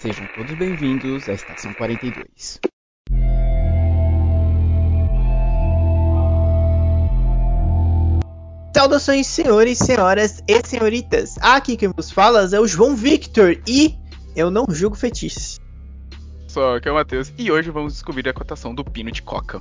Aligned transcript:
Sejam 0.00 0.28
todos 0.32 0.54
bem-vindos 0.54 1.28
à 1.28 1.32
Estação 1.32 1.72
42. 1.74 2.60
Saudações, 8.72 9.26
senhores, 9.26 9.78
senhoras 9.78 10.40
e 10.46 10.64
senhoritas. 10.64 11.36
Aqui 11.40 11.76
quem 11.76 11.88
vos 11.88 12.12
fala 12.12 12.48
é 12.54 12.60
o 12.60 12.66
João 12.68 12.94
Victor 12.94 13.60
e 13.66 13.98
eu 14.36 14.52
não 14.52 14.66
julgo 14.70 14.94
fetiches. 14.94 15.58
Só 16.46 16.78
que 16.78 16.88
é 16.88 16.92
o 16.92 16.94
Matheus 16.94 17.32
e 17.36 17.50
hoje 17.50 17.72
vamos 17.72 17.94
descobrir 17.94 18.28
a 18.28 18.32
cotação 18.32 18.72
do 18.72 18.84
pino 18.84 19.10
de 19.10 19.20
coca. 19.20 19.60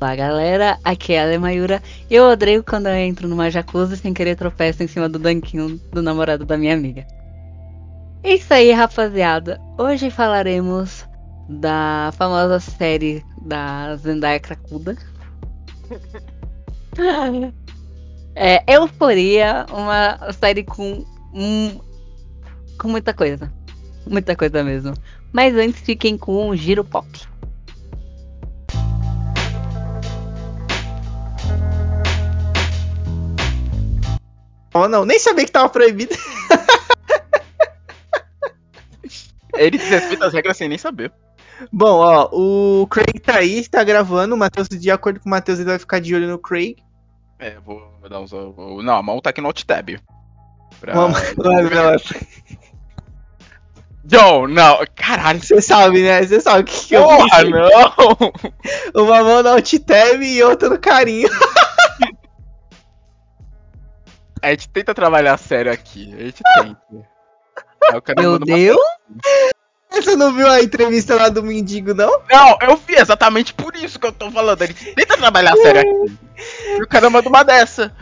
Olá 0.00 0.16
galera, 0.16 0.80
aqui 0.82 1.12
é 1.12 1.22
a 1.22 1.26
Lemayura. 1.26 1.80
Eu 2.10 2.24
odeio 2.24 2.64
quando 2.64 2.88
eu 2.88 2.94
entro 2.96 3.28
numa 3.28 3.48
jacuzzi 3.52 3.98
sem 3.98 4.12
querer 4.12 4.34
tropeço 4.34 4.82
em 4.82 4.88
cima 4.88 5.08
do 5.08 5.20
danquinho 5.20 5.80
do 5.92 6.02
namorado 6.02 6.44
da 6.44 6.58
minha 6.58 6.74
amiga. 6.74 7.06
É 8.24 8.36
isso 8.36 8.54
aí, 8.54 8.72
rapaziada. 8.72 9.60
Hoje 9.76 10.08
falaremos 10.10 11.04
da 11.46 12.10
famosa 12.16 12.58
série 12.58 13.22
da 13.42 13.94
Zendaya 13.96 14.40
Cracuda. 14.40 14.96
é 18.34 18.64
Euforia, 18.66 19.66
uma 19.70 20.32
série 20.32 20.64
com 20.64 21.04
um, 21.34 21.78
com 22.78 22.88
muita 22.88 23.12
coisa. 23.12 23.52
Muita 24.06 24.34
coisa 24.34 24.64
mesmo. 24.64 24.94
Mas 25.30 25.54
antes 25.54 25.82
fiquem 25.82 26.16
com 26.16 26.48
um 26.48 26.56
giro 26.56 26.82
pop. 26.82 27.06
Oh 34.72 34.88
não, 34.88 35.04
nem 35.04 35.18
sabia 35.18 35.44
que 35.44 35.52
tava 35.52 35.68
proibido. 35.68 36.16
Ele 39.56 39.78
desrespeita 39.78 40.26
as 40.26 40.32
regras 40.32 40.56
sem 40.56 40.68
nem 40.68 40.78
saber. 40.78 41.12
Bom, 41.72 41.98
ó, 41.98 42.28
o 42.32 42.86
Craig 42.88 43.18
tá 43.20 43.36
aí, 43.36 43.66
tá 43.68 43.82
gravando. 43.84 44.34
O 44.34 44.38
Matheus, 44.38 44.68
de 44.68 44.90
acordo 44.90 45.20
com 45.20 45.26
o 45.28 45.30
Matheus, 45.30 45.58
ele 45.58 45.68
vai 45.70 45.78
ficar 45.78 46.00
de 46.00 46.14
olho 46.14 46.28
no 46.28 46.38
Craig. 46.38 46.76
É, 47.38 47.58
vou, 47.64 47.80
vou 48.00 48.08
dar 48.10 48.20
uns. 48.20 48.30
vou- 48.30 48.82
não, 48.82 48.94
a 48.96 49.02
mão 49.02 49.20
tá 49.20 49.30
aqui 49.30 49.40
no 49.40 49.46
Alt 49.48 49.62
Tab. 49.64 49.90
Pra... 50.80 50.92
Vamos, 50.94 51.18
John, 54.04 54.48
não, 54.48 54.78
caralho. 54.94 55.40
Você 55.42 55.62
sabe, 55.62 56.02
né? 56.02 56.22
Você 56.22 56.38
sabe 56.40 56.60
o 56.60 56.64
que, 56.64 56.88
que 56.88 56.94
eu 56.94 57.02
Porra, 57.04 57.38
fiz. 57.40 57.50
não! 57.50 59.02
Uma 59.02 59.22
mão 59.24 59.42
no 59.42 59.48
alt 59.50 59.72
tab 59.78 60.22
e 60.22 60.42
outra 60.42 60.68
no 60.68 60.78
carinho. 60.78 61.28
A 64.42 64.50
gente 64.50 64.68
tenta 64.68 64.94
trabalhar 64.94 65.38
sério 65.38 65.72
aqui. 65.72 66.12
A 66.14 66.18
gente 66.24 66.42
tenta. 66.56 66.78
Cara 67.90 68.20
Meu 68.20 68.38
Deus! 68.38 68.78
Você 69.90 70.16
não 70.16 70.34
viu 70.34 70.48
a 70.48 70.60
entrevista 70.60 71.14
lá 71.14 71.28
do 71.28 71.42
mendigo, 71.42 71.94
não? 71.94 72.20
Não, 72.28 72.58
eu 72.62 72.76
vi 72.76 72.96
exatamente 72.96 73.54
por 73.54 73.76
isso 73.76 73.98
que 73.98 74.06
eu 74.06 74.12
tô 74.12 74.30
falando. 74.30 74.66
Gente 74.66 74.92
tenta 74.94 75.16
trabalhar 75.16 75.54
sério 75.56 75.80
aqui. 75.80 76.18
E 76.78 76.82
o 76.82 76.88
cara 76.88 77.08
manda 77.08 77.28
uma 77.28 77.44
dessa. 77.44 77.94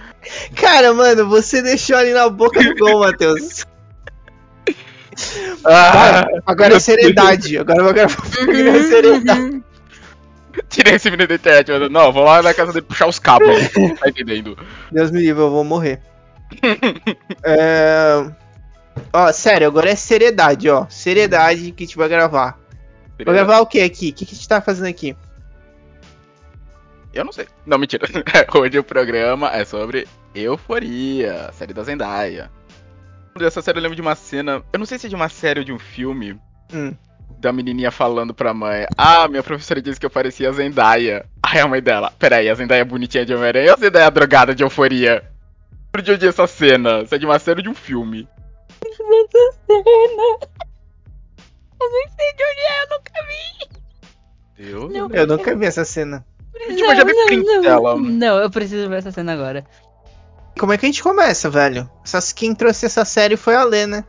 Cara, 0.54 0.94
mano, 0.94 1.28
você 1.28 1.60
deixou 1.60 1.96
ali 1.96 2.12
na 2.12 2.28
boca 2.28 2.62
do 2.62 2.74
gol, 2.76 3.00
Matheus. 3.00 3.66
Ah, 5.64 6.24
Agora 6.46 6.76
é 6.76 6.78
seriedade. 6.78 7.58
Agora 7.58 7.80
agora 7.80 8.06
é 8.06 8.82
seriedade. 8.82 9.62
tirei 10.68 10.94
esse 10.94 11.10
menino 11.10 11.28
da 11.28 11.34
internet. 11.34 11.70
mano. 11.70 11.88
Não, 11.88 12.12
vou 12.12 12.24
lá 12.24 12.42
na 12.42 12.54
casa 12.54 12.72
dele 12.72 12.86
puxar 12.86 13.06
os 13.06 13.18
cabos. 13.18 13.48
tá 14.00 14.08
entendendo? 14.08 14.56
Deus 14.90 15.10
me 15.10 15.20
livre, 15.20 15.42
eu 15.42 15.50
vou 15.50 15.64
morrer. 15.64 16.00
É... 17.44 18.26
Ó, 19.12 19.32
sério, 19.32 19.66
agora 19.66 19.90
é 19.90 19.96
seriedade, 19.96 20.68
ó. 20.68 20.86
Seriedade 20.88 21.72
que 21.72 21.84
a 21.84 21.86
gente 21.86 21.96
vai 21.96 22.08
gravar. 22.08 22.58
Vai 23.24 23.34
gravar 23.34 23.60
o 23.60 23.66
que 23.66 23.80
aqui? 23.80 24.10
O 24.10 24.12
que, 24.12 24.26
que 24.26 24.34
a 24.34 24.36
gente 24.36 24.48
tá 24.48 24.60
fazendo 24.60 24.88
aqui? 24.88 25.16
Eu 27.12 27.24
não 27.24 27.32
sei. 27.32 27.46
Não, 27.66 27.78
mentira. 27.78 28.06
Hoje 28.54 28.78
o 28.78 28.84
programa 28.84 29.50
é 29.50 29.64
sobre 29.64 30.08
Euforia, 30.34 31.50
série 31.52 31.74
da 31.74 31.82
Zendaya. 31.82 32.50
Dessa 33.38 33.62
série 33.62 33.78
eu 33.78 33.82
lembro 33.82 33.96
de 33.96 34.02
uma 34.02 34.14
cena. 34.14 34.62
Eu 34.72 34.78
não 34.78 34.86
sei 34.86 34.98
se 34.98 35.06
é 35.06 35.10
de 35.10 35.14
uma 35.14 35.28
série 35.28 35.60
ou 35.60 35.64
de 35.64 35.72
um 35.72 35.78
filme. 35.78 36.38
Hum. 36.72 36.94
Da 37.38 37.52
menininha 37.52 37.90
falando 37.90 38.32
pra 38.32 38.54
mãe: 38.54 38.86
Ah, 38.96 39.28
minha 39.28 39.42
professora 39.42 39.82
disse 39.82 40.00
que 40.00 40.06
eu 40.06 40.10
parecia 40.10 40.48
a 40.48 40.52
Zendaya. 40.52 41.26
Aí 41.42 41.60
a 41.60 41.68
mãe 41.68 41.82
dela: 41.82 42.12
Peraí, 42.18 42.48
a 42.48 42.54
Zendaya 42.54 42.84
bonitinha 42.84 43.26
de 43.26 43.34
Homem-Aranha 43.34 43.68
ou 43.68 43.74
a 43.74 43.80
Zendaya 43.80 44.10
drogada 44.10 44.54
de 44.54 44.62
Euforia? 44.62 45.22
Por 45.90 46.00
onde 46.00 46.10
eu 46.10 46.18
vi 46.18 46.28
essa 46.28 46.46
cena? 46.46 47.06
Se 47.06 47.14
é 47.14 47.18
de 47.18 47.26
uma 47.26 47.38
série 47.38 47.60
ou 47.60 47.62
de 47.62 47.68
um 47.68 47.74
filme? 47.74 48.26
Essa 48.92 49.52
cena. 49.66 50.38
Eu 51.80 51.90
nem 51.90 52.08
sei 52.08 52.32
de 52.36 52.44
onde 52.44 52.60
é, 52.60 52.82
eu 52.82 52.88
nunca 52.90 53.12
vi. 53.26 54.62
Deus. 54.64 54.92
Não. 54.92 55.10
Eu 55.10 55.26
nunca 55.26 55.56
vi 55.56 55.66
essa 55.66 55.84
cena. 55.84 56.24
Tipo, 56.52 56.84
eu 56.84 56.96
já 56.96 57.04
vi 57.04 57.24
print 57.26 57.60
dela. 57.60 57.96
Não, 57.96 58.38
eu 58.38 58.50
preciso 58.50 58.88
ver 58.88 58.98
essa 58.98 59.10
cena 59.10 59.32
agora. 59.32 59.64
Como 60.58 60.72
é 60.72 60.78
que 60.78 60.86
a 60.86 60.88
gente 60.88 61.02
começa, 61.02 61.50
velho? 61.50 61.90
Essas, 62.04 62.32
quem 62.32 62.54
trouxe 62.54 62.86
essa 62.86 63.04
série 63.04 63.36
foi 63.36 63.54
a 63.56 63.64
Lê, 63.64 63.86
né? 63.86 64.04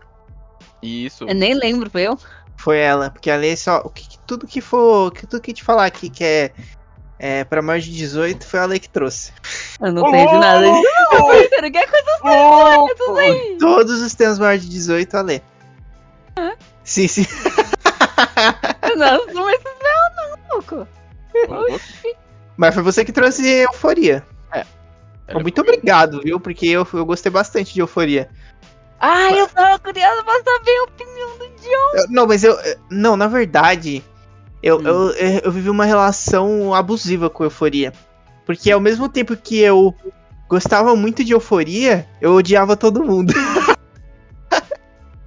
Isso. 0.82 1.24
Eu 1.24 1.34
nem 1.34 1.54
lembro, 1.54 1.90
foi 1.90 2.04
eu? 2.04 2.18
Foi 2.58 2.78
ela. 2.78 3.10
Porque 3.10 3.32
a 3.32 3.38
Lê 3.38 3.56
só. 3.56 3.80
O 3.86 3.90
que, 3.90 4.08
que- 4.08 4.20
tudo 4.28 4.46
que 4.46 4.62
for. 4.62 5.12
Que, 5.12 5.26
tudo 5.26 5.42
que 5.42 5.54
te 5.54 5.64
falar 5.64 5.86
aqui 5.86 6.10
que 6.10 6.24
é. 6.24 6.52
É, 7.26 7.46
pra 7.46 7.62
mais 7.62 7.86
de 7.86 7.92
18 7.92 8.46
foi 8.46 8.60
a 8.60 8.66
Lei 8.66 8.80
que 8.80 8.90
trouxe. 8.90 9.32
Eu 9.80 9.94
não 9.94 10.10
sei 10.12 10.28
de 10.28 10.34
nada 10.40 10.70
disso. 10.70 10.84
Eu 11.14 11.28
pensando, 11.28 11.72
que 11.72 11.78
é 11.78 11.88
coisa 11.88 12.20
Louco! 12.22 13.18
aí? 13.18 13.58
Todos 13.58 14.02
os 14.02 14.14
temas 14.14 14.38
maiores 14.38 14.64
de 14.64 14.68
18 14.70 15.16
a 15.16 15.22
Lê. 15.22 15.42
Sim, 16.84 17.08
sim. 17.08 17.26
Não, 18.98 19.26
não 19.28 19.50
é 19.50 19.54
não, 19.54 20.38
não, 20.38 20.38
louco. 20.52 20.88
Oxi. 21.74 22.14
Mas 22.58 22.74
foi 22.74 22.84
você 22.84 23.06
que 23.06 23.14
trouxe 23.14 23.48
euforia. 23.48 24.24
Era 25.26 25.40
Muito 25.40 25.62
obrigado, 25.62 26.20
viu? 26.22 26.42
Porque 26.42 26.68
eu, 26.68 26.86
eu 26.94 27.06
gostei 27.06 27.32
bastante 27.32 27.74
de 27.74 27.80
euforia. 27.80 28.30
Ai, 29.00 29.40
eu 29.40 29.48
tava 29.48 29.80
curiosa 29.80 30.22
pra 30.24 30.34
saber 30.44 30.78
a 30.78 30.84
opinião 30.84 31.38
do 31.38 31.48
John. 31.62 31.96
Eu- 31.96 32.06
não, 32.10 32.28
mas 32.28 32.44
eu. 32.44 32.54
eu- 32.60 32.78
Não, 32.92 33.16
na 33.16 33.28
verdade. 33.28 34.04
Eu, 34.64 34.78
Hum. 34.80 34.88
eu, 34.88 35.10
eu, 35.12 35.40
eu 35.44 35.52
vivi 35.52 35.70
uma 35.70 35.86
relação 35.86 36.74
abusiva 36.74 37.30
com 37.30 37.44
euforia. 37.44 37.94
Porque 38.46 38.72
ao 38.72 38.80
mesmo 38.80 39.08
tempo 39.10 39.36
que 39.36 39.60
eu 39.60 39.94
gostava 40.50 40.96
muito 40.96 41.24
de 41.24 41.34
euforia, 41.34 42.08
eu 42.22 42.34
odiava 42.34 42.76
todo 42.76 43.04
mundo. 43.04 43.34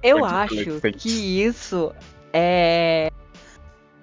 Eu 0.03 0.23
acho 0.23 0.79
que 0.97 1.09
isso 1.43 1.91
é 2.31 3.11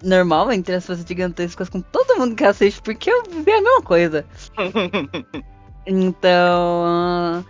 normal 0.02 0.52
entre 0.52 0.74
as 0.74 0.82
pessoas 0.82 1.06
gigantescas 1.06 1.68
com 1.68 1.80
todo 1.80 2.18
mundo 2.18 2.34
que 2.34 2.44
assiste, 2.44 2.82
porque 2.82 3.10
eu 3.10 3.22
vivi 3.22 3.50
a 3.52 3.62
mesma 3.62 3.80
coisa. 3.80 4.26
Então. 5.86 7.44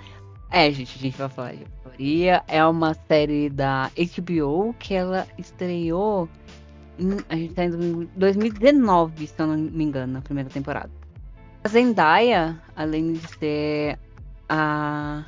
É, 0.50 0.70
gente, 0.70 0.98
a 0.98 1.02
gente 1.02 1.16
vai 1.16 1.28
falar 1.28 1.52
de 1.52 1.62
Euforia. 1.62 2.42
É 2.48 2.64
uma 2.64 2.94
série 3.06 3.48
da 3.48 3.90
HBO 3.96 4.74
que 4.78 4.94
ela 4.94 5.26
estreou. 5.38 6.28
Em, 6.98 7.16
a 7.28 7.34
gente 7.36 7.54
tá 7.54 7.64
em 7.64 8.08
2019, 8.16 9.26
se 9.26 9.34
eu 9.40 9.46
não 9.46 9.56
me 9.56 9.84
engano, 9.84 10.12
na 10.14 10.20
primeira 10.20 10.48
temporada. 10.50 10.90
A 11.64 11.68
Zendaya, 11.68 12.60
além 12.76 13.14
de 13.14 13.26
ser 13.38 13.98
a. 14.48 15.24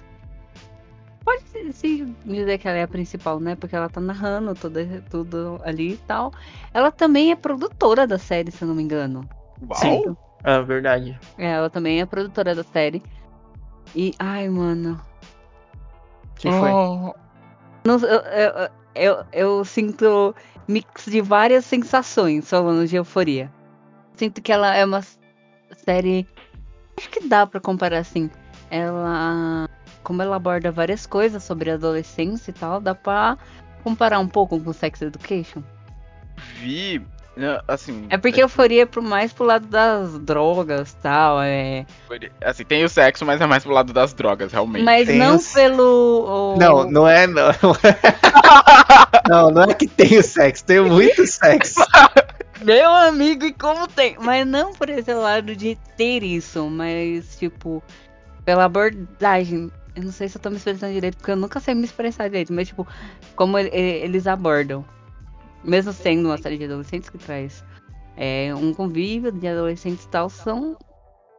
Pode 1.24 1.42
se- 1.72 2.06
dizer 2.24 2.58
que 2.58 2.68
ela 2.68 2.78
é 2.78 2.82
a 2.84 2.88
principal, 2.88 3.40
né? 3.40 3.56
Porque 3.56 3.74
ela 3.74 3.88
tá 3.88 4.00
narrando 4.00 4.54
toda, 4.54 4.84
tudo 5.10 5.60
ali 5.64 5.94
e 5.94 5.96
tal. 5.96 6.32
Ela 6.72 6.92
também 6.92 7.32
é 7.32 7.36
produtora 7.36 8.06
da 8.06 8.16
série, 8.18 8.52
se 8.52 8.62
eu 8.62 8.68
não 8.68 8.74
me 8.76 8.82
engano. 8.82 9.28
Uau! 9.68 9.74
Certo? 9.76 10.16
É 10.44 10.62
verdade. 10.62 11.18
É, 11.36 11.50
ela 11.52 11.68
também 11.68 12.00
é 12.00 12.06
produtora 12.06 12.54
da 12.54 12.62
série. 12.62 13.02
E, 13.94 14.12
ai, 14.20 14.48
mano. 14.48 15.00
Que 16.36 16.52
foi? 16.52 16.70
Oh, 16.70 17.12
Não, 17.84 17.98
eu, 17.98 18.20
eu, 18.20 18.70
eu, 18.94 19.24
eu 19.32 19.64
sinto 19.64 20.34
mix 20.66 21.06
de 21.06 21.20
várias 21.20 21.64
sensações 21.64 22.48
falando 22.48 22.86
de 22.86 22.96
euforia. 22.96 23.52
Sinto 24.14 24.40
que 24.40 24.52
ela 24.52 24.74
é 24.74 24.84
uma 24.84 25.02
série. 25.84 26.26
Acho 26.96 27.10
que 27.10 27.28
dá 27.28 27.46
pra 27.46 27.60
comparar 27.60 27.98
assim. 27.98 28.30
Ela. 28.70 29.68
Como 30.02 30.22
ela 30.22 30.36
aborda 30.36 30.70
várias 30.70 31.04
coisas 31.04 31.42
sobre 31.42 31.70
adolescência 31.70 32.50
e 32.50 32.54
tal, 32.54 32.80
dá 32.80 32.94
pra 32.94 33.36
comparar 33.82 34.20
um 34.20 34.28
pouco 34.28 34.60
com 34.60 34.72
Sex 34.72 35.02
Education. 35.02 35.62
vi. 36.60 37.04
Assim. 37.68 38.06
É 38.08 38.16
porque 38.16 38.42
euforia 38.42 38.82
é 38.82 38.86
pro 38.86 39.02
mais 39.02 39.30
pro 39.32 39.44
lado 39.44 39.66
das 39.66 40.18
drogas 40.20 40.92
e 40.92 40.96
tal. 40.96 41.42
É... 41.42 41.84
Assim, 42.42 42.64
tem 42.64 42.82
o 42.84 42.88
sexo, 42.88 43.26
mas 43.26 43.40
é 43.40 43.46
mais 43.46 43.62
pro 43.62 43.72
lado 43.72 43.92
das 43.92 44.14
drogas, 44.14 44.52
realmente. 44.52 44.84
Mas 44.84 45.06
Tem 45.06 45.18
não 45.18 45.36
os- 45.36 45.52
pelo. 45.52 46.54
o- 46.54 46.56
Não, 46.58 46.90
não 46.90 47.06
é, 47.06 47.26
não. 47.26 47.50
não, 49.28 49.50
não 49.50 49.62
é 49.64 49.74
que 49.74 49.86
tem 49.86 50.18
o 50.18 50.22
sexo, 50.22 50.64
tem 50.64 50.80
muito 50.80 51.26
sexo. 51.26 51.80
Meu 52.64 52.90
amigo, 52.90 53.44
e 53.44 53.52
como 53.52 53.86
tem? 53.86 54.16
Mas 54.18 54.46
não 54.46 54.72
por 54.72 54.88
esse 54.88 55.12
lado 55.12 55.54
de 55.54 55.76
ter 55.96 56.22
isso, 56.22 56.68
mas 56.70 57.36
tipo, 57.38 57.82
pela 58.44 58.64
abordagem. 58.64 59.70
Eu 59.94 60.02
não 60.04 60.12
sei 60.12 60.28
se 60.28 60.36
eu 60.36 60.42
tô 60.42 60.50
me 60.50 60.56
expressando 60.56 60.92
direito, 60.92 61.16
porque 61.16 61.30
eu 61.32 61.36
nunca 61.36 61.58
sei 61.60 61.74
me 61.74 61.84
expressar 61.84 62.28
direito, 62.28 62.52
mas 62.52 62.68
tipo, 62.68 62.86
como 63.34 63.58
eles 63.58 64.26
abordam. 64.26 64.84
Mesmo 65.66 65.92
sendo 65.92 66.26
uma 66.26 66.38
série 66.38 66.58
de 66.58 66.64
adolescentes 66.64 67.10
que 67.10 67.18
traz 67.18 67.64
é, 68.16 68.54
um 68.54 68.72
convívio 68.72 69.30
de 69.30 69.46
adolescentes 69.46 70.04
e 70.04 70.08
tal, 70.08 70.30
são. 70.30 70.76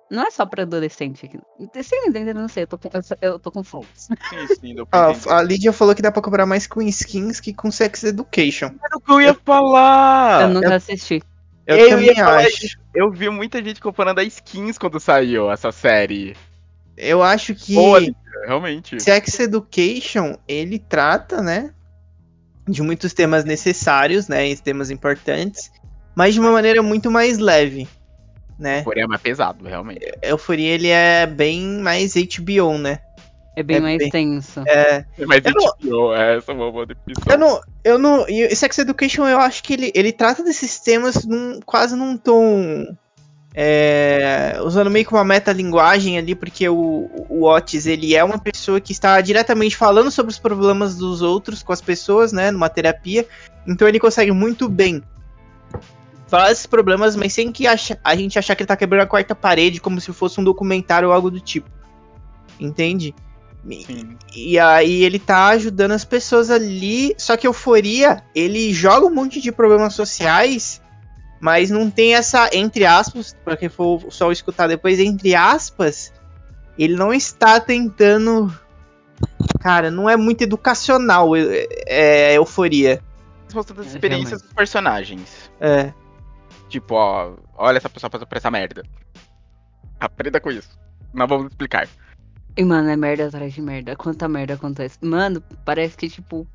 Não 0.09 0.23
é 0.25 0.31
só 0.31 0.45
pra 0.45 0.63
adolescente 0.63 1.25
aqui. 1.25 1.37
Sim, 1.83 2.07
entendeu? 2.07 2.33
Não 2.33 2.47
sei, 2.47 2.63
eu 2.63 2.67
tô, 2.67 2.79
eu, 2.93 3.01
eu 3.21 3.39
tô 3.39 3.51
confuso. 3.51 3.87
Sim, 3.97 4.55
sim, 4.59 4.75
deu 4.75 4.85
pra 4.85 5.11
Ah, 5.11 5.37
a 5.37 5.43
Lídia 5.43 5.73
falou 5.73 5.93
que 5.93 6.01
dá 6.01 6.11
pra 6.11 6.21
cobrar 6.21 6.45
mais 6.45 6.65
com 6.65 6.81
skins 6.81 7.41
que 7.41 7.53
com 7.53 7.69
Sex 7.69 8.05
Education. 8.05 8.67
Era 8.67 8.95
o 8.95 9.01
que 9.01 9.11
eu 9.11 9.19
ia 9.19 9.33
falar! 9.33 10.43
eu 10.43 10.49
nunca 10.49 10.75
assisti. 10.75 11.21
Eu, 11.65 11.77
Eu 11.77 11.89
também 11.89 12.21
acho. 12.21 12.79
Eu 12.95 13.11
vi 13.11 13.29
muita 13.29 13.61
gente 13.61 13.81
comparando 13.81 14.21
a 14.21 14.23
skins 14.23 14.77
quando 14.77 14.97
saiu 14.97 15.51
essa 15.51 15.73
série. 15.73 16.37
Eu 16.95 17.21
acho 17.21 17.53
que 17.53 17.75
Boa, 17.75 17.99
Lídia, 17.99 18.15
realmente. 18.45 19.01
Sex 19.01 19.41
Education, 19.41 20.37
ele 20.47 20.79
trata, 20.79 21.41
né, 21.41 21.73
de 22.67 22.81
muitos 22.81 23.13
temas 23.13 23.43
necessários, 23.45 24.27
né, 24.27 24.49
e 24.49 24.55
temas 24.57 24.89
importantes, 24.91 25.71
mas 26.15 26.33
de 26.33 26.39
uma 26.39 26.51
maneira 26.51 26.81
muito 26.83 27.09
mais 27.09 27.37
leve, 27.37 27.87
né? 28.59 28.81
Porém 28.83 29.03
é 29.03 29.07
mais 29.07 29.21
pesado, 29.21 29.65
realmente. 29.65 30.01
Euforia, 30.21 30.69
ele 30.73 30.87
é 30.89 31.25
bem 31.25 31.61
mais 31.79 32.13
HBO, 32.15 32.77
né? 32.77 32.99
É 33.55 33.63
bem 33.63 33.77
É 33.77 33.79
mais 33.79 33.97
bem- 33.97 34.09
tenso. 34.11 34.59
É, 34.67 35.03
Mas 35.25 35.43
Eu 35.45 35.53
não- 35.53 35.65
HBO, 35.79 36.13
é 36.13 36.37
essa 36.37 36.51
é 36.51 36.55
uma 36.55 36.71
boa 36.71 36.85
definição. 36.85 37.23
eu 37.27 37.37
não, 37.39 37.61
eu 37.83 37.97
não, 37.97 38.25
e 38.27 38.55
Sex 38.55 38.77
Education, 38.79 39.27
eu 39.27 39.39
acho 39.39 39.63
que 39.63 39.73
ele, 39.73 39.91
ele 39.95 40.11
trata 40.11 40.43
desses 40.43 40.79
temas 40.79 41.23
num, 41.25 41.59
quase 41.65 41.95
num 41.95 42.15
tom, 42.17 42.85
é, 43.59 44.59
usando 44.63 44.91
meio 44.91 45.03
que 45.03 45.11
uma 45.11 45.23
metalinguagem 45.23 46.15
ali, 46.15 46.35
porque 46.35 46.69
o, 46.69 47.09
o 47.27 47.43
Otis, 47.49 47.87
ele 47.87 48.13
é 48.15 48.23
uma 48.23 48.37
pessoa 48.37 48.79
que 48.79 48.91
está 48.91 49.19
diretamente 49.19 49.75
falando 49.75 50.11
sobre 50.11 50.31
os 50.31 50.37
problemas 50.37 50.95
dos 50.95 51.23
outros 51.23 51.63
com 51.63 51.73
as 51.73 51.81
pessoas, 51.81 52.31
né, 52.31 52.51
numa 52.51 52.69
terapia, 52.69 53.27
então 53.67 53.87
ele 53.87 53.99
consegue 53.99 54.31
muito 54.31 54.69
bem 54.69 55.01
falar 56.27 56.51
esses 56.51 56.67
problemas, 56.67 57.15
mas 57.15 57.33
sem 57.33 57.51
que 57.51 57.65
acha- 57.65 57.97
a 58.03 58.15
gente 58.15 58.37
achar 58.37 58.55
que 58.55 58.61
ele 58.61 58.67
tá 58.67 58.77
quebrando 58.77 59.01
a 59.01 59.07
quarta 59.07 59.33
parede, 59.33 59.81
como 59.81 59.99
se 59.99 60.13
fosse 60.13 60.39
um 60.39 60.43
documentário 60.43 61.07
ou 61.07 61.13
algo 61.15 61.31
do 61.31 61.39
tipo. 61.39 61.67
Entende? 62.59 63.15
E- 64.35 64.51
e 64.53 64.59
aí 64.59 65.03
ele 65.03 65.17
tá 65.17 65.47
ajudando 65.47 65.91
as 65.93 66.05
pessoas 66.05 66.51
ali. 66.51 67.15
Só 67.17 67.35
que 67.37 67.47
euforia, 67.47 68.21
ele 68.35 68.71
joga 68.73 69.07
um 69.07 69.13
monte 69.13 69.41
de 69.41 69.51
problemas 69.51 69.93
sociais, 69.95 70.81
mas 71.39 71.69
não 71.69 71.89
tem 71.89 72.15
essa, 72.15 72.49
entre 72.53 72.85
aspas, 72.85 73.35
pra 73.43 73.55
quem 73.57 73.69
for 73.69 74.11
só 74.11 74.31
escutar 74.31 74.67
depois, 74.67 74.99
entre 74.99 75.35
aspas, 75.35 76.13
ele 76.77 76.95
não 76.95 77.13
está 77.13 77.59
tentando. 77.59 78.53
Cara, 79.59 79.89
não 79.89 80.09
é 80.09 80.15
muito 80.15 80.43
educacional 80.43 81.35
é, 81.35 81.67
é, 81.87 82.33
euforia. 82.37 83.01
Mostrando 83.53 83.81
as 83.81 83.87
É, 83.87 83.89
experiências 83.91 84.41
dos 84.41 84.53
personagens. 84.53 85.49
É. 85.59 85.93
Tipo, 86.69 86.95
ó, 86.95 87.33
olha 87.55 87.77
essa 87.77 87.89
pessoa 87.89 88.09
passou 88.09 88.27
por 88.27 88.37
essa 88.37 88.51
merda. 88.51 88.83
Aprenda 89.99 90.39
com 90.39 90.51
isso. 90.51 90.69
Nós 91.13 91.27
vamos 91.27 91.47
explicar. 91.47 91.87
E, 92.55 92.63
mano, 92.63 92.89
é 92.89 92.95
merda 92.95 93.27
atrás 93.27 93.53
de 93.53 93.61
merda. 93.61 93.95
Quanta 93.95 94.27
merda 94.27 94.55
acontece. 94.55 94.97
Mano, 95.01 95.41
parece 95.63 95.95
que, 95.95 96.09
tipo. 96.09 96.47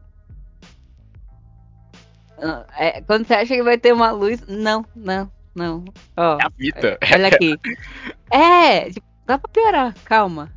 É, 2.79 3.01
quando 3.03 3.27
você 3.27 3.35
acha 3.35 3.55
que 3.55 3.63
vai 3.63 3.79
ter 3.79 3.93
uma 3.93 4.11
luz. 4.11 4.41
Não, 4.49 4.85
não, 4.97 5.31
não. 5.55 5.85
Ó, 6.17 6.39
É 6.41 6.45
a 6.47 6.51
vida. 6.57 6.99
olha 7.13 7.29
aqui. 7.29 7.57
É, 8.35 8.89
tipo, 8.91 9.07
dá 9.27 9.37
pra 9.39 9.51
piorar, 9.53 9.95
calma. 10.07 10.51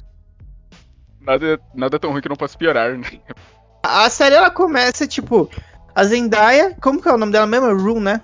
Nada, 1.20 1.60
nada 1.74 2.00
tão 2.00 2.12
ruim 2.12 2.22
que 2.22 2.30
não 2.30 2.36
possa 2.38 2.58
piorar, 2.58 2.98
né? 2.98 3.06
A 3.84 4.10
série 4.10 4.36
ela 4.36 4.50
começa, 4.50 5.06
tipo, 5.06 5.50
a 5.94 6.04
Zendaya. 6.06 6.76
Como 6.82 7.02
que 7.02 7.10
é 7.10 7.14
o 7.14 7.18
nome 7.18 7.32
dela 7.34 7.46
mesmo? 7.46 7.76
Rue, 7.76 8.00
né? 8.00 8.22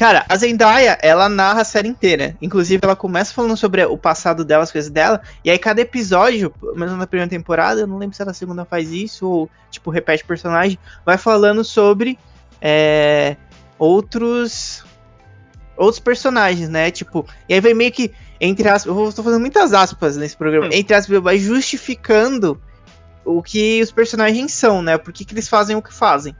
Cara, 0.00 0.24
a 0.30 0.34
Zendaya, 0.34 0.96
ela 1.02 1.28
narra 1.28 1.60
a 1.60 1.64
série 1.64 1.86
inteira. 1.86 2.34
Inclusive, 2.40 2.80
ela 2.82 2.96
começa 2.96 3.34
falando 3.34 3.54
sobre 3.54 3.84
o 3.84 3.98
passado 3.98 4.46
dela, 4.46 4.62
as 4.62 4.72
coisas 4.72 4.90
dela. 4.90 5.20
E 5.44 5.50
aí, 5.50 5.58
cada 5.58 5.82
episódio, 5.82 6.48
pelo 6.48 6.74
menos 6.74 6.96
na 6.96 7.06
primeira 7.06 7.28
temporada, 7.28 7.82
eu 7.82 7.86
não 7.86 7.98
lembro 7.98 8.16
se 8.16 8.24
na 8.24 8.32
segunda 8.32 8.64
faz 8.64 8.90
isso, 8.90 9.28
ou, 9.28 9.50
tipo, 9.70 9.90
repete 9.90 10.24
personagem, 10.24 10.78
vai 11.04 11.18
falando 11.18 11.62
sobre 11.62 12.18
é, 12.62 13.36
outros. 13.78 14.82
Outros 15.76 16.00
personagens, 16.00 16.70
né? 16.70 16.90
Tipo, 16.90 17.26
e 17.46 17.52
aí 17.52 17.60
vai 17.60 17.74
meio 17.74 17.92
que, 17.92 18.10
entre 18.40 18.70
aspas, 18.70 18.96
eu 18.96 19.12
tô 19.12 19.22
fazendo 19.22 19.40
muitas 19.40 19.74
aspas 19.74 20.16
nesse 20.16 20.34
programa, 20.34 20.68
Hum. 20.68 20.70
entre 20.72 20.94
aspas, 20.94 21.20
vai 21.20 21.36
justificando 21.36 22.58
o 23.22 23.42
que 23.42 23.82
os 23.82 23.92
personagens 23.92 24.50
são, 24.50 24.80
né? 24.80 24.96
Por 24.96 25.12
que, 25.12 25.26
que 25.26 25.34
eles 25.34 25.46
fazem 25.46 25.76
o 25.76 25.82
que 25.82 25.92
fazem. 25.92 26.34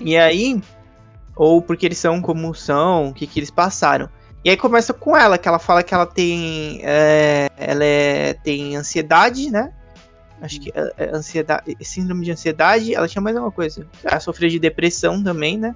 E 0.00 0.16
aí, 0.16 0.60
ou 1.36 1.62
porque 1.62 1.86
eles 1.86 1.98
são 1.98 2.20
como 2.20 2.54
são, 2.54 3.08
o 3.08 3.14
que, 3.14 3.26
que 3.26 3.38
eles 3.38 3.50
passaram. 3.50 4.08
E 4.44 4.50
aí 4.50 4.56
começa 4.56 4.92
com 4.92 5.16
ela, 5.16 5.38
que 5.38 5.46
ela 5.46 5.58
fala 5.58 5.82
que 5.82 5.94
ela 5.94 6.06
tem. 6.06 6.80
é, 6.82 7.48
ela 7.56 7.84
é- 7.84 8.34
tem 8.34 8.76
ansiedade, 8.76 9.50
né? 9.50 9.72
Acho 10.40 10.60
que 10.60 10.72
é, 10.74 10.92
é 10.96 11.10
ansiedade. 11.14 11.76
Síndrome 11.80 12.24
de 12.24 12.32
ansiedade, 12.32 12.94
ela 12.94 13.06
tinha 13.06 13.22
mais 13.22 13.36
uma 13.36 13.52
coisa. 13.52 13.86
Ela 14.02 14.18
sofreu 14.18 14.48
de 14.50 14.58
depressão 14.58 15.22
também, 15.22 15.56
né? 15.56 15.74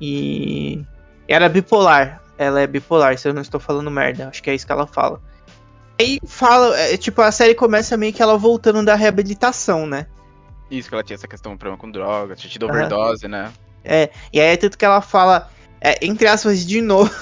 E. 0.00 0.84
Era 1.28 1.48
bipolar. 1.48 2.20
Ela 2.36 2.62
é 2.62 2.66
bipolar, 2.66 3.16
se 3.16 3.28
eu 3.28 3.32
não 3.32 3.42
estou 3.42 3.60
falando 3.60 3.90
merda. 3.90 4.28
Acho 4.28 4.42
que 4.42 4.50
é 4.50 4.54
isso 4.54 4.66
que 4.66 4.72
ela 4.72 4.88
fala. 4.88 5.20
Aí 6.00 6.18
fala, 6.26 6.76
é, 6.76 6.96
tipo, 6.96 7.22
a 7.22 7.30
série 7.30 7.54
começa 7.54 7.96
meio 7.96 8.12
que 8.12 8.20
ela 8.20 8.36
voltando 8.36 8.84
da 8.84 8.96
reabilitação, 8.96 9.86
né? 9.86 10.06
Isso, 10.68 10.88
que 10.88 10.94
ela 10.94 11.04
tinha 11.04 11.14
essa 11.14 11.28
questão 11.28 11.52
do 11.52 11.58
problema 11.58 11.78
com 11.78 11.88
drogas, 11.88 12.40
tinha 12.40 12.50
tido 12.50 12.66
overdose, 12.66 13.28
né? 13.28 13.52
E 14.32 14.40
aí 14.40 14.54
é 14.54 14.56
tanto 14.56 14.78
que 14.78 14.84
ela 14.84 15.00
fala, 15.00 15.50
é, 15.80 15.98
entre 16.04 16.26
aspas, 16.26 16.64
de 16.64 16.80
novo, 16.80 17.12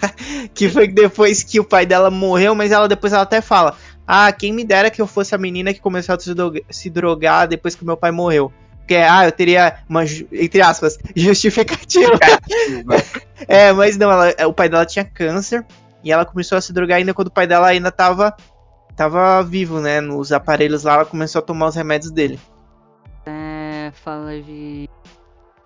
que 0.54 0.68
foi 0.68 0.88
depois 0.88 1.42
que 1.42 1.60
o 1.60 1.64
pai 1.64 1.84
dela 1.86 2.10
morreu, 2.10 2.54
mas 2.54 2.72
ela 2.72 2.88
depois 2.88 3.12
ela 3.12 3.22
até 3.22 3.40
fala, 3.40 3.76
ah, 4.06 4.32
quem 4.32 4.52
me 4.52 4.64
dera 4.64 4.90
que 4.90 5.00
eu 5.02 5.06
fosse 5.06 5.34
a 5.34 5.38
menina 5.38 5.72
que 5.74 5.80
começou 5.80 6.14
a 6.14 6.18
se 6.18 6.34
droga- 6.34 6.62
se 6.70 6.88
drogar 6.88 7.46
depois 7.46 7.74
que 7.74 7.84
meu 7.84 7.96
pai 7.96 8.10
morreu. 8.10 8.52
Porque, 8.78 8.94
ah, 8.94 9.26
eu 9.26 9.32
teria 9.32 9.80
uma, 9.86 10.02
entre 10.32 10.62
aspas, 10.62 10.96
justificativa. 11.14 12.18
é, 13.46 13.70
mas 13.72 13.98
não, 13.98 14.10
ela- 14.10 14.46
o 14.48 14.52
pai 14.54 14.68
dela 14.70 14.86
tinha 14.86 15.04
câncer 15.04 15.64
e 16.02 16.10
ela 16.10 16.24
começou 16.24 16.56
a 16.56 16.60
se 16.62 16.72
drogar 16.72 16.96
ainda 16.96 17.12
quando 17.12 17.28
o 17.28 17.30
pai 17.30 17.46
dela 17.46 17.66
ainda 17.66 17.90
tava, 17.92 18.34
tava 18.96 19.42
vivo, 19.42 19.78
né? 19.80 20.00
Nos 20.00 20.32
aparelhos 20.32 20.84
lá, 20.84 20.94
ela 20.94 21.04
começou 21.04 21.40
a 21.40 21.42
tomar 21.42 21.66
os 21.66 21.74
remédios 21.74 22.10
dele. 22.10 22.40
É, 23.26 23.92
fala 24.02 24.40
de. 24.40 24.88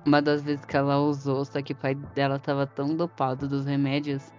Uma 0.05 0.21
das 0.21 0.43
vezes 0.43 0.65
que 0.65 0.77
ela 0.77 0.99
usou, 0.99 1.45
só 1.45 1.63
que 1.63 1.73
o 1.73 1.77
pai 1.77 1.95
dela 1.95 2.39
tava 2.39 2.67
tão 2.67 2.97
dopado 2.97 3.49
dos 3.49 3.65
remédios. 3.65 4.33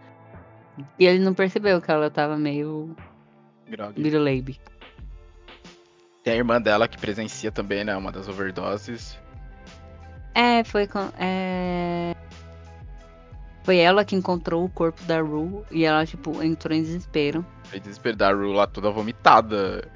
E 1.00 1.05
ele 1.05 1.24
não 1.24 1.34
percebeu 1.34 1.82
que 1.82 1.91
ela 1.91 2.10
tava 2.10 2.38
meio 2.38 2.96
biruleibe. 3.96 4.60
Tem 6.24 6.34
a 6.34 6.38
irmã 6.38 6.62
dela 6.62 6.88
que 6.88 6.98
presencia 6.98 7.51
também, 7.51 7.84
né? 7.84 7.96
Uma 7.96 8.12
das 8.12 8.27
overdoses. 8.27 9.17
É, 10.34 10.63
foi 10.63 10.88
com. 10.88 11.10
É... 11.17 12.15
Foi 13.63 13.77
ela 13.77 14.03
que 14.03 14.15
encontrou 14.15 14.65
o 14.65 14.70
corpo 14.70 15.01
da 15.03 15.22
Ru 15.22 15.65
e 15.72 15.86
ela, 15.86 16.05
tipo, 16.05 16.43
entrou 16.43 16.75
em 16.75 16.82
desespero. 16.82 17.46
Foi 17.65 17.79
desespero 17.79 18.17
da 18.17 18.32
Rue 18.32 18.53
lá 18.53 18.67
toda 18.67 18.89
vomitada. 18.89 19.89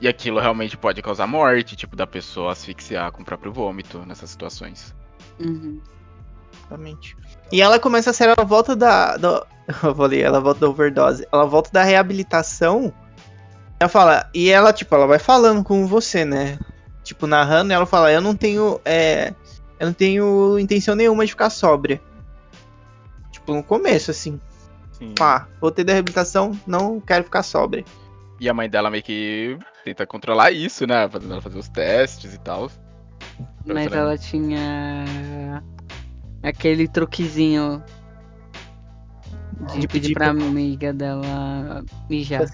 E 0.00 0.06
aquilo 0.06 0.38
realmente 0.38 0.76
pode 0.76 1.00
causar 1.00 1.26
morte, 1.26 1.76
tipo, 1.76 1.96
da 1.96 2.06
pessoa 2.06 2.52
asfixiar 2.52 3.10
com 3.12 3.22
o 3.22 3.24
próprio 3.24 3.52
vômito 3.52 4.04
nessas 4.04 4.28
situações. 4.28 4.94
Uhum. 5.40 5.80
Exatamente. 6.54 7.16
E 7.52 7.60
ela 7.60 7.78
começa 7.78 8.10
a 8.10 8.12
ser 8.12 8.24
ela 8.28 8.44
volta 8.46 8.74
da. 8.74 9.16
do- 9.16 9.46
eu 9.82 9.94
falei, 9.94 10.22
ela 10.22 10.40
volta 10.40 10.60
da 10.60 10.68
overdose. 10.68 11.26
Ela 11.32 11.46
volta 11.46 11.70
da 11.72 11.82
reabilitação. 11.82 12.92
Ela 13.78 13.88
fala. 13.88 14.28
E 14.34 14.48
ela, 14.50 14.72
tipo, 14.72 14.94
ela 14.94 15.06
vai 15.06 15.18
falando 15.18 15.62
com 15.62 15.86
você, 15.86 16.24
né? 16.24 16.58
Tipo, 17.04 17.26
narrando, 17.26 17.72
e 17.72 17.74
ela 17.74 17.86
fala, 17.86 18.10
eu 18.10 18.20
não 18.20 18.34
tenho. 18.34 18.80
É, 18.84 19.32
eu 19.78 19.86
não 19.86 19.92
tenho 19.92 20.58
intenção 20.58 20.94
nenhuma 20.94 21.24
de 21.24 21.32
ficar 21.32 21.50
sóbria. 21.50 22.00
Tipo, 23.30 23.54
no 23.54 23.62
começo, 23.62 24.10
assim. 24.10 24.40
Sim. 24.92 25.12
Pá, 25.14 25.46
voltei 25.60 25.84
da 25.84 25.92
reabilitação, 25.92 26.58
não 26.66 26.98
quero 27.00 27.24
ficar 27.24 27.42
sóbria. 27.42 27.84
E 28.40 28.48
a 28.48 28.54
mãe 28.54 28.68
dela 28.68 28.90
meio 28.90 29.02
que 29.02 29.58
tenta 29.84 30.06
controlar 30.06 30.50
isso, 30.50 30.86
né? 30.86 31.08
Fazendo 31.08 31.32
ela 31.32 31.42
fazer 31.42 31.58
os 31.58 31.68
testes 31.68 32.34
e 32.34 32.38
tal. 32.38 32.70
Mas 33.64 33.88
Pra- 33.88 33.98
ela 33.98 34.18
tinha 34.18 35.62
aquele 36.42 36.86
truquezinho 36.88 37.82
de, 39.72 39.80
De 39.80 39.88
pedir 39.88 40.14
pra 40.14 40.32
pra- 40.32 40.44
amiga 40.44 40.92
dela 40.92 41.84
mijar. 42.08 42.46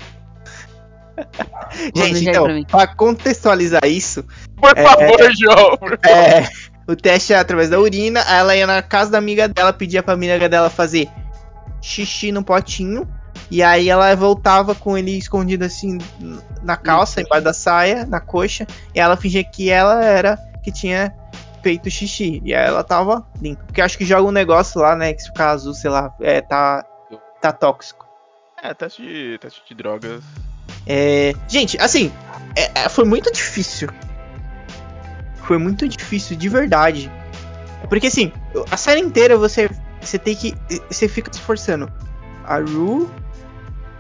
Gente, 1.95 2.15
mijar 2.15 2.35
então, 2.35 2.45
pra 2.45 2.85
pra 2.87 2.95
contextualizar 2.95 3.85
isso, 3.87 4.25
Por 4.57 4.73
É, 4.77 4.83
favor, 4.83 5.31
João! 5.37 5.77
por 5.77 5.99
É, 6.09 6.49
o 6.87 6.97
teste 6.97 7.33
é 7.33 7.39
através 7.39 7.69
da 7.71 7.79
urina. 7.81 8.23
Aí 8.27 8.39
ela 8.39 8.57
ia 8.57 8.67
na 8.67 8.81
casa 8.83 9.11
da 9.11 9.19
amiga 9.19 9.49
dela, 9.49 9.73
pedia 9.73 10.03
pra 10.03 10.15
amiga 10.15 10.49
dela 10.49 10.71
fazer 10.71 11.09
xixi 11.81 12.33
no 12.33 12.43
potinho. 12.45 13.07
E 13.51 13.63
aí 13.63 13.89
ela 13.91 14.15
voltava 14.15 14.75
com 14.75 14.97
ele 14.97 15.19
escondido 15.19 15.65
assim 15.65 15.99
na 16.63 16.77
calça, 16.77 17.21
embaixo 17.21 17.45
da 17.45 17.53
saia, 17.53 18.07
na 18.07 18.21
coxa. 18.21 18.67
E 18.95 19.01
ela 19.01 19.17
fingia 19.17 19.45
que 19.45 19.69
ela 19.69 20.03
era 20.05 20.39
que 20.63 20.71
tinha 20.73 21.15
peito 21.63 21.91
xixi. 21.91 22.41
E 22.45 22.55
aí 22.55 22.67
ela 22.67 22.83
tava 22.83 23.27
limpa. 23.41 23.65
Porque 23.65 23.81
acho 23.81 23.97
que 23.97 24.05
joga 24.05 24.29
um 24.29 24.33
negócio 24.33 24.81
lá, 24.81 24.97
né? 24.97 25.13
Que 25.13 25.23
se 25.23 25.29
ficar 25.29 25.51
azul, 25.51 25.75
sei 25.75 25.91
lá, 25.91 26.15
é, 26.21 26.41
tá, 26.41 26.85
tá 27.41 27.53
tóxico. 27.53 28.07
É, 28.63 28.73
teste 28.75 29.03
de, 29.03 29.39
teste 29.39 29.63
de 29.69 29.75
drogas. 29.75 30.23
É, 30.87 31.33
gente, 31.49 31.79
assim, 31.81 32.13
é- 32.57 32.83
é, 32.83 32.89
foi 32.89 33.05
muito 33.05 33.33
difícil. 33.33 33.89
Foi 35.45 35.59
muito 35.59 35.89
difícil, 35.89 36.37
de 36.37 36.49
verdade. 36.49 37.11
Porque 37.89 38.07
assim, 38.07 38.33
a 38.71 38.77
série 38.77 39.01
inteira 39.01 39.37
você, 39.37 39.69
você 40.01 40.19
tem 40.19 40.37
que. 40.37 40.55
Você 40.89 41.09
fica 41.09 41.33
se 41.33 41.39
esforçando. 41.39 41.91
A 42.45 42.59
Ru, 42.59 43.11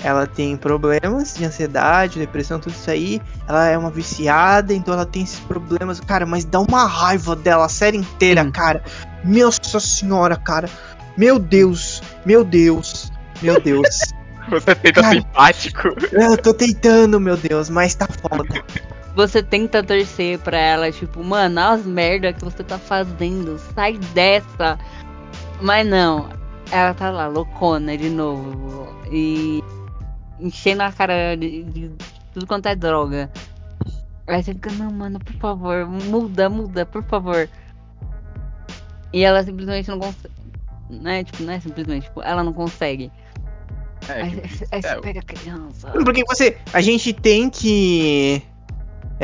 ela 0.03 0.27
tem 0.27 0.57
problemas 0.57 1.35
de 1.35 1.45
ansiedade, 1.45 2.19
depressão, 2.19 2.59
tudo 2.59 2.73
isso 2.73 2.91
aí. 2.91 3.23
Ela 3.47 3.69
é 3.69 3.79
uma 3.79 3.91
viciada, 3.91 4.75
então 4.75 4.93
ela 4.95 5.07
tem 5.07 5.23
esses 5.23 5.41
problemas. 5.41 6.01
Cara, 6.01 6.27
mas 6.27 6.45
dá 6.45 6.61
uma 6.61 6.85
raiva 6.87 7.37
dela 7.37 7.67
a 7.67 7.69
série 7.69 7.97
inteira, 7.97 8.43
Sim. 8.43 8.51
cara. 8.51 8.83
Nossa 9.25 9.79
senhora, 9.79 10.37
cara. 10.37 10.69
Meu 11.17 11.39
Deus, 11.39 12.03
meu 12.25 12.45
Deus, 12.45 13.13
meu 13.41 13.61
Deus. 13.61 13.87
Você 14.51 14.75
tenta 14.75 15.03
Cara. 15.03 15.15
simpático. 15.15 15.89
Eu 16.11 16.37
tô 16.37 16.53
tentando, 16.53 17.21
meu 17.21 17.37
Deus, 17.37 17.71
mas 17.71 17.95
tá 17.95 18.07
foda. 18.07 18.63
Você 19.15 19.43
tenta 19.43 19.83
torcer 19.85 20.39
pra 20.39 20.59
ela, 20.59 20.91
tipo, 20.91 21.23
mano, 21.23 21.61
olha 21.61 21.71
as 21.71 21.87
merda 21.87 22.33
que 22.33 22.45
você 22.45 22.65
tá 22.65 22.77
fazendo, 22.77 23.61
sai 23.75 23.99
dessa. 24.13 24.79
Mas 25.61 25.87
não, 25.87 26.29
ela 26.71 26.93
tá 26.93 27.11
lá, 27.11 27.29
loucona 27.29 27.97
de 27.97 28.11
novo. 28.11 28.97
E 29.11 29.63
enchendo 30.43 30.83
a 30.83 30.93
cara 30.93 31.37
de, 31.37 31.63
de 31.65 31.91
tudo 32.33 32.47
quanto 32.47 32.67
é 32.67 32.75
droga. 32.77 33.31
Aí 34.27 34.43
você 34.43 34.55
fica, 34.55 34.71
não, 34.73 34.91
mano, 34.91 35.19
por 35.19 35.35
favor, 35.35 35.87
muda, 35.87 36.49
muda, 36.49 36.87
por 36.87 37.03
favor. 37.05 37.49
E 39.13 39.25
ela 39.25 39.43
simplesmente 39.43 39.89
não 39.91 39.99
consegue. 39.99 40.35
Né? 40.91 41.25
Tipo, 41.25 41.43
não 41.43 41.53
é 41.53 41.61
simplesmente, 41.61 42.05
tipo, 42.05 42.23
ela 42.23 42.43
não 42.45 42.53
consegue. 42.53 43.11
É, 44.09 44.23
Aí, 44.23 44.31
que- 44.41 44.65
aí 44.71 44.81
é, 44.81 44.83
você 44.83 45.01
pega 45.01 45.21
a 45.21 45.23
criança. 45.23 45.91
Porque 46.05 46.25
você. 46.27 46.59
A 46.73 46.81
gente 46.81 47.13
tem 47.13 47.49
que. 47.49 48.43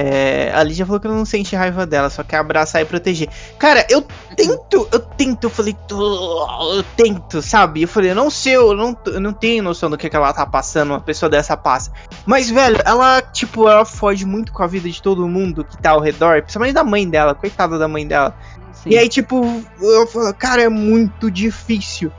É, 0.00 0.52
a 0.54 0.62
Lídia 0.62 0.86
falou 0.86 1.00
que 1.00 1.08
não 1.08 1.24
sente 1.24 1.56
raiva 1.56 1.84
dela, 1.84 2.08
só 2.08 2.22
quer 2.22 2.36
abraçar 2.36 2.80
e 2.80 2.84
proteger. 2.84 3.28
Cara, 3.58 3.84
eu 3.90 4.00
tento, 4.36 4.88
eu 4.92 5.00
tento, 5.00 5.44
eu 5.44 5.50
falei, 5.50 5.76
eu 5.90 6.84
tento, 6.96 7.42
sabe? 7.42 7.82
Eu 7.82 7.88
falei, 7.88 8.12
eu 8.12 8.14
não 8.14 8.30
sei, 8.30 8.54
eu 8.54 8.76
não, 8.76 8.96
eu 9.06 9.20
não 9.20 9.32
tenho 9.32 9.60
noção 9.60 9.90
do 9.90 9.98
que, 9.98 10.08
que 10.08 10.14
ela 10.14 10.32
tá 10.32 10.46
passando, 10.46 10.90
uma 10.90 11.00
pessoa 11.00 11.28
dessa 11.28 11.56
passa. 11.56 11.90
Mas, 12.24 12.48
velho, 12.48 12.80
ela, 12.84 13.20
tipo, 13.20 13.68
ela 13.68 13.84
foge 13.84 14.24
muito 14.24 14.52
com 14.52 14.62
a 14.62 14.68
vida 14.68 14.88
de 14.88 15.02
todo 15.02 15.26
mundo 15.26 15.64
que 15.64 15.76
tá 15.76 15.90
ao 15.90 16.00
redor, 16.00 16.42
principalmente 16.42 16.74
da 16.74 16.84
mãe 16.84 17.08
dela, 17.08 17.34
coitada 17.34 17.76
da 17.76 17.88
mãe 17.88 18.06
dela. 18.06 18.36
Sim. 18.74 18.90
E 18.90 18.98
aí, 18.98 19.08
tipo, 19.08 19.44
eu 19.80 20.06
falo, 20.06 20.32
cara, 20.32 20.62
é 20.62 20.68
muito 20.68 21.28
difícil. 21.28 22.12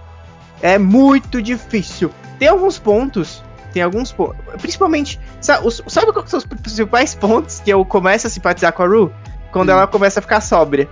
É 0.61 0.77
muito 0.77 1.41
difícil. 1.41 2.11
Tem 2.37 2.49
alguns 2.49 2.77
pontos. 2.77 3.41
Tem 3.73 3.83
alguns 3.83 4.11
pontos. 4.11 4.37
Principalmente. 4.61 5.19
Sabe, 5.41 5.67
os- 5.67 5.81
sabe 5.87 6.11
quais 6.11 6.29
são 6.29 6.39
os 6.39 6.45
principais 6.45 7.13
pontos 7.15 7.59
que 7.59 7.69
eu 7.69 7.83
começo 7.85 8.27
a 8.27 8.29
simpatizar 8.29 8.73
com 8.73 8.83
a 8.83 8.87
Ru? 8.87 9.11
Quando 9.51 9.69
Hum. 9.69 9.73
ela 9.73 9.87
começa 9.87 10.19
a 10.19 10.23
ficar 10.23 10.41
sóbria. 10.41 10.87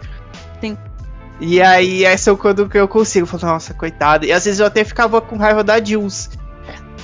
Sim. 0.62 0.77
E 1.39 1.62
aí, 1.62 2.03
essa 2.03 2.31
é 2.31 2.36
quando 2.36 2.69
eu 2.74 2.88
consigo. 2.88 3.25
Falo, 3.27 3.53
nossa, 3.53 3.74
coitada. 3.74 4.25
E 4.25 4.31
às 4.31 4.46
vezes 4.46 4.60
eu 4.60 4.65
até 4.65 4.84
ficava 4.84 5.22
com 5.22 5.38
raiva 5.38 5.63
da 5.63 5.84
Jules. 5.84 6.29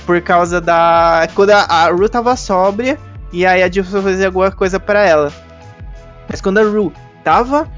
Por 0.06 0.20
causa 0.20 0.60
da. 0.60 1.26
Quando 1.34 1.50
a, 1.50 1.60
a 1.62 1.88
Ru 1.90 2.08
tava 2.08 2.34
sóbria. 2.36 2.98
E 3.32 3.44
aí 3.46 3.62
a 3.62 3.70
Jules 3.70 3.90
fazer 3.90 4.26
alguma 4.26 4.50
coisa 4.50 4.78
pra 4.80 5.04
ela. 5.06 5.32
Mas 6.28 6.40
quando 6.40 6.58
a 6.58 6.62
Ru 6.62 6.92
tava 7.22 7.68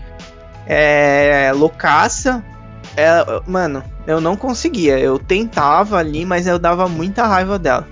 é, 0.67 1.53
loucaça. 1.55 2.43
É, 2.97 3.43
mano, 3.47 3.83
eu 4.07 4.21
não 4.21 4.37
conseguia. 4.37 4.99
Eu 4.99 5.19
tentava 5.19 5.99
ali, 5.99 6.25
mas 6.25 6.47
eu 6.47 6.59
dava 6.59 6.89
muita 6.89 7.27
raiva 7.27 7.59
dela. 7.59 7.87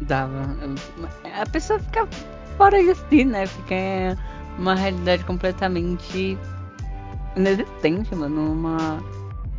Dava. 0.00 0.56
A 1.40 1.46
pessoa 1.46 1.78
fica 1.80 2.08
fora 2.56 2.82
de 2.82 2.94
si, 2.94 3.24
né? 3.24 3.46
Fica 3.46 4.16
uma 4.58 4.74
realidade 4.74 5.24
completamente 5.24 6.38
inexistente, 7.36 8.14
mano. 8.14 8.54
Numa 8.54 9.02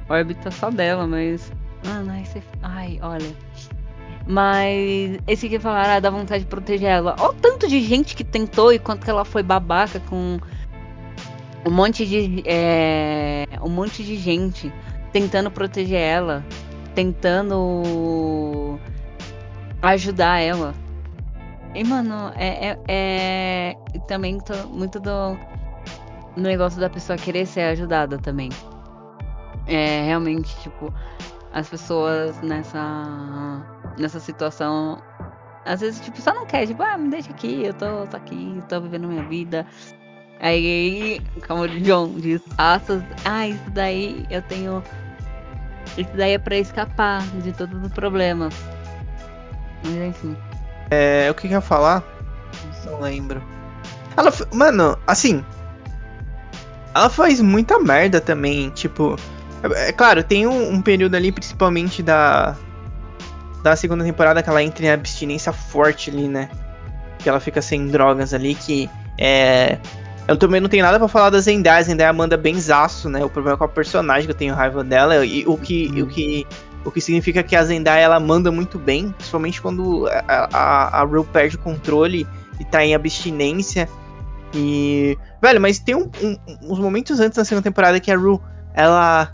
órbita 0.10 0.50
só 0.50 0.70
dela, 0.70 1.06
mas. 1.06 1.52
Mano, 1.86 2.14
você. 2.26 2.42
Ai, 2.62 3.00
olha. 3.02 3.36
Mas 4.26 5.20
esse 5.28 5.50
que 5.50 5.60
falaram, 5.60 5.96
ah, 5.96 6.00
dá 6.00 6.10
vontade 6.10 6.46
de 6.46 6.50
proteger 6.50 6.90
ela. 6.90 7.16
Olha 7.20 7.32
o 7.32 7.34
tanto 7.34 7.68
de 7.68 7.82
gente 7.82 8.16
que 8.16 8.24
tentou 8.24 8.72
e 8.72 8.80
quanto 8.80 9.04
que 9.04 9.10
ela 9.10 9.26
foi 9.26 9.44
babaca 9.44 10.00
com 10.00 10.40
um 11.66 11.72
monte 11.72 12.06
de. 12.06 12.44
é, 12.46 13.46
um 13.62 13.70
monte 13.70 14.04
de 14.04 14.16
gente 14.18 14.72
tentando 15.12 15.50
proteger 15.50 16.00
ela. 16.00 16.44
Tentando 16.96 18.80
ajudar 19.82 20.40
ela. 20.40 20.74
E, 21.74 21.84
mano, 21.84 22.32
é, 22.36 22.70
é, 22.70 22.80
é- 22.88 23.76
também 24.08 24.40
tô 24.40 24.54
muito 24.68 25.00
do 25.00 25.38
negócio 26.36 26.80
da 26.80 26.90
pessoa 26.90 27.18
querer 27.18 27.46
ser 27.46 27.62
ajudada 27.62 28.18
também. 28.20 28.50
É 29.66 30.04
realmente, 30.06 30.56
tipo, 30.62 30.94
as 31.52 31.68
pessoas 31.70 32.40
nessa 32.42 33.66
nessa 33.98 34.20
situação 34.20 34.98
às 35.66 35.80
vezes, 35.80 36.02
tipo, 36.02 36.20
só 36.22 36.34
não 36.34 36.46
quer, 36.46 36.68
tipo, 36.68 36.84
ah, 36.84 36.98
me 36.98 37.10
deixa 37.10 37.32
aqui, 37.32 37.64
eu 37.64 37.74
tô, 37.74 38.06
tô 38.08 38.18
aqui, 38.18 38.62
tô 38.68 38.82
vivendo 38.82 39.08
minha 39.08 39.24
vida. 39.24 39.66
Aí, 40.44 41.22
como 41.48 41.62
o 41.62 41.70
John 41.70 42.16
diz, 42.18 42.42
ah, 42.58 42.78
isso 43.48 43.62
daí 43.70 44.26
eu 44.30 44.42
tenho. 44.42 44.84
Isso 45.98 46.10
daí 46.18 46.34
é 46.34 46.38
pra 46.38 46.58
escapar 46.58 47.26
de 47.42 47.54
todos 47.54 47.82
os 47.82 47.94
problemas. 47.94 48.54
Mas 49.86 49.96
enfim. 49.96 50.36
É, 50.92 51.32
o 51.32 51.34
que 51.34 51.48
que 51.48 51.54
eu 51.54 51.60
ia 51.60 51.62
falar? 51.62 52.04
Não 52.86 53.00
lembro. 53.00 53.42
Ela, 54.18 54.34
mano, 54.54 54.98
assim. 55.08 55.46
Ela 56.94 57.10
faz 57.10 57.40
muita 57.40 57.80
merda 57.80 58.20
também, 58.20 58.70
tipo. 58.72 59.16
É, 59.64 59.90
é 59.90 59.92
claro, 59.94 60.26
tem 60.26 60.46
um, 60.46 60.74
um 60.74 60.82
período 60.82 61.16
ali, 61.16 61.32
principalmente 61.32 62.04
da. 62.04 62.58
Da 63.64 63.78
segunda 63.78 64.04
temporada, 64.04 64.44
que 64.44 64.50
ela 64.50 64.62
entra 64.62 64.86
em 64.86 64.92
abstinência 64.92 65.54
forte 65.54 66.10
ali, 66.10 66.28
né? 66.28 66.50
Que 67.20 67.30
ela 67.30 67.40
fica 67.40 67.62
sem 67.62 67.88
drogas 67.88 68.34
ali, 68.34 68.56
que 68.56 68.90
é. 69.18 69.80
Eu 70.28 70.38
também 70.38 70.62
não 70.62 70.70
tenho 70.70 70.84
nada 70.84 70.98
pra 70.98 71.08
falar 71.08 71.30
da 71.30 71.40
Zendaya. 71.40 71.80
A 71.80 71.84
Zendaya 71.84 72.14
manda 72.14 72.38
benzaço, 72.38 73.10
né? 73.10 73.24
O 73.26 73.30
problema 73.30 73.56
é 73.56 73.58
com 73.58 73.66
a 73.66 73.68
personagem, 73.68 74.26
que 74.26 74.32
eu 74.32 74.36
tenho 74.36 74.54
raiva 74.56 74.84
dela. 74.84 75.26
E 75.26 75.44
o 75.46 75.58
que, 75.58 75.88
Uhum. 75.90 76.04
o 76.04 76.08
que 76.08 76.48
o 76.86 76.92
que 76.92 77.00
significa 77.00 77.42
que 77.44 77.56
a 77.56 77.64
Zendaya 77.64 78.02
ela 78.04 78.20
manda 78.20 78.52
muito 78.52 78.78
bem, 78.78 79.10
principalmente 79.12 79.62
quando 79.62 80.06
a, 80.28 80.50
a, 80.52 81.02
a 81.02 81.04
Rue 81.04 81.24
perde 81.26 81.56
o 81.56 81.60
controle 81.60 82.28
e 82.60 82.66
tá 82.66 82.84
em 82.84 82.94
abstinência. 82.94 83.88
E. 84.54 85.18
Velho, 85.42 85.60
mas 85.62 85.80
tem 85.80 85.96
um, 85.96 86.10
um- 86.22 86.38
uns 86.62 86.80
momentos 86.80 87.20
antes 87.20 87.38
da 87.38 87.46
segunda 87.46 87.64
temporada 87.64 88.00
que 88.00 88.12
a 88.12 88.18
Rue, 88.18 88.40
ela. 88.74 89.30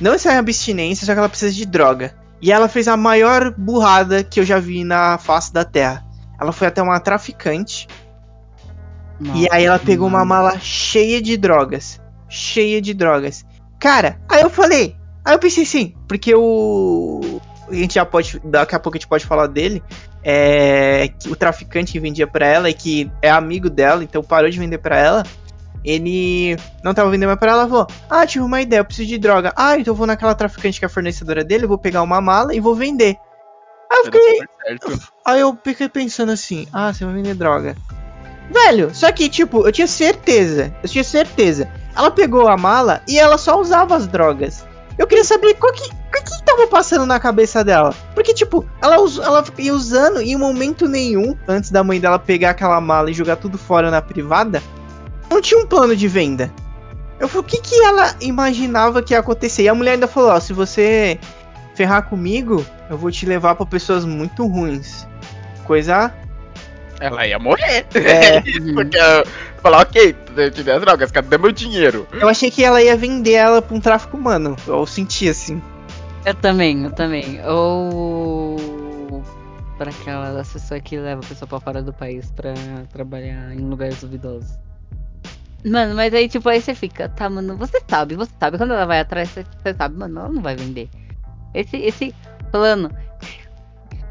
Não 0.00 0.14
está 0.14 0.34
em 0.34 0.38
abstinência, 0.38 1.06
só 1.06 1.12
que 1.12 1.18
ela 1.18 1.28
precisa 1.28 1.52
de 1.52 1.66
droga. 1.66 2.14
E 2.40 2.52
ela 2.52 2.68
fez 2.68 2.86
a 2.86 2.96
maior 2.96 3.52
burrada 3.56 4.22
que 4.22 4.38
eu 4.38 4.44
já 4.44 4.60
vi 4.60 4.84
na 4.84 5.18
face 5.18 5.52
da 5.52 5.64
Terra. 5.64 6.04
Ela 6.40 6.52
foi 6.52 6.68
até 6.68 6.80
uma 6.80 7.00
traficante. 7.00 7.88
E 9.20 9.48
aí 9.50 9.64
ela 9.64 9.78
pegou 9.78 10.06
uma 10.06 10.24
mala 10.24 10.58
cheia 10.60 11.20
de 11.20 11.36
drogas. 11.36 12.00
Cheia 12.28 12.80
de 12.80 12.94
drogas. 12.94 13.44
Cara, 13.80 14.20
aí 14.28 14.42
eu 14.42 14.50
falei. 14.50 14.96
Aí 15.24 15.34
eu 15.34 15.38
pensei 15.38 15.64
assim, 15.64 15.94
porque 16.06 16.34
o. 16.34 17.40
A 17.68 17.74
gente 17.74 17.94
já 17.94 18.04
pode. 18.04 18.40
Daqui 18.44 18.74
a 18.74 18.80
pouco 18.80 18.96
a 18.96 18.98
gente 18.98 19.08
pode 19.08 19.26
falar 19.26 19.46
dele. 19.46 19.82
É. 20.22 21.08
que 21.18 21.28
O 21.28 21.36
traficante 21.36 21.92
que 21.92 22.00
vendia 22.00 22.26
pra 22.26 22.46
ela 22.46 22.70
e 22.70 22.74
que 22.74 23.10
é 23.22 23.30
amigo 23.30 23.68
dela, 23.68 24.02
então 24.02 24.22
parou 24.22 24.50
de 24.50 24.58
vender 24.58 24.78
pra 24.78 24.98
ela. 24.98 25.24
Ele 25.84 26.56
não 26.82 26.92
tava 26.92 27.10
vendendo 27.10 27.28
mais 27.28 27.38
pra 27.38 27.52
ela, 27.52 27.68
falou: 27.68 27.86
Ah, 28.10 28.26
tive 28.26 28.44
uma 28.44 28.60
ideia, 28.60 28.80
eu 28.80 28.84
preciso 28.84 29.08
de 29.08 29.18
droga. 29.18 29.52
Ah, 29.56 29.78
então 29.78 29.92
eu 29.92 29.96
vou 29.96 30.06
naquela 30.06 30.34
traficante 30.34 30.78
que 30.78 30.84
é 30.84 30.86
a 30.86 30.90
fornecedora 30.90 31.44
dele, 31.44 31.66
vou 31.66 31.78
pegar 31.78 32.02
uma 32.02 32.20
mala 32.20 32.54
e 32.54 32.60
vou 32.60 32.74
vender. 32.74 33.16
Aí 33.90 33.98
eu 33.98 34.04
fiquei. 34.04 34.40
Aí 35.24 35.40
eu 35.40 35.58
fiquei 35.62 35.88
pensando 35.88 36.32
assim, 36.32 36.66
ah, 36.72 36.92
você 36.92 37.04
vai 37.04 37.14
vender 37.14 37.34
droga. 37.34 37.76
Velho, 38.50 38.94
só 38.94 39.12
que, 39.12 39.28
tipo, 39.28 39.66
eu 39.66 39.72
tinha 39.72 39.86
certeza, 39.86 40.74
eu 40.82 40.88
tinha 40.88 41.04
certeza. 41.04 41.68
Ela 41.94 42.10
pegou 42.10 42.48
a 42.48 42.56
mala 42.56 43.02
e 43.06 43.18
ela 43.18 43.36
só 43.36 43.60
usava 43.60 43.94
as 43.96 44.06
drogas. 44.06 44.64
Eu 44.96 45.06
queria 45.06 45.24
saber 45.24 45.54
qual 45.54 45.72
que, 45.72 45.82
o 45.82 46.24
que 46.24 46.44
tava 46.44 46.66
passando 46.66 47.06
na 47.06 47.20
cabeça 47.20 47.62
dela. 47.62 47.94
Porque, 48.14 48.34
tipo, 48.34 48.64
ela, 48.82 48.96
ela 48.96 49.44
ia 49.58 49.74
usando 49.74 50.20
e 50.20 50.32
em 50.32 50.36
momento 50.36 50.88
nenhum, 50.88 51.36
antes 51.46 51.70
da 51.70 51.84
mãe 51.84 52.00
dela 52.00 52.18
pegar 52.18 52.50
aquela 52.50 52.80
mala 52.80 53.10
e 53.10 53.14
jogar 53.14 53.36
tudo 53.36 53.58
fora 53.58 53.90
na 53.90 54.02
privada, 54.02 54.62
não 55.30 55.40
tinha 55.40 55.60
um 55.60 55.66
plano 55.66 55.94
de 55.94 56.08
venda. 56.08 56.50
Eu 57.20 57.28
falei, 57.28 57.42
o 57.42 57.44
que 57.44 57.60
que 57.60 57.80
ela 57.82 58.14
imaginava 58.20 59.02
que 59.02 59.12
ia 59.12 59.20
acontecer? 59.20 59.62
E 59.62 59.68
a 59.68 59.74
mulher 59.74 59.92
ainda 59.92 60.08
falou, 60.08 60.30
ó, 60.30 60.40
se 60.40 60.52
você 60.52 61.18
ferrar 61.74 62.08
comigo, 62.08 62.64
eu 62.88 62.96
vou 62.96 63.10
te 63.10 63.26
levar 63.26 63.54
pra 63.54 63.66
pessoas 63.66 64.04
muito 64.04 64.46
ruins. 64.46 65.06
Coisa 65.64 66.12
Ela 67.00 67.26
ia 67.26 67.38
morrer. 67.38 67.86
É. 67.94 68.40
Isso, 68.48 68.72
porque 68.74 68.98
a, 68.98 69.24
falar, 69.62 69.80
ok, 69.82 70.16
eu 70.36 70.50
dei 70.50 70.72
as 70.74 70.80
drogas, 70.80 71.10
cadê 71.10 71.38
meu 71.38 71.52
dinheiro? 71.52 72.06
Eu 72.12 72.28
achei 72.28 72.50
que 72.50 72.64
ela 72.64 72.82
ia 72.82 72.96
vender 72.96 73.32
ela 73.32 73.62
pra 73.62 73.76
um 73.76 73.80
tráfico 73.80 74.16
humano. 74.16 74.56
Eu 74.66 74.86
senti 74.86 75.28
assim. 75.28 75.62
Eu 76.24 76.34
também, 76.34 76.84
eu 76.84 76.90
também. 76.90 77.40
Ou 77.46 79.22
para 79.78 79.90
aquela 79.90 80.44
pessoa 80.44 80.80
que 80.80 80.98
leva 80.98 81.20
a 81.24 81.28
pessoa 81.28 81.48
pra 81.48 81.60
fora 81.60 81.80
do 81.80 81.92
país 81.92 82.30
pra 82.32 82.52
trabalhar 82.92 83.54
em 83.54 83.60
lugares 83.60 84.00
duvidosos. 84.00 84.58
Mano, 85.64 85.94
mas 85.94 86.12
aí, 86.14 86.28
tipo, 86.28 86.48
aí 86.48 86.60
você 86.60 86.74
fica, 86.74 87.08
tá, 87.08 87.28
mano, 87.28 87.56
você 87.56 87.80
sabe, 87.88 88.14
você 88.14 88.30
sabe. 88.38 88.58
Quando 88.58 88.72
ela 88.72 88.86
vai 88.86 89.00
atrás, 89.00 89.28
você, 89.28 89.44
você 89.62 89.74
sabe, 89.74 89.96
mano, 89.96 90.20
ela 90.20 90.28
não 90.28 90.42
vai 90.42 90.56
vender. 90.56 90.88
Esse, 91.54 91.76
esse 91.76 92.14
plano. 92.50 92.90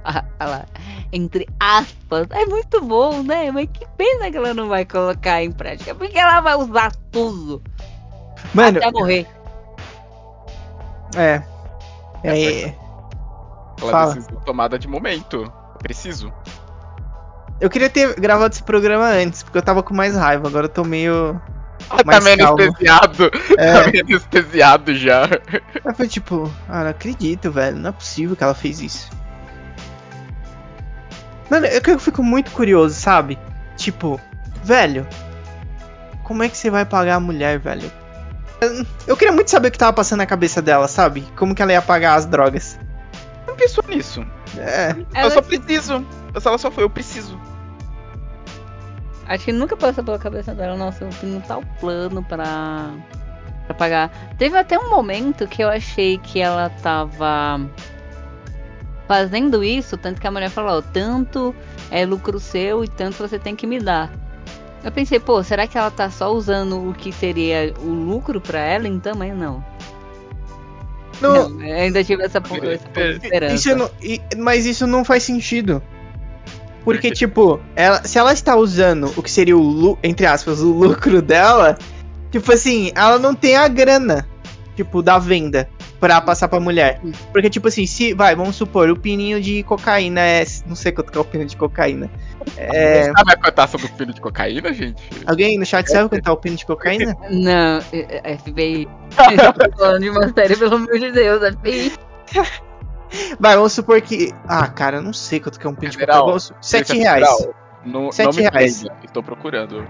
lá, 0.40 0.66
entre 1.12 1.48
aspas, 1.60 2.28
é 2.32 2.46
muito 2.46 2.82
bom, 2.82 3.24
né? 3.24 3.52
Mas 3.52 3.68
que 3.72 3.86
pena 3.98 4.32
que 4.32 4.38
ela 4.38 4.54
não 4.54 4.68
vai 4.68 4.86
colocar 4.86 5.44
em 5.44 5.52
prática. 5.52 5.94
Porque 5.96 6.18
ela 6.18 6.42
vai 6.42 6.56
usar 6.56 6.92
tudo 7.12 7.62
Mano, 8.54 8.78
até 8.78 8.92
morrer. 8.92 9.28
é. 11.16 11.42
É. 12.24 12.74
Ela 13.80 13.92
Fala. 13.92 14.14
decisão 14.16 14.40
tomada 14.42 14.78
de 14.80 14.88
momento. 14.88 15.52
Preciso. 15.80 16.34
Eu 17.60 17.70
queria 17.70 17.90
ter 17.90 18.20
gravado 18.20 18.54
esse 18.54 18.64
programa 18.64 19.06
antes, 19.06 19.44
porque 19.44 19.58
eu 19.58 19.62
tava 19.62 19.84
com 19.84 19.94
mais 19.94 20.16
raiva. 20.16 20.48
Agora 20.48 20.66
eu 20.66 20.70
tô 20.70 20.84
meio. 20.84 21.40
Ah, 21.90 22.04
tá 22.04 22.04
Mais 22.06 22.24
meio 22.24 22.38
calmo. 22.38 22.62
anestesiado. 22.62 23.32
É. 23.58 23.74
Tá 23.84 23.92
meio 23.92 24.04
anestesiado 24.06 24.96
já. 24.96 25.26
Aí 25.86 25.94
foi 25.96 26.08
tipo, 26.08 26.52
ah, 26.68 26.84
não 26.84 26.90
acredito, 26.92 27.52
velho. 27.52 27.78
Não 27.78 27.90
é 27.90 27.94
possível 27.94 28.36
que 28.36 28.44
ela 28.44 28.54
fez 28.54 28.80
isso. 28.82 29.10
Mano, 31.50 31.66
eu, 31.66 31.82
eu 31.86 32.00
fico 32.00 32.22
muito 32.24 32.51
curioso, 32.51 32.96
sabe? 32.96 33.38
Tipo, 33.75 34.20
velho, 34.63 35.08
como 36.24 36.44
é 36.44 36.50
que 36.50 36.58
você 36.58 36.70
vai 36.70 36.86
pagar 36.86 37.16
a 37.16 37.20
mulher, 37.20 37.60
velho? 37.60 37.89
Eu- 38.60 38.86
Eu 39.08 39.16
queria 39.18 39.32
muito 39.34 39.50
saber 39.51 39.68
o 39.68 39.72
que 39.72 39.77
tava 39.77 39.94
passando 39.94 40.20
na 40.20 40.25
cabeça 40.25 40.62
dela, 40.62 40.88
sabe? 40.88 41.22
Como 41.38 41.54
que 41.56 41.62
ela 41.62 41.72
ia 41.72 41.82
pagar 41.82 42.16
as 42.16 42.25
drogas. 42.25 42.77
Não 43.48 43.56
pensou 43.56 43.84
nisso. 43.88 44.25
É, 44.58 44.92
Eu 44.92 45.06
Ela- 45.13 45.32
só 45.32 45.42
preciso. 45.42 46.06
Ela 46.34 46.58
só 46.58 46.70
foi, 46.72 46.84
eu 46.84 46.89
preciso. 46.89 47.39
Acho 49.27 49.46
que 49.46 49.51
nunca 49.51 49.75
passou 49.75 50.04
pela 50.04 50.18
cabeça 50.18 50.54
dela, 50.56 50.75
nossa, 50.77 51.04
eu 51.04 51.10
tenho 51.22 51.42
tal 51.42 51.62
plano 51.80 52.24
pra, 52.24 52.89
pra 53.66 53.75
pagar. 53.75 54.10
Teve 54.38 54.58
até 54.58 54.80
um 54.80 54.89
momento 54.89 55.46
que 55.48 55.62
eu 55.63 55.70
achei 55.70 56.18
que 56.18 56.39
ela 56.39 56.70
tava 56.82 57.60
fazendo 59.08 59.64
isso, 59.64 59.98
tanto 59.98 60.20
que 60.20 60.28
a 60.28 60.32
mulher 60.32 60.50
falou, 60.50 60.80
ó, 60.80 60.82
tanto 60.82 61.56
é 61.90 62.06
lucro 62.06 62.40
seu 62.40 62.84
e 62.84 62.88
tanto 62.88 63.18
você 63.18 63.40
tem 63.40 63.56
que 63.56 63.66
me 63.66 63.80
dar. 63.80 64.12
Eu 64.84 64.92
pensei, 64.92 65.20
pô, 65.20 65.42
será 65.44 65.66
que 65.66 65.78
ela 65.78 65.90
tá 65.90 66.10
só 66.10 66.32
usando 66.32 66.90
o 66.90 66.94
que 66.94 67.12
seria 67.12 67.74
o 67.80 67.90
lucro 67.90 68.40
pra 68.40 68.60
ela? 68.60 68.88
Então, 68.88 69.16
mas 69.16 69.36
não. 69.36 69.64
não, 71.22 71.50
Não, 71.50 71.60
ainda 71.62 72.04
tive 72.04 72.24
essa, 72.24 72.38
essa 72.40 73.10
esperança. 73.24 73.56
isso 73.56 73.76
não, 73.76 73.90
mas 74.38 74.66
isso 74.66 74.86
não 74.86 75.04
faz 75.04 75.24
sentido. 75.24 75.82
Porque, 76.84 77.10
tipo, 77.12 77.60
ela, 77.76 78.04
se 78.04 78.18
ela 78.18 78.34
está 78.34 78.56
usando 78.56 79.12
o 79.18 79.24
que 79.24 79.32
seria 79.32 79.58
o, 79.58 79.98
entre 80.04 80.26
aspas, 80.26 80.62
o 80.62 80.72
lucro 80.72 81.22
dela, 81.22 81.78
tipo 82.32 82.52
assim, 82.52 82.92
ela 82.94 83.18
não 83.18 83.34
tem 83.34 83.56
a 83.56 83.68
grana, 83.68 84.28
tipo, 84.76 85.02
da 85.02 85.18
venda 85.18 85.68
pra 86.00 86.22
passar 86.22 86.48
pra 86.48 86.60
mulher. 86.60 87.00
Porque, 87.32 87.50
tipo 87.50 87.68
assim, 87.68 87.86
se, 87.86 88.13
vai, 88.13 88.36
vamos 88.36 88.56
supor, 88.56 88.89
o 88.89 89.00
pininho 89.00 89.42
de 89.42 89.63
cocaína 89.63 90.22
é, 90.22 90.46
não 90.66 90.75
sei 90.75 90.92
quanto 90.92 91.12
que 91.12 91.18
é 91.18 91.22
o 91.22 91.25
pino 91.25 91.46
de 91.46 91.56
cocaína. 91.58 92.10
É, 92.56 93.06
Sabe 93.06 93.34
a 93.34 93.38
cotação 93.38 93.80
do 93.80 93.88
filho 93.89 94.13
de 94.13 94.22
cocaína, 94.22 94.74
gente? 94.74 95.01
alguém 95.25 95.58
no 95.60 95.66
chat 95.66 95.88
sabe 95.89 96.08
quanto 96.10 96.27
é 96.27 96.32
o 96.32 96.38
pino 96.38 96.56
de 96.56 96.66
cocaína? 96.66 97.16
Não, 97.30 97.80
é- 97.92 98.22
é 98.34 98.38
FBI. 98.38 98.88
Falando 99.77 100.01
de 100.01 100.10
uma 100.10 100.31
série, 100.33 100.55
pelo 100.55 100.75
amor 100.75 100.98
de 101.00 101.12
Deus, 101.12 101.42
FBI. 101.55 101.92
Vai, 103.40 103.55
vamos 103.55 103.72
supor 103.74 104.01
que, 104.01 104.33
ah, 104.48 104.68
cara, 104.68 104.98
eu 104.98 105.01
não 105.01 105.14
sei 105.14 105.40
quanto 105.40 105.60
que 105.60 105.66
é 105.66 105.70
um 105.70 105.75
pino 105.75 105.92
de 105.92 105.96
General, 106.00 106.20
cocaína. 106.25 106.40
Vamos- 106.40 106.53
Sete 106.62 106.88
Polícia 106.88 107.10
reais. 107.16 107.27
Federal, 107.38 107.55
No, 107.86 108.12
Sete 108.12 108.25
não 108.25 108.33
me 108.33 108.42
reais. 108.42 108.79
prenda, 108.83 108.96
Estou 109.05 109.24
procurando. 109.24 109.88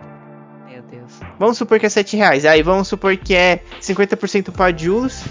Meu 0.69 0.81
Deus. 0.83 1.19
Vamos 1.39 1.57
supor 1.57 1.79
que 1.79 1.85
é 1.87 1.89
7 1.89 2.15
reais. 2.15 2.45
Aí 2.45 2.61
vamos 2.61 2.87
supor 2.87 3.17
que 3.17 3.33
é 3.33 3.61
50% 3.81 4.51
pra 4.51 4.71
Jules. 4.75 5.25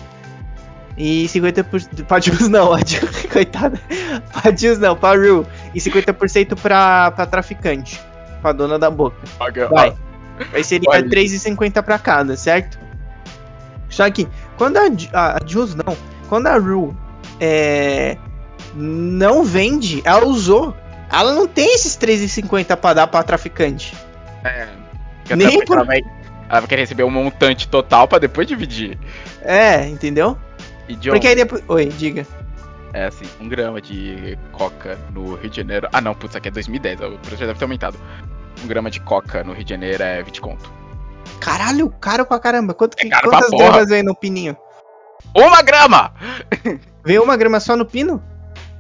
E 0.97 1.27
50% 1.27 2.05
pra 2.07 2.19
Jules 2.21 2.49
não, 2.49 2.73
a 2.75 2.79
Jules, 2.79 3.27
coitada. 3.31 3.79
Pra 4.33 4.51
Jules 4.57 4.79
não, 4.79 4.97
pra 4.97 5.11
Rue. 5.15 5.45
E 5.75 5.79
50% 5.79 6.57
pra, 6.59 7.11
pra 7.11 7.27
traficante. 7.27 8.01
Pra 8.41 8.53
dona 8.53 8.79
da 8.79 8.91
boca. 8.91 9.17
Paga- 9.39 9.69
Vai. 9.69 9.95
Aí 10.53 10.63
seria 10.65 10.89
Olha. 10.91 11.03
3,50 11.09 11.83
pra 11.83 11.99
cada, 11.99 12.37
certo? 12.37 12.79
Só 13.89 14.11
que 14.11 14.27
quando 14.57 14.77
a, 14.79 14.83
a, 15.13 15.37
a 15.37 15.39
Jules 15.47 15.75
não, 15.75 15.97
quando 16.29 16.47
a 16.47 16.59
Rue 16.59 16.95
é, 17.41 18.17
não 18.75 19.45
vende, 19.45 20.03
ela 20.05 20.27
usou. 20.27 20.75
Ela 21.11 21.35
não 21.35 21.47
tem 21.47 21.75
esses 21.75 21.97
3,50 21.97 22.77
pra 22.77 22.93
dar 22.95 23.07
pra 23.07 23.23
traficante. 23.23 23.95
É. 24.45 24.69
Nem 25.35 25.65
por- 25.65 25.77
ela, 25.79 25.87
vai, 25.87 26.01
ela 26.49 26.61
vai 26.61 26.69
querer 26.69 26.83
receber 26.83 27.05
um 27.05 27.11
montante 27.11 27.69
total 27.69 28.07
pra 28.09 28.19
depois 28.19 28.47
dividir. 28.47 28.99
É, 29.43 29.87
entendeu? 29.89 30.37
E 30.89 30.95
John, 30.97 31.13
Porque 31.13 31.29
aí 31.29 31.35
depois. 31.35 31.63
Oi, 31.69 31.87
diga. 31.87 32.27
é 32.93 33.07
assim, 33.07 33.25
um 33.41 33.49
grama 33.49 33.81
de 33.81 34.39
coca 34.53 34.99
no 35.13 35.35
Rio 35.35 35.51
de 35.51 35.57
Janeiro. 35.57 35.89
Ah 35.93 36.01
não, 36.01 36.15
putz, 36.15 36.31
isso 36.31 36.39
aqui 36.39 36.49
é 36.49 36.51
2010, 36.51 37.01
o 37.01 37.19
preço 37.19 37.37
já 37.39 37.47
deve 37.47 37.59
ter 37.59 37.65
aumentado. 37.65 37.99
Um 38.65 38.67
grama 38.67 38.91
de 38.91 39.01
coca 39.01 39.45
no 39.45 39.53
Rio 39.53 39.65
de 39.65 39.71
Janeiro 39.71 40.03
é 40.03 40.23
20 40.23 40.41
conto. 40.41 40.71
Caralho, 41.41 41.91
caro 42.01 42.25
pra 42.25 42.39
caramba. 42.39 42.73
Quanto 42.73 42.97
que, 42.97 43.07
É 43.07 43.11
caro 43.11 43.29
quantas 43.31 43.51
gramas 43.51 43.89
vem 43.89 44.03
no 44.03 44.15
pininho? 44.15 44.57
Uma 45.35 45.61
grama! 45.63 46.13
Vem 47.05 47.19
uma 47.19 47.37
grama 47.37 47.61
só 47.61 47.77
no 47.77 47.85
pino? 47.85 48.23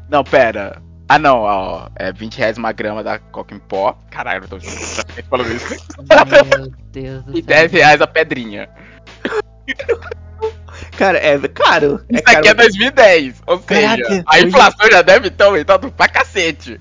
Não, 0.08 0.24
pera. 0.24 0.80
Ah 1.08 1.18
não, 1.18 1.40
ó, 1.40 1.88
é 1.96 2.12
20 2.12 2.38
reais 2.38 2.56
uma 2.58 2.72
grama 2.72 3.02
da 3.04 3.18
coca 3.18 3.54
em 3.54 3.58
pó. 3.58 3.96
Caralho, 4.10 4.44
eu 4.44 4.48
tô 4.48 4.58
falando 5.30 5.52
isso. 5.52 5.76
Meu 6.08 6.72
Deus 6.90 7.22
do 7.24 7.30
E 7.38 7.42
céu. 7.42 7.46
10 7.46 7.72
reais 7.72 8.00
a 8.00 8.06
pedrinha. 8.06 8.68
Cara, 10.96 11.18
é 11.18 11.38
caro. 11.48 12.00
É 12.10 12.14
Isso 12.16 12.24
caro. 12.24 12.38
aqui 12.38 12.48
é 12.48 12.54
2010. 12.54 13.34
Ou 13.46 13.62
seja, 13.66 13.80
Caraca, 13.96 14.24
a 14.26 14.36
hoje- 14.36 14.46
inflação 14.46 14.90
já 14.90 15.02
deve 15.02 15.30
ter 15.30 15.44
aumentado 15.44 15.92
pra 15.92 16.08
cacete. 16.08 16.80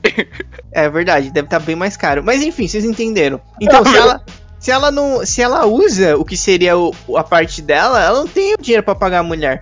É 0.72 0.90
verdade, 0.90 1.32
deve 1.32 1.48
estar 1.48 1.60
bem 1.60 1.76
mais 1.76 1.96
caro. 1.98 2.24
Mas 2.24 2.42
enfim, 2.44 2.68
vocês 2.68 2.86
entenderam. 2.86 3.40
Então, 3.62 3.84
se 3.86 3.96
ela, 3.96 4.22
se 4.60 4.72
ela 4.72 4.92
não, 4.92 5.26
se 5.26 5.42
ela 5.42 5.66
usa 5.66 6.18
o 6.18 6.24
que 6.26 6.36
seria 6.38 6.78
o- 6.78 6.94
a 7.18 7.24
parte 7.24 7.62
dela, 7.62 8.02
ela 8.04 8.20
não 8.20 8.28
tem 8.28 8.54
o 8.54 8.58
dinheiro 8.62 8.84
pra 8.84 8.96
pagar 8.96 9.20
a 9.20 9.24
mulher. 9.24 9.60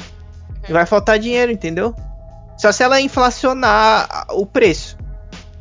Vai 0.70 0.86
faltar 0.86 1.20
dinheiro, 1.20 1.52
entendeu? 1.52 1.94
Só 2.58 2.72
se 2.72 2.84
ela 2.84 3.02
inflacionar 3.02 4.08
a- 4.10 4.26
o 4.34 4.46
preço. 4.46 4.98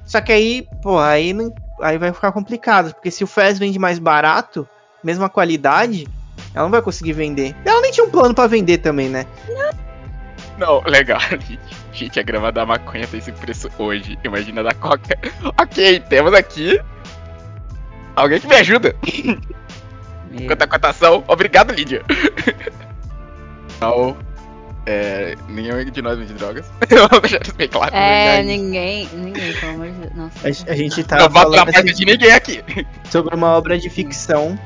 Só 0.07 0.21
que 0.21 0.31
aí, 0.33 0.67
pô, 0.83 0.99
aí, 0.99 1.33
não- 1.33 1.53
aí 1.81 1.97
vai 1.99 2.13
ficar 2.13 2.31
complicado, 2.33 2.93
porque 2.95 3.11
se 3.11 3.25
o 3.25 3.27
Fez 3.27 3.59
vende 3.59 3.79
mais 3.79 3.99
barato, 3.99 4.69
mesma 5.03 5.29
qualidade, 5.29 6.07
ela 6.55 6.65
não 6.65 6.71
vai 6.71 6.83
conseguir 6.83 7.13
vender. 7.13 7.55
Ela 7.65 7.81
nem 7.81 7.91
tinha 7.91 8.07
um 8.07 8.11
plano 8.11 8.35
pra 8.35 8.47
vender 8.47 8.79
também, 8.79 9.09
né? 9.09 9.27
Não, 10.59 10.83
legal. 10.83 11.21
Gente, 11.93 12.21
a 12.21 12.23
grama 12.23 12.53
da 12.53 12.65
maconha 12.65 13.07
tem 13.07 13.19
esse 13.19 13.33
preço 13.33 13.69
hoje. 13.79 14.19
Imagina 14.25 14.63
da 14.63 14.75
coca. 14.75 15.19
Ok, 15.61 16.01
temos 16.09 16.33
aqui. 16.35 16.81
Alguém 18.15 18.41
que 18.41 18.47
me 18.47 18.57
ajuda. 18.57 18.95
Meu 20.31 20.47
Quanto 20.47 20.63
a 20.63 20.67
cotação? 20.67 21.25
Obrigado, 21.29 21.73
Lídia. 21.73 22.03
Não. 23.81 24.17
É, 24.87 25.37
nenhum 25.49 25.85
de 25.85 26.03
nós 26.03 26.19
vende 26.19 26.33
drogas. 26.33 26.65
Vamos 26.89 27.21
deixar 27.21 27.43
isso 27.43 27.55
bem 27.55 27.69
claro. 27.69 27.95
É, 27.95 28.43
ninguém, 28.43 29.09
ninguém, 29.13 29.53
pelo 29.53 29.73
amor 29.73 29.87
de 29.89 29.93
Deus. 29.93 30.15
Nossa. 30.15 30.49
A, 30.49 30.73
a 30.73 30.77
gente 30.77 31.05
tá 31.05 31.17
não 31.19 31.29
bato 31.29 31.51
na 31.51 31.63
assim 31.63 31.85
de 31.85 32.05
ninguém 32.05 32.33
aqui. 32.33 32.65
sobre 33.11 33.35
uma 33.35 33.49
obra 33.57 33.79
de 33.79 33.91
ficção. 33.91 34.59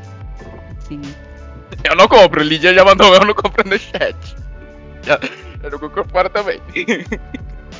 Sim. 0.88 1.02
Eu 1.84 1.96
não 1.96 2.08
compro. 2.08 2.42
Lídia 2.42 2.74
já 2.74 2.84
mandou 2.84 3.14
eu 3.14 3.24
não 3.24 3.34
compro 3.34 3.68
no 3.68 3.78
chat. 3.78 4.16
Já, 5.02 5.20
eu 5.62 5.70
não 5.70 5.78
compro 5.78 6.04
fora 6.08 6.28
também. 6.28 6.60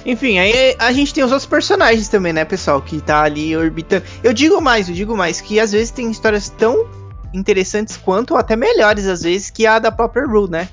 Enfim, 0.07 0.39
aí 0.39 0.77
a 0.79 0.93
gente 0.93 1.13
tem 1.13 1.25
os 1.25 1.33
outros 1.33 1.49
personagens 1.49 2.09
também, 2.09 2.33
né, 2.33 2.45
pessoal? 2.45 2.81
Que 2.81 3.01
tá 3.01 3.23
ali 3.23 3.57
orbitando. 3.57 4.05
Eu 4.23 4.33
digo 4.33 4.61
mais, 4.61 4.89
eu 4.89 4.95
digo 4.95 5.17
mais, 5.17 5.41
que 5.41 5.59
às 5.59 5.73
vezes 5.73 5.91
tem 5.91 6.09
histórias 6.09 6.49
tão 6.49 6.89
interessantes 7.35 7.97
quanto, 7.97 8.35
ou 8.35 8.39
até 8.39 8.55
melhores, 8.55 9.07
às 9.09 9.23
vezes, 9.23 9.51
que 9.51 9.67
a 9.67 9.81
da 9.81 9.91
própria 9.91 10.25
Rue, 10.25 10.49
né? 10.49 10.69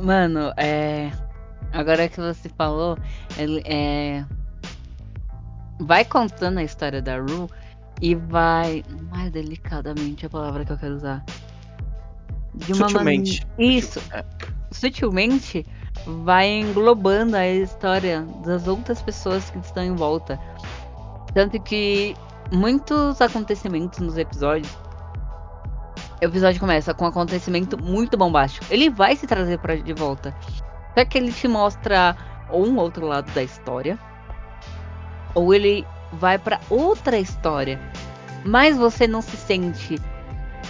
Mano, 0.00 0.52
é. 0.56 1.12
Agora 1.70 2.08
que 2.08 2.18
você 2.18 2.48
falou, 2.48 2.96
é. 3.66 4.24
Vai 5.78 6.04
contando 6.04 6.58
a 6.58 6.64
história 6.64 7.02
da 7.02 7.18
Ru 7.18 7.50
e 8.00 8.14
vai. 8.14 8.84
Mais 9.10 9.30
delicadamente 9.30 10.26
a 10.26 10.30
palavra 10.30 10.64
que 10.64 10.72
eu 10.72 10.78
quero 10.78 10.94
usar. 10.94 11.24
De 12.54 12.72
uma 12.72 12.88
Sutilmente. 12.88 13.46
mane- 13.58 13.76
Isso. 13.76 14.00
Sutilmente 14.70 15.66
vai 16.24 16.48
englobando 16.60 17.36
a 17.36 17.46
história 17.48 18.22
das 18.44 18.66
outras 18.68 19.00
pessoas 19.02 19.48
que 19.50 19.58
estão 19.58 19.82
em 19.82 19.94
volta. 19.94 20.38
Tanto 21.32 21.60
que 21.60 22.14
muitos 22.52 23.20
acontecimentos 23.20 23.98
nos 24.00 24.16
episódios. 24.18 24.72
O 26.20 26.24
episódio 26.24 26.60
começa 26.60 26.94
com 26.94 27.04
um 27.04 27.08
acontecimento 27.08 27.76
muito 27.82 28.16
bombástico. 28.16 28.66
Ele 28.70 28.88
vai 28.88 29.16
se 29.16 29.26
trazer 29.26 29.58
para 29.58 29.76
de 29.76 29.92
volta. 29.92 30.34
Só 30.96 31.04
que 31.04 31.18
ele 31.18 31.32
te 31.32 31.48
mostra 31.48 32.16
ou 32.50 32.64
um 32.66 32.76
outro 32.78 33.06
lado 33.06 33.30
da 33.32 33.42
história, 33.42 33.98
ou 35.34 35.52
ele 35.52 35.84
vai 36.14 36.38
para 36.38 36.60
outra 36.70 37.18
história. 37.18 37.80
Mas 38.44 38.76
você 38.76 39.06
não 39.06 39.22
se 39.22 39.36
sente 39.36 40.00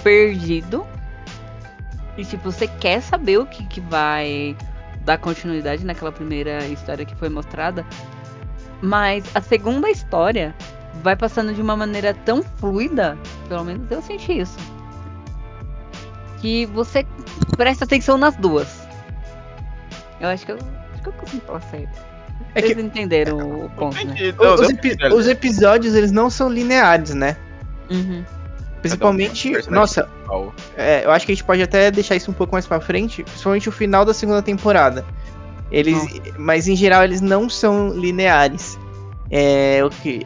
perdido. 0.03 0.87
E 2.17 2.25
tipo, 2.25 2.51
você 2.51 2.69
quer 2.69 3.01
saber 3.01 3.39
o 3.39 3.47
que, 3.47 3.65
que 3.67 3.81
vai 3.81 4.57
dar 5.05 5.19
continuidade 5.19 5.85
naquela 5.85 6.13
primeira 6.13 6.67
história 6.67 7.05
que 7.05 7.15
foi 7.17 7.29
mostrada. 7.29 7.85
Mas 8.81 9.25
a 9.35 9.41
segunda 9.41 9.91
história 9.91 10.55
vai 11.03 11.17
passando 11.17 11.53
de 11.53 11.61
uma 11.61 11.77
maneira 11.77 12.15
tão 12.15 12.43
fluida, 12.43 13.19
pelo 13.49 13.65
menos 13.65 13.91
eu 13.91 14.03
senti 14.03 14.39
isso. 14.41 14.59
Que 16.41 16.67
você 16.67 17.07
presta 17.57 17.85
atenção 17.85 18.17
nas 18.17 18.37
duas. 18.37 18.87
Eu 20.21 20.29
acho 20.29 20.47
que 20.47 20.53
eu, 20.53 20.59
acho 20.93 21.03
que 21.03 21.09
eu 21.09 21.13
consigo 21.15 21.47
falar 21.47 21.61
certo. 21.63 22.14
É 22.55 22.63
que- 22.63 22.73
entenderam 22.81 23.37
o 23.65 23.71
ponto, 23.71 23.97
né? 24.07 24.35
Não, 24.39 24.55
Os, 24.55 24.71
epi- 24.71 24.89
entender. 24.93 25.13
os 25.15 25.27
episódios, 25.27 25.95
eles 25.95 26.13
não 26.13 26.31
são 26.31 26.49
lineares, 26.49 27.15
né? 27.15 27.37
Uhum. 27.91 28.25
Principalmente, 28.81 29.51
personagem 29.51 29.81
nossa, 29.81 30.09
é, 30.77 31.05
eu 31.07 31.11
acho 31.11 31.25
que 31.25 31.33
a 31.33 31.35
gente 31.35 31.45
pode 31.45 31.63
até 31.63 31.91
deixar 31.91 32.17
isso 32.17 32.31
um 32.31 32.35
pouco 32.35 32.53
mais 32.55 32.67
pra 32.67 32.79
frente, 32.81 33.23
principalmente 33.23 33.69
o 33.69 33.73
final 33.73 34.05
da 34.05 34.13
segunda 34.13 34.43
temporada. 34.43 35.05
Eles, 35.71 36.21
mas 36.39 36.69
em 36.69 36.77
geral 36.77 37.03
eles 37.03 37.21
não 37.23 37.49
são 37.49 37.89
lineares. 37.89 38.79
É, 39.31 39.83
o 39.83 39.89
que 39.91 40.23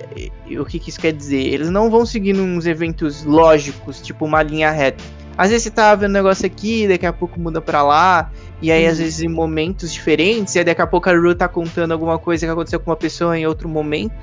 o 0.59 0.65
que 0.65 0.79
que 0.81 0.91
isso 0.91 1.01
quer 1.01 1.13
dizer? 1.13 1.39
Eles 1.41 1.71
não 1.71 1.89
vão 1.89 2.05
seguindo 2.05 2.43
uns 2.43 2.67
eventos 2.67 3.25
lógicos, 3.25 4.01
tipo 4.03 4.25
uma 4.25 4.43
linha 4.43 4.71
reta. 4.73 5.03
Às 5.37 5.51
vezes 5.51 5.63
você 5.63 5.71
tá 5.71 5.95
vendo 5.95 6.11
um 6.11 6.15
negócio 6.15 6.45
aqui, 6.45 6.89
daqui 6.89 7.07
a 7.07 7.13
pouco 7.13 7.39
muda 7.39 7.61
pra 7.61 7.81
lá, 7.83 8.31
e 8.61 8.71
aí 8.73 8.87
às 8.87 8.99
Uhum. 8.99 9.05
vezes 9.05 9.21
em 9.23 9.29
momentos 9.29 9.93
diferentes, 9.93 10.55
e 10.55 10.59
aí 10.59 10.65
daqui 10.65 10.83
a 10.83 10.87
pouco 10.87 11.09
a 11.09 11.13
Ru 11.13 11.35
tá 11.35 11.49
contando 11.49 11.93
alguma 11.93 12.19
coisa 12.19 12.47
que 12.47 12.51
aconteceu 12.53 12.81
com 12.81 12.91
uma 12.91 12.97
pessoa 12.97 13.39
em 13.39 13.47
outro 13.47 13.69
momento. 13.69 14.15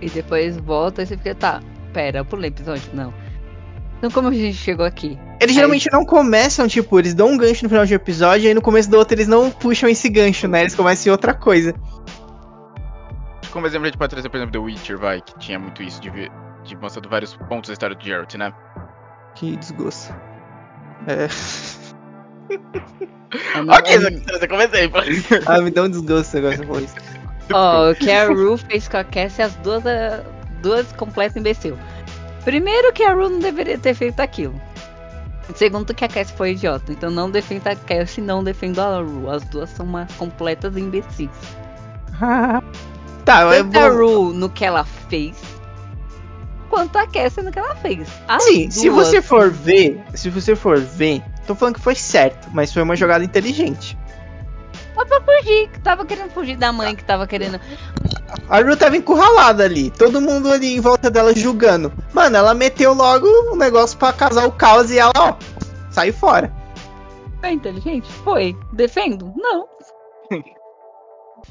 E 0.00 0.08
depois 0.08 0.56
volta 0.56 1.02
e 1.02 1.06
você 1.06 1.16
fica, 1.16 1.34
tá, 1.34 1.60
pera, 1.92 2.18
eu 2.18 2.24
pulei 2.24 2.48
episódio. 2.48 2.82
Não. 2.94 3.12
Então 3.98 4.10
como 4.10 4.28
a 4.28 4.32
gente 4.32 4.56
chegou 4.56 4.84
aqui? 4.86 5.18
Eles 5.40 5.50
Aí- 5.50 5.54
geralmente 5.54 5.88
não 5.92 6.04
começam, 6.04 6.66
tipo, 6.68 6.98
eles 6.98 7.12
dão 7.14 7.28
um 7.32 7.36
gancho 7.36 7.62
no 7.64 7.68
final 7.68 7.84
de 7.84 7.92
um 7.92 7.96
episódio, 7.96 8.44
e 8.44 8.48
aí 8.48 8.54
no 8.54 8.62
começo 8.62 8.90
do 8.90 8.96
outro 8.96 9.14
eles 9.14 9.28
não 9.28 9.50
puxam 9.50 9.88
esse 9.90 10.08
gancho, 10.08 10.48
né? 10.48 10.62
Eles 10.62 10.74
começam 10.74 11.10
em 11.10 11.12
outra 11.12 11.34
coisa. 11.34 11.74
Como 13.50 13.66
exemplo, 13.66 13.86
a 13.86 13.88
gente 13.88 13.98
pode 13.98 14.10
trazer, 14.10 14.28
por 14.28 14.36
exemplo, 14.36 14.52
The 14.52 14.58
Witcher, 14.58 14.98
vai, 14.98 15.20
que 15.20 15.36
tinha 15.38 15.58
muito 15.58 15.82
isso 15.82 16.00
de, 16.00 16.10
de 16.64 16.76
mostrando 16.76 17.08
vários 17.08 17.34
pontos 17.48 17.68
da 17.68 17.72
história 17.72 17.96
do 17.96 18.02
Geralt, 18.04 18.34
né? 18.36 18.52
Que 19.34 19.56
desgosto. 19.56 20.14
É. 21.06 21.26
Não- 23.64 23.74
Ok, 23.74 23.98
você 23.98 24.48
como 24.48 24.62
exemplo. 24.62 25.00
Ah, 25.46 25.60
me 25.60 25.70
dá 25.70 25.82
um 25.84 25.88
desgosto 25.88 26.38
agora 26.38 26.56
você 26.56 26.64
falou 26.66 26.80
isso. 26.82 26.94
Ó, 27.52 27.90
o 27.90 27.94
que 27.94 28.10
a 28.10 28.26
Ru 28.28 28.56
fez 28.56 28.86
com 28.88 28.96
a 28.96 29.04
Cassie, 29.04 29.42
as 29.42 29.54
duas, 29.56 29.84
ah, 29.86 30.22
duas 30.62 30.90
completas 30.92 31.36
imbecil. 31.36 31.76
Primeiro 32.44 32.92
que 32.92 33.02
a 33.02 33.12
Ru 33.12 33.28
não 33.28 33.38
deveria 33.38 33.78
ter 33.78 33.94
feito 33.94 34.20
aquilo. 34.20 34.54
Segundo 35.54 35.92
que 35.92 36.04
a 36.04 36.08
Cassie 36.08 36.34
foi 36.36 36.52
idiota. 36.52 36.92
Então 36.92 37.10
não 37.10 37.28
defenda 37.30 37.72
a 37.72 37.76
Cassie, 37.76 38.22
não 38.22 38.42
defenda 38.44 38.84
a 38.84 39.00
Ru. 39.02 39.28
As 39.30 39.44
duas 39.44 39.68
são 39.70 39.84
umas 39.84 40.12
completas 40.14 40.76
imbecis. 40.76 41.28
tá, 43.24 43.50
Tanto 43.50 43.78
a 43.78 43.88
vou... 43.90 44.28
Ru 44.28 44.32
no 44.32 44.48
que 44.48 44.64
ela 44.64 44.84
fez, 44.84 45.36
quanto 46.68 46.96
a 46.98 47.06
Cassie 47.06 47.42
no 47.42 47.50
que 47.50 47.58
ela 47.58 47.74
fez. 47.76 48.08
As 48.28 48.42
Sim, 48.44 48.70
se 48.70 48.88
duas- 48.88 49.08
você 49.08 49.20
for 49.22 49.50
ver, 49.50 50.00
se 50.14 50.30
você 50.30 50.54
for 50.54 50.78
ver, 50.78 51.22
tô 51.50 51.54
falando 51.56 51.74
que 51.74 51.80
foi 51.80 51.96
certo, 51.96 52.48
mas 52.52 52.72
foi 52.72 52.82
uma 52.82 52.94
jogada 52.94 53.24
inteligente. 53.24 53.98
Só 54.94 55.04
pra 55.04 55.20
fugir, 55.20 55.68
que 55.68 55.80
tava 55.80 56.04
querendo 56.04 56.30
fugir 56.30 56.56
da 56.56 56.72
mãe, 56.72 56.94
que 56.94 57.04
tava 57.04 57.26
querendo. 57.26 57.60
A 58.48 58.60
Ru 58.60 58.76
tava 58.76 58.96
encurralada 58.96 59.64
ali, 59.64 59.90
todo 59.90 60.20
mundo 60.20 60.52
ali 60.52 60.76
em 60.76 60.80
volta 60.80 61.10
dela 61.10 61.34
julgando. 61.34 61.92
Mano, 62.12 62.36
ela 62.36 62.54
meteu 62.54 62.94
logo 62.94 63.26
um 63.52 63.56
negócio 63.56 63.98
pra 63.98 64.12
casar 64.12 64.46
o 64.46 64.52
caos 64.52 64.90
e 64.90 64.98
ela, 64.98 65.12
ó, 65.16 65.34
saiu 65.90 66.12
fora. 66.12 66.52
É 67.42 67.50
inteligente? 67.50 68.10
Foi. 68.24 68.56
Defendo? 68.72 69.32
Não. 69.36 69.66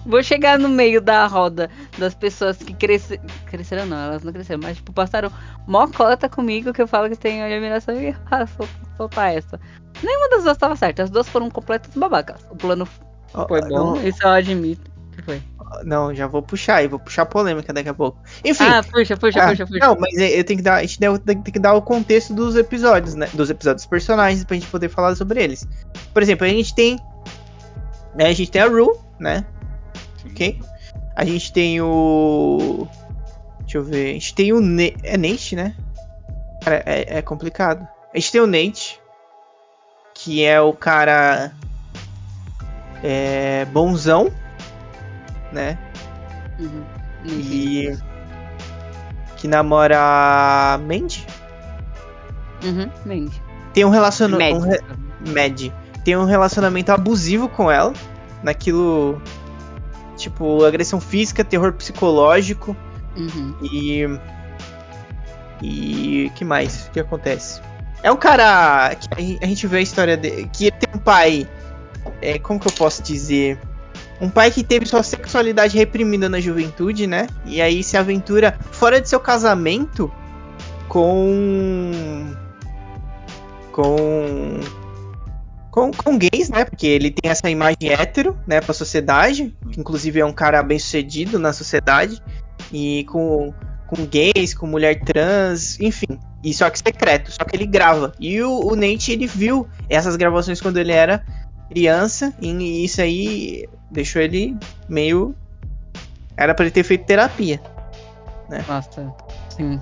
Vou 0.06 0.22
chegar 0.24 0.58
no 0.58 0.70
meio 0.70 1.02
da 1.02 1.26
roda 1.28 1.70
das 1.98 2.14
pessoas 2.14 2.58
que 2.58 2.74
cresceram. 2.74 3.24
Cresceram 3.48 3.86
não, 3.86 3.98
elas 3.98 4.24
não 4.24 4.32
cresceram, 4.32 4.60
mas 4.64 4.78
tipo, 4.78 4.94
passaram 4.94 5.32
mó 5.68 5.88
cota 5.88 6.28
comigo 6.30 6.72
que 6.74 6.82
eu 6.82 6.88
falo 6.88 7.10
que 7.10 7.16
tem 7.16 7.44
admiração 7.44 7.96
e 8.00 8.16
ah, 8.32 8.46
sol- 8.48 8.68
soltar 8.98 9.36
essa. 9.36 9.60
Nenhuma 10.02 10.30
das 10.30 10.44
duas 10.44 10.56
estava 10.56 10.76
certa, 10.76 11.04
as 11.04 11.10
duas 11.10 11.28
foram 11.28 11.50
completas 11.50 11.94
babacas. 11.96 12.42
O 12.50 12.56
plano 12.56 12.88
foi 13.48 13.62
bom, 13.62 13.96
Não, 13.96 14.08
isso 14.08 14.20
eu 14.24 14.30
admito. 14.30 14.90
que 15.16 15.22
foi? 15.22 15.42
não, 15.84 16.16
já 16.16 16.26
vou 16.26 16.42
puxar 16.42 16.78
aí, 16.78 16.88
vou 16.88 16.98
puxar 16.98 17.28
polêmica 17.28 17.72
daqui 17.72 17.90
a 17.90 17.94
pouco. 17.94 18.18
Enfim, 18.44 18.64
Ah, 18.64 18.82
puxa, 18.82 19.16
puxa, 19.16 19.40
Ah, 19.44 19.50
puxa, 19.50 19.68
puxa. 19.68 19.80
Não, 19.80 19.96
mas 20.00 20.16
é- 20.18 20.40
eu 20.40 20.44
tenho 20.44 20.58
que 20.58 20.64
dar, 20.64 20.76
a 20.78 20.82
gente 20.82 20.98
tem 21.00 21.42
que 21.44 21.60
dar 21.60 21.74
o 21.76 21.82
contexto 21.82 22.34
dos 22.34 22.56
episódios, 22.56 23.14
né? 23.14 23.28
Dos 23.34 23.50
episódios 23.52 23.84
dos 23.84 23.90
personagens 23.90 24.44
pra 24.44 24.56
gente 24.56 24.66
poder 24.68 24.90
falar 24.90 25.14
sobre 25.16 25.44
eles. 25.44 25.68
Por 26.12 26.24
exemplo, 26.24 26.46
a 26.46 26.50
gente 26.50 26.74
tem. 26.74 26.98
Né, 28.16 28.26
a 28.28 28.34
gente 28.34 28.50
tem 28.50 28.62
a 28.64 28.68
Ru, 28.68 28.98
né? 29.20 29.46
Ok? 30.26 30.62
A 31.16 31.26
gente 31.26 31.52
tem 31.52 31.82
o. 31.82 32.88
Deixa 33.62 33.78
eu 33.78 33.84
ver. 33.84 34.10
A 34.12 34.14
gente 34.14 34.34
tem 34.36 34.54
o. 34.54 34.60
Ne 34.62 34.96
é 35.04 35.18
Nate, 35.18 35.56
né? 35.56 35.76
Cara, 36.64 36.84
é, 36.86 37.18
é 37.18 37.22
complicado. 37.22 37.88
A 38.14 38.18
gente 38.20 38.32
tem 38.32 38.42
o 38.42 38.48
Nate. 38.48 39.00
Que 40.14 40.44
é 40.44 40.60
o 40.62 40.74
cara. 40.74 41.52
É. 43.04 43.66
Bonzão. 43.66 44.32
Né? 45.52 45.78
Uhum. 46.60 46.84
E. 47.26 47.98
Que 49.38 49.48
namora 49.48 49.98
a 49.98 50.78
Mandy. 50.80 51.26
Uhum, 52.64 52.90
mente. 53.06 53.42
Tem 53.74 53.86
um 53.86 53.90
relacionamento. 53.90 54.58
Um 54.58 54.62
re- 54.70 54.82
Mad. 55.34 55.72
Tem 56.04 56.18
um 56.18 56.26
relacionamento 56.26 56.92
abusivo 56.92 57.48
com 57.48 57.72
ela. 57.72 57.94
Naquilo. 58.44 59.22
Tipo, 60.20 60.66
agressão 60.66 61.00
física, 61.00 61.44
terror 61.44 61.72
psicológico. 61.74 62.76
Uhum. 63.16 63.56
E. 63.64 64.06
E. 65.62 66.32
que 66.36 66.44
mais? 66.46 66.88
O 66.88 66.92
que 66.92 67.00
acontece? 67.00 67.62
É 68.04 68.12
um 68.12 68.18
cara. 68.18 68.96
Que 68.96 69.08
a 69.16 69.22
gen- 69.22 69.40
a 69.42 69.46
gente 69.46 69.66
vê 69.68 69.78
a 69.78 69.82
história 69.82 70.18
dele. 70.18 70.50
Que 70.52 70.66
ele 70.66 70.76
tem 70.78 70.90
um 70.94 71.00
pai. 71.00 71.48
É, 72.22 72.38
como 72.40 72.60
que 72.60 72.68
eu 72.68 72.72
posso 72.74 73.02
dizer? 73.02 73.58
Um 74.22 74.30
pai 74.30 74.52
que 74.52 74.64
teve 74.64 74.86
sua 74.86 75.02
sexualidade 75.04 75.78
reprimida 75.78 76.28
na 76.28 76.40
juventude, 76.42 77.08
né? 77.08 77.28
E 77.46 77.62
aí 77.62 77.82
se 77.84 77.96
aventura 77.96 78.58
fora 78.72 79.00
de 79.00 79.08
seu 79.08 79.20
casamento 79.20 80.12
com. 80.90 82.34
Com. 83.72 84.60
Com, 85.72 85.92
com 85.92 86.18
gays, 86.18 86.50
né? 86.50 86.66
Porque 86.66 86.88
ele 86.88 87.12
tem 87.12 87.30
essa 87.30 87.50
imagem 87.50 87.90
hétero, 87.90 88.38
né, 88.48 88.60
pra 88.60 88.74
sociedade. 88.74 89.56
Que 89.72 89.80
inclusive 89.80 90.20
é 90.20 90.26
um 90.26 90.34
cara 90.34 90.64
bem 90.64 90.80
sucedido 90.80 91.38
na 91.38 91.54
sociedade. 91.54 92.22
E 92.72 93.06
com, 93.06 93.54
com 93.88 94.06
gays, 94.06 94.54
com 94.54 94.66
mulher 94.66 95.00
trans, 95.04 95.80
enfim. 95.80 96.20
E 96.44 96.54
só 96.54 96.70
que 96.70 96.80
secreto, 96.80 97.32
só 97.32 97.44
que 97.44 97.56
ele 97.56 97.66
grava. 97.66 98.14
E 98.20 98.42
o, 98.42 98.72
o 98.72 98.76
Nate, 98.76 99.12
ele 99.12 99.28
viu 99.28 99.68
essas 99.90 100.16
gravações 100.16 100.62
quando 100.62 100.78
ele 100.78 100.92
era 100.92 101.24
criança. 101.70 102.34
E 102.42 102.84
isso 102.84 103.02
aí 103.02 103.68
deixou 103.92 104.22
ele 104.22 104.58
meio. 104.88 105.36
Era 106.36 106.54
pra 106.54 106.66
ele 106.66 106.72
ter 106.72 106.84
feito 106.84 107.06
terapia. 107.06 107.62
Nossa, 108.68 109.14
sim. 109.50 109.80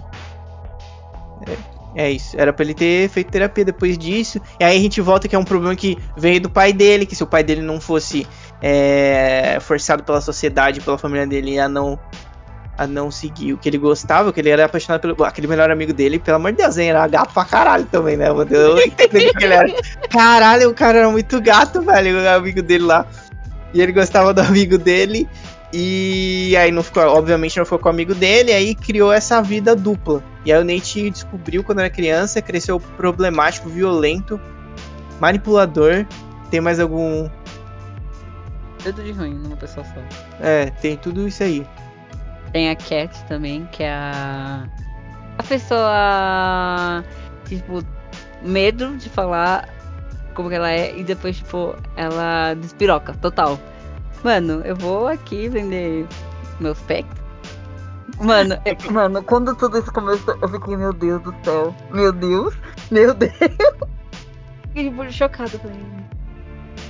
É 1.47 1.76
isso, 2.11 2.39
era 2.39 2.53
pra 2.53 2.63
ele 2.63 2.73
ter 2.73 3.09
feito 3.09 3.31
terapia 3.31 3.65
depois 3.65 3.97
disso. 3.97 4.39
E 4.59 4.63
aí 4.63 4.77
a 4.77 4.81
gente 4.81 5.01
volta 5.01 5.27
que 5.27 5.35
é 5.35 5.39
um 5.39 5.43
problema 5.43 5.75
que 5.75 5.97
veio 6.15 6.39
do 6.39 6.49
pai 6.49 6.71
dele, 6.71 7.05
que 7.05 7.15
se 7.15 7.23
o 7.23 7.27
pai 7.27 7.43
dele 7.43 7.61
não 7.61 7.81
fosse 7.81 8.27
é, 8.61 9.57
forçado 9.61 10.03
pela 10.03 10.21
sociedade, 10.21 10.81
pela 10.81 10.97
família 10.97 11.25
dele 11.25 11.59
a 11.59 11.67
não 11.67 11.99
a 12.77 12.85
não 12.85 13.09
seguir 13.09 13.53
o 13.53 13.57
que 13.57 13.67
ele 13.67 13.79
gostava, 13.79 14.31
que 14.31 14.39
ele 14.39 14.49
era 14.49 14.65
apaixonado 14.65 15.01
pelo 15.01 15.23
aquele 15.23 15.47
melhor 15.47 15.71
amigo 15.71 15.91
dele, 15.91 16.19
pelo 16.19 16.37
amor 16.37 16.51
de 16.51 16.59
Deus, 16.59 16.77
hein, 16.77 16.89
era 16.91 17.07
gato 17.07 17.33
pra 17.33 17.43
caralho 17.43 17.85
também, 17.85 18.15
né? 18.15 18.29
mano? 18.31 18.53
Eu 18.53 18.75
não 18.75 18.83
entendi 18.83 19.33
que 19.33 19.43
ele 19.43 19.53
era. 19.55 19.67
Caralho, 20.09 20.69
o 20.69 20.73
cara 20.75 20.99
era 20.99 21.09
muito 21.09 21.41
gato, 21.41 21.81
velho, 21.81 22.21
o 22.21 22.29
amigo 22.29 22.61
dele 22.61 22.83
lá. 22.83 23.07
E 23.73 23.81
ele 23.81 23.91
gostava 23.91 24.31
do 24.31 24.41
amigo 24.41 24.77
dele. 24.77 25.27
E 25.73 26.55
aí 26.55 26.71
não 26.71 26.81
ficou, 26.81 27.03
obviamente 27.03 27.57
não 27.57 27.65
ficou 27.65 27.79
com 27.79 27.87
o 27.87 27.91
amigo 27.91 28.15
dele, 28.15 28.53
aí 28.53 28.73
criou 28.73 29.11
essa 29.11 29.41
vida 29.41 29.75
dupla. 29.75 30.23
E 30.45 30.53
aí 30.53 30.61
o 30.61 30.63
Nate 30.63 31.09
descobriu 31.09 31.63
quando 31.63 31.79
era 31.79 31.89
criança, 31.89 32.41
cresceu 32.41 32.79
problemático, 32.79 33.67
violento, 33.67 34.39
manipulador. 35.19 36.05
Tem 36.49 36.61
mais 36.61 36.79
algum. 36.79 37.29
Tudo 38.81 39.03
de 39.03 39.11
ruim 39.11 39.33
numa 39.33 39.57
pessoa 39.57 39.85
só. 39.85 39.99
É, 40.39 40.67
tem 40.81 40.95
tudo 40.95 41.27
isso 41.27 41.43
aí. 41.43 41.67
Tem 42.53 42.69
a 42.69 42.75
Cat 42.75 43.25
também, 43.27 43.67
que 43.71 43.83
é 43.83 43.91
a. 43.91 44.67
A 45.37 45.43
pessoa. 45.43 47.03
Tipo, 47.45 47.83
medo 48.41 48.95
de 48.97 49.09
falar 49.09 49.67
como 50.33 50.49
que 50.49 50.55
ela 50.55 50.71
é 50.71 50.97
e 50.97 51.03
depois, 51.03 51.37
tipo, 51.37 51.75
ela 51.95 52.53
despiroca, 52.53 53.13
total. 53.15 53.59
Mano, 54.23 54.61
eu 54.65 54.75
vou 54.75 55.07
aqui 55.07 55.47
vender 55.49 56.07
meus 56.59 56.79
packs. 56.81 57.15
Mano, 58.19 58.57
é- 58.65 58.75
mano, 58.91 59.21
quando 59.23 59.55
tudo 59.55 59.77
isso 59.77 59.91
começou, 59.91 60.37
eu 60.41 60.49
fiquei, 60.49 60.75
meu 60.75 60.91
Deus 60.93 61.21
do 61.21 61.33
céu. 61.43 61.75
Meu 61.91 62.11
Deus, 62.11 62.53
meu 62.89 63.13
Deus. 63.13 63.33
Fiquei, 64.67 64.89
tipo, 64.89 65.11
chocada 65.11 65.57
também. 65.59 65.85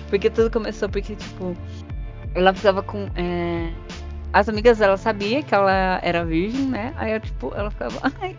Porque 0.10 0.30
tudo 0.30 0.50
começou 0.50 0.88
porque, 0.90 1.16
tipo, 1.16 1.54
ela 2.34 2.54
ficava 2.54 2.82
com. 2.82 3.10
é, 3.16 3.72
As 4.32 4.48
amigas 4.48 4.78
dela 4.78 4.96
sabiam 4.96 5.42
que 5.42 5.54
ela 5.54 6.00
era 6.02 6.24
virgem, 6.26 6.68
né? 6.68 6.94
Aí, 6.98 7.12
eu, 7.12 7.20
tipo, 7.20 7.52
ela 7.56 7.70
ficava. 7.70 8.00
Ai. 8.22 8.36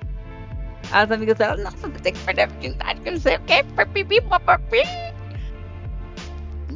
As 0.91 1.11
amigas 1.11 1.37
dela, 1.37 1.57
nossa, 1.63 1.77
você 1.89 1.99
tem 1.99 2.15
que 2.15 2.21
perder 2.21 2.43
a 2.43 2.47
virgindade, 2.47 3.01
que 3.03 3.11
não 3.11 3.21
sei 3.21 3.37
o 3.37 3.41
quê. 3.41 3.63
papipi, 3.77 4.23
papapi." 4.23 4.83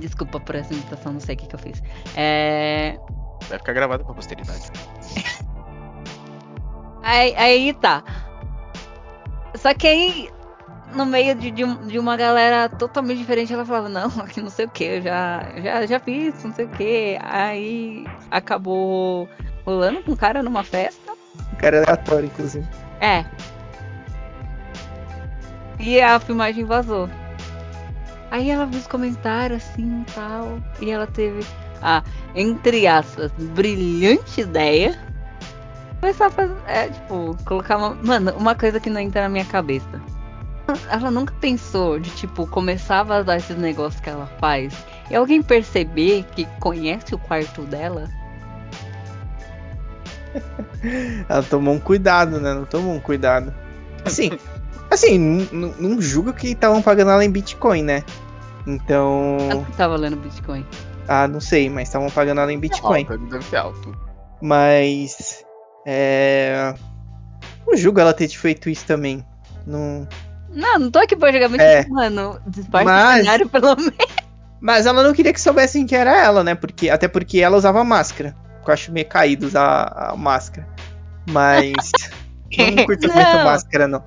Desculpa 0.03 0.41
por 0.41 0.57
essa 0.57 0.75
imitação, 0.75 1.13
não 1.13 1.21
sei 1.21 1.37
o 1.37 1.39
que, 1.39 1.47
que 1.47 1.55
eu 1.55 1.59
fiz. 1.61 1.81
É. 2.17 2.99
Vai 3.49 3.59
ficar 3.59 3.73
gravado 3.73 4.05
pra 4.05 4.13
posteridade. 4.13 4.69
Aí, 7.05 7.35
aí 7.37 7.73
tá. 7.75 8.03
Só 9.55 9.73
que 9.75 9.87
aí, 9.87 10.31
no 10.93 11.07
meio 11.07 11.37
de, 11.37 11.53
de, 11.53 11.65
de 11.87 11.99
uma 12.01 12.17
galera 12.17 12.69
totalmente 12.69 13.19
diferente, 13.19 13.53
ela 13.53 13.65
falava, 13.65 13.89
não, 13.89 14.11
que 14.27 14.41
não 14.41 14.51
sei 14.51 14.67
o 14.67 14.71
que, 14.71 14.85
eu 14.85 15.03
já, 15.03 15.53
já, 15.63 15.87
já 15.87 16.01
fiz, 16.01 16.43
não 16.43 16.53
sei 16.53 16.65
o 16.65 16.69
que. 16.71 17.19
Aí 17.23 18.05
acabou 18.29 19.29
rolando 19.65 20.03
com 20.03 20.13
um 20.13 20.17
cara 20.17 20.43
numa 20.43 20.65
festa. 20.65 21.13
Um 21.53 21.57
cara 21.57 21.83
aleatório, 21.83 22.27
inclusive. 22.27 22.67
É. 23.01 23.25
E 25.79 26.01
a 26.01 26.19
filmagem 26.19 26.65
vazou. 26.65 27.09
Aí 28.33 28.49
ela 28.51 28.65
viu 28.65 28.81
os 28.81 28.87
comentários 28.87 29.63
assim 29.63 30.01
e 30.09 30.13
tal. 30.13 30.59
E 30.81 30.91
ela 30.91 31.07
teve 31.07 31.45
a, 31.83 32.03
entre 32.35 32.87
aspas, 32.87 33.31
brilhante 33.37 34.41
ideia. 34.41 34.99
Começar 36.01 36.29
a 36.29 36.31
fazer. 36.31 36.57
É, 36.67 36.89
tipo, 36.89 37.37
colocar 37.45 37.77
uma. 37.77 37.91
Mano, 37.95 38.33
uma 38.33 38.55
coisa 38.55 38.81
que 38.81 38.89
não 38.89 38.99
entra 39.03 39.21
na 39.21 39.29
minha 39.29 39.45
cabeça. 39.45 40.01
Ela 40.89 41.11
nunca 41.11 41.35
pensou 41.43 41.99
de, 42.01 42.09
tipo, 42.13 42.47
começar 42.47 43.01
a 43.01 43.03
vazar 43.03 43.37
esses 43.37 43.59
negócios 43.59 44.01
que 44.01 44.09
ela 44.09 44.27
faz. 44.41 44.73
E 45.11 45.15
alguém 45.15 45.43
perceber 45.43 46.25
que 46.35 46.47
conhece 46.59 47.15
o 47.15 47.19
quarto 47.19 47.61
dela. 47.65 48.09
Ela 51.29 51.43
tomou 51.43 51.75
um 51.75 51.79
cuidado, 51.79 52.41
né? 52.41 52.55
Não 52.55 52.65
tomou 52.65 52.95
um 52.95 53.01
cuidado. 53.01 53.53
Assim, 54.05 54.31
assim, 54.91 55.19
não- 55.53 56.01
julga 56.01 56.33
que 56.33 56.49
estavam 56.49 56.81
pagando 56.81 57.11
ela 57.11 57.25
em 57.25 57.31
Bitcoin, 57.31 57.83
né? 57.83 58.03
Então. 58.67 59.37
Que 59.71 59.77
tá 59.77 59.89
valendo 59.89 60.17
Bitcoin. 60.17 60.65
Ah, 61.09 61.27
não 61.27 61.41
sei, 61.41 61.69
mas 61.69 61.89
estavam 61.89 62.09
pagando 62.11 62.41
ela 62.41 62.53
em 62.53 62.59
Bitcoin. 62.61 63.07
Alto, 63.09 63.19
deve 63.27 63.45
ser 63.45 63.57
alto. 63.57 63.97
Mas. 64.41 65.45
É. 65.87 66.75
Não 67.67 67.77
julgo 67.77 68.01
ela 68.01 68.13
ter 68.15 68.29
feito 68.29 68.69
isso 68.71 68.85
também. 68.87 69.25
Não. 69.67 70.07
Não, 70.51 70.79
não 70.79 70.91
tô 70.91 70.99
aqui 70.99 71.17
pra 71.17 71.33
jogar, 71.33 71.49
mas, 71.49 71.61
É. 71.61 71.87
mano, 71.89 72.39
disfarce 72.47 72.85
Mas- 72.85 73.21
o 73.21 73.25
cenário 73.25 73.49
pelo 73.49 73.77
menos. 73.77 73.95
Mas 74.61 74.87
ela 74.87 75.03
não 75.03 75.13
queria 75.13 75.33
que 75.33 75.41
soubessem 75.41 75.87
que 75.87 75.97
era 75.97 76.17
ela, 76.17 76.45
né? 76.45 76.55
Porque, 76.55 76.89
até 76.89 77.09
porque 77.09 77.41
ela 77.41 77.57
usava 77.57 77.83
máscara. 77.83 78.37
Eu 78.65 78.73
acho 78.73 78.93
meio 78.93 79.09
caído 79.09 79.47
usar 79.47 79.93
a 79.93 80.15
máscara. 80.17 80.69
Mas. 81.29 81.73
não 82.77 82.85
curto 82.85 83.09
muito 83.13 83.17
Não. 83.19 83.45
máscara, 83.45 83.89
não. 83.89 84.05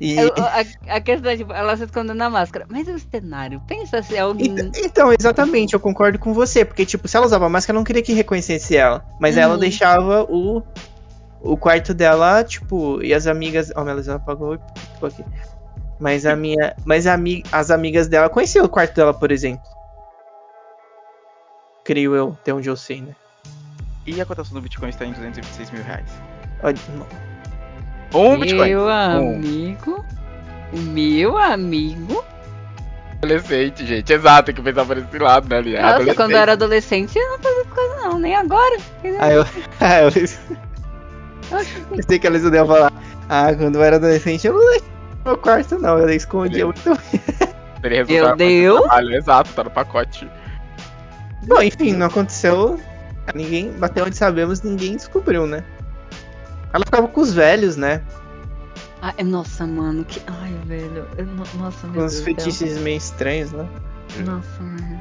E, 0.00 0.16
Eu- 0.18 0.32
A, 0.36 0.96
a 0.96 1.00
questão 1.00 1.30
é, 1.30 1.36
tipo, 1.36 1.52
ela 1.52 1.76
se 1.76 1.84
escondendo 1.84 2.16
na 2.16 2.28
máscara. 2.28 2.66
Mas 2.68 2.86
o 2.88 2.98
cenário, 2.98 3.60
pensa 3.66 4.02
se 4.02 4.16
alguém. 4.18 4.50
Ent- 4.58 4.76
Então, 4.76 5.10
exatamente, 5.18 5.72
eu 5.74 5.80
concordo 5.80 6.18
com 6.18 6.34
você. 6.34 6.64
Porque, 6.64 6.84
tipo, 6.84 7.08
se 7.08 7.16
ela 7.16 7.24
usava 7.26 7.48
máscara, 7.48 7.74
eu 7.76 7.80
não 7.80 7.84
queria 7.84 8.02
que 8.02 8.12
reconhecesse 8.12 8.76
ela. 8.76 9.04
Mas 9.18 9.36
ela 9.38 9.54
Uhum. 9.54 9.60
deixava 9.60 10.24
o, 10.28 10.62
o 11.40 11.56
quarto 11.56 11.94
dela, 11.94 12.44
tipo, 12.44 13.02
e 13.02 13.14
as 13.14 13.26
amigas. 13.26 13.72
Ó, 13.74 13.82
oh, 13.82 13.88
ela 13.88 14.14
apagou 14.14 14.54
e 14.56 14.60
ficou 14.94 15.08
aqui. 15.08 15.24
Mas 15.98 16.26
a 16.26 16.36
minha. 16.36 16.74
Mas 16.84 17.06
a, 17.06 17.14
ami- 17.14 17.42
as 17.50 17.70
amigas 17.70 18.06
dela 18.06 18.28
conheciam 18.28 18.66
o 18.66 18.68
quarto 18.68 18.94
dela, 18.94 19.14
por 19.14 19.32
exemplo. 19.32 19.64
Creio 21.84 22.14
eu, 22.14 22.36
até 22.40 22.52
onde 22.52 22.68
eu 22.68 22.76
sei, 22.76 23.00
né? 23.00 23.14
E 24.04 24.20
a 24.20 24.26
cotação 24.26 24.54
do 24.54 24.60
Bitcoin 24.60 24.88
está 24.90 25.04
em 25.06 25.12
226 25.12 25.70
mil 25.70 25.82
reais. 25.82 26.10
Olha, 26.62 26.76
não. 26.96 27.06
Um 28.14 28.38
Bitcoin. 28.38 28.68
Meu 28.68 28.84
Um. 28.84 28.90
amigo. 28.90 30.04
Meu 30.72 31.38
amigo. 31.38 32.24
Adolescente, 33.22 33.86
gente. 33.86 34.12
Exato, 34.12 34.46
tem 34.46 34.54
que 34.54 34.62
pensar 34.62 34.84
por 34.84 34.98
esse 34.98 35.18
lado, 35.18 35.48
né? 35.48 35.56
Ali. 35.56 35.72
Nossa, 35.74 35.86
adolescente. 35.88 36.16
quando 36.16 36.30
eu 36.32 36.38
era 36.38 36.52
adolescente, 36.52 37.18
eu 37.18 37.30
não 37.30 37.38
fazia 37.38 37.60
essas 37.60 37.72
coisas, 37.72 37.96
não. 38.04 38.18
Nem 38.18 38.34
agora. 38.36 38.76
Ah, 39.18 39.30
eu. 39.32 39.44
Ah, 39.80 40.00
eu 41.62 41.86
pensei 41.96 42.18
que 42.18 42.26
eles 42.26 42.42
iam 42.42 42.66
falar. 42.66 42.92
Ah, 43.28 43.54
quando 43.54 43.76
eu 43.76 43.82
era 43.84 43.96
adolescente, 43.96 44.46
eu 44.46 44.52
não 44.54 44.60
deixava 44.70 44.90
no 45.24 45.30
meu 45.30 45.36
quarto, 45.38 45.78
não. 45.78 45.98
Eu 45.98 46.10
escondia 46.10 46.64
muito. 46.64 46.80
Seria 47.80 48.04
Meu 48.04 48.06
resultado 48.06 48.36
Deus. 48.38 48.76
do 48.80 48.82
trabalho. 48.82 49.14
Exato, 49.14 49.52
tá 49.52 49.64
no 49.64 49.70
pacote. 49.70 50.28
Bom, 51.46 51.62
enfim, 51.62 51.92
não 51.92 52.06
aconteceu. 52.06 52.80
Ninguém, 53.34 53.72
até 53.80 54.02
onde 54.02 54.16
sabemos, 54.16 54.62
ninguém 54.62 54.96
descobriu, 54.96 55.46
né? 55.46 55.62
Ela 56.76 56.84
ficava 56.84 57.08
com 57.08 57.20
os 57.22 57.32
velhos, 57.32 57.74
né? 57.76 58.02
Ai, 59.00 59.24
nossa, 59.24 59.66
mano. 59.66 60.04
Que... 60.04 60.20
Ai, 60.26 60.52
velho. 60.66 61.06
Eu 61.16 61.24
no- 61.26 61.44
Nossa, 61.58 61.86
Com 61.86 61.92
meu 61.94 62.04
uns 62.04 62.20
fetiches 62.20 62.78
meio 62.78 62.98
estranhos, 62.98 63.50
né? 63.52 63.66
Nossa, 64.24 64.62
mano. 64.62 65.00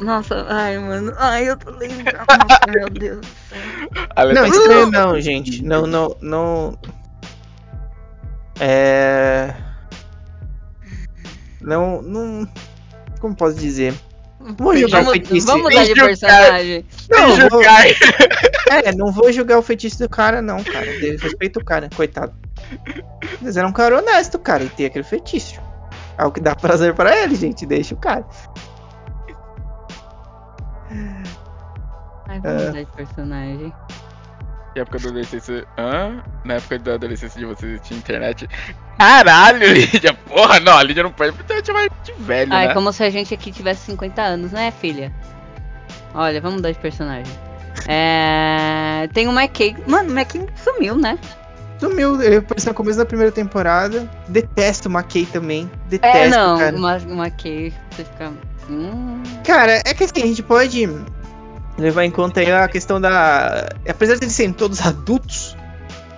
Nossa, 0.00 0.46
ai, 0.48 0.78
mano. 0.78 1.12
Ai, 1.18 1.48
eu 1.50 1.56
tô 1.58 1.70
lembrando. 1.72 2.24
Nossa, 2.48 2.60
meu 2.70 2.88
Deus 2.88 3.20
do 3.20 3.26
céu. 3.26 4.06
Ela 4.16 4.32
Não, 4.32 4.42
tá- 4.42 4.48
estranho 4.48 4.90
não, 4.90 5.20
gente. 5.20 5.62
Não, 5.64 5.86
não, 5.86 6.16
não. 6.22 6.78
É. 8.58 9.54
Não, 11.60 12.00
não. 12.00 12.48
Como 13.20 13.34
posso 13.36 13.56
dizer? 13.58 13.94
Vou 14.58 14.76
julgar 14.76 15.00
o 15.00 15.04
Vamos, 15.04 15.12
feitiço. 15.12 15.46
vamos 15.46 15.62
mudar 15.64 15.84
de 15.84 15.94
personagem. 15.94 16.84
Não, 17.10 17.48
vou-. 17.50 17.62
É, 17.64 18.92
não 18.94 19.10
vou 19.12 19.32
julgar 19.32 19.58
o 19.58 19.62
feitiço 19.62 19.98
do 19.98 20.08
cara, 20.08 20.40
não, 20.42 20.62
cara. 20.62 20.86
Eu 20.86 21.18
respeito 21.18 21.58
o 21.58 21.64
cara, 21.64 21.88
coitado. 21.94 22.32
Mas 23.40 23.56
era 23.56 23.66
um 23.66 23.72
cara 23.72 23.98
honesto, 23.98 24.38
cara, 24.38 24.62
e 24.64 24.68
tem 24.68 24.86
aquele 24.86 25.04
feitiço. 25.04 25.60
É 26.18 26.24
o 26.24 26.30
que 26.32 26.40
dá 26.40 26.54
prazer 26.54 26.94
pra 26.94 27.16
ele, 27.16 27.34
gente. 27.34 27.66
Deixa 27.66 27.94
o 27.94 27.98
cara. 27.98 28.24
Ai, 32.28 32.40
vamos 32.40 32.62
É. 32.62 32.66
mudar 32.68 32.82
de 32.84 32.92
personagem. 32.92 33.72
Na 34.76 34.82
época 34.82 34.98
da 34.98 35.08
adolescência. 35.08 35.64
Hã? 35.78 36.22
Na 36.44 36.54
época 36.54 36.78
da 36.78 36.94
adolescência 36.94 37.40
de 37.40 37.46
vocês 37.46 37.80
tinha 37.82 37.98
internet. 37.98 38.46
Caralho, 38.98 39.66
Lídia! 39.72 40.12
Porra, 40.12 40.60
não, 40.60 40.76
a 40.76 40.82
Lídia 40.82 41.02
não 41.02 41.10
pode 41.12 41.32
porque 41.32 41.52
a 41.52 41.56
gente 41.56 41.72
vai 41.72 41.88
de 42.04 42.12
velho, 42.18 42.52
Ai, 42.52 42.68
né? 42.68 42.74
como 42.74 42.92
se 42.92 43.02
a 43.02 43.08
gente 43.08 43.32
aqui 43.32 43.50
tivesse 43.50 43.86
50 43.86 44.20
anos, 44.20 44.52
né, 44.52 44.70
filha? 44.70 45.10
Olha, 46.14 46.40
vamos 46.42 46.56
mudar 46.56 46.72
de 46.72 46.78
personagem. 46.78 47.32
É... 47.88 49.08
Tem 49.12 49.26
o 49.28 49.32
McKay. 49.32 49.76
Mano, 49.86 50.10
o 50.10 50.18
McKay 50.18 50.46
sumiu, 50.56 50.96
né? 50.96 51.18
Sumiu, 51.78 52.20
ele 52.22 52.36
apareceu 52.36 52.70
no 52.70 52.74
começo 52.76 52.98
da 52.98 53.04
primeira 53.06 53.32
temporada. 53.32 54.10
Detesto 54.28 54.88
o 54.88 54.92
McKay 54.92 55.26
também. 55.26 55.70
Detesto, 55.88 56.16
É, 56.16 56.28
não, 56.28 56.58
cara. 56.58 56.76
o 56.76 57.22
McKay, 57.22 57.72
você 57.90 58.04
fica. 58.04 58.32
Hum, 58.68 59.22
Cara, 59.44 59.80
é 59.84 59.94
que 59.94 60.04
assim, 60.04 60.22
a 60.22 60.26
gente 60.26 60.42
pode 60.42 60.88
levar 61.78 62.04
em 62.04 62.10
conta 62.10 62.40
aí 62.40 62.50
a 62.50 62.68
questão 62.68 63.00
da. 63.00 63.68
Apesar 63.88 64.16
de 64.16 64.24
eles 64.24 64.34
serem 64.34 64.52
todos 64.52 64.80
adultos, 64.86 65.56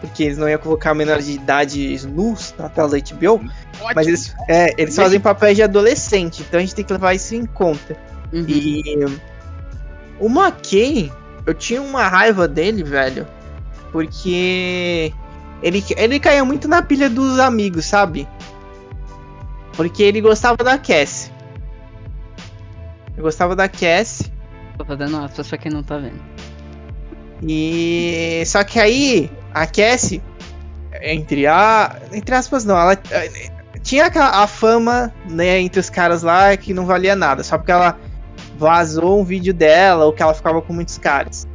porque 0.00 0.24
eles 0.24 0.38
não 0.38 0.48
iam 0.48 0.58
colocar 0.58 0.94
menores 0.94 1.26
de 1.26 1.32
idade 1.32 2.06
nus 2.06 2.54
na 2.58 2.68
tela 2.68 2.88
da 2.88 2.98
HBO, 2.98 3.40
mas 3.94 4.06
eles, 4.06 4.34
é, 4.48 4.74
eles 4.80 4.94
fazem 4.94 5.20
papéis 5.20 5.56
de 5.56 5.62
adolescente, 5.62 6.42
então 6.42 6.58
a 6.58 6.60
gente 6.60 6.74
tem 6.74 6.84
que 6.84 6.92
levar 6.92 7.14
isso 7.14 7.34
em 7.34 7.44
conta. 7.44 7.96
uhum. 8.32 8.44
E 8.46 9.04
o 10.20 10.28
McKay, 10.28 11.12
eu 11.46 11.54
tinha 11.54 11.80
uma 11.80 12.06
raiva 12.08 12.46
dele, 12.46 12.82
velho, 12.82 13.26
porque 13.92 15.12
ele, 15.62 15.84
ele 15.96 16.20
caía 16.20 16.44
muito 16.44 16.68
na 16.68 16.82
pilha 16.82 17.08
dos 17.08 17.38
amigos, 17.38 17.86
sabe? 17.86 18.28
Porque 19.74 20.02
ele 20.02 20.20
gostava 20.20 20.56
da 20.56 20.76
Cassie. 20.76 21.30
Eu 23.16 23.22
gostava 23.22 23.54
da 23.54 23.68
Cassie. 23.68 24.37
Tô 24.78 24.84
fazendo 24.84 25.16
aspas 25.18 25.48
pra 25.48 25.58
quem 25.58 25.70
não 25.72 25.82
tá 25.82 25.98
vendo. 25.98 26.20
E 27.42 28.42
só 28.46 28.64
que 28.64 28.80
aí 28.80 29.30
a 29.54 29.66
Cassie, 29.66 30.22
entre 31.02 31.46
a, 31.46 31.96
entre 32.12 32.34
aspas 32.34 32.64
não, 32.64 32.76
ela 32.78 32.94
eh, 33.10 33.30
tinha 33.82 34.06
aquela- 34.06 34.42
a 34.42 34.46
fama, 34.46 35.12
né, 35.28 35.60
entre 35.60 35.78
os 35.80 35.88
caras 35.90 36.22
lá 36.22 36.56
que 36.56 36.74
não 36.74 36.84
valia 36.86 37.14
nada, 37.14 37.44
só 37.44 37.56
porque 37.56 37.70
ela 37.72 37.96
vazou 38.56 39.20
um 39.20 39.24
vídeo 39.24 39.54
dela 39.54 40.04
ou 40.04 40.12
que 40.12 40.22
ela 40.22 40.34
ficava 40.34 40.60
com 40.60 40.72
muitos 40.72 40.98
caras. 40.98 41.46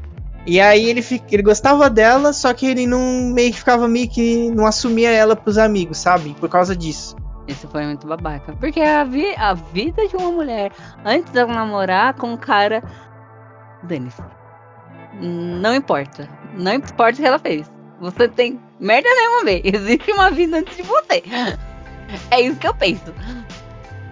E 0.45 0.59
aí 0.59 0.89
ele, 0.89 1.03
ele 1.31 1.43
gostava 1.43 1.89
dela, 1.89 2.33
só 2.33 2.53
que 2.53 2.65
ele 2.65 2.85
não 2.85 3.31
meio 3.33 3.51
que 3.51 3.59
ficava 3.59 3.87
meio 3.87 4.09
que 4.09 4.49
não 4.51 4.65
assumia 4.65 5.09
ela 5.09 5.35
pros 5.35 5.57
amigos, 5.57 5.97
sabe? 5.97 6.35
Por 6.39 6.49
causa 6.49 6.75
disso. 6.75 7.15
Isso 7.47 7.67
foi 7.67 7.85
muito 7.85 8.07
babaca. 8.07 8.53
Porque 8.59 8.79
a, 8.81 9.03
vi- 9.05 9.35
a 9.37 9.53
vida 9.53 10.05
de 10.07 10.15
uma 10.15 10.31
mulher, 10.31 10.71
antes 11.05 11.31
dela 11.31 11.53
namorar 11.53 12.13
com 12.13 12.27
um 12.33 12.37
cara. 12.37 12.81
Dane-se. 13.83 14.21
Não 15.21 15.75
importa. 15.75 16.27
Não 16.55 16.73
importa 16.73 17.13
o 17.13 17.21
que 17.21 17.27
ela 17.27 17.39
fez. 17.39 17.71
Você 17.99 18.27
tem 18.27 18.59
merda 18.79 19.07
nenhuma 19.09 19.43
ver. 19.45 19.61
Existe 19.65 20.11
uma 20.11 20.29
vida 20.31 20.57
antes 20.57 20.75
de 20.75 20.83
você. 20.83 21.23
É 22.31 22.41
isso 22.41 22.57
que 22.57 22.67
eu 22.67 22.73
penso. 22.73 23.13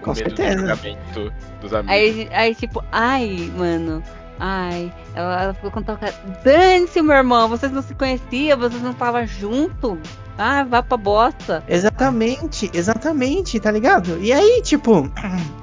Com 0.01 0.13
medo 0.13 0.29
do 0.29 0.35
certeza. 0.35 0.59
julgamento 0.59 1.33
dos 1.61 1.73
amigos. 1.73 1.91
Aí, 1.93 2.29
aí 2.31 2.55
tipo, 2.55 2.83
ai, 2.91 3.51
mano. 3.55 4.03
Ai, 4.39 4.91
ela, 5.13 5.43
ela 5.43 5.53
ficou 5.53 5.69
com 5.71 5.83
tal 5.83 5.97
cara. 5.97 6.13
Dane-se, 6.43 7.01
meu 7.01 7.15
irmão. 7.15 7.47
Vocês 7.47 7.71
não 7.71 7.81
se 7.81 7.93
conheciam, 7.93 8.57
vocês 8.57 8.81
não 8.81 8.91
estavam 8.91 9.25
juntos. 9.27 9.99
Ah, 10.37 10.63
vá 10.63 10.81
pra 10.81 10.97
bosta. 10.97 11.63
Exatamente, 11.67 12.71
exatamente, 12.73 13.59
tá 13.59 13.69
ligado? 13.71 14.17
E 14.19 14.33
aí, 14.33 14.61
tipo. 14.63 15.09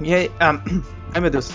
E 0.00 0.12
aí. 0.12 0.30
ah, 0.40 0.58
ai 1.14 1.20
meu 1.20 1.30
Deus. 1.30 1.52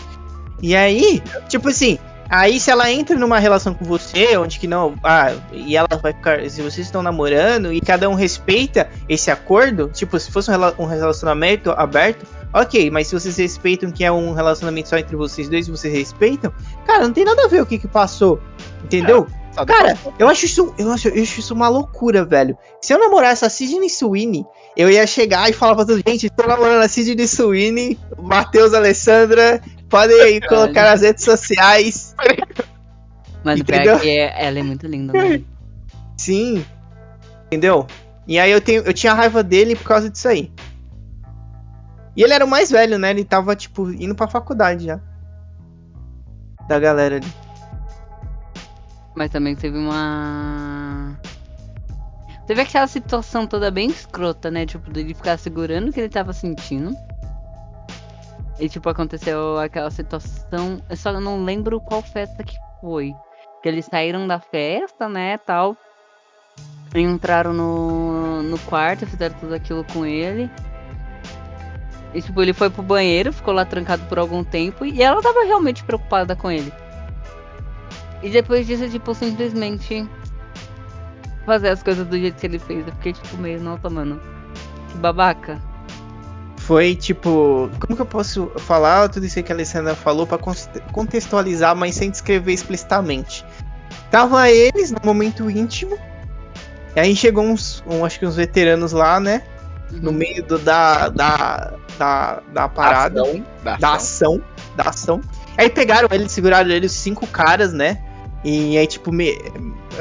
E 0.61 0.75
aí, 0.75 1.21
tipo 1.47 1.69
assim, 1.69 1.97
aí 2.29 2.59
se 2.59 2.69
ela 2.69 2.91
entra 2.91 3.17
numa 3.17 3.39
relação 3.39 3.73
com 3.73 3.85
você, 3.85 4.37
onde 4.37 4.59
que 4.59 4.67
não. 4.67 4.95
Ah, 5.03 5.33
e 5.51 5.75
ela 5.75 5.87
vai 6.01 6.13
ficar. 6.13 6.49
Se 6.49 6.61
vocês 6.61 6.85
estão 6.87 7.01
namorando 7.01 7.71
e 7.73 7.81
cada 7.81 8.09
um 8.09 8.13
respeita 8.13 8.89
esse 9.07 9.31
acordo, 9.31 9.89
tipo, 9.93 10.19
se 10.19 10.31
fosse 10.31 10.49
um 10.49 10.53
rela- 10.53 10.75
relacionamento 10.77 11.71
aberto, 11.71 12.25
ok, 12.53 12.89
mas 12.91 13.07
se 13.07 13.15
vocês 13.19 13.37
respeitam 13.37 13.91
que 13.91 14.03
é 14.03 14.11
um 14.11 14.33
relacionamento 14.33 14.89
só 14.89 14.97
entre 14.97 15.15
vocês 15.15 15.47
dois 15.49 15.67
e 15.67 15.71
vocês 15.71 15.93
respeitam, 15.93 16.51
cara, 16.85 17.03
não 17.03 17.13
tem 17.13 17.23
nada 17.25 17.45
a 17.45 17.47
ver 17.47 17.61
o 17.61 17.65
que 17.65 17.77
que 17.77 17.87
passou. 17.87 18.39
Entendeu? 18.83 19.27
Só 19.51 19.65
Cara, 19.65 19.97
eu 20.17 20.27
acho 20.27 20.45
isso, 20.45 20.73
eu 20.77 20.91
acho, 20.91 21.07
eu 21.09 21.23
acho 21.23 21.39
isso 21.39 21.53
uma 21.53 21.67
loucura, 21.67 22.23
velho. 22.23 22.55
Se 22.81 22.93
eu 22.93 22.99
namorasse 22.99 23.43
a 23.43 23.49
Sidney 23.49 23.89
Sweeney, 23.89 24.45
eu 24.77 24.89
ia 24.89 25.05
chegar 25.07 25.49
e 25.49 25.53
falar 25.53 25.75
pra 25.75 25.85
todo 25.85 26.01
gente, 26.07 26.29
tô 26.29 26.45
namorando 26.45 26.81
a 26.83 26.87
Sidney 26.87 27.27
Sweeney, 27.27 27.99
Matheus 28.21 28.73
Alessandra, 28.73 29.59
podem 29.89 30.19
aí 30.21 30.39
colocar 30.47 30.83
nas 30.83 31.01
redes 31.01 31.23
sociais. 31.23 32.15
Mano, 33.43 33.59
Entendeu? 33.61 33.83
pior 33.83 33.99
que 34.01 34.09
é- 34.09 34.45
ela 34.45 34.59
é 34.59 34.63
muito 34.63 34.85
linda, 34.87 35.13
né? 35.13 35.41
Sim. 36.17 36.65
Entendeu? 37.47 37.87
E 38.27 38.37
aí 38.39 38.51
eu 38.51 38.61
tenho, 38.61 38.83
eu 38.83 38.93
tinha 38.93 39.13
raiva 39.13 39.41
dele 39.41 39.75
por 39.75 39.85
causa 39.85 40.09
disso 40.09 40.27
aí. 40.27 40.51
E 42.15 42.21
ele 42.23 42.33
era 42.33 42.45
o 42.45 42.49
mais 42.49 42.69
velho, 42.69 42.99
né? 42.99 43.09
Ele 43.11 43.23
tava 43.23 43.55
tipo 43.55 43.89
indo 43.91 44.13
pra 44.13 44.27
faculdade 44.27 44.85
já. 44.85 44.99
Da 46.67 46.77
galera 46.79 47.15
ali. 47.15 47.27
Mas 49.15 49.31
também 49.31 49.55
teve 49.55 49.77
uma. 49.77 51.17
Teve 52.45 52.61
aquela 52.61 52.87
situação 52.87 53.47
toda 53.47 53.71
bem 53.71 53.89
escrota, 53.89 54.51
né? 54.51 54.65
Tipo, 54.65 54.91
dele 54.91 55.13
ficar 55.13 55.37
segurando 55.37 55.89
o 55.89 55.93
que 55.93 55.99
ele 55.99 56.09
tava 56.09 56.33
sentindo. 56.33 56.95
E, 58.59 58.67
tipo, 58.67 58.89
aconteceu 58.89 59.57
aquela 59.57 59.89
situação. 59.89 60.81
Eu 60.89 60.97
só 60.97 61.17
não 61.19 61.43
lembro 61.43 61.79
qual 61.79 62.01
festa 62.01 62.43
que 62.43 62.57
foi. 62.81 63.13
Que 63.63 63.69
eles 63.69 63.85
saíram 63.85 64.27
da 64.27 64.39
festa, 64.39 65.07
né? 65.07 65.37
Tal. 65.37 65.77
Entraram 66.93 67.53
no, 67.53 68.41
no 68.43 68.59
quarto, 68.59 69.05
fizeram 69.05 69.35
tudo 69.39 69.53
aquilo 69.53 69.85
com 69.85 70.05
ele. 70.05 70.49
E, 72.13 72.21
tipo, 72.21 72.41
ele 72.41 72.53
foi 72.53 72.69
pro 72.69 72.81
banheiro, 72.81 73.31
ficou 73.31 73.53
lá 73.53 73.63
trancado 73.63 74.03
por 74.07 74.19
algum 74.19 74.43
tempo. 74.43 74.83
E 74.85 75.01
ela 75.01 75.21
tava 75.21 75.45
realmente 75.45 75.83
preocupada 75.83 76.35
com 76.35 76.51
ele. 76.51 76.73
E 78.21 78.29
depois 78.29 78.67
disso, 78.67 78.89
tipo, 78.89 79.13
simplesmente 79.15 80.05
fazer 81.45 81.69
as 81.69 81.81
coisas 81.81 82.05
do 82.05 82.17
jeito 82.17 82.39
que 82.39 82.45
ele 82.45 82.59
fez. 82.59 82.85
Eu 82.85 82.93
fiquei, 82.93 83.13
tipo, 83.13 83.37
meio, 83.37 83.61
nossa, 83.61 83.89
mano, 83.89 84.19
que 84.91 84.97
babaca. 84.97 85.68
Foi 86.69 86.95
tipo. 86.95 87.67
Como 87.79 87.95
que 87.95 88.01
eu 88.03 88.05
posso 88.05 88.51
falar 88.57 89.09
tudo 89.09 89.25
isso 89.25 89.41
que 89.41 89.51
a 89.51 89.55
Alessandra 89.55 89.95
falou 89.95 90.27
pra 90.27 90.37
cons- 90.37 90.69
contextualizar, 90.91 91.75
mas 91.75 91.95
sem 91.95 92.11
descrever 92.11 92.53
explicitamente? 92.53 93.43
Tava 94.11 94.51
eles 94.51 94.91
no 94.91 94.99
momento 95.03 95.49
íntimo. 95.49 95.97
E 96.95 96.99
aí 96.99 97.15
chegou 97.15 97.43
uns. 97.43 97.83
um- 97.87 98.05
acho 98.05 98.19
que 98.19 98.25
uns 98.27 98.35
veteranos 98.35 98.91
lá, 98.91 99.19
né? 99.19 99.41
No 99.91 100.11
meio 100.11 100.43
do- 100.43 100.59
da, 100.59 101.09
da, 101.09 101.73
da, 101.97 102.39
da 102.53 102.67
parada. 102.69 103.19
Ação, 103.23 103.43
da 103.63 103.75
da 103.77 103.93
ação. 103.95 103.95
ação, 103.95 104.41
da 104.75 104.83
ação. 104.83 105.21
Aí 105.57 105.71
pegaram 105.71 106.07
ele, 106.11 106.29
seguraram 106.29 106.69
ele, 106.69 106.85
os 106.85 106.91
cinco 106.91 107.25
caras, 107.25 107.73
né? 107.73 107.97
E 108.43 108.77
aí, 108.77 108.85
tipo, 108.85 109.11
me... 109.11 109.35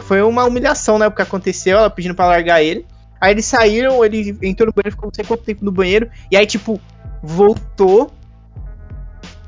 foi 0.06 0.20
uma 0.20 0.44
humilhação, 0.44 0.98
né? 0.98 1.06
O 1.06 1.12
que 1.12 1.22
aconteceu, 1.22 1.78
ela 1.78 1.88
pedindo 1.88 2.14
pra 2.14 2.26
largar 2.26 2.62
ele. 2.62 2.84
Aí 3.20 3.32
eles 3.32 3.46
saíram, 3.46 4.04
ele 4.04 4.36
entrou 4.42 4.66
no 4.66 4.72
banheiro, 4.72 4.92
ficou 4.92 5.06
não 5.06 5.14
sei 5.14 5.24
quanto 5.24 5.42
tempo 5.42 5.64
no 5.64 5.72
banheiro. 5.72 6.10
E 6.30 6.36
aí, 6.36 6.46
tipo, 6.46 6.80
voltou. 7.22 8.12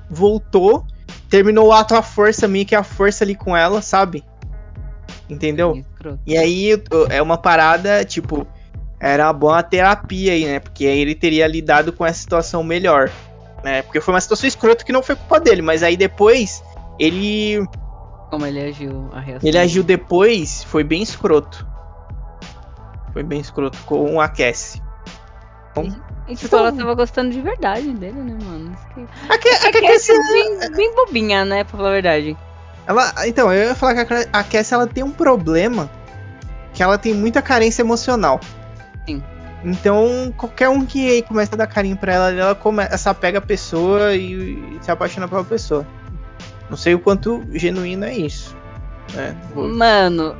Voltou. 0.08 0.84
Terminou 1.28 1.68
o 1.68 1.72
ato 1.72 1.94
à 1.94 2.02
força, 2.02 2.48
meio 2.48 2.66
que 2.66 2.74
a 2.74 2.82
força 2.82 3.22
ali 3.22 3.34
com 3.34 3.56
ela, 3.56 3.80
sabe? 3.80 4.24
Entendeu? 5.28 5.80
E 6.26 6.36
aí 6.36 6.82
é 7.08 7.22
uma 7.22 7.38
parada, 7.38 8.04
tipo, 8.04 8.46
era 8.98 9.26
uma 9.26 9.32
boa 9.32 9.62
terapia 9.62 10.32
aí, 10.32 10.44
né? 10.44 10.58
Porque 10.58 10.86
aí 10.86 10.98
ele 10.98 11.14
teria 11.14 11.46
lidado 11.46 11.92
com 11.92 12.04
essa 12.04 12.20
situação 12.20 12.64
melhor. 12.64 13.10
Né? 13.62 13.82
Porque 13.82 14.00
foi 14.00 14.12
uma 14.14 14.20
situação 14.20 14.48
escrota 14.48 14.84
que 14.84 14.92
não 14.92 15.02
foi 15.02 15.14
culpa 15.14 15.38
dele, 15.38 15.62
mas 15.62 15.82
aí 15.82 15.96
depois 15.96 16.62
ele. 16.98 17.64
Como 18.30 18.44
ele 18.46 18.60
agiu, 18.60 19.08
a 19.12 19.20
reação. 19.20 19.48
Ele 19.48 19.58
agiu 19.58 19.82
depois, 19.82 20.64
foi 20.64 20.82
bem 20.82 21.02
escroto. 21.02 21.66
Foi 23.12 23.22
bem 23.22 23.40
escroto 23.40 23.78
com 23.86 24.20
a 24.20 24.28
Cassie. 24.28 24.82
E, 26.28 26.34
tipo, 26.36 26.54
ela 26.56 26.72
tava 26.72 26.94
gostando 26.94 27.30
de 27.30 27.40
verdade 27.40 27.92
dele, 27.92 28.20
né, 28.20 28.38
mano? 28.44 28.72
Isso 28.74 28.86
que... 28.94 29.00
A, 29.30 29.34
a, 29.34 29.38
que 29.72 29.80
Cassie, 29.82 30.12
é 30.14 30.32
bem, 30.32 30.70
bem 30.76 30.94
bobinha, 30.94 31.44
né, 31.44 31.64
pra 31.64 31.76
falar 31.76 31.88
a 31.88 31.92
verdade. 31.92 32.36
ela, 32.86 33.12
então, 33.26 33.52
eu 33.52 33.68
ia 33.68 33.74
falar 33.74 33.94
que 33.94 34.00
a, 34.00 34.04
Ca- 34.04 34.28
a 34.32 34.44
Cassie 34.44 34.74
ela 34.74 34.86
tem 34.86 35.02
um 35.02 35.10
problema 35.10 35.90
que 36.72 36.82
ela 36.82 36.98
tem 36.98 37.14
muita 37.14 37.40
carência 37.42 37.82
emocional. 37.82 38.40
Sim. 39.08 39.22
Então, 39.64 40.32
qualquer 40.36 40.68
um 40.68 40.86
que 40.86 41.22
começa 41.22 41.54
a 41.54 41.58
dar 41.58 41.66
carinho 41.66 41.96
pra 41.96 42.12
ela, 42.12 42.32
ela 42.32 42.54
começa 42.54 43.10
a 43.10 43.14
pega 43.14 43.38
a 43.38 43.42
pessoa 43.42 44.14
e, 44.14 44.78
se 44.80 44.90
apaixona 44.90 45.28
pela 45.28 45.44
pessoa. 45.44 45.86
Não 46.68 46.76
sei 46.76 46.94
o 46.94 46.98
quanto 46.98 47.44
genuíno 47.52 48.04
é 48.04 48.14
isso. 48.14 48.56
Né? 49.12 49.36
Vou- 49.54 49.68
Mano, 49.68 50.36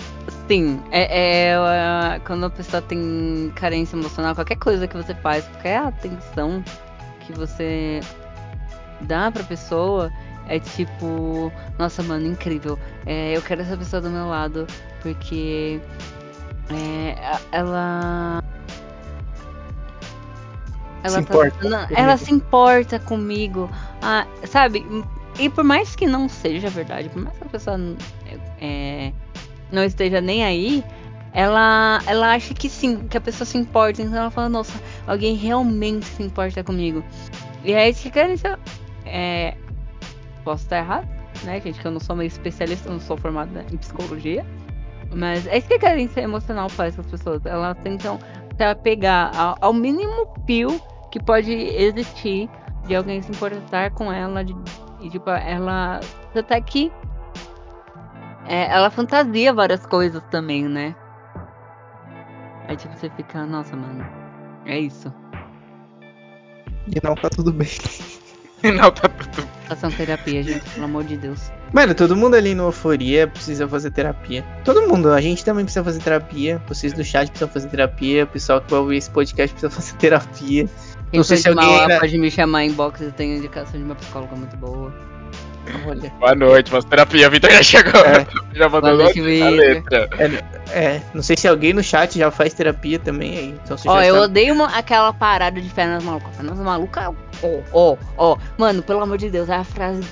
sim, 0.51 0.83
é, 0.91 1.03
é, 1.03 1.51
é, 1.53 2.19
quando 2.27 2.47
a 2.47 2.51
pessoa 2.51 2.83
tem 2.83 3.53
carência 3.55 3.95
emocional, 3.95 4.35
qualquer 4.35 4.57
coisa 4.57 4.89
que 4.89 4.97
você 4.97 5.15
faz, 5.15 5.47
qualquer 5.47 5.79
atenção 5.79 6.65
que 7.21 7.33
você 7.33 8.01
dá 9.03 9.31
pra 9.31 9.45
pessoa, 9.45 10.11
é 10.49 10.59
tipo, 10.59 11.53
nossa, 11.79 12.03
mano, 12.03 12.27
incrível. 12.27 12.77
É, 13.07 13.37
eu 13.37 13.43
quero 13.43 13.63
essa 13.63 13.77
pessoa 13.77 14.03
do 14.03 14.11
meu 14.11 14.27
lado, 14.29 14.67
porque 15.01 15.81
é, 16.69 17.15
ela. 17.53 18.43
Ela 21.05 21.09
Se 21.09 21.15
tá- 21.15 21.21
importa 21.21 21.69
não, 21.69 21.87
ela 21.97 22.17
se 22.17 22.33
importa 22.33 22.99
comigo. 22.99 23.71
Ah, 24.03 24.27
sabe? 24.49 24.85
E 25.39 25.49
por 25.49 25.63
mais 25.63 25.95
que 25.95 26.09
não 26.09 26.29
seja 26.29 26.69
verdade, 26.69 27.09
por 27.09 27.23
mais 27.23 27.39
que 27.39 27.45
a 27.45 27.49
pessoa 27.49 27.79
é, 28.61 29.13
não 29.73 29.85
esteja 29.85 30.21
nem 30.21 30.45
aí, 30.45 30.85
ela, 31.33 32.01
ela 32.07 32.35
acha 32.35 32.55
que 32.55 32.69
sim, 32.69 33.07
que 33.09 33.17
a 33.17 33.21
pessoa 33.21 33.47
se 33.47 33.57
importa. 33.57 34.03
Então 34.03 34.17
ela 34.17 34.31
fala, 34.31 34.49
nossa, 34.49 34.81
alguém 35.07 35.35
realmente 35.35 36.07
se 36.07 36.23
importa 36.23 36.63
comigo. 36.65 37.05
E 37.65 37.73
é 37.73 37.89
isso 37.89 38.03
que 38.03 38.11
querem. 38.11 38.37
É, 39.07 39.55
posso 40.45 40.65
estar 40.65 40.79
errado, 40.79 41.09
né, 41.45 41.61
gente? 41.61 41.81
Que 41.81 41.87
eu 41.87 41.93
não 41.93 42.01
sou 42.01 42.17
meio 42.17 42.29
especialista, 42.29 42.89
eu 42.89 42.95
não 42.95 43.01
sou 43.01 43.17
formada 43.17 43.65
em 43.73 43.77
psicologia. 43.77 44.45
Mas 45.15 45.47
é 45.47 45.59
isso 45.59 45.69
que 45.69 45.75
a 45.75 45.79
carência 45.79 46.21
emocional 46.21 46.69
faz 46.69 46.95
com 46.95 47.01
as 47.01 47.07
pessoas. 47.07 47.45
Elas 47.45 47.77
tentam 47.83 48.19
se 48.57 48.65
apegar 48.65 49.37
ao, 49.39 49.57
ao 49.61 49.73
mínimo 49.73 50.33
fio 50.47 50.81
que 51.11 51.21
pode 51.21 51.53
existir 51.53 52.49
de 52.87 52.95
alguém 52.95 53.21
se 53.21 53.31
importar 53.31 53.91
com 53.91 54.13
ela. 54.13 54.45
De, 54.45 54.55
e 55.01 55.11
tipo, 55.11 55.31
ela. 55.31 56.01
Até 56.35 56.61
que. 56.61 56.93
É, 58.51 58.71
ela 58.73 58.91
fantasia 58.91 59.53
várias 59.53 59.87
coisas 59.87 60.23
também, 60.31 60.65
né? 60.69 60.95
Aí 62.69 62.77
tipo, 62.77 62.95
você 62.97 63.09
fica, 63.11 63.47
nossa, 63.47 63.77
mano. 63.77 64.05
É 64.67 64.79
isso. 64.79 65.13
E 66.89 67.01
não 67.03 67.15
tá 67.15 67.29
tudo 67.31 67.53
bem. 67.53 67.69
Não, 68.63 68.91
tá 68.91 69.09
tudo. 69.09 69.49
Façam 69.67 69.91
terapia, 69.91 70.43
gente, 70.43 70.69
pelo 70.69 70.85
amor 70.85 71.05
de 71.05 71.17
Deus. 71.17 71.51
Mano, 71.73 71.95
todo 71.95 72.15
mundo 72.15 72.35
ali 72.35 72.55
no 72.55 72.65
Euforia 72.65 73.27
precisa 73.27 73.67
fazer 73.67 73.91
terapia. 73.91 74.45
Todo 74.67 74.87
mundo, 74.87 75.11
a 75.13 75.21
gente 75.23 75.43
também 75.43 75.65
precisa 75.65 75.83
fazer 75.83 75.99
terapia. 76.03 76.61
Vocês 76.69 76.93
do 76.93 77.03
chat 77.03 77.29
precisam 77.31 77.49
fazer 77.49 77.69
terapia. 77.71 78.25
O 78.25 78.27
pessoal 78.27 78.61
que 78.61 78.71
vai 78.71 78.81
ouvir 78.81 78.97
esse 78.99 79.09
podcast 79.09 79.55
precisa 79.55 79.71
fazer 79.71 79.97
terapia. 79.97 80.69
Quem 81.11 81.19
Não 81.19 81.25
sei 81.25 81.39
se 81.39 81.49
alguém 81.49 81.81
ainda- 81.81 82.01
pode 82.01 82.19
me 82.19 82.31
chamar 82.31 82.65
em 82.65 82.73
box, 82.73 83.01
eu 83.01 83.13
tenho 83.13 83.39
indicação 83.39 83.81
de 83.81 83.87
uma 83.87 83.95
psicóloga 83.95 84.37
muito 84.37 84.55
boa. 84.59 84.93
Olha. 85.87 86.11
Boa 86.19 86.35
noite, 86.35 86.73
mas 86.73 86.85
terapia, 86.85 87.29
Vitor 87.31 87.51
já 87.51 87.63
chegou. 87.63 88.01
É. 88.05 88.27
Já 88.53 88.69
mandou 88.69 88.97
noite, 88.97 89.21
a 89.43 89.49
letra. 89.49 90.09
É, 90.73 91.01
não 91.15 91.23
sei 91.23 91.37
se 91.37 91.47
alguém 91.47 91.73
no 91.73 91.83
chat 91.83 92.19
já 92.19 92.31
faz 92.31 92.53
terapia 92.53 92.99
também 92.99 93.39
aí. 93.39 93.61
Então 93.65 93.77
Ó, 93.87 93.97
já 94.01 94.07
eu 94.07 94.15
sabe. 94.15 94.25
odeio 94.27 94.55
uma- 94.55 94.77
aquela 94.77 95.13
parada 95.13 95.61
de 95.61 95.69
fé 95.71 95.87
nas 95.87 96.03
malucas. 96.03 96.35
Fé 96.37 96.43
nas 96.43 96.59
malucas, 96.59 97.15
ó, 97.43 97.61
ó, 97.73 97.97
ó. 98.19 98.37
Mano, 98.59 98.83
pelo 98.83 99.01
amor 99.01 99.17
de 99.19 99.31
Deus, 99.31 99.49
é 99.49 99.55
a 99.55 99.65
frase 99.65 100.03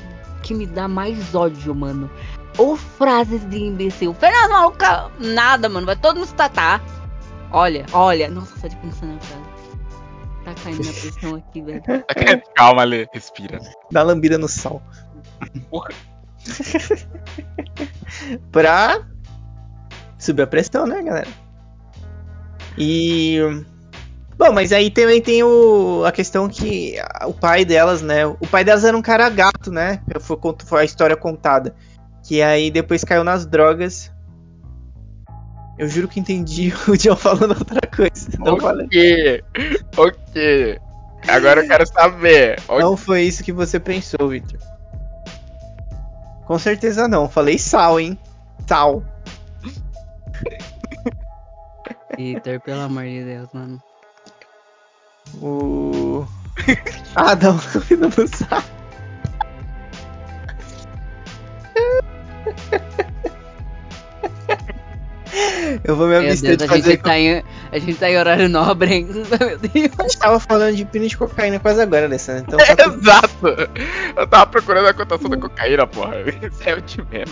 que 0.42 0.55
me 0.55 0.66
dá 0.66 0.86
mais 0.88 1.34
ódio, 1.34 1.74
mano. 1.74 2.09
Ou 2.57 2.76
frases 2.76 3.44
de 3.51 3.59
imbecil. 3.59 4.14
Fé 4.14 4.30
nas 4.30 4.49
malucas, 4.49 5.11
nada, 5.18 5.68
mano. 5.68 5.84
Vai 5.86 5.96
todo 5.96 6.16
mundo 6.16 6.28
se 6.28 6.34
tatar. 6.34 6.80
Olha, 7.51 7.84
olha. 7.92 8.28
Nossa, 8.30 8.57
só 8.61 8.68
de 8.68 8.76
pensar 8.76 9.07
na 9.07 9.18
frase. 9.18 9.42
Tá 10.44 10.55
caindo 10.64 10.84
na 10.84 10.92
pressão 10.92 11.34
aqui, 11.34 11.61
velho. 11.61 11.82
Calma, 12.55 12.84
Lê, 12.84 13.07
respira. 13.12 13.59
Dá 13.90 14.03
lambida 14.03 14.38
no 14.38 14.49
sal. 14.49 14.80
Porra. 15.70 15.91
pra 18.51 19.07
subir 20.18 20.43
a 20.43 20.47
pressão, 20.47 20.86
né, 20.86 21.03
galera? 21.03 21.28
E. 22.76 23.39
Bom, 24.36 24.53
mas 24.53 24.72
aí 24.72 24.91
também 24.91 25.20
tem 25.20 25.43
o, 25.43 26.05
a 26.05 26.12
questão 26.12 26.49
que 26.49 26.95
o 27.26 27.32
pai 27.32 27.64
delas, 27.64 28.03
né? 28.03 28.24
O 28.24 28.47
pai 28.49 28.62
delas 28.62 28.84
era 28.84 28.97
um 28.97 29.03
cara 29.03 29.28
gato, 29.28 29.72
né? 29.72 30.01
Foi, 30.20 30.80
a 30.80 30.84
história 30.84 31.16
contada. 31.16 31.74
Que 32.22 32.41
aí 32.41 32.70
depois 32.70 33.03
caiu 33.03 33.24
nas 33.24 33.47
drogas. 33.47 34.12
Eu 35.76 35.89
juro 35.89 36.09
que 36.09 36.20
entendi 36.20 36.72
o 36.86 36.97
John 36.97 37.16
falando 37.16 37.57
outra 37.59 37.80
coisa. 37.89 38.30
Não, 38.39 38.61
falei. 38.61 39.43
Ok. 39.97 40.78
Agora 41.26 41.62
eu 41.62 41.68
quero 41.68 41.86
saber. 41.86 42.61
não 42.68 42.97
foi 42.97 43.22
isso 43.22 43.43
que 43.43 43.53
você 43.53 43.80
pensou, 43.80 44.28
Victor. 44.28 44.61
Com 46.49 46.59
certeza 46.59 47.07
não. 47.07 47.28
Falei 47.28 47.59
sal, 47.59 48.01
hein? 48.01 48.18
Sal. 48.66 49.05
Peter, 52.16 52.59
pelo 52.59 52.80
amor 52.80 53.05
de 53.05 53.22
Deus, 53.22 53.49
mano. 53.53 53.82
O. 55.42 56.26
ah, 57.14 57.36
não, 57.36 57.53
não, 57.53 58.09
não 58.09 58.26
sabe. 58.26 58.66
Eu 65.84 65.94
vou 65.96 66.06
me 66.08 66.16
abster 66.16 66.56
Deus, 66.56 66.58
de 66.58 66.64
a 66.64 66.76
gente, 66.76 66.82
fazer. 66.84 66.96
tá 66.98 67.18
em, 67.18 67.42
a 67.72 67.78
gente 67.78 67.94
tá 67.94 68.10
em 68.10 68.18
horário 68.18 68.48
nobre, 68.48 68.92
hein? 68.94 69.08
Meu 69.12 69.58
Deus. 69.58 69.90
A 69.98 70.02
gente 70.02 70.18
tava 70.18 70.40
falando 70.40 70.74
de 70.76 70.84
pino 70.84 71.06
de 71.06 71.16
cocaína 71.16 71.58
quase 71.60 71.80
agora, 71.80 72.06
Alessandro. 72.06 72.44
Então 72.48 72.58
tá 72.58 72.76
tudo- 72.84 73.00
Exato! 73.00 73.70
Eu 74.16 74.26
tava 74.26 74.46
procurando 74.46 74.88
a 74.88 74.94
cotação 74.94 75.30
da 75.30 75.36
cocaína, 75.36 75.86
porra. 75.86 76.16
Isso 76.20 76.62
é 76.66 76.74
o 76.74 76.80
de 76.82 77.02
menos. 77.10 77.30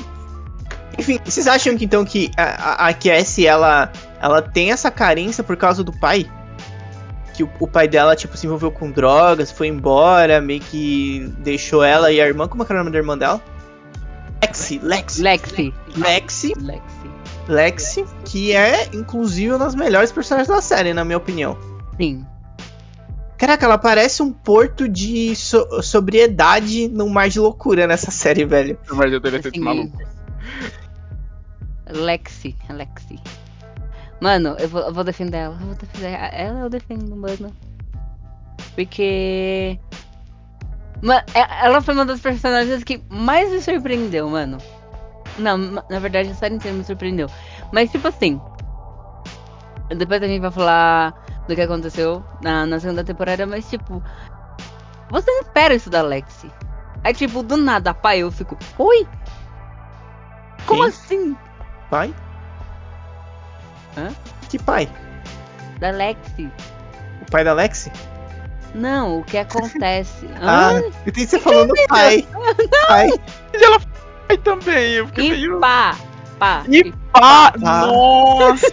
Enfim, 0.99 1.19
vocês 1.25 1.47
acham 1.47 1.77
que 1.77 1.85
então 1.85 2.05
que 2.05 2.31
a, 2.39 2.43
a, 2.85 2.89
a 2.89 2.95
Cassie, 2.95 3.47
ela, 3.47 3.93
ela 4.21 4.41
tem 4.41 4.73
essa 4.73 4.91
carência 4.91 5.45
por 5.45 5.57
causa 5.57 5.85
do 5.85 5.93
pai? 5.93 6.27
Que 7.35 7.43
o, 7.43 7.51
o 7.61 7.67
pai 7.69 7.87
dela, 7.87 8.17
tipo, 8.17 8.35
se 8.37 8.47
envolveu 8.47 8.71
com 8.71 8.91
drogas, 8.91 9.51
foi 9.53 9.67
embora, 9.67 10.41
meio 10.41 10.61
que 10.61 11.31
deixou 11.41 11.85
ela 11.85 12.11
e 12.11 12.19
a 12.21 12.27
irmã. 12.27 12.49
Como 12.49 12.63
é 12.63 12.67
que 12.67 12.73
era 12.73 12.81
o 12.81 12.85
nome 12.85 12.93
da 12.93 12.99
irmã 12.99 13.19
dela? 13.19 13.43
Lexi, 14.43 14.81
Lexi. 14.83 15.23
Lexi. 15.23 15.75
Lexi, 15.97 16.53
Lexi. 16.61 16.96
Lexi, 17.49 18.05
que 18.25 18.53
é, 18.53 18.89
inclusive, 18.93 19.51
uma 19.53 19.59
das 19.59 19.75
melhores 19.75 20.11
personagens 20.13 20.49
da 20.49 20.61
série, 20.61 20.93
na 20.93 21.05
minha 21.05 21.17
opinião. 21.19 21.57
Sim. 22.01 22.25
Caraca, 23.39 23.67
ela 23.67 23.77
parece 23.79 24.23
um 24.23 24.33
porto 24.33 24.89
de 24.89 25.37
so- 25.37 25.83
sobriedade 25.83 26.89
num 26.89 27.09
mar 27.09 27.29
de 27.29 27.39
loucura 27.39 27.87
nessa 27.87 28.11
série, 28.11 28.45
velho. 28.45 28.79
Mas 28.91 29.13
eu 29.13 29.21
teria 29.21 29.43
sido 29.43 29.55
Sim. 29.55 29.61
maluco. 29.61 29.99
Lexi. 31.89 32.57
Lexi. 32.71 33.21
Mano, 34.21 34.57
eu 34.59 34.69
vou, 34.69 34.81
eu 34.81 34.93
vou 34.93 35.05
defender 35.05 35.37
ela. 35.37 35.55
Eu 35.61 35.67
vou 35.67 35.75
defender 35.75 36.19
ela, 36.33 36.61
eu 36.61 36.71
defendo, 36.71 37.15
mano. 37.15 37.55
Porque. 38.75 39.79
Ma- 41.03 41.23
é- 41.35 41.67
ela 41.67 41.81
foi 41.83 41.95
uma 41.95 42.07
das 42.07 42.21
personagens 42.21 42.83
que 42.83 43.03
mais 43.11 43.51
me 43.51 43.61
surpreendeu, 43.61 44.29
mano. 44.31 44.57
Não, 45.39 45.57
na 45.59 45.99
verdade 45.99 46.31
a 46.31 46.35
série 46.35 46.55
inteira 46.55 46.77
me 46.77 46.85
surpreendeu. 46.85 47.29
Mas 47.73 47.91
tipo 47.91 48.09
assim. 48.09 48.41
Depois 49.89 50.23
a 50.23 50.27
gente 50.27 50.41
vai 50.41 50.51
falar 50.51 51.15
do 51.47 51.55
que 51.55 51.61
aconteceu 51.61 52.25
na, 52.43 52.67
na 52.67 52.81
segunda 52.81 53.05
temporada, 53.05 53.47
mas 53.47 53.69
tipo. 53.69 54.03
Você 55.11 55.31
não 55.31 55.41
espera 55.43 55.75
isso 55.75 55.89
da 55.89 56.03
Lexi. 56.03 56.51
Aí 57.05 57.15
tipo, 57.15 57.43
do 57.43 57.57
nada, 57.57 57.95
pai, 57.95 58.19
eu 58.19 58.33
fico. 58.33 58.57
Oi? 58.79 59.07
Como 60.67 60.83
Quem? 60.83 60.89
assim? 60.89 61.37
Pai? 61.89 62.15
Hã? 63.97 64.09
Que 64.49 64.59
pai? 64.59 64.89
Da 65.79 65.91
Lexi? 65.91 66.51
O 67.23 67.31
pai 67.31 67.45
da 67.45 67.53
Lexi? 67.53 67.93
Não, 68.75 69.21
o 69.21 69.25
que 69.25 69.39
acontece? 69.39 70.27
Ah, 70.41 70.73
eu 70.75 70.89
entendi 71.07 71.27
você 71.27 71.39
falando 71.39 71.73
pai. 71.89 72.27
Pai. 72.89 73.09
E 73.55 73.65
ela 73.65 73.81
foi 74.27 74.39
também, 74.39 74.93
eu 74.95 75.07
fiquei 75.07 75.31
meio. 75.31 75.57
E 75.57 75.61
pá, 75.61 75.97
pá. 76.39 76.65
E 76.69 76.93
pá! 77.13 77.53
Ah. 77.63 77.87
Nossa! 77.87 78.67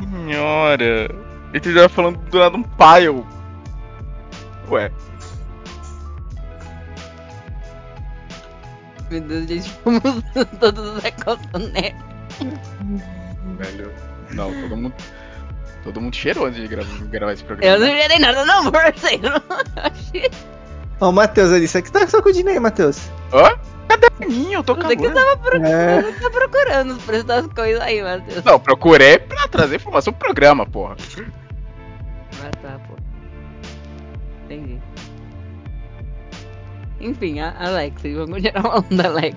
Senhora! 0.00 1.08
Ele 1.52 1.72
já 1.72 1.88
falando 1.88 2.18
do 2.18 2.38
nada 2.38 2.56
um 2.56 2.62
pai, 2.62 3.06
eu. 3.06 3.24
Ué, 4.70 4.90
Meu 9.10 9.20
Deus, 9.20 9.46
gente, 9.46 9.70
fomos 9.84 10.02
todos 10.58 10.96
os 10.96 11.02
né? 11.72 11.94
velho. 13.58 13.92
Não, 14.32 14.52
todo 14.62 14.76
mundo. 14.76 14.94
Todo 15.84 16.00
mundo 16.00 16.16
cheirou 16.16 16.46
antes 16.46 16.60
de 16.60 16.66
gravar, 16.66 17.04
gravar 17.04 17.32
esse 17.34 17.44
programa. 17.44 17.74
Eu 17.74 17.78
não 17.78 17.86
gerei 17.86 18.18
nada, 18.18 18.44
não, 18.44 18.72
parceiro. 18.72 19.28
Ó, 21.00 21.10
o 21.10 21.12
Matheus 21.12 21.52
ali. 21.52 21.66
Isso 21.66 21.76
aqui 21.76 21.92
tá 21.92 22.06
sacudindo 22.08 22.48
aí, 22.48 22.58
Matheus. 22.58 23.10
Hã? 23.32 23.56
Caderninho, 23.88 24.52
eu 24.58 24.64
tô 24.64 24.74
Você 24.74 24.96
que 24.96 25.08
tava 25.10 25.36
procurando, 25.36 25.66
É. 25.66 26.02
tá 26.12 26.30
procurando 26.30 26.90
os 26.92 27.02
preços 27.02 27.24
das 27.24 27.46
coisas 27.48 27.80
aí, 27.82 28.02
Matheus. 28.02 28.44
Não, 28.44 28.58
procurei 28.60 29.18
pra 29.18 29.46
trazer 29.48 29.76
informação 29.76 30.12
pro 30.12 30.26
programa, 30.26 30.66
porra. 30.66 30.96
Ah, 32.42 32.50
tá, 32.62 32.78
pô. 32.88 32.94
Entendi. 34.44 34.78
Enfim, 37.00 37.40
a 37.40 37.54
Alexi, 37.58 38.14
vamos 38.14 38.30
continuar 38.42 38.62
falando 38.62 38.96
da 38.96 39.08
Alex. 39.08 39.36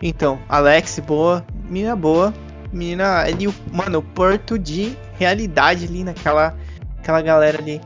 Então, 0.00 0.38
Alex, 0.48 0.98
boa. 1.00 1.44
Menina 1.68 1.96
boa. 1.96 2.32
Menina 2.72 3.20
ali, 3.22 3.48
o- 3.48 3.54
mano, 3.72 3.98
o 3.98 4.02
porto 4.02 4.58
de 4.58 4.96
realidade 5.18 5.86
ali 5.86 6.04
naquela 6.04 6.56
aquela 6.98 7.20
galera 7.22 7.58
ali. 7.58 7.80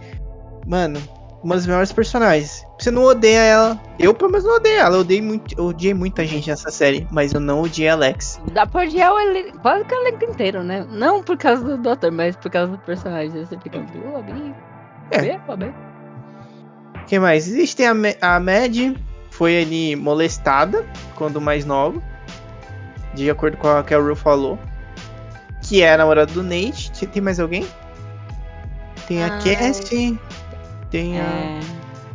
Mano, 0.66 1.00
uma 1.42 1.54
das 1.56 1.66
melhores 1.66 1.92
personagens. 1.92 2.64
Você 2.78 2.90
não 2.90 3.02
odeia 3.02 3.40
ela. 3.40 3.80
Eu, 3.98 4.14
pelo 4.14 4.30
menos, 4.30 4.44
não 4.46 4.56
odeio 4.56 4.78
ela. 4.78 4.96
Eu 4.96 5.00
odiei, 5.00 5.20
muito, 5.22 5.54
eu 5.58 5.64
odiei 5.66 5.94
muita 5.94 6.24
gente 6.26 6.48
nessa 6.48 6.70
série, 6.70 7.06
mas 7.10 7.32
eu 7.32 7.40
não 7.40 7.62
odiei 7.62 7.88
a 7.88 7.94
Alex. 7.94 8.40
Dá 8.52 8.66
pra 8.66 8.82
odiar 8.82 9.12
o 9.12 9.18
elenco, 9.18 9.58
quase 9.58 9.84
que 9.84 9.94
o 9.94 10.00
elenco 10.06 10.24
inteiro, 10.24 10.62
né? 10.62 10.86
Não 10.90 11.22
por 11.22 11.36
causa 11.36 11.62
do 11.64 11.76
Doutor, 11.76 12.10
mas 12.12 12.36
por 12.36 12.50
causa 12.50 12.72
do 12.72 12.78
personagem. 12.78 13.44
Você 13.44 13.58
fica, 13.58 13.78
pô, 13.80 14.22
bem, 14.22 14.54
É. 15.10 15.20
bem, 15.20 15.40
bem. 15.58 15.74
Quem 17.06 17.18
mais? 17.18 17.48
Existe 17.48 17.82
a, 17.84 17.92
a 18.20 18.40
Mad, 18.40 18.96
foi 19.30 19.62
ali 19.62 19.96
molestada 19.96 20.86
quando 21.16 21.40
mais 21.40 21.64
nova. 21.64 22.00
De 23.14 23.28
acordo 23.28 23.56
com 23.58 23.68
o 23.68 23.82
que 23.84 23.92
a 23.94 23.98
Ru 23.98 24.14
falou. 24.16 24.58
Que 25.60 25.82
é 25.82 25.92
a 25.94 25.98
namorada 25.98 26.32
do 26.32 26.42
Nate. 26.42 26.90
Tem- 27.08 27.22
mais 27.22 27.38
alguém? 27.38 27.66
Tem 29.06 29.22
a 29.22 29.28
Cassie. 29.38 30.18
Tem 30.92 31.18
a. 31.18 31.24
É... 31.24 31.60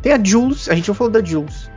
Tem 0.01 0.13
a 0.13 0.23
Jules. 0.23 0.69
A 0.69 0.75
gente 0.75 0.87
não 0.87 0.95
falou 0.95 1.11
da 1.11 1.21
Jules. 1.23 1.69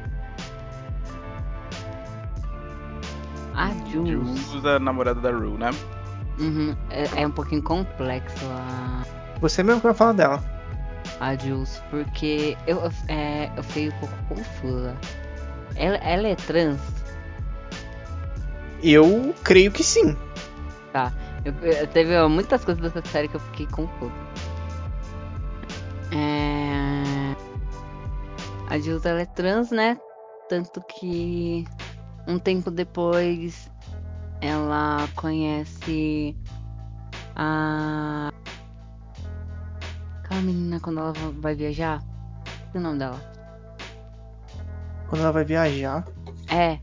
A 3.54 3.70
Jules. 3.90 4.38
Jules, 4.48 4.64
a 4.64 4.78
namorada 4.78 5.20
da 5.20 5.30
Rue, 5.30 5.58
né? 5.58 5.70
Uhum, 6.38 6.74
é, 6.88 7.22
é 7.22 7.26
um 7.26 7.30
pouquinho 7.30 7.62
complexo 7.62 8.44
a, 8.46 9.02
Você 9.40 9.62
mesmo 9.62 9.80
que 9.80 9.86
vai 9.88 9.94
falar 9.94 10.12
dela. 10.12 10.42
a 11.18 11.34
Jules, 11.36 11.82
porque 11.90 12.56
eu, 12.66 12.78
eu- 12.84 12.92
é, 13.08 13.50
eu 13.56 13.62
fiquei 13.64 13.88
um 13.88 13.92
pouco 13.92 14.16
confusa. 14.28 14.96
Ela, 15.76 15.96
ela 15.96 16.28
é 16.28 16.34
trans? 16.36 16.80
Eu 18.82 19.34
creio 19.44 19.70
que 19.72 19.82
sim. 19.84 20.16
Eu, 21.44 21.52
eu- 21.62 21.86
teve 21.88 22.26
muitas 22.28 22.64
coisas 22.64 22.82
dessa 22.82 23.06
série 23.10 23.28
que 23.28 23.34
eu 23.36 23.40
fiquei 23.40 23.66
confusa. 23.66 24.12
A 28.70 28.78
Jules 28.78 29.04
ela 29.04 29.20
é 29.20 29.26
trans, 29.26 29.70
né? 29.70 29.98
Tanto 30.48 30.80
que 30.82 31.64
um 32.26 32.38
tempo 32.38 32.70
depois 32.70 33.70
ela 34.40 35.08
conhece 35.16 36.36
a. 37.36 38.30
Aquela 40.24 40.40
menina 40.42 40.78
quando 40.80 41.00
ela 41.00 41.12
va- 41.12 41.32
vai 41.40 41.54
viajar. 41.54 42.00
Qual 42.70 42.74
é 42.74 42.78
o 42.78 42.80
nome 42.80 42.98
dela? 42.98 43.20
Quando 45.08 45.22
ela 45.22 45.32
vai 45.32 45.44
viajar. 45.44 46.04
É. 46.48 46.76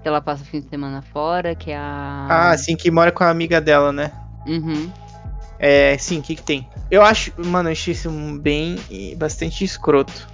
Que 0.00 0.08
ela 0.08 0.20
passa 0.20 0.42
o 0.42 0.46
fim 0.46 0.60
de 0.60 0.68
semana 0.68 1.02
fora, 1.02 1.54
que 1.54 1.70
é 1.70 1.76
a. 1.76 2.26
Ah, 2.50 2.56
sim, 2.58 2.74
que 2.74 2.90
mora 2.90 3.12
com 3.12 3.22
a 3.22 3.28
amiga 3.30 3.60
dela, 3.60 3.92
né? 3.92 4.10
Uhum. 4.46 4.90
É, 5.64 5.96
sim, 5.96 6.18
o 6.18 6.22
que 6.22 6.34
que 6.34 6.42
tem? 6.42 6.68
Eu 6.90 7.02
acho, 7.02 7.32
mano, 7.36 7.68
eu 7.68 7.72
achei 7.72 7.92
isso 7.92 8.10
bem 8.40 8.76
bastante 9.16 9.64
escroto 9.64 10.28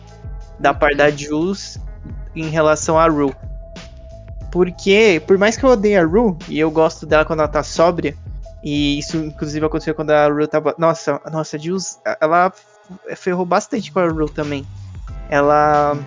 da 0.59 0.73
parte 0.73 0.97
da 0.97 1.11
Jules 1.11 1.79
em 2.35 2.49
relação 2.49 2.99
a 2.99 3.07
Rue. 3.07 3.35
Porque, 4.51 5.23
por 5.27 5.37
mais 5.37 5.55
que 5.55 5.65
eu 5.65 5.69
odeie 5.69 5.99
a 5.99 6.05
Rue, 6.05 6.35
e 6.49 6.59
eu 6.59 6.71
gosto 6.71 7.05
dela 7.05 7.27
quando 7.27 7.41
ela 7.41 7.49
tá 7.49 7.63
sóbria, 7.63 8.17
e 8.65 8.99
isso 8.99 9.19
inclusive 9.19 9.67
aconteceu 9.67 9.95
quando 9.95 10.13
a 10.13 10.29
Rue 10.29 10.47
tava. 10.49 10.75
Nossa, 10.79 11.21
nossa, 11.31 11.57
a 11.57 11.61
Jules, 11.61 12.01
ela 12.19 12.51
ferrou 13.15 13.45
bastante 13.45 13.93
com 13.93 14.01
a 14.01 14.09
Rue 14.09 14.31
também. 14.31 14.67
Ela. 15.29 15.99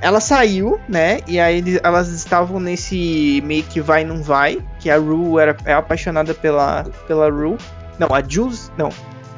Ela 0.00 0.20
saiu, 0.20 0.80
né? 0.88 1.20
E 1.26 1.40
aí 1.40 1.58
eles- 1.58 1.80
elas 1.82 2.08
estavam 2.08 2.60
nesse 2.60 3.42
meio 3.44 3.64
que 3.64 3.80
vai 3.80 4.02
e 4.02 4.04
não 4.04 4.22
vai. 4.22 4.58
Que 4.78 4.88
a 4.90 4.96
Rue 4.96 5.40
era, 5.40 5.56
é 5.64 5.72
apaixonada 5.72 6.32
pela, 6.34 6.84
pela 7.06 7.28
Rue. 7.30 7.56
Não, 7.98 8.14
a 8.14 8.22
Jules. 8.26 8.70
Não. 8.78 8.90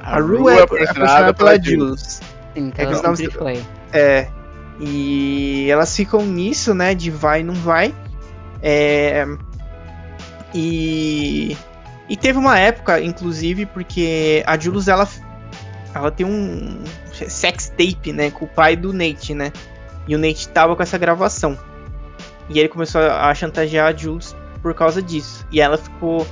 A, 0.03 0.19
Rue 0.21 0.49
é 0.53 0.63
apaixonada 0.63 1.33
pela 1.35 1.59
Jules. 1.63 2.21
Sim, 2.55 2.71
que 2.71 2.81
É 2.81 2.85
ela 2.85 2.93
que 2.93 2.97
os 2.99 3.03
nomes 3.03 3.19
sempre 3.21 3.33
do- 3.39 3.39
foi. 3.45 3.63
É. 3.93 4.29
E 4.81 5.67
elas 5.71 5.95
ficam 5.97 6.25
nisso, 6.27 6.75
né? 6.75 6.95
De 6.95 7.11
vai 7.11 7.41
e 7.41 7.45
não 7.45 7.55
vai. 7.55 7.95
É. 8.63 9.27
E. 10.55 11.57
E 12.09 12.17
teve 12.17 12.39
uma 12.39 12.59
época, 12.59 13.01
inclusive, 13.01 13.67
porque 13.67 14.43
a 14.45 14.59
Jules 14.59 14.89
ela, 14.89 15.07
ela 15.95 16.11
tem 16.11 16.27
um 16.27 16.83
sex 17.29 17.69
tape, 17.69 18.13
né? 18.13 18.31
Com 18.33 18.47
o 18.47 18.49
pai 18.49 18.75
do 18.75 18.93
Nate, 18.93 19.33
né? 19.33 19.53
E 20.11 20.17
o 20.17 20.19
Nate 20.19 20.49
tava 20.49 20.75
com 20.75 20.83
essa 20.83 20.99
gravação. 20.99 21.57
E 22.49 22.59
ele 22.59 22.69
começou 22.69 23.01
a 23.01 23.33
chantagear 23.33 23.87
a 23.87 23.97
Jules 23.97 24.35
por 24.61 24.75
causa 24.75 25.01
disso. 25.01 25.47
E 25.53 25.61
ela 25.61 25.79
ficou. 25.79 26.27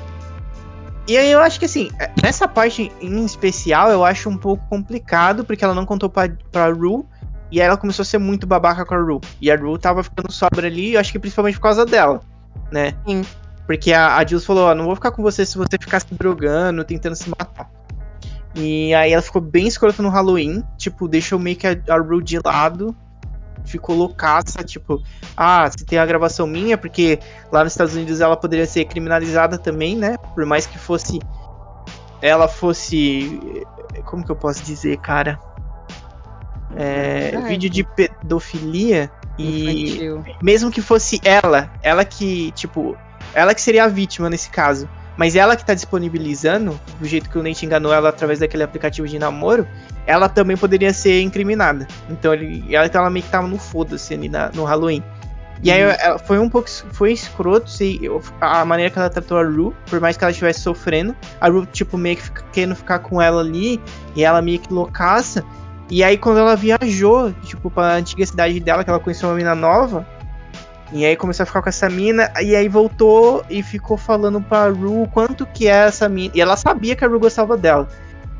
E 1.06 1.16
aí 1.16 1.30
eu 1.30 1.38
acho 1.38 1.60
que 1.60 1.66
assim, 1.66 1.88
nessa 2.20 2.48
parte 2.48 2.90
em 3.00 3.24
especial 3.24 3.88
eu 3.88 4.04
acho 4.04 4.28
um 4.28 4.36
pouco 4.36 4.66
complicado, 4.68 5.44
porque 5.44 5.64
ela 5.64 5.76
não 5.76 5.86
contou 5.86 6.10
pra, 6.10 6.28
pra 6.50 6.72
Rue. 6.72 7.04
E 7.52 7.60
aí 7.60 7.68
ela 7.68 7.76
começou 7.76 8.02
a 8.02 8.06
ser 8.06 8.18
muito 8.18 8.48
babaca 8.48 8.84
com 8.84 8.94
a 8.96 8.98
Rue. 8.98 9.20
E 9.40 9.48
a 9.48 9.54
Rue 9.54 9.78
tava 9.78 10.02
ficando 10.02 10.32
sobra 10.32 10.66
ali, 10.66 10.94
eu 10.94 11.00
acho 11.00 11.12
que 11.12 11.18
principalmente 11.20 11.54
por 11.54 11.62
causa 11.62 11.86
dela, 11.86 12.20
né? 12.72 12.94
Sim. 13.06 13.22
Porque 13.64 13.92
a, 13.92 14.16
a 14.16 14.26
Jules 14.26 14.44
falou, 14.44 14.64
ó, 14.64 14.74
não 14.74 14.86
vou 14.86 14.96
ficar 14.96 15.12
com 15.12 15.22
você 15.22 15.46
se 15.46 15.56
você 15.56 15.78
ficar 15.78 16.00
se 16.00 16.12
drogando, 16.14 16.82
tentando 16.82 17.14
se 17.14 17.30
matar. 17.30 17.70
E 18.56 18.92
aí 18.92 19.12
ela 19.12 19.22
ficou 19.22 19.40
bem 19.40 19.68
escrota 19.68 20.02
no 20.02 20.08
Halloween, 20.08 20.64
tipo, 20.76 21.06
deixou 21.06 21.38
meio 21.38 21.56
que 21.56 21.66
a, 21.68 21.78
a 21.88 21.96
Rue 21.96 22.24
de 22.24 22.40
lado. 22.44 22.96
Ficou 23.68 23.94
loucaça, 23.94 24.64
tipo, 24.64 25.02
ah, 25.36 25.70
se 25.70 25.84
tem 25.84 25.98
a 25.98 26.06
gravação 26.06 26.46
minha, 26.46 26.78
porque 26.78 27.18
lá 27.52 27.62
nos 27.62 27.74
Estados 27.74 27.94
Unidos 27.94 28.20
ela 28.20 28.36
poderia 28.36 28.66
ser 28.66 28.86
criminalizada 28.86 29.58
também, 29.58 29.94
né? 29.94 30.16
Por 30.34 30.46
mais 30.46 30.66
que 30.66 30.78
fosse. 30.78 31.18
Ela 32.22 32.48
fosse. 32.48 33.40
Como 34.06 34.24
que 34.24 34.32
eu 34.32 34.36
posso 34.36 34.64
dizer, 34.64 34.96
cara? 34.98 35.38
É, 36.76 37.38
vídeo 37.46 37.68
de 37.68 37.84
pedofilia 37.84 39.10
e 39.38 40.00
mesmo 40.42 40.70
que 40.70 40.82
fosse 40.82 41.20
ela, 41.22 41.70
ela 41.82 42.04
que, 42.04 42.52
tipo, 42.52 42.96
ela 43.34 43.54
que 43.54 43.60
seria 43.60 43.84
a 43.84 43.88
vítima 43.88 44.28
nesse 44.28 44.50
caso, 44.50 44.88
mas 45.18 45.36
ela 45.36 45.54
que 45.56 45.64
tá 45.66 45.74
disponibilizando, 45.74 46.80
do 46.98 47.06
jeito 47.06 47.28
que 47.28 47.36
o 47.38 47.42
Nate 47.42 47.66
enganou 47.66 47.92
ela 47.92 48.08
através 48.08 48.38
daquele 48.38 48.62
aplicativo 48.62 49.06
de 49.06 49.18
namoro, 49.18 49.66
ela 50.06 50.28
também 50.28 50.56
poderia 50.56 50.94
ser 50.94 51.20
incriminada. 51.20 51.86
Então 52.08 52.32
ele, 52.32 52.64
ela, 52.74 52.86
então 52.86 53.02
ela 53.02 53.10
meio 53.10 53.24
que 53.24 53.30
tava 53.30 53.46
no 53.46 53.58
foda-se 53.58 54.14
ali 54.14 54.28
na- 54.28 54.50
no 54.54 54.64
Halloween. 54.64 55.02
E 55.62 55.72
aí 55.72 55.84
Uhum. 55.84 55.90
ela, 55.98 56.18
foi 56.20 56.38
um 56.38 56.48
pouco 56.48 56.70
foi 56.92 57.12
escroto 57.12 57.68
se, 57.68 58.00
a 58.40 58.64
maneira 58.64 58.92
que 58.92 58.98
ela 58.98 59.10
tratou 59.10 59.38
a 59.38 59.42
Ru, 59.42 59.74
por 59.90 59.98
mais 60.00 60.16
que 60.16 60.22
ela 60.22 60.30
estivesse 60.30 60.60
sofrendo, 60.60 61.14
a 61.40 61.48
Ru 61.48 61.66
tipo 61.66 61.98
meio 61.98 62.16
que 62.16 62.22
fica, 62.22 62.44
querendo 62.52 62.76
ficar 62.76 63.00
com 63.00 63.20
ela 63.20 63.40
ali, 63.42 63.80
e 64.14 64.22
ela 64.22 64.40
meio 64.40 64.60
que 64.60 64.72
loucaça. 64.72 65.44
E 65.90 66.04
aí 66.04 66.16
quando 66.16 66.38
ela 66.38 66.54
viajou, 66.54 67.32
tipo, 67.42 67.68
pra 67.70 67.94
antiga 67.94 68.24
cidade 68.24 68.60
dela, 68.60 68.84
que 68.84 68.90
ela 68.90 69.00
conheceu 69.00 69.28
uma 69.28 69.34
mina 69.34 69.54
nova, 69.56 70.06
e 70.92 71.04
aí 71.04 71.16
começou 71.16 71.42
a 71.42 71.46
ficar 71.46 71.60
com 71.60 71.68
essa 71.68 71.88
mina, 71.88 72.32
e 72.40 72.56
aí 72.56 72.68
voltou 72.68 73.44
e 73.50 73.62
ficou 73.62 73.96
falando 73.96 74.40
pra 74.40 74.68
Ru 74.68 75.06
quanto 75.12 75.46
que 75.46 75.66
é 75.66 75.86
essa 75.86 76.08
mina. 76.08 76.32
E 76.34 76.40
ela 76.40 76.56
sabia 76.56 76.96
que 76.96 77.04
a 77.04 77.08
Ru 77.08 77.20
gostava 77.20 77.56
dela. 77.56 77.88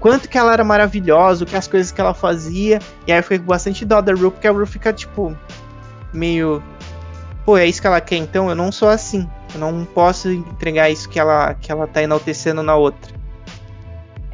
Quanto 0.00 0.28
que 0.28 0.38
ela 0.38 0.52
era 0.52 0.64
maravilhosa, 0.64 1.44
o 1.44 1.46
que 1.46 1.56
as 1.56 1.66
coisas 1.66 1.92
que 1.92 2.00
ela 2.00 2.14
fazia. 2.14 2.78
E 3.06 3.12
aí 3.12 3.18
eu 3.18 3.22
fiquei 3.22 3.38
com 3.38 3.46
bastante 3.46 3.84
dó 3.84 4.00
da 4.00 4.12
Ru, 4.12 4.30
porque 4.30 4.46
a 4.46 4.52
Ru 4.52 4.64
fica, 4.66 4.92
tipo, 4.92 5.36
meio. 6.12 6.62
Pô, 7.44 7.56
é 7.56 7.66
isso 7.66 7.80
que 7.80 7.86
ela 7.86 8.00
quer, 8.00 8.16
então 8.16 8.48
eu 8.48 8.54
não 8.54 8.72
sou 8.72 8.88
assim. 8.88 9.28
Eu 9.52 9.60
não 9.60 9.84
posso 9.84 10.30
entregar 10.30 10.90
isso 10.90 11.08
que 11.08 11.18
ela, 11.18 11.54
que 11.54 11.70
ela 11.70 11.86
tá 11.86 12.02
enaltecendo 12.02 12.62
na 12.62 12.76
outra. 12.76 13.14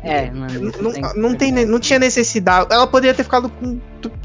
É, 0.03 0.31
mano. 0.31 0.69
isso 0.69 0.83
Não, 0.83 0.93
tem 0.93 1.03
não, 1.17 1.35
tem, 1.35 1.67
não 1.67 1.81
tinha 1.81 1.99
necessidade. 1.99 2.69
Ela 2.71 2.87
poderia 2.87 3.15
ter 3.15 3.25
ficado 3.25 3.49
com 3.49 3.81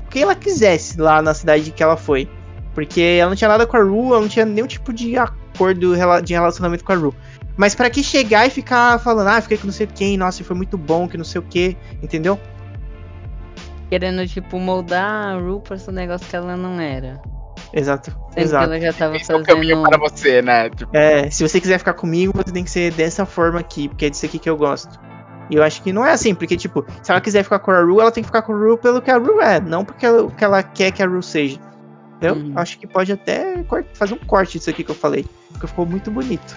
quem 0.09 0.23
ela 0.23 0.35
quisesse 0.35 0.99
lá 0.99 1.21
na 1.21 1.33
cidade 1.33 1.71
que 1.71 1.81
ela 1.81 1.95
foi. 1.95 2.27
Porque 2.73 3.01
ela 3.19 3.29
não 3.29 3.35
tinha 3.35 3.47
nada 3.49 3.65
com 3.65 3.75
a 3.77 3.81
Ru, 3.81 4.09
ela 4.13 4.21
não 4.21 4.27
tinha 4.27 4.45
nenhum 4.45 4.67
tipo 4.67 4.93
de 4.93 5.17
acordo 5.17 5.95
de 6.23 6.33
relacionamento 6.33 6.83
com 6.83 6.91
a 6.93 6.95
Ru. 6.95 7.13
Mas 7.57 7.75
pra 7.75 7.89
que 7.89 8.01
chegar 8.03 8.45
e 8.47 8.49
ficar 8.49 8.99
falando, 8.99 9.27
ah, 9.27 9.41
fiquei 9.41 9.57
com 9.57 9.65
não 9.67 9.73
sei 9.73 9.85
quem, 9.87 10.17
nossa, 10.17 10.43
foi 10.43 10.55
muito 10.55 10.77
bom, 10.77 11.07
que 11.07 11.17
não 11.17 11.25
sei 11.25 11.39
o 11.39 11.43
que, 11.43 11.75
entendeu? 12.01 12.39
Querendo, 13.89 14.25
tipo, 14.27 14.59
moldar 14.59 15.35
a 15.35 15.39
Ru 15.39 15.59
pra 15.61 15.77
ser 15.77 15.89
um 15.89 15.93
negócio 15.93 16.27
que 16.27 16.35
ela 16.35 16.55
não 16.55 16.79
era. 16.79 17.19
Exato, 17.73 18.11
Sendo 18.11 18.33
que 18.33 18.39
exato. 18.41 18.63
ela 18.65 18.79
já 18.79 18.93
tava 18.93 19.15
Esse 19.17 19.31
é 19.31 19.35
o 19.35 19.39
fazendo. 19.39 19.55
caminho 19.55 19.81
para 19.83 19.97
você, 19.97 20.41
né? 20.41 20.69
Tipo, 20.69 20.95
É, 20.95 21.29
se 21.29 21.47
você 21.47 21.59
quiser 21.59 21.77
ficar 21.79 21.93
comigo, 21.93 22.31
você 22.35 22.51
tem 22.51 22.63
que 22.63 22.71
ser 22.71 22.91
dessa 22.93 23.25
forma 23.25 23.59
aqui, 23.59 23.87
porque 23.89 24.05
é 24.05 24.09
disso 24.09 24.25
aqui 24.25 24.39
que 24.39 24.49
eu 24.49 24.55
gosto. 24.57 24.99
E 25.49 25.55
eu 25.55 25.63
acho 25.63 25.81
que 25.81 25.91
não 25.91 26.05
é 26.05 26.11
assim, 26.11 26.33
porque, 26.35 26.55
tipo, 26.55 26.85
se 27.01 27.11
ela 27.11 27.19
quiser 27.19 27.43
ficar 27.43 27.59
com 27.59 27.71
a 27.71 27.81
Ru, 27.81 27.99
ela 27.99 28.11
tem 28.11 28.21
que 28.23 28.27
ficar 28.27 28.43
com 28.43 28.53
a 28.53 28.55
Ru 28.55 28.77
pelo 28.77 29.01
que 29.01 29.09
a 29.09 29.17
Ru 29.17 29.41
é, 29.41 29.59
não 29.59 29.83
porque 29.83 30.05
ela- 30.05 30.23
o 30.23 30.31
que 30.31 30.43
ela 30.43 30.61
quer 30.63 30.91
que 30.91 31.01
a 31.01 31.07
Ru 31.07 31.21
seja. 31.21 31.59
Entendeu? 32.21 32.35
Uhum. 32.35 32.53
Acho 32.55 32.77
que 32.77 32.85
pode 32.85 33.11
até 33.13 33.63
fazer 33.93 34.13
um 34.13 34.17
corte 34.17 34.57
disso 34.57 34.69
aqui 34.69 34.83
que 34.83 34.91
eu 34.91 34.95
falei, 34.95 35.25
porque 35.53 35.67
ficou 35.67 35.85
muito 35.85 36.11
bonito. 36.11 36.55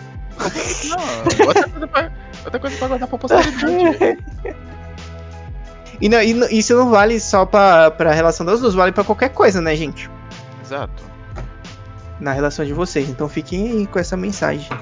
não, 0.88 1.46
outra 1.46 1.68
coisa 1.68 1.86
pra, 1.86 2.12
outra 2.44 2.60
coisa 2.60 2.76
pra 2.78 2.88
guardar 2.88 3.08
pra 3.08 3.18
posteridade. 3.18 4.18
E 6.00 6.08
não- 6.08 6.20
e 6.20 6.34
não- 6.34 6.48
isso 6.48 6.74
não 6.74 6.90
vale 6.90 7.20
só 7.20 7.46
pra, 7.46 7.88
pra 7.92 8.12
relação 8.12 8.44
das 8.44 8.60
duas, 8.60 8.74
vale 8.74 8.90
pra 8.90 9.04
qualquer 9.04 9.28
coisa, 9.28 9.60
né, 9.60 9.76
gente? 9.76 10.10
Exato. 10.64 11.00
Na 12.18 12.32
relação 12.32 12.64
de 12.64 12.72
vocês. 12.72 13.08
Então 13.08 13.28
fiquem 13.28 13.68
aí 13.70 13.86
com 13.86 14.00
essa 14.00 14.16
mensagem. 14.16 14.66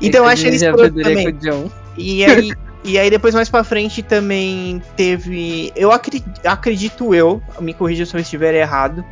Então 0.00 0.24
eu 0.24 0.30
acho 0.30 0.46
ele 0.46 0.58
já 0.58 0.70
escroto 0.70 0.94
perderia 0.94 1.32
também. 1.40 1.72
E 1.96 2.24
aí, 2.24 2.52
e 2.82 2.98
aí 2.98 3.10
depois 3.10 3.34
mais 3.34 3.48
pra 3.48 3.62
frente 3.62 4.02
também 4.02 4.82
teve. 4.96 5.72
Eu 5.76 5.92
acredito, 5.92 6.46
acredito 6.46 7.14
eu, 7.14 7.42
me 7.60 7.74
corrija 7.74 8.06
se 8.06 8.16
eu 8.16 8.20
estiver 8.20 8.54
errado, 8.54 9.04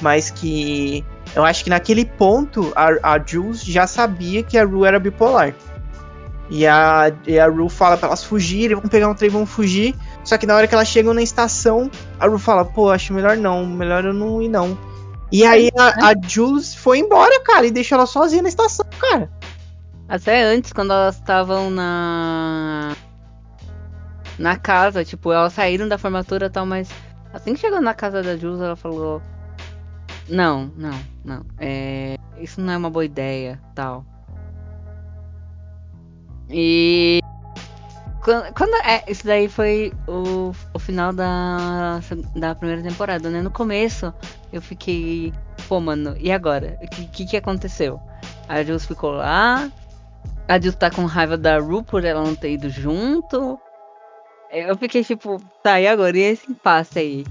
mas 0.00 0.30
que 0.30 1.04
eu 1.34 1.44
acho 1.44 1.64
que 1.64 1.70
naquele 1.70 2.04
ponto 2.04 2.72
a, 2.76 3.14
a 3.14 3.24
Jules 3.24 3.64
já 3.64 3.86
sabia 3.86 4.42
que 4.42 4.58
a 4.58 4.64
Ru 4.64 4.84
era 4.84 4.98
bipolar. 4.98 5.54
E 6.50 6.66
a, 6.66 7.10
e 7.26 7.38
a 7.38 7.48
Ru 7.48 7.70
fala 7.70 7.96
pra 7.96 8.08
elas 8.08 8.22
fugirem, 8.22 8.76
vão 8.76 8.88
pegar 8.88 9.08
um 9.08 9.14
trem, 9.14 9.30
vão 9.30 9.46
fugir. 9.46 9.94
Só 10.22 10.36
que 10.36 10.46
na 10.46 10.54
hora 10.54 10.66
que 10.66 10.74
elas 10.74 10.88
chegam 10.88 11.14
na 11.14 11.22
estação, 11.22 11.90
a 12.20 12.26
Ru 12.26 12.38
fala, 12.38 12.64
pô, 12.64 12.90
acho 12.90 13.14
melhor 13.14 13.36
não, 13.36 13.64
melhor 13.66 14.04
eu 14.04 14.12
não 14.12 14.42
ir 14.42 14.48
não. 14.48 14.78
E 15.32 15.44
aí 15.44 15.70
a, 15.76 16.10
a 16.10 16.14
Jules 16.28 16.74
foi 16.74 16.98
embora, 16.98 17.42
cara, 17.42 17.66
e 17.66 17.70
deixou 17.70 17.96
ela 17.96 18.06
sozinha 18.06 18.42
na 18.42 18.48
estação, 18.48 18.86
cara. 19.00 19.30
Até 20.08 20.42
antes, 20.42 20.72
quando 20.72 20.92
elas 20.92 21.16
estavam 21.16 21.70
na. 21.70 22.94
Na 24.38 24.56
casa, 24.56 25.04
tipo, 25.04 25.32
elas 25.32 25.52
saíram 25.52 25.88
da 25.88 25.98
formatura 25.98 26.46
e 26.46 26.50
tal, 26.50 26.66
mas 26.66 26.88
assim 27.32 27.54
que 27.54 27.60
chegou 27.60 27.80
na 27.80 27.94
casa 27.94 28.22
da 28.22 28.36
Jules, 28.36 28.60
ela 28.60 28.76
falou. 28.76 29.22
Não, 30.28 30.72
não, 30.76 30.98
não. 31.24 31.44
É, 31.58 32.16
isso 32.38 32.60
não 32.60 32.72
é 32.72 32.76
uma 32.76 32.90
boa 32.90 33.04
ideia, 33.04 33.60
tal. 33.74 34.04
E. 36.48 37.20
Quando, 38.22 38.52
quando- 38.54 38.74
é, 38.86 39.04
isso 39.08 39.26
daí 39.26 39.48
foi 39.48 39.92
o, 40.08 40.52
o 40.72 40.78
final 40.78 41.12
da, 41.12 42.00
da 42.34 42.54
primeira 42.54 42.82
temporada, 42.82 43.28
né? 43.30 43.42
No 43.42 43.50
começo, 43.50 44.12
eu 44.52 44.62
fiquei. 44.62 45.32
Pô, 45.68 45.80
mano, 45.80 46.14
e 46.18 46.30
agora? 46.32 46.78
O 46.82 46.88
que, 46.88 47.06
que, 47.08 47.26
que 47.26 47.36
aconteceu? 47.36 48.00
A 48.48 48.62
Jules 48.62 48.86
ficou 48.86 49.10
lá, 49.12 49.70
a 50.48 50.58
Jules 50.60 50.76
tá 50.76 50.90
com 50.90 51.04
raiva 51.06 51.36
da 51.38 51.58
Ru 51.58 51.82
por 51.82 52.04
ela 52.04 52.22
não 52.22 52.34
ter 52.36 52.52
ido 52.52 52.70
junto. 52.70 53.58
Eu 54.54 54.76
fiquei 54.76 55.02
tipo, 55.02 55.42
tá, 55.62 55.80
e 55.80 55.86
agora? 55.88 56.16
E 56.16 56.20
esse 56.20 56.50
impasse 56.50 56.98
aí? 56.98 57.26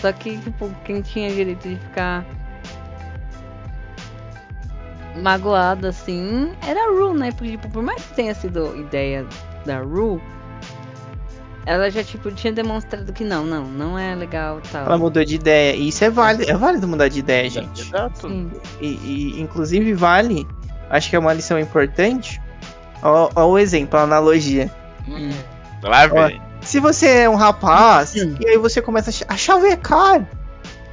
Só 0.00 0.10
que, 0.12 0.38
tipo, 0.38 0.70
quem 0.84 1.02
tinha 1.02 1.30
direito 1.30 1.68
de 1.68 1.76
ficar 1.76 2.24
magoado 5.16 5.86
assim 5.86 6.52
era 6.66 6.80
a 6.80 6.90
Ru, 6.90 7.12
né? 7.12 7.30
Porque, 7.32 7.50
tipo, 7.50 7.68
por 7.68 7.82
mais 7.82 8.02
que 8.02 8.14
tenha 8.14 8.34
sido 8.34 8.74
ideia 8.78 9.26
da 9.66 9.80
Ru, 9.80 10.18
ela 11.66 11.90
já, 11.90 12.02
tipo, 12.02 12.30
tinha 12.32 12.52
demonstrado 12.52 13.12
que 13.12 13.22
não, 13.22 13.44
não, 13.44 13.64
não 13.64 13.98
é 13.98 14.14
legal 14.14 14.62
tal. 14.72 14.86
Ela 14.86 14.96
mudou 14.96 15.22
de 15.22 15.34
ideia. 15.34 15.76
E 15.76 15.88
isso 15.88 16.02
é 16.02 16.08
válido, 16.08 16.50
é 16.50 16.56
válido 16.56 16.88
mudar 16.88 17.08
de 17.08 17.18
ideia, 17.18 17.50
gente. 17.50 17.82
Exato. 17.82 18.28
E, 18.80 18.86
e, 18.86 19.40
inclusive 19.40 19.92
vale, 19.92 20.46
acho 20.88 21.10
que 21.10 21.16
é 21.16 21.18
uma 21.18 21.34
lição 21.34 21.58
importante. 21.58 22.40
Ó 23.02 23.46
o 23.46 23.58
exemplo, 23.58 23.98
a 23.98 24.02
analogia. 24.04 24.70
Hum. 25.10 25.30
Lá 25.82 26.06
vem. 26.06 26.40
Se 26.62 26.78
você 26.78 27.06
é 27.22 27.28
um 27.30 27.34
rapaz 27.36 28.14
Hum. 28.14 28.36
e 28.40 28.46
aí 28.48 28.58
você 28.58 28.82
começa 28.82 29.10
a 29.10 29.12
ch- 29.12 29.24
a 29.28 29.36
chavecar, 29.36 30.26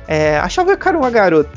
é, 0.08 0.38
a 0.40 0.48
chavecar 0.50 0.96
uma 0.96 1.10
garota. 1.10 1.52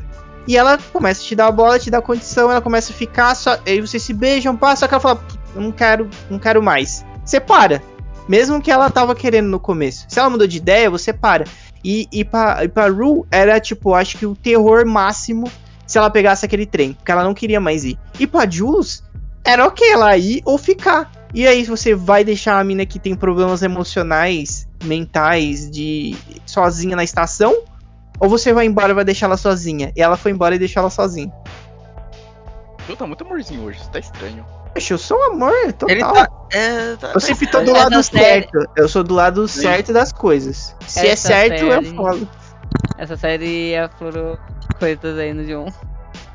E 0.49 0.57
ela 0.57 0.79
começa 0.93 1.23
a 1.23 1.25
te 1.25 1.37
dar 1.37 1.47
a 1.47 1.53
bola, 1.53 1.79
te 1.79 1.91
dá 1.91 2.01
condição, 2.03 2.51
ela 2.51 2.61
começa 2.61 2.93
a 2.93 2.95
ficar, 2.97 3.35
só, 3.37 3.57
aí 3.67 3.81
vocês 3.81 4.03
se 4.03 4.13
beijam, 4.13 4.57
passa, 4.57 4.81
só 4.81 4.89
que 4.89 4.95
ela 4.95 5.01
fala, 5.01 5.17
"Pff, 5.17 5.39
eu 5.55 5.61
não 5.63 5.71
quero, 5.71 6.09
não 6.29 6.39
quero 6.39 6.63
mais. 6.63 7.05
Você 7.25 7.39
para. 7.39 7.81
Mesmo 8.29 8.61
que 8.61 8.71
ela 8.71 8.91
tava 8.91 9.15
querendo 9.15 9.49
no 9.49 9.61
começo. 9.61 10.07
Se 10.09 10.19
ela 10.19 10.31
mudou 10.31 10.47
de 10.47 10.57
ideia, 10.57 10.89
você 10.91 11.13
para. 11.13 11.45
E, 11.85 12.09
e, 12.13 12.25
pra, 12.25 12.65
e 12.65 12.69
pra 12.69 12.89
Ru 12.89 13.27
era, 13.31 13.59
tipo, 13.61 13.95
acho 13.95 14.19
que 14.19 14.27
o 14.27 14.35
terror 14.37 14.85
máximo 14.87 15.51
se 15.87 15.99
ela 15.99 16.11
pegasse 16.11 16.45
aquele 16.47 16.67
trem. 16.67 16.93
Porque 16.95 17.11
ela 17.11 17.25
não 17.25 17.35
queria 17.35 17.61
mais 17.61 17.85
ir. 17.85 17.99
E 18.19 18.27
pra 18.27 18.49
Jules, 18.49 19.03
era 19.45 19.67
ok 19.67 19.89
ela 19.91 20.17
ir 20.17 20.43
ou 20.45 20.57
ficar. 20.59 21.11
E 21.33 21.47
aí 21.47 21.65
você 21.65 21.95
vai 21.95 22.25
deixar 22.25 22.59
a 22.59 22.65
mina 22.65 22.85
que 22.85 22.99
tem 22.99 23.15
problemas 23.15 23.63
emocionais, 23.63 24.67
mentais, 24.85 25.71
de 25.71 26.17
sozinha 26.45 26.97
na 26.97 27.05
estação? 27.05 27.63
Ou 28.19 28.29
você 28.29 28.53
vai 28.53 28.67
embora 28.67 28.91
e 28.93 28.95
vai 28.95 29.05
deixar 29.05 29.27
ela 29.27 29.37
sozinha? 29.37 29.93
E 29.97 30.03
ela 30.03 30.17
foi 30.17 30.33
embora 30.33 30.55
e 30.55 30.59
deixou 30.59 30.81
ela 30.81 30.91
sozinha. 30.91 31.33
Tu 32.87 32.97
tá 32.97 33.07
muito 33.07 33.23
amorzinho 33.25 33.63
hoje, 33.63 33.79
isso 33.79 33.91
tá 33.91 33.99
estranho. 34.01 34.45
Poxa, 34.75 34.95
eu 34.95 34.99
sou 34.99 35.19
um 35.19 35.33
amor 35.33 35.73
total. 35.73 35.91
Ele 35.91 36.01
tá. 36.01 36.29
É, 36.53 36.97
tá 36.97 37.13
Eu 37.15 37.21
sempre 37.21 37.47
tô 37.47 37.61
do 37.61 37.71
Essa 37.71 37.79
lado 37.85 38.03
série- 38.03 38.21
certo. 38.51 38.71
Eu 38.77 38.89
sou 38.89 39.03
do 39.05 39.15
lado 39.15 39.47
Sim. 39.49 39.63
certo 39.63 39.93
das 39.93 40.13
coisas. 40.13 40.75
Se 40.87 41.01
é 41.07 41.11
Essa 41.11 41.29
certo, 41.29 41.63
eu 41.65 41.71
série- 41.83 41.97
falo. 41.97 42.29
Essa 42.99 43.17
série 43.17 43.77
aflorou 43.77 44.39
coisas 44.79 45.19
aí 45.19 45.33
no 45.33 45.45
John. 45.47 45.67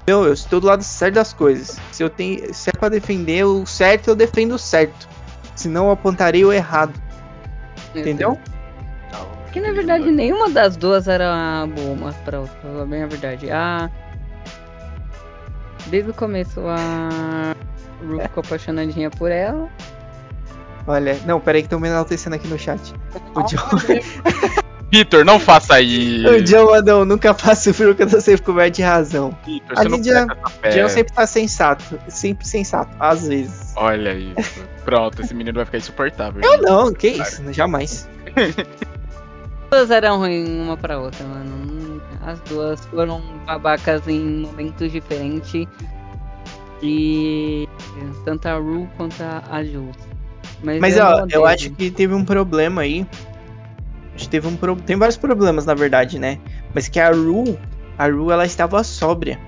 Eu, 0.08 0.24
eu 0.24 0.34
estou 0.34 0.60
do 0.60 0.68
lado 0.68 0.84
certo 0.84 1.16
das 1.16 1.34
coisas. 1.34 1.80
Se 1.92 2.04
eu 2.04 2.10
tenho, 2.10 2.54
se 2.54 2.70
é 2.70 2.74
pra 2.74 2.90
defender 2.90 3.44
o 3.44 3.66
certo, 3.66 4.10
eu 4.10 4.16
defendo 4.16 4.54
o 4.54 4.60
certo. 4.60 5.08
Senão 5.56 5.86
eu 5.86 5.92
apontarei 5.92 6.46
o 6.46 6.54
errado. 6.54 6.94
Entendeu? 7.96 8.38
Que 9.52 9.62
na 9.62 9.72
verdade 9.72 10.12
nenhuma 10.12 10.50
das 10.50 10.76
duas 10.76 11.08
era 11.08 11.66
boa 11.74 11.92
uma 11.92 12.12
pra 12.12 12.42
outra, 12.42 12.56
pra 12.58 12.72
falar 12.72 12.86
bem 12.86 13.04
a 13.04 13.08
verdade. 13.08 13.50
A. 13.50 13.90
Desde 15.88 16.12
o 16.12 16.14
começo 16.14 16.60
a. 16.68 17.56
Ru 18.06 18.20
ficou 18.20 18.44
apaixonadinha 18.46 19.10
por 19.10 19.32
ela. 19.32 19.70
Olha, 20.86 21.18
não, 21.26 21.40
peraí 21.40 21.62
que 21.62 21.68
estão 21.68 21.80
me 21.80 21.88
enaltecendo 21.88 22.36
aqui 22.36 22.48
no 22.48 22.60
chat. 22.60 22.94
O 23.34 23.42
John, 23.44 23.60
Vitor, 24.92 25.26
não 25.26 25.40
faça 25.40 25.82
isso. 25.82 26.28
o 26.30 26.42
John 26.42 26.66
mandou, 26.72 27.06
nunca 27.06 27.34
faço 27.34 27.74
frio 27.76 27.96
que 27.96 28.04
eu 28.04 28.10
tô 28.10 28.22
sempre 28.22 28.42
coberto 28.44 28.78
de 28.78 28.82
razão. 28.84 29.38
Vitor, 29.46 29.78
A 29.78 29.84
você 29.84 30.14
não 30.14 30.28
O 30.28 30.50
fé. 30.50 30.70
John 30.70 30.90
sempre 30.90 31.14
tá 31.14 31.28
sensato. 31.28 32.00
Sempre 32.08 32.48
sensato, 32.48 32.96
às 33.00 33.28
vezes. 33.28 33.74
Olha 33.76 34.14
isso. 34.14 34.64
Pronto, 34.84 35.22
esse 35.22 35.34
menino 35.34 35.56
vai 35.56 35.66
ficar 35.66 35.78
insuportável. 35.80 36.42
Eu 36.44 36.62
não, 36.62 36.94
que 36.94 37.08
isso, 37.08 37.42
jamais. 37.52 38.08
Duas 39.72 39.92
eram 39.92 40.20
ruins 40.20 40.48
uma 40.48 40.78
pra 40.78 41.00
outra, 41.00 41.26
mano. 41.26 42.02
As 42.22 42.40
duas 42.42 42.86
foram 42.86 43.22
babacas 43.46 44.08
em 44.08 44.42
momentos 44.42 44.92
diferentes. 44.92 45.68
E 46.82 47.68
tanto 48.24 48.48
a 48.48 48.58
Ru 48.58 48.88
quanto 48.96 49.16
a 49.22 49.64
Jules. 49.64 49.96
Mas 50.64 50.98
eu 50.98 51.06
ó, 51.06 51.26
eu 51.30 51.46
acho 51.46 51.72
que 51.72 51.92
teve 51.92 52.14
um 52.14 52.24
problema 52.24 52.82
aí. 52.82 53.06
Teve 54.30 54.48
um 54.48 54.56
pro... 54.56 54.76
Tem 54.76 54.96
vários 54.96 55.18
problemas, 55.18 55.66
na 55.66 55.74
verdade, 55.74 56.18
né? 56.20 56.40
Mas 56.74 56.88
que 56.88 57.00
a 57.00 57.12
Ru, 57.12 57.58
a 57.98 58.08
Ru, 58.08 58.32
ela 58.32 58.46
estava 58.46 58.84
sóbria, 58.84 59.40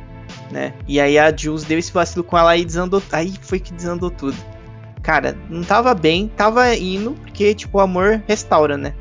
né? 0.51 0.73
E 0.87 0.99
aí 0.99 1.17
a 1.17 1.35
Jules 1.35 1.63
deu 1.63 1.79
esse 1.79 1.91
vacilo 1.91 2.23
com 2.23 2.37
ela 2.37 2.55
e 2.55 2.65
desandou. 2.65 3.01
Aí 3.11 3.33
foi 3.41 3.59
que 3.59 3.73
desandou 3.73 4.11
tudo. 4.11 4.37
Cara, 5.01 5.37
não 5.49 5.63
tava 5.63 5.93
bem, 5.93 6.27
tava 6.27 6.75
indo, 6.75 7.11
porque, 7.13 7.53
tipo, 7.53 7.77
o 7.77 7.81
amor 7.81 8.21
restaura, 8.27 8.77
né? 8.77 8.93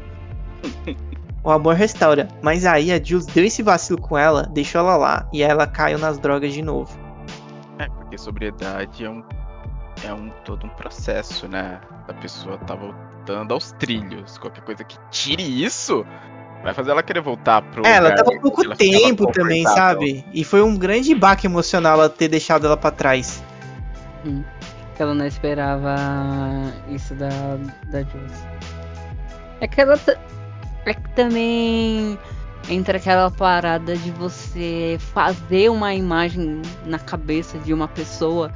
O 1.42 1.50
amor 1.50 1.74
restaura. 1.74 2.28
Mas 2.42 2.64
aí 2.64 2.92
a 2.92 3.02
Jules 3.02 3.26
deu 3.26 3.44
esse 3.44 3.62
vacilo 3.62 4.00
com 4.00 4.16
ela, 4.16 4.42
deixou 4.44 4.80
ela 4.80 4.96
lá, 4.96 5.28
e 5.32 5.42
ela 5.42 5.66
caiu 5.66 5.98
nas 5.98 6.18
drogas 6.18 6.52
de 6.52 6.62
novo. 6.62 6.96
É, 7.78 7.88
porque 7.88 8.18
sobriedade 8.18 9.04
é 9.04 9.10
um. 9.10 9.22
É 10.04 10.12
um 10.12 10.30
todo 10.44 10.66
um 10.66 10.68
processo, 10.70 11.48
né? 11.48 11.80
A 12.06 12.12
pessoa 12.14 12.58
tá 12.58 12.74
voltando 12.74 13.52
aos 13.52 13.72
trilhos. 13.72 14.38
Qualquer 14.38 14.62
coisa 14.62 14.84
que 14.84 14.98
tire 15.10 15.64
isso 15.64 16.06
vai 16.62 16.74
fazer 16.74 16.90
ela 16.90 17.02
querer 17.02 17.20
voltar 17.20 17.62
pro. 17.62 17.86
É, 17.86 17.96
ela 17.96 18.14
tava 18.14 18.30
pouco 18.40 18.64
ela 18.64 18.74
ficava 18.74 19.02
tempo 19.04 19.32
também, 19.32 19.64
sabe? 19.64 20.24
E 20.32 20.44
foi 20.44 20.62
um 20.62 20.76
grande 20.76 21.14
baque 21.14 21.46
emocional 21.46 21.98
ela 21.98 22.08
ter 22.08 22.28
deixado 22.28 22.66
ela 22.66 22.76
pra 22.76 22.90
trás. 22.90 23.42
que 24.96 25.02
ela 25.02 25.14
não 25.14 25.26
esperava 25.26 25.94
isso 26.88 27.14
da, 27.14 27.28
da 27.90 28.02
Jules. 28.02 28.44
É 29.60 29.66
que 29.68 29.80
ela 29.80 29.98
é 30.84 30.94
que 30.94 31.08
também 31.10 32.18
entra 32.68 32.98
aquela 32.98 33.30
parada 33.30 33.96
de 33.96 34.10
você 34.10 34.96
fazer 34.98 35.68
uma 35.68 35.94
imagem 35.94 36.62
na 36.84 36.98
cabeça 36.98 37.58
de 37.58 37.72
uma 37.72 37.88
pessoa 37.88 38.52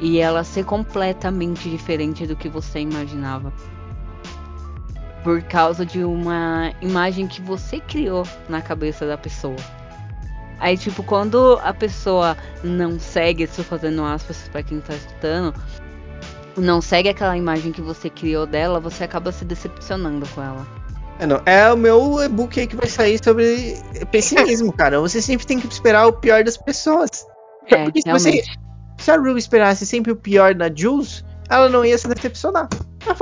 e 0.00 0.18
ela 0.18 0.42
ser 0.42 0.64
completamente 0.64 1.68
diferente 1.68 2.26
do 2.26 2.34
que 2.34 2.48
você 2.48 2.80
imaginava. 2.80 3.52
Por 5.22 5.42
causa 5.42 5.84
de 5.84 6.02
uma 6.02 6.72
imagem 6.80 7.28
que 7.28 7.42
você 7.42 7.78
criou 7.78 8.26
na 8.48 8.62
cabeça 8.62 9.06
da 9.06 9.18
pessoa. 9.18 9.56
Aí, 10.58 10.76
tipo, 10.76 11.02
quando 11.02 11.58
a 11.62 11.72
pessoa 11.72 12.36
não 12.64 12.98
segue, 12.98 13.44
estou 13.44 13.64
fazendo 13.64 14.02
aspas 14.04 14.48
pra 14.50 14.62
quem 14.62 14.80
tá 14.80 14.94
escutando, 14.94 15.54
não 16.56 16.80
segue 16.80 17.08
aquela 17.08 17.36
imagem 17.36 17.72
que 17.72 17.80
você 17.80 18.08
criou 18.08 18.46
dela, 18.46 18.80
você 18.80 19.04
acaba 19.04 19.32
se 19.32 19.44
decepcionando 19.44 20.26
com 20.34 20.42
ela. 20.42 20.66
É, 21.18 21.26
não, 21.26 21.42
é 21.44 21.70
o 21.70 21.76
meu 21.76 22.22
e-book 22.22 22.58
aí 22.58 22.66
que 22.66 22.76
vai 22.76 22.88
sair 22.88 23.22
sobre 23.22 23.76
pessimismo, 24.10 24.72
cara. 24.72 24.98
Você 25.00 25.20
sempre 25.20 25.46
tem 25.46 25.60
que 25.60 25.66
esperar 25.66 26.06
o 26.06 26.14
pior 26.14 26.42
das 26.42 26.56
pessoas. 26.56 27.26
É, 27.66 27.84
Porque 27.84 28.00
se 28.00 28.10
você-. 28.10 28.42
Se 29.00 29.10
a 29.10 29.16
Rue 29.16 29.38
esperasse 29.38 29.86
sempre 29.86 30.12
o 30.12 30.16
pior 30.16 30.54
da 30.54 30.70
Jules, 30.72 31.24
ela 31.48 31.68
não 31.68 31.84
ia 31.84 31.96
se 31.98 32.06
decepcionar. 32.06 32.68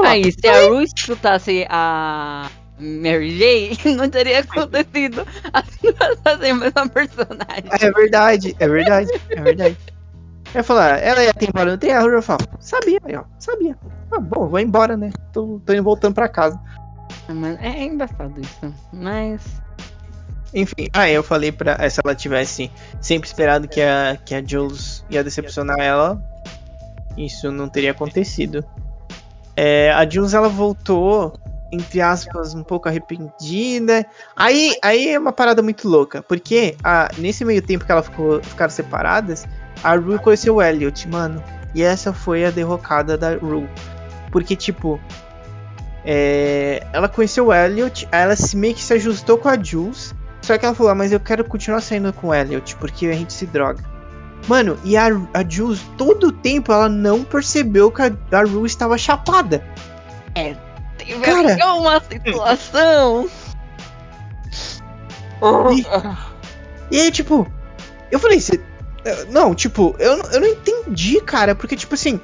Aí, 0.04 0.32
se 0.32 0.46
a 0.46 0.68
Ru 0.68 0.82
escutasse 0.82 1.66
a 1.70 2.50
Mary 2.78 3.38
J, 3.38 3.94
não 3.96 4.10
teria 4.10 4.40
acontecido 4.40 5.26
a 5.52 6.36
mesma 6.36 6.88
personagem. 6.88 7.64
é 7.80 7.90
verdade, 7.92 8.56
é 8.58 8.68
verdade, 8.68 9.10
é 9.30 9.40
verdade. 9.40 9.76
Ela 10.52 10.64
falou, 10.64 10.82
ah, 10.82 10.96
ela 10.96 11.22
ia 11.22 11.34
não 11.64 11.78
tem 11.78 11.92
a 11.92 12.00
Rue, 12.00 12.14
eu 12.14 12.22
falo, 12.22 12.40
sabia, 12.58 13.00
ó, 13.14 13.24
sabia. 13.38 13.76
Ah, 14.10 14.18
bom, 14.18 14.48
vou 14.48 14.58
embora, 14.58 14.96
né? 14.96 15.10
Tô, 15.32 15.60
tô 15.64 15.72
indo 15.72 15.82
voltando 15.82 16.14
pra 16.14 16.28
casa. 16.28 16.58
Mas 17.28 17.58
é 17.60 17.84
embaçado 17.84 18.40
isso. 18.40 18.74
Mas. 18.92 19.62
Enfim, 20.54 20.88
aí 20.92 21.14
eu 21.14 21.22
falei 21.22 21.52
pra 21.52 21.76
eh, 21.78 21.90
se 21.90 22.00
ela 22.02 22.14
tivesse 22.14 22.70
sempre 23.00 23.28
esperado 23.28 23.68
que 23.68 23.80
a, 23.80 24.16
que 24.24 24.34
a 24.34 24.42
Jules 24.44 25.04
ia 25.10 25.22
decepcionar 25.22 25.78
ela, 25.78 26.20
isso 27.16 27.50
não 27.52 27.68
teria 27.68 27.90
acontecido. 27.90 28.64
É, 29.54 29.90
a 29.90 30.08
Jules 30.08 30.34
ela 30.34 30.48
voltou, 30.48 31.38
entre 31.72 32.00
aspas, 32.00 32.54
um 32.54 32.62
pouco 32.62 32.88
arrependida. 32.88 34.06
Aí, 34.36 34.74
aí 34.82 35.08
é 35.08 35.18
uma 35.18 35.32
parada 35.32 35.60
muito 35.62 35.88
louca, 35.88 36.22
porque 36.22 36.76
a, 36.82 37.10
nesse 37.18 37.44
meio 37.44 37.60
tempo 37.60 37.84
que 37.84 37.92
ela 37.92 38.02
ficou, 38.02 38.42
ficaram 38.42 38.70
separadas, 38.70 39.46
a 39.82 39.94
Rue 39.96 40.18
conheceu 40.18 40.56
o 40.56 40.62
Elliot, 40.62 41.08
mano. 41.08 41.42
E 41.74 41.82
essa 41.82 42.12
foi 42.12 42.44
a 42.44 42.50
derrocada 42.50 43.18
da 43.18 43.34
Rue. 43.34 43.68
Porque, 44.30 44.56
tipo, 44.56 45.00
é, 46.04 46.86
ela 46.92 47.08
conheceu 47.08 47.48
o 47.48 47.54
Elliot, 47.54 48.08
ela 48.10 48.34
se, 48.34 48.56
meio 48.56 48.74
que 48.74 48.82
se 48.82 48.94
ajustou 48.94 49.38
com 49.38 49.48
a 49.48 49.62
Jules. 49.62 50.14
Só 50.48 50.56
que 50.56 50.64
ela 50.64 50.74
falou, 50.74 50.92
ah, 50.92 50.94
mas 50.94 51.12
eu 51.12 51.20
quero 51.20 51.44
continuar 51.44 51.82
saindo 51.82 52.10
com 52.10 52.28
o 52.28 52.34
Elliot, 52.34 52.74
porque 52.76 53.06
a 53.06 53.12
gente 53.12 53.34
se 53.34 53.44
droga. 53.44 53.84
Mano, 54.46 54.78
e 54.82 54.96
a, 54.96 55.08
a 55.34 55.44
Jules, 55.46 55.82
todo 55.98 56.28
o 56.28 56.32
tempo, 56.32 56.72
ela 56.72 56.88
não 56.88 57.22
percebeu 57.22 57.90
que 57.90 58.00
a, 58.00 58.10
a 58.32 58.42
Rue 58.44 58.66
estava 58.66 58.96
chapada. 58.96 59.62
Teve 60.96 61.20
Cara. 61.20 61.54
uma 61.76 62.00
situação. 62.00 63.28
E 66.90 66.98
aí, 66.98 67.10
tipo, 67.10 67.46
eu 68.10 68.18
falei, 68.18 68.40
você. 68.40 68.58
Não, 69.28 69.54
tipo, 69.54 69.94
eu, 69.98 70.16
não- 70.16 70.30
eu 70.32 70.40
não 70.40 70.48
entendi, 70.48 71.20
cara, 71.20 71.54
porque, 71.54 71.76
tipo 71.76 71.92
assim, 71.94 72.18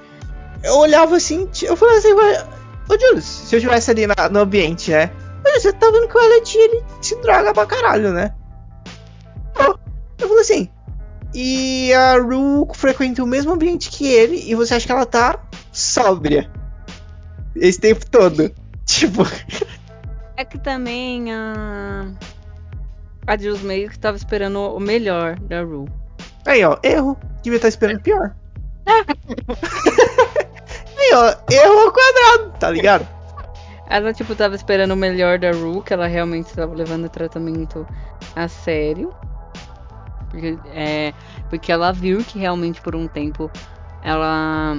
eu 0.63 0.79
olhava 0.79 1.17
assim, 1.17 1.47
eu 1.63 1.77
falei 1.77 1.99
assim, 1.99 2.15
"Ué, 2.15 2.47
ô 2.89 2.99
Jules, 2.99 3.25
se 3.27 3.55
eu 3.55 3.59
estivesse 3.59 3.91
ali 3.91 4.07
na- 4.07 4.31
no 4.31 4.41
ambiente, 4.41 4.91
né? 4.91 5.11
Olha, 5.55 5.61
você 5.61 5.73
tá 5.73 5.89
vendo 5.89 6.09
que 6.09 6.19
o 6.19 6.21
Elliot 6.21 6.59
ele 6.59 6.83
se 7.01 7.15
droga 7.21 7.55
pra 7.55 7.65
caralho, 7.65 8.13
né? 8.13 8.35
Eu, 9.57 9.79
eu 10.19 10.29
falei 10.29 10.43
assim, 10.43 10.69
e 11.33 11.93
a 11.93 12.17
Ru 12.19 12.69
frequenta 12.75 13.23
o 13.23 13.27
mesmo 13.27 13.53
ambiente 13.53 13.89
que 13.89 14.05
ele, 14.05 14.51
e 14.51 14.55
você 14.57 14.75
acha 14.75 14.85
que 14.85 14.91
ela 14.91 15.07
tá 15.07 15.39
sóbria 15.73 16.51
esse 17.55 17.79
tempo 17.81 18.05
todo. 18.11 18.53
Tipo, 18.85 19.23
É 20.37 20.45
que 20.45 20.59
também 20.59 21.33
a. 21.33 22.13
A 23.27 23.37
Jules 23.39 23.63
meio 23.63 23.89
que 23.89 23.99
tava 23.99 24.17
esperando 24.17 24.59
o 24.59 24.79
melhor 24.79 25.39
da 25.39 25.63
Ru. 25.63 25.87
Aí, 26.45 26.63
ó, 26.65 26.77
erro. 26.83 27.17
Devia 27.43 27.57
estar 27.57 27.69
esperando 27.69 28.03
pior. 28.03 28.35
Aí, 30.99 31.11
ó, 31.15 31.35
erro 31.51 31.79
ao 31.81 31.93
quadrado, 31.93 32.59
tá 32.59 32.71
ligado? 32.71 33.09
Ela, 33.87 34.13
tipo, 34.15 34.35
tava 34.35 34.55
esperando 34.55 34.93
o 34.93 34.97
melhor 34.97 35.39
da 35.39 35.51
Ru, 35.53 35.83
que 35.83 35.93
ela 35.93 36.07
realmente 36.07 36.47
estava 36.47 36.75
levando 36.75 37.05
o 37.05 37.09
tratamento 37.09 37.87
a 38.35 38.49
sério. 38.49 39.13
Porque, 40.31 40.59
é, 40.73 41.13
porque 41.51 41.71
ela 41.71 41.93
viu 41.93 42.19
que 42.25 42.39
realmente 42.39 42.81
por 42.81 42.97
um 42.97 43.07
tempo 43.07 43.51
ela 44.03 44.77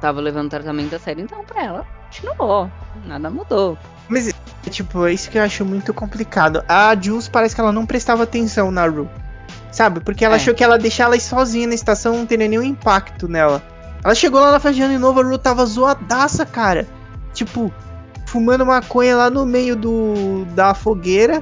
tava 0.00 0.20
levando 0.20 0.46
o 0.46 0.50
tratamento 0.50 0.94
a 0.94 0.98
sério. 0.98 1.22
Então, 1.24 1.44
pra 1.44 1.64
ela, 1.64 1.86
continuou. 2.06 2.70
Nada 3.06 3.30
mudou. 3.30 3.78
Mas, 4.08 4.34
tipo, 4.70 5.06
é 5.06 5.12
isso 5.12 5.30
que 5.30 5.38
eu 5.38 5.42
acho 5.42 5.64
muito 5.64 5.94
complicado. 5.94 6.62
A 6.68 6.94
Jules 7.00 7.28
parece 7.28 7.54
que 7.54 7.60
ela 7.60 7.72
não 7.72 7.86
prestava 7.86 8.24
atenção 8.24 8.70
na 8.70 8.86
Ru. 8.86 9.08
Sabe? 9.70 10.00
Porque 10.00 10.24
ela 10.24 10.34
É. 10.34 10.36
achou 10.36 10.54
que 10.54 10.64
ela 10.64 10.78
deixar 10.78 11.04
ela 11.04 11.18
sozinha 11.20 11.66
na 11.68 11.74
estação 11.74 12.16
não 12.16 12.26
teria 12.26 12.48
nenhum 12.48 12.62
impacto 12.62 13.28
nela. 13.28 13.62
Ela 14.02 14.14
chegou 14.14 14.40
lá 14.40 14.50
na 14.50 14.60
festa 14.60 14.74
de 14.76 14.82
ano 14.82 14.98
novo, 14.98 15.20
a 15.20 15.24
Ru 15.24 15.38
tava 15.38 15.64
zoadaça, 15.64 16.44
cara. 16.44 16.86
Tipo, 17.38 17.72
fumando 18.26 18.66
maconha 18.66 19.16
lá 19.16 19.30
no 19.30 19.46
meio 19.46 19.76
do 19.76 20.44
da 20.56 20.74
fogueira. 20.74 21.40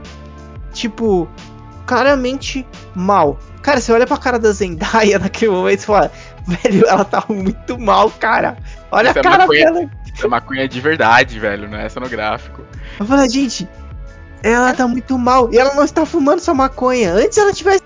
Tipo, 0.75 1.27
claramente 1.87 2.67
mal. 2.95 3.39
Cara, 3.63 3.81
você 3.81 3.91
olha 3.93 4.07
pra 4.07 4.19
cara 4.19 4.39
da 4.39 4.53
Zendaya 4.53 5.17
naquele 5.19 5.53
momento 5.53 5.81
e 5.81 5.87
fala, 5.87 6.13
velho, 6.47 6.87
ela 6.87 7.03
tá 7.03 7.25
muito 7.31 7.79
mal, 7.79 8.11
cara. 8.11 8.59
Olha 8.93 9.09
Isso 9.09 9.19
a 9.19 9.21
é 9.21 9.23
cara 9.23 9.39
maconha. 9.39 9.73
dela. 9.73 9.91
Essa 10.15 10.29
maconha 10.29 10.65
é 10.65 10.69
de 10.69 10.81
verdade, 10.83 11.39
velho, 11.41 11.67
não 11.67 11.79
é 11.79 11.89
cenográfico. 11.89 12.61
Eu 13.01 13.07
falei, 13.07 13.29
gente, 13.31 13.67
ela 14.43 14.75
tá 14.75 14.87
muito 14.87 15.19
mal. 15.19 15.49
E 15.51 15.59
ela 15.59 15.73
não 15.75 15.83
está 15.83 16.05
fumando 16.05 16.41
só 16.41 16.53
maconha. 16.53 17.15
Antes 17.15 17.39
ela 17.39 17.55
tivesse 17.55 17.83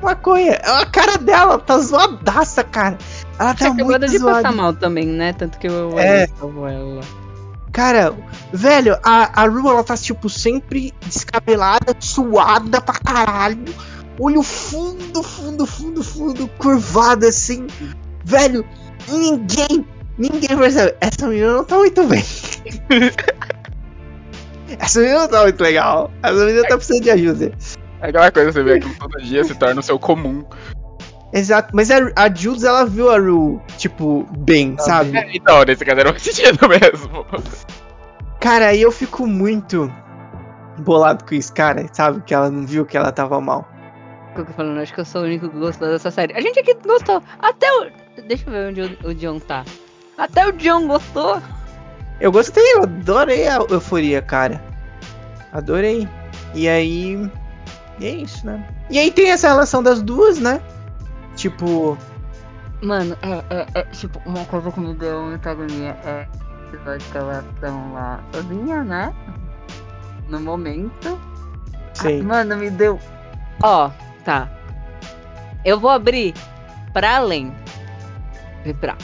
maconha. 0.00 0.60
A 0.64 0.86
cara 0.86 1.18
dela 1.18 1.58
tá 1.58 1.76
zoadaça, 1.80 2.62
cara. 2.62 2.96
Ela 3.36 3.52
tá 3.52 3.66
acabado 3.66 3.84
muito 3.84 4.06
de 4.06 4.20
passar 4.20 4.52
mal 4.52 4.72
também, 4.72 5.06
né? 5.06 5.32
Tanto 5.32 5.58
que 5.58 5.66
eu 5.66 5.98
É. 5.98 6.22
eu 6.22 6.28
salvo 6.38 6.68
ela. 6.68 7.00
Cara, 7.72 8.14
velho, 8.52 8.98
a, 9.02 9.42
a 9.42 9.46
Ru, 9.46 9.68
ela 9.68 9.84
tá, 9.84 9.96
tipo, 9.96 10.28
sempre 10.28 10.92
descabelada, 11.04 11.94
suada 11.98 12.80
pra 12.80 12.94
caralho. 12.94 13.64
Olho 14.18 14.42
fundo, 14.42 15.22
fundo, 15.22 15.66
fundo, 15.66 16.02
fundo, 16.02 16.48
curvado 16.58 17.26
assim. 17.26 17.66
Velho, 18.24 18.64
ninguém, 19.08 19.86
ninguém 20.16 20.56
percebe. 20.56 20.96
Essa 21.00 21.28
menina 21.28 21.52
não 21.52 21.64
tá 21.64 21.76
muito 21.76 22.04
bem. 22.04 22.24
Essa 24.78 25.00
menina 25.00 25.20
não 25.20 25.28
tá 25.28 25.42
muito 25.42 25.60
legal. 25.60 26.10
Essa 26.22 26.44
menina 26.44 26.62
tá 26.62 26.76
precisando 26.76 27.02
de 27.02 27.10
ajuda. 27.10 27.52
É 28.00 28.08
aquela 28.08 28.30
coisa, 28.30 28.52
você 28.52 28.62
vê 28.62 28.74
aquilo 28.74 28.94
todo 28.94 29.22
dia, 29.22 29.44
se 29.44 29.54
torna 29.54 29.80
o 29.80 29.82
seu 29.82 29.98
comum. 29.98 30.44
Exato, 31.32 31.70
mas 31.74 31.90
a, 31.90 32.10
a 32.16 32.34
Jules, 32.34 32.64
ela 32.64 32.86
viu 32.86 33.10
a 33.10 33.18
Ru, 33.18 33.60
tipo, 33.76 34.26
bem, 34.38 34.76
sabe? 34.78 35.16
É, 35.16 35.36
então, 35.36 35.62
nesse 35.62 35.84
caso 35.84 36.00
era 36.00 36.10
um 36.10 36.18
sentido 36.18 36.58
mesmo. 36.68 37.26
Cara, 38.40 38.68
aí 38.68 38.80
eu 38.80 38.90
fico 38.90 39.26
muito 39.26 39.92
bolado 40.78 41.24
com 41.24 41.34
isso, 41.34 41.52
cara, 41.52 41.86
sabe? 41.92 42.22
Que 42.22 42.32
ela 42.32 42.50
não 42.50 42.66
viu 42.66 42.86
que 42.86 42.96
ela 42.96 43.12
tava 43.12 43.40
mal. 43.40 43.68
Eu 44.36 44.46
falando, 44.46 44.78
acho 44.80 44.94
que 44.94 45.00
eu 45.00 45.04
sou 45.04 45.22
o 45.22 45.24
único 45.24 45.48
que 45.48 45.58
gostou 45.58 45.88
dessa 45.88 46.10
série. 46.10 46.32
A 46.34 46.40
gente 46.40 46.60
aqui 46.60 46.74
gostou. 46.86 47.22
Até 47.40 47.66
o. 47.72 47.90
Deixa 48.26 48.48
eu 48.48 48.52
ver 48.52 48.68
onde 48.68 48.82
o, 48.82 49.08
o 49.08 49.14
John 49.14 49.40
tá. 49.40 49.64
Até 50.16 50.46
o 50.46 50.52
John 50.52 50.86
gostou. 50.86 51.42
Eu 52.20 52.30
gostei, 52.30 52.62
eu 52.74 52.84
adorei 52.84 53.48
a 53.48 53.56
euforia, 53.68 54.22
cara. 54.22 54.62
Adorei. 55.52 56.08
E 56.54 56.68
aí. 56.68 57.30
E 57.98 58.06
é 58.06 58.10
isso, 58.10 58.46
né? 58.46 58.64
E 58.88 58.98
aí 58.98 59.10
tem 59.10 59.30
essa 59.30 59.48
relação 59.48 59.82
das 59.82 60.00
duas, 60.00 60.38
né? 60.38 60.60
Tipo. 61.38 61.96
Mano, 62.82 63.16
é, 63.22 63.54
é, 63.54 63.66
é, 63.74 63.82
tipo, 63.84 64.20
uma 64.26 64.44
coisa 64.44 64.70
que 64.72 64.80
me 64.80 64.92
deu 64.94 65.22
muita 65.22 65.50
agonia 65.50 65.96
é 66.04 66.28
que 66.70 67.16
elas 67.16 67.44
estão 67.54 67.92
lá 67.92 68.20
sozinha, 68.32 68.82
né? 68.82 69.14
No 70.28 70.40
momento. 70.40 71.18
Sei. 71.94 72.20
Ah, 72.20 72.24
mano, 72.24 72.56
me 72.56 72.70
deu. 72.70 73.00
Ó, 73.62 73.90
tá. 74.24 74.50
Eu 75.64 75.78
vou 75.78 75.90
abrir 75.90 76.34
pra 76.92 77.16
além. 77.16 77.52
Vibrar. 78.64 78.98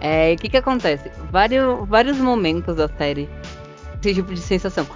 É, 0.00 0.32
o 0.32 0.36
que 0.36 0.48
que 0.48 0.56
acontece? 0.56 1.10
Vários, 1.30 1.88
vários 1.88 2.18
momentos 2.18 2.76
da 2.76 2.88
série. 2.88 3.28
Esse 4.00 4.14
tipo 4.14 4.32
de 4.32 4.40
sensação. 4.40 4.86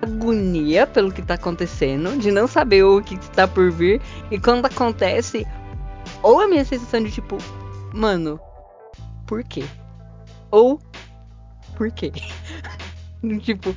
Agonia 0.00 0.88
pelo 0.88 1.12
que 1.12 1.22
tá 1.22 1.34
acontecendo, 1.34 2.18
de 2.18 2.32
não 2.32 2.48
saber 2.48 2.82
o 2.82 3.00
que 3.00 3.14
está 3.14 3.46
por 3.46 3.70
vir. 3.70 4.00
E 4.30 4.38
quando 4.38 4.66
acontece, 4.66 5.46
ou 6.22 6.40
a 6.40 6.48
minha 6.48 6.64
sensação 6.64 7.02
de 7.02 7.10
tipo, 7.10 7.38
mano, 7.92 8.40
por 9.26 9.42
quê? 9.44 9.64
Ou, 10.50 10.80
por 11.76 11.90
quê? 11.90 12.12
tipo, 13.42 13.74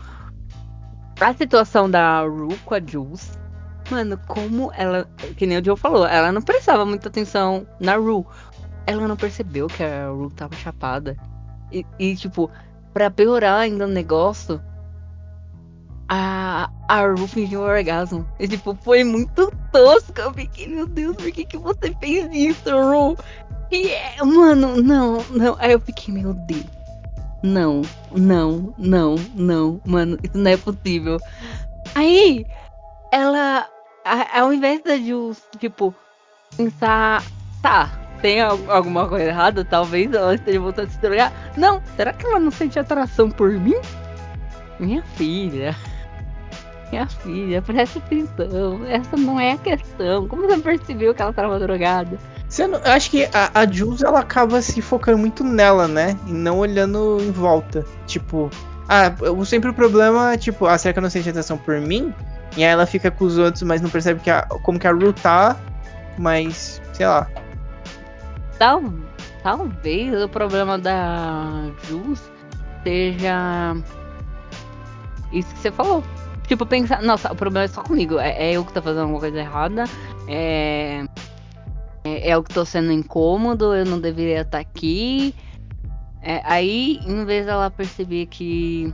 a 1.19 1.33
situação 1.33 1.89
da 1.89 2.21
Ru 2.21 2.49
com 2.65 2.73
a 2.75 2.79
Jules 2.79 3.37
Mano, 3.89 4.19
como 4.27 4.71
ela. 4.75 5.07
Que 5.37 5.45
nem 5.45 5.59
o 5.59 5.63
Joe 5.63 5.77
falou, 5.77 6.05
ela 6.07 6.31
não 6.31 6.41
prestava 6.41 6.85
muita 6.85 7.07
atenção 7.07 7.67
na 7.79 7.95
Ru. 7.95 8.25
Ela 8.87 9.07
não 9.07 9.15
percebeu 9.15 9.67
que 9.67 9.83
a 9.83 10.09
Ru 10.09 10.31
tava 10.31 10.55
chapada. 10.55 11.15
E, 11.71 11.85
e, 11.99 12.15
tipo, 12.15 12.49
pra 12.93 13.11
piorar 13.11 13.59
ainda 13.59 13.85
o 13.85 13.89
negócio, 13.89 14.61
a, 16.09 16.69
a 16.87 17.01
Ru 17.07 17.27
fingiu 17.27 17.61
um 17.61 17.65
orgasmo. 17.65 18.27
E, 18.39 18.47
tipo, 18.47 18.77
foi 18.81 19.03
muito 19.03 19.51
tosco. 19.71 20.19
Eu 20.19 20.33
fiquei, 20.33 20.67
meu 20.67 20.85
Deus, 20.87 21.15
por 21.15 21.31
que, 21.31 21.45
que 21.45 21.57
você 21.57 21.95
fez 21.99 22.27
isso, 22.33 22.69
Ru? 22.69 23.17
E, 23.71 23.87
é, 23.89 24.23
mano, 24.23 24.81
não, 24.81 25.23
não. 25.31 25.55
Aí 25.59 25.71
eu 25.71 25.79
fiquei, 25.79 26.13
meu 26.13 26.33
Deus. 26.33 26.65
Não, 27.43 27.81
não, 28.11 28.73
não, 28.77 29.15
não. 29.35 29.81
Mano, 29.85 30.17
isso 30.23 30.37
não 30.37 30.51
é 30.51 30.57
possível. 30.57 31.19
Aí, 31.93 32.45
ela 33.11 33.67
a- 34.03 34.39
ao 34.41 34.53
invés 34.53 34.81
da 34.83 34.97
Jules, 34.97 35.41
tipo, 35.59 35.93
pensar, 36.57 37.23
tá, 37.61 37.91
tem 38.21 38.41
al- 38.41 38.59
alguma 38.69 39.07
coisa 39.07 39.25
errada, 39.25 39.63
talvez 39.65 40.11
ela 40.13 40.33
esteja 40.35 40.59
voltando 40.59 40.87
a 40.87 40.91
se 40.91 40.99
drogar. 40.99 41.31
Não, 41.57 41.81
será 41.95 42.13
que 42.13 42.25
ela 42.25 42.39
não 42.39 42.51
sente 42.51 42.77
atração 42.79 43.29
por 43.29 43.51
mim? 43.51 43.75
Minha 44.79 45.01
filha. 45.15 45.75
Minha 46.91 47.07
filha, 47.07 47.61
presta 47.61 47.99
atenção. 47.99 48.85
Essa 48.85 49.17
não 49.17 49.39
é 49.39 49.53
a 49.53 49.57
questão. 49.57 50.27
Como 50.27 50.47
você 50.47 50.57
percebeu 50.59 51.13
que 51.13 51.21
ela 51.21 51.31
estava 51.31 51.59
drogada? 51.59 52.17
Você 52.47 52.67
não- 52.67 52.79
eu 52.79 52.91
acho 52.91 53.09
que 53.09 53.25
a, 53.33 53.49
a 53.53 53.65
Jules 53.69 54.01
ela 54.03 54.19
acaba 54.19 54.61
se 54.61 54.81
focando 54.81 55.17
muito 55.17 55.43
nela, 55.43 55.87
né? 55.87 56.17
E 56.27 56.31
não 56.31 56.59
olhando 56.59 57.17
em 57.19 57.31
volta. 57.31 57.83
Tipo, 58.05 58.49
ah, 58.87 59.11
sempre 59.45 59.69
o 59.71 59.73
problema 59.73 60.33
é, 60.33 60.37
tipo, 60.37 60.67
ah, 60.67 60.77
será 60.77 60.93
que 60.93 60.99
eu 60.99 61.03
não 61.03 61.09
sente 61.09 61.29
atenção 61.29 61.57
por 61.57 61.79
mim? 61.81 62.13
E 62.55 62.63
aí 62.63 62.69
ela 62.71 62.85
fica 62.85 63.09
com 63.11 63.25
os 63.25 63.37
outros, 63.37 63.63
mas 63.63 63.81
não 63.81 63.89
percebe 63.89 64.21
que 64.21 64.29
a, 64.29 64.43
como 64.43 64.79
que 64.79 64.87
a 64.87 64.91
Ru 64.91 65.11
tá, 65.11 65.57
mas, 66.17 66.81
sei 66.93 67.07
lá. 67.07 67.27
Tal, 68.57 68.83
talvez 69.43 70.21
o 70.23 70.29
problema 70.29 70.77
da 70.77 71.65
Jules 71.89 72.21
seja 72.83 73.75
isso 75.33 75.49
que 75.55 75.59
você 75.59 75.71
falou. 75.71 76.03
Tipo, 76.47 76.65
pensar, 76.65 77.01
nossa, 77.01 77.31
o 77.31 77.35
problema 77.35 77.65
é 77.65 77.67
só 77.67 77.81
comigo. 77.81 78.19
É, 78.19 78.49
é 78.49 78.53
eu 78.53 78.63
que 78.63 78.73
tô 78.73 78.81
fazendo 78.81 79.01
alguma 79.01 79.19
coisa 79.19 79.39
errada. 79.39 79.85
É, 80.27 81.05
é, 82.03 82.29
é 82.29 82.33
eu 82.35 82.43
que 82.43 82.53
tô 82.53 82.63
sendo 82.63 82.91
incômodo, 82.91 83.73
eu 83.73 83.85
não 83.85 83.99
deveria 83.99 84.41
estar 84.41 84.59
aqui. 84.59 85.33
É, 86.21 86.41
aí, 86.43 86.99
em 87.05 87.25
vez 87.25 87.45
dela 87.45 87.69
perceber 87.69 88.27
que. 88.27 88.93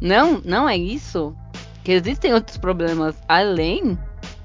Não, 0.00 0.40
não 0.44 0.68
é 0.68 0.76
isso. 0.76 1.34
Que 1.84 1.92
existem 1.92 2.34
outros 2.34 2.56
problemas 2.58 3.14
além. 3.28 3.98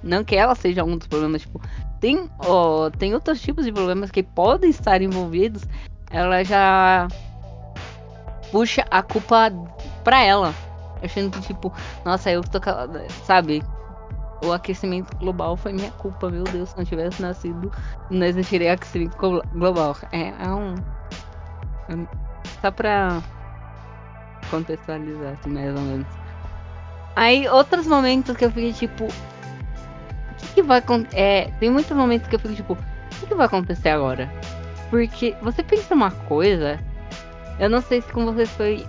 Não 0.03 0.23
que 0.23 0.35
ela 0.35 0.55
seja 0.55 0.83
um 0.83 0.97
dos 0.97 1.07
problemas, 1.07 1.41
tipo, 1.41 1.61
tem, 1.99 2.27
ó, 2.39 2.89
tem 2.89 3.13
outros 3.13 3.39
tipos 3.39 3.65
de 3.65 3.71
problemas 3.71 4.09
que 4.09 4.23
podem 4.23 4.71
estar 4.71 5.01
envolvidos, 5.01 5.63
ela 6.09 6.43
já 6.43 7.07
puxa 8.51 8.83
a 8.89 9.03
culpa 9.03 9.51
pra 10.03 10.23
ela. 10.23 10.53
Achando 11.01 11.31
que, 11.31 11.41
tipo, 11.41 11.73
nossa, 12.05 12.29
eu 12.31 12.41
tô 12.43 12.59
calada, 12.59 13.05
sabe? 13.25 13.63
O 14.43 14.51
aquecimento 14.51 15.15
global 15.17 15.55
foi 15.55 15.71
minha 15.73 15.91
culpa, 15.91 16.29
meu 16.29 16.43
Deus. 16.43 16.69
Se 16.69 16.77
não 16.77 16.85
tivesse 16.85 17.21
nascido, 17.21 17.71
não 18.09 18.25
existiria 18.25 18.73
aquecimento 18.73 19.15
glo- 19.17 19.43
global. 19.51 19.95
É, 20.11 20.29
é 20.29 20.47
um. 20.49 20.75
é- 21.89 22.07
só 22.61 22.71
pra 22.71 23.21
contextualizar, 24.49 25.33
assim, 25.33 25.49
mais 25.49 25.75
ou 25.75 25.81
menos. 25.81 26.07
Aí, 27.15 27.47
outros 27.47 27.85
momentos 27.87 28.35
que 28.35 28.45
eu 28.45 28.49
fiquei 28.51 28.73
tipo, 28.73 29.05
o 29.05 30.35
que, 30.37 30.47
que 30.55 30.63
vai 30.63 30.79
acontecer? 30.79 31.17
É, 31.17 31.51
tem 31.59 31.69
muitos 31.69 31.95
momentos 31.95 32.27
que 32.27 32.35
eu 32.35 32.39
fico 32.39 32.55
tipo, 32.55 32.73
o 32.73 32.77
que, 33.19 33.27
que 33.27 33.35
vai 33.35 33.45
acontecer 33.45 33.89
agora? 33.89 34.29
Porque 34.89 35.35
você 35.41 35.63
pensa 35.63 35.93
uma 35.93 36.11
coisa, 36.11 36.79
eu 37.59 37.69
não 37.69 37.81
sei 37.81 38.01
se 38.01 38.11
com 38.11 38.25
vocês 38.25 38.49
foi. 38.51 38.85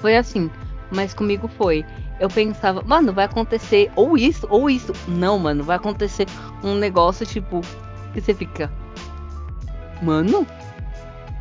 Foi 0.00 0.16
assim. 0.16 0.50
Mas 0.90 1.12
comigo 1.12 1.48
foi. 1.48 1.84
Eu 2.18 2.28
pensava, 2.28 2.82
mano, 2.84 3.12
vai 3.12 3.24
acontecer 3.24 3.90
ou 3.94 4.16
isso, 4.16 4.46
ou 4.48 4.70
isso. 4.70 4.92
Não, 5.06 5.38
mano, 5.38 5.62
vai 5.64 5.76
acontecer 5.76 6.26
um 6.62 6.74
negócio 6.74 7.26
tipo. 7.26 7.60
Que 8.12 8.20
você 8.20 8.32
fica. 8.32 8.70
Mano? 10.02 10.46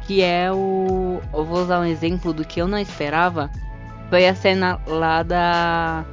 Que 0.05 0.21
é 0.21 0.51
o. 0.51 1.21
Eu 1.33 1.45
vou 1.45 1.61
usar 1.61 1.79
um 1.79 1.85
exemplo 1.85 2.33
do 2.33 2.45
que 2.45 2.61
eu 2.61 2.67
não 2.67 2.77
esperava. 2.77 3.49
Foi 4.09 4.27
a 4.27 4.35
cena 4.35 4.79
lá 4.87 5.23
da. 5.23 6.05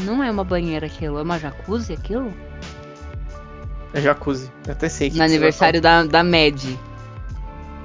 Não 0.00 0.22
é 0.22 0.30
uma 0.30 0.44
banheira 0.44 0.86
aquilo, 0.86 1.18
é 1.18 1.22
uma 1.22 1.38
jacuzzi 1.38 1.92
aquilo? 1.92 2.32
É 3.92 4.00
jacuzzi. 4.00 4.50
Eu 4.66 4.72
até 4.72 4.88
sei. 4.88 5.10
que 5.10 5.18
No 5.18 5.24
aniversário 5.24 5.80
da, 5.80 6.02
da 6.04 6.24
Mad. 6.24 6.60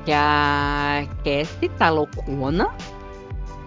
Que 0.05 0.11
a 0.11 1.05
Cassie 1.23 1.69
tá 1.77 1.89
loucona. 1.89 2.69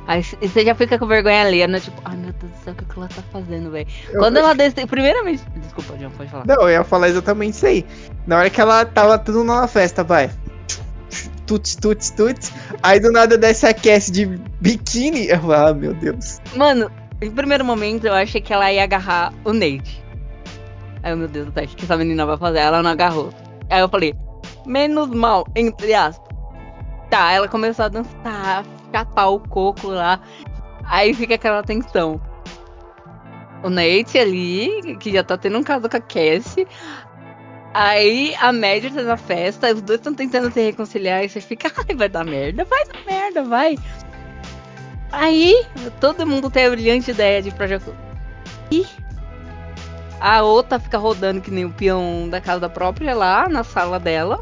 Aí 0.06 0.22
você 0.22 0.64
já 0.64 0.74
fica 0.74 0.98
com 0.98 1.06
vergonha 1.06 1.42
ali, 1.42 1.64
né? 1.66 1.78
Tipo, 1.78 2.00
ai 2.04 2.16
meu 2.16 2.32
Deus 2.32 2.52
do 2.52 2.58
céu, 2.64 2.72
o 2.72 2.76
que, 2.76 2.84
que 2.84 2.98
ela 2.98 3.08
tá 3.08 3.22
fazendo, 3.32 3.70
velho? 3.70 3.86
Eu- 4.12 4.18
Quando 4.18 4.36
ela 4.36 4.52
desceu. 4.54 4.86
Primeiramente. 4.86 5.42
Desculpa, 5.56 5.96
John, 5.96 6.10
pode 6.10 6.28
falar. 6.30 6.44
Não, 6.46 6.62
eu 6.62 6.70
ia 6.70 6.84
falar 6.84 7.08
exatamente 7.08 7.54
isso 7.54 7.66
aí. 7.66 7.86
Na 8.26 8.38
hora 8.38 8.50
que 8.50 8.60
ela 8.60 8.84
tava 8.84 9.16
tudo 9.18 9.44
na 9.44 9.66
festa, 9.68 10.02
vai. 10.02 10.28
Tuts, 11.46 11.76
tuts, 11.76 12.10
tuts. 12.10 12.52
Aí 12.82 12.98
do 12.98 13.12
nada 13.12 13.36
desce 13.38 13.66
a 13.66 13.74
Cassie 13.74 14.12
de 14.12 14.26
biquíni. 14.60 15.28
Eu 15.28 15.40
falo, 15.40 15.52
ah, 15.54 15.74
meu 15.74 15.92
Deus. 15.94 16.40
Mano, 16.56 16.90
em 17.20 17.30
primeiro 17.30 17.64
momento 17.64 18.06
eu 18.06 18.14
achei 18.14 18.40
que 18.40 18.52
ela 18.52 18.72
ia 18.72 18.82
agarrar 18.82 19.32
o 19.44 19.52
Nate. 19.52 20.02
Aí 21.02 21.12
eu, 21.12 21.16
meu 21.16 21.28
Deus 21.28 21.46
do 21.46 21.52
céu, 21.52 21.64
o 21.64 21.68
que 21.68 21.84
essa 21.84 21.96
menina 21.96 22.24
vai 22.26 22.36
fazer? 22.36 22.58
Ela 22.60 22.82
não 22.82 22.90
agarrou. 22.90 23.30
Aí 23.68 23.80
eu 23.80 23.88
falei, 23.88 24.14
menos 24.66 25.08
mal, 25.10 25.44
entre 25.54 25.94
aspas. 25.94 26.26
Tá, 27.10 27.30
ela 27.32 27.46
começou 27.48 27.84
a 27.84 27.88
dançar, 27.88 28.64
chapar 28.92 29.28
o 29.28 29.40
coco 29.40 29.88
lá. 29.88 30.20
Aí 30.84 31.14
fica 31.14 31.34
aquela 31.34 31.62
tensão. 31.62 32.20
O 33.62 33.70
Nate 33.70 34.18
ali, 34.18 34.96
que 34.98 35.12
já 35.12 35.22
tá 35.22 35.36
tendo 35.36 35.58
um 35.58 35.62
caso 35.62 35.88
com 35.88 35.96
a 35.96 36.00
Cassie. 36.00 36.66
Aí 37.74 38.34
a 38.40 38.52
Média 38.52 38.90
tá 38.90 39.02
na 39.02 39.16
festa, 39.16 39.72
os 39.72 39.80
dois 39.80 39.98
estão 39.98 40.12
tentando 40.12 40.52
se 40.52 40.60
reconciliar 40.60 41.24
e 41.24 41.28
você 41.28 41.40
fica, 41.40 41.72
ai, 41.88 41.94
vai 41.94 42.08
dar 42.08 42.24
merda, 42.24 42.64
vai 42.64 42.84
dar 42.84 43.04
merda, 43.06 43.44
vai. 43.44 43.76
Aí, 45.10 45.66
todo 46.00 46.26
mundo 46.26 46.50
tem 46.50 46.66
a 46.66 46.70
brilhante 46.70 47.10
ideia 47.10 47.42
de 47.42 47.50
Jacuzzi. 47.50 47.96
E 48.70 48.86
a 50.18 50.42
outra 50.42 50.78
fica 50.78 50.96
rodando 50.96 51.40
que 51.40 51.50
nem 51.50 51.64
o 51.64 51.72
peão 51.72 52.28
da 52.30 52.40
casa 52.40 52.68
própria 52.68 53.14
lá 53.14 53.48
na 53.48 53.62
sala 53.62 53.98
dela. 53.98 54.40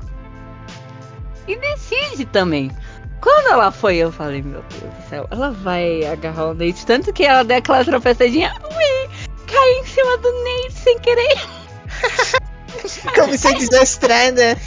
E 1.48 1.56
decide 1.56 2.24
também. 2.24 2.70
Quando 3.20 3.48
ela 3.48 3.70
foi, 3.70 3.96
eu 3.96 4.10
falei, 4.10 4.40
meu 4.42 4.64
Deus 4.70 4.94
do 4.94 5.08
céu, 5.08 5.28
ela 5.30 5.50
vai 5.50 6.06
agarrar 6.06 6.46
o 6.46 6.54
Nate. 6.54 6.86
Tanto 6.86 7.12
que 7.12 7.24
ela 7.24 7.44
deu 7.44 7.58
aquela 7.58 7.84
tropeçadinha. 7.84 8.54
Ui, 8.62 9.10
caí 9.46 9.80
em 9.80 9.86
cima 9.86 10.16
do 10.18 10.32
Nate 10.32 10.72
sem 10.72 10.98
querer. 10.98 11.38
Como 13.14 13.34
é 13.34 13.58
desastrada. 13.58 14.56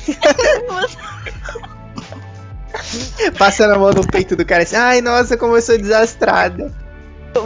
Passando 3.38 3.74
a 3.74 3.80
mão 3.80 3.91
no 3.91 4.06
peito 4.06 4.36
do 4.36 4.45
cara 4.45 4.64
assim, 4.64 4.76
ai 4.76 5.01
nossa, 5.01 5.38
como 5.38 5.56
eu 5.56 5.62
sou 5.62 5.78
desastrada. 5.78 6.74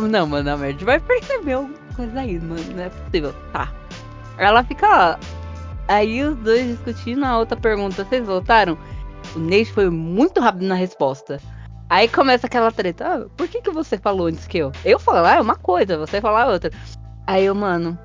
Não, 0.09 0.27
mano, 0.27 0.51
a 0.51 0.57
Merd 0.57 0.83
vai 0.83 0.99
perceber 0.99 1.53
alguma 1.53 1.77
coisa 1.95 2.19
aí, 2.19 2.39
mano. 2.39 2.63
Não 2.75 2.83
é 2.83 2.89
possível. 2.89 3.33
Tá. 3.53 3.71
Ela 4.37 4.63
fica 4.63 4.87
lá. 4.87 5.19
Aí 5.87 6.23
os 6.23 6.37
dois 6.37 6.67
discutindo, 6.67 7.23
a 7.23 7.37
outra 7.37 7.57
pergunta, 7.57 8.03
vocês 8.03 8.25
voltaram? 8.25 8.77
O 9.35 9.39
Nate 9.39 9.71
foi 9.71 9.89
muito 9.89 10.39
rápido 10.39 10.65
na 10.65 10.75
resposta. 10.75 11.39
Aí 11.89 12.07
começa 12.07 12.47
aquela 12.47 12.71
treta. 12.71 13.05
Ah, 13.05 13.25
por 13.35 13.47
que, 13.47 13.61
que 13.61 13.71
você 13.71 13.97
falou 13.97 14.27
antes 14.27 14.45
que 14.45 14.57
eu? 14.57 14.71
Eu 14.83 14.99
falar 14.99 15.37
é 15.37 15.41
uma 15.41 15.55
coisa, 15.55 15.97
você 15.97 16.19
falar 16.19 16.47
outra. 16.47 16.71
Aí 17.25 17.45
eu, 17.45 17.55
mano, 17.55 17.97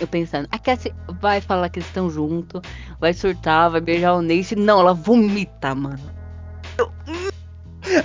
eu 0.00 0.06
pensando, 0.06 0.48
a 0.50 0.58
Cassie 0.58 0.94
vai 1.20 1.40
falar 1.40 1.68
que 1.68 1.78
eles 1.78 1.88
estão 1.88 2.08
juntos, 2.10 2.60
vai 3.00 3.12
surtar, 3.12 3.70
vai 3.70 3.80
beijar 3.80 4.14
o 4.14 4.22
Nate. 4.22 4.54
Não, 4.54 4.80
ela 4.80 4.94
vomita, 4.94 5.74
mano. 5.74 5.98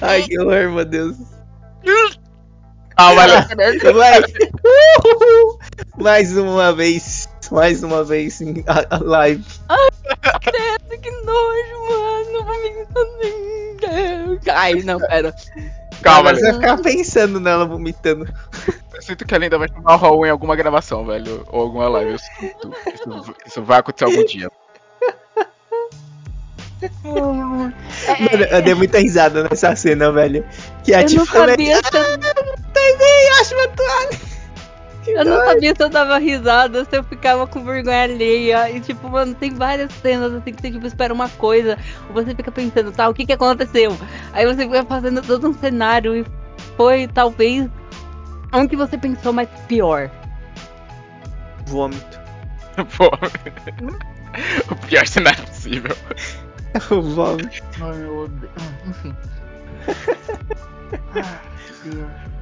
Ai, 0.02 0.24
que 0.24 0.40
horror, 0.40 0.72
meu 0.72 0.86
Deus. 0.86 1.18
Ah. 2.98 3.12
Vai. 3.94 4.22
Uhul. 4.22 5.60
Mais 5.98 6.36
uma 6.36 6.74
vez. 6.74 7.30
Mais 7.52 7.84
uma 7.84 8.04
vez 8.04 8.40
em 8.42 8.64
a, 8.68 8.96
a 8.96 9.00
live. 9.04 9.44
Credo, 10.42 11.02
que 11.02 11.12
nojo, 11.12 11.90
mano. 11.90 12.46
Vomitando. 12.94 14.40
Ai, 14.52 14.74
não, 14.84 15.00
pera. 15.00 15.34
Calma, 16.02 16.34
você 16.36 16.42
velho. 16.42 16.60
vai 16.60 16.62
ficar 16.62 16.78
pensando 16.84 17.40
nela 17.40 17.66
vomitando. 17.66 18.28
Eu 18.94 19.02
sinto 19.02 19.26
que 19.26 19.34
ela 19.36 19.44
ainda 19.44 19.58
vai 19.58 19.68
chamar 19.68 19.96
o 19.96 19.98
Raul 19.98 20.26
em 20.26 20.30
alguma 20.30 20.56
gravação, 20.56 21.06
velho. 21.06 21.44
Ou 21.50 21.62
alguma 21.64 21.88
live. 21.90 22.12
Eu 22.12 22.20
sinto. 22.20 22.74
Isso, 22.94 23.36
isso 23.46 23.64
vai 23.64 23.80
acontecer 23.80 24.06
algum 24.06 24.26
dia. 24.26 24.50
Mano, 27.04 27.74
eu 28.52 28.62
dei 28.62 28.74
muita 28.74 29.00
risada 29.00 29.44
nessa 29.44 29.76
cena, 29.76 30.12
velho. 30.12 30.46
Que 30.84 30.94
a 30.94 31.02
Eu 31.02 31.10
não 31.10 31.26
Tiffany- 31.26 31.50
sabia 31.52 31.76
eu, 31.78 31.82
Também 32.74 33.30
acho 33.40 33.56
uma 33.56 33.68
toalha. 33.70 34.25
Eu 35.08 35.26
não 35.26 35.46
sabia 35.46 35.74
se 35.76 35.84
eu 35.84 35.90
dava 35.90 36.18
risada, 36.18 36.84
se 36.86 36.98
eu 36.98 37.04
ficava 37.04 37.46
com 37.46 37.64
vergonha 37.64 38.04
alheia. 38.04 38.72
E 38.72 38.80
tipo, 38.80 39.10
mano, 39.10 39.34
tem 39.36 39.54
várias 39.54 39.92
cenas 39.94 40.34
assim 40.34 40.54
que 40.54 40.62
você 40.62 40.72
tipo, 40.72 40.86
espera 40.88 41.14
uma 41.14 41.30
coisa, 41.30 41.78
ou 42.08 42.14
você 42.14 42.34
fica 42.34 42.52
pensando, 42.52 42.92
tá, 42.92 43.08
o 43.08 43.14
que 43.14 43.26
que 43.26 43.34
aconteceu? 43.34 43.96
Aí 44.34 44.46
você 44.46 44.64
fica 44.64 44.84
fazendo 44.86 45.22
todo 45.22 45.48
um 45.48 45.54
cenário 45.54 46.16
e 46.16 46.26
foi 46.76 47.08
talvez 47.08 47.70
um 48.54 48.68
que 48.68 48.76
você 48.76 48.98
pensou, 48.98 49.34
mas 49.34 49.50
pior. 49.68 50.10
Vômito. 51.68 52.20
Pô. 52.98 53.10
O 54.70 54.76
pior 54.88 55.08
cenário 55.08 55.46
possível. 55.46 55.96
O 56.92 57.02
vômito. 57.02 57.64
Ai, 57.82 58.04
eu 58.04 58.18
odeio. 58.24 58.52
Ah, 58.58 58.90
Enfim. 58.90 59.16
Ai, 61.16 61.40
Deus. 61.84 62.35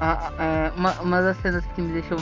Ah, 0.00 0.32
ah, 0.38 0.72
uma, 0.76 0.92
uma 1.00 1.22
das 1.22 1.36
cenas 1.38 1.64
que 1.74 1.82
me 1.82 1.92
deixou. 1.92 2.18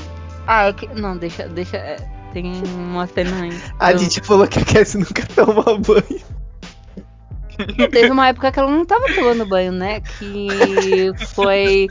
Ah, 0.46 0.66
é 0.66 0.72
que. 0.72 0.86
Não, 0.94 1.16
deixa. 1.16 1.48
deixa 1.48 1.76
é, 1.76 1.96
tem 2.32 2.60
uma 2.74 3.06
cena 3.06 3.42
aí. 3.42 3.50
A 3.78 3.92
Eu- 3.92 4.24
falou 4.24 4.46
que 4.46 4.58
a 4.58 4.64
Cassie 4.64 4.98
nunca 5.00 5.24
toma 5.34 5.62
banho. 5.78 6.38
Teve 7.90 8.10
uma 8.10 8.28
época 8.28 8.52
que 8.52 8.58
ela 8.58 8.70
não 8.70 8.84
tava 8.84 9.06
tomando 9.14 9.46
banho, 9.46 9.72
né? 9.72 10.00
Que 10.00 11.12
foi 11.34 11.88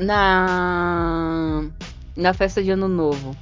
na. 0.00 1.64
Na 2.16 2.32
festa 2.32 2.62
de 2.62 2.70
ano 2.70 2.88
novo. 2.88 3.36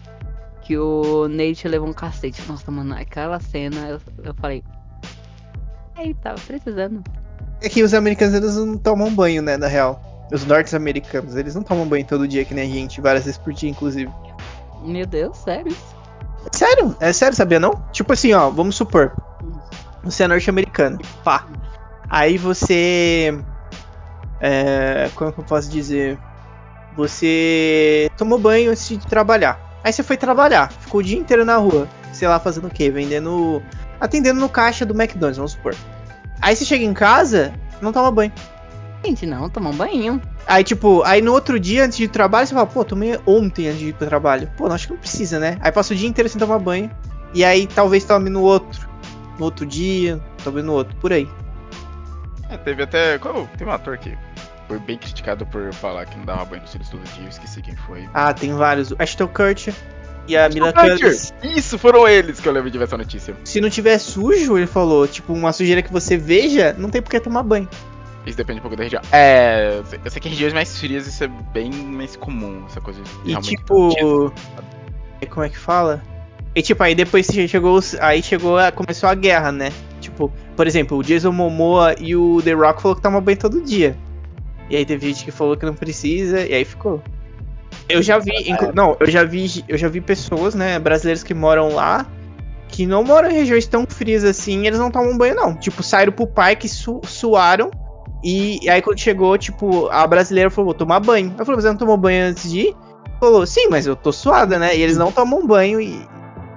Que 0.62 0.78
o 0.78 1.28
Nate 1.28 1.66
levou 1.68 1.88
um 1.88 1.92
cacete. 1.92 2.40
Nossa, 2.48 2.70
mano, 2.70 2.94
aquela 2.94 3.40
cena 3.40 3.88
eu, 3.88 4.00
eu 4.24 4.34
falei. 4.34 4.62
Aí, 5.96 6.14
tava 6.14 6.40
precisando. 6.40 7.02
É 7.60 7.68
que 7.68 7.82
os 7.82 7.92
americanos 7.94 8.34
eles 8.34 8.56
não 8.56 8.76
tomam 8.76 9.14
banho, 9.14 9.42
né, 9.42 9.56
na 9.56 9.66
real. 9.66 10.11
Os 10.32 10.46
norte-americanos, 10.46 11.36
eles 11.36 11.54
não 11.54 11.62
tomam 11.62 11.86
banho 11.86 12.06
todo 12.06 12.26
dia 12.26 12.44
que 12.44 12.54
nem 12.54 12.70
a 12.70 12.74
gente, 12.74 13.00
várias 13.00 13.24
vezes 13.24 13.38
por 13.38 13.52
dia, 13.52 13.68
inclusive. 13.68 14.10
Meu 14.82 15.06
Deus, 15.06 15.36
sério? 15.36 15.76
Sério? 16.50 16.96
É 16.98 17.12
sério, 17.12 17.36
sabia 17.36 17.60
não? 17.60 17.84
Tipo 17.92 18.14
assim, 18.14 18.32
ó, 18.32 18.48
vamos 18.48 18.74
supor. 18.74 19.12
Você 20.02 20.24
é 20.24 20.28
norte-americano. 20.28 20.98
Pá. 21.22 21.46
Aí 22.08 22.36
você. 22.36 23.38
É. 24.40 25.08
Como 25.14 25.32
que 25.32 25.38
eu 25.38 25.44
posso 25.44 25.70
dizer? 25.70 26.18
Você 26.96 28.10
tomou 28.16 28.38
banho 28.38 28.70
antes 28.70 28.88
de 28.88 28.98
trabalhar. 29.06 29.60
Aí 29.84 29.92
você 29.92 30.02
foi 30.02 30.16
trabalhar, 30.16 30.70
ficou 30.72 31.00
o 31.00 31.04
dia 31.04 31.18
inteiro 31.18 31.44
na 31.44 31.56
rua. 31.56 31.88
Sei 32.12 32.26
lá, 32.26 32.38
fazendo 32.38 32.66
o 32.66 32.70
quê? 32.70 32.90
Vendendo. 32.90 33.62
Atendendo 34.00 34.40
no 34.40 34.48
caixa 34.48 34.84
do 34.84 34.94
McDonald's, 34.94 35.36
vamos 35.36 35.52
supor. 35.52 35.74
Aí 36.40 36.56
você 36.56 36.64
chega 36.64 36.84
em 36.84 36.92
casa, 36.92 37.52
não 37.80 37.92
toma 37.92 38.10
banho. 38.10 38.32
Gente, 39.04 39.26
não, 39.26 39.48
tomar 39.48 39.70
um 39.70 39.76
banho. 39.76 40.22
Aí, 40.46 40.62
tipo, 40.62 41.02
aí 41.02 41.20
no 41.20 41.32
outro 41.32 41.58
dia, 41.58 41.84
antes 41.84 41.98
de 41.98 42.04
ir 42.04 42.08
pro 42.08 42.14
trabalho, 42.14 42.46
você 42.46 42.54
fala, 42.54 42.66
pô, 42.66 42.84
tomei 42.84 43.18
ontem 43.26 43.68
antes 43.68 43.80
de 43.80 43.88
ir 43.88 43.94
pro 43.94 44.06
trabalho. 44.06 44.50
Pô, 44.56 44.68
não, 44.68 44.74
acho 44.74 44.86
que 44.86 44.92
não 44.92 45.00
precisa, 45.00 45.38
né? 45.38 45.58
Aí 45.60 45.72
passa 45.72 45.92
o 45.92 45.96
dia 45.96 46.08
inteiro 46.08 46.28
sem 46.28 46.38
tomar 46.38 46.58
banho. 46.58 46.90
E 47.34 47.44
aí 47.44 47.66
talvez 47.66 48.04
tome 48.04 48.30
no 48.30 48.42
outro. 48.42 48.88
No 49.38 49.46
outro 49.46 49.66
dia, 49.66 50.20
talvez 50.44 50.64
no 50.64 50.72
outro, 50.72 50.94
por 50.96 51.12
aí. 51.12 51.28
É, 52.48 52.56
teve 52.56 52.82
até. 52.82 53.18
Qual, 53.18 53.48
teve 53.56 53.68
um 53.68 53.72
ator 53.72 53.96
que 53.96 54.16
foi 54.68 54.78
bem 54.78 54.98
criticado 54.98 55.44
por 55.46 55.72
falar 55.72 56.06
que 56.06 56.16
não 56.16 56.24
dava 56.24 56.44
banho 56.44 56.62
nos 56.62 56.72
filhos 56.72 56.88
todo 56.88 57.02
dia. 57.14 57.24
Eu 57.24 57.28
esqueci 57.28 57.60
quem 57.62 57.74
foi. 57.74 58.08
Ah, 58.14 58.32
tem 58.32 58.54
vários. 58.54 58.94
Ashton 58.98 59.28
Kutcher 59.28 59.74
e 60.28 60.36
a 60.36 60.48
Mila 60.48 60.72
Kutcher. 60.72 60.98
Kunis. 60.98 61.34
Isso, 61.42 61.78
foram 61.78 62.06
eles 62.06 62.40
que 62.40 62.48
eu 62.48 62.52
lembro 62.52 62.70
de 62.70 62.78
ver 62.78 62.84
essa 62.84 62.96
notícia. 62.96 63.34
Se 63.44 63.60
não 63.60 63.70
tiver 63.70 63.98
sujo, 63.98 64.56
ele 64.56 64.66
falou, 64.66 65.08
tipo, 65.08 65.32
uma 65.32 65.52
sujeira 65.52 65.82
que 65.82 65.92
você 65.92 66.16
veja, 66.16 66.74
não 66.78 66.90
tem 66.90 67.02
por 67.02 67.10
que 67.10 67.20
tomar 67.20 67.42
banho. 67.42 67.68
Isso 68.26 68.36
depende 68.36 68.60
um 68.60 68.62
pouco 68.62 68.76
da 68.76 68.84
região. 68.84 69.02
É. 69.10 69.80
eu 70.04 70.10
sei- 70.10 70.20
que 70.20 70.28
em 70.28 70.30
regiões 70.32 70.52
mais 70.52 70.78
frias 70.78 71.06
isso 71.06 71.24
é 71.24 71.28
bem 71.52 71.70
mais 71.72 72.14
comum, 72.16 72.62
essa 72.68 72.80
coisa 72.80 73.00
E 73.24 73.34
tipo. 73.36 73.94
Como 75.30 75.44
é 75.44 75.48
que 75.48 75.58
fala? 75.58 76.02
E 76.54 76.62
tipo, 76.62 76.82
aí 76.82 76.94
depois 76.94 77.26
chegou. 77.26 77.80
Aí 78.00 78.22
chegou. 78.22 78.58
Começou 78.74 79.08
a 79.08 79.14
guerra, 79.14 79.50
né? 79.50 79.72
Tipo, 80.00 80.30
por 80.56 80.66
exemplo, 80.66 80.98
o 80.98 81.02
Jason 81.02 81.32
Momoa 81.32 81.94
e 81.98 82.14
o 82.14 82.40
The 82.42 82.52
Rock 82.52 82.82
falou 82.82 82.96
que 82.96 83.02
toma 83.02 83.20
banho 83.20 83.38
todo 83.38 83.62
dia. 83.62 83.96
E 84.68 84.76
aí 84.76 84.84
teve 84.84 85.08
gente 85.08 85.24
que 85.24 85.30
falou 85.30 85.56
que 85.56 85.66
não 85.66 85.74
precisa, 85.74 86.40
e 86.46 86.54
aí 86.54 86.64
ficou. 86.64 87.02
Eu 87.88 88.02
já 88.02 88.18
vi, 88.18 88.30
não, 88.74 88.96
eu 89.00 89.10
já 89.10 89.24
vi, 89.24 89.64
eu 89.68 89.76
já 89.76 89.88
vi 89.88 90.00
pessoas, 90.00 90.54
né, 90.54 90.78
brasileiros 90.78 91.22
que 91.22 91.34
moram 91.34 91.74
lá, 91.74 92.06
que 92.68 92.86
não 92.86 93.02
moram 93.04 93.30
em 93.30 93.34
regiões 93.34 93.66
tão 93.66 93.84
frias 93.86 94.24
assim, 94.24 94.66
eles 94.66 94.78
não 94.78 94.90
tomam 94.90 95.16
banho 95.18 95.34
não. 95.34 95.54
Tipo, 95.54 95.82
saíram 95.82 96.12
pro 96.12 96.26
parque, 96.26 96.68
su 96.68 97.00
suaram, 97.04 97.70
e, 98.22 98.64
e 98.64 98.70
aí 98.70 98.80
quando 98.82 98.98
chegou, 98.98 99.36
tipo, 99.38 99.88
a 99.88 100.06
brasileira 100.06 100.50
falou, 100.50 100.66
vou 100.66 100.74
tomar 100.74 101.00
banho. 101.00 101.34
Eu 101.38 101.44
falei, 101.44 101.60
você 101.60 101.68
não 101.68 101.76
tomou 101.76 101.96
banho 101.96 102.26
antes 102.30 102.50
de 102.50 102.60
ir? 102.60 102.76
Falou, 103.20 103.46
sim, 103.46 103.68
mas 103.68 103.86
eu 103.86 103.94
tô 103.96 104.12
suada, 104.12 104.58
né? 104.58 104.76
E 104.76 104.80
eles 104.82 104.96
não 104.96 105.12
tomam 105.12 105.46
banho, 105.46 105.80
e, 105.80 106.06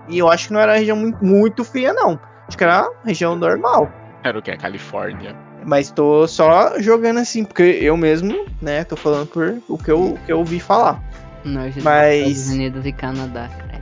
e 0.10 0.18
eu 0.18 0.30
acho 0.30 0.48
que 0.48 0.54
não 0.54 0.60
era 0.60 0.72
uma 0.74 0.78
região 0.80 0.98
muito, 0.98 1.24
muito 1.24 1.64
fria, 1.64 1.94
não. 1.94 2.20
Acho 2.48 2.58
que 2.58 2.64
era 2.64 2.84
uma 2.84 2.92
região 3.06 3.36
normal. 3.36 3.92
Era 4.24 4.38
o 4.40 4.42
que? 4.42 4.56
Califórnia. 4.58 5.36
Mas 5.64 5.90
tô 5.92 6.28
só 6.28 6.80
jogando 6.80 7.20
assim, 7.20 7.44
porque 7.44 7.64
eu 7.64 7.98
mesmo, 7.98 8.46
né, 8.62 8.84
tô 8.84 8.96
falando 8.96 9.28
por 9.28 9.58
o 9.68 9.78
que 9.78 9.90
eu, 9.92 10.14
o 10.14 10.18
que 10.26 10.32
eu 10.32 10.40
ouvi 10.40 10.60
falar. 10.60 11.02
Nós 11.44 11.74
dos 11.76 11.84
Mas- 11.84 12.16
Estados 12.28 12.50
Unidos 12.50 12.86
e 12.86 12.92
Canadá, 12.92 13.48
cara. 13.50 13.80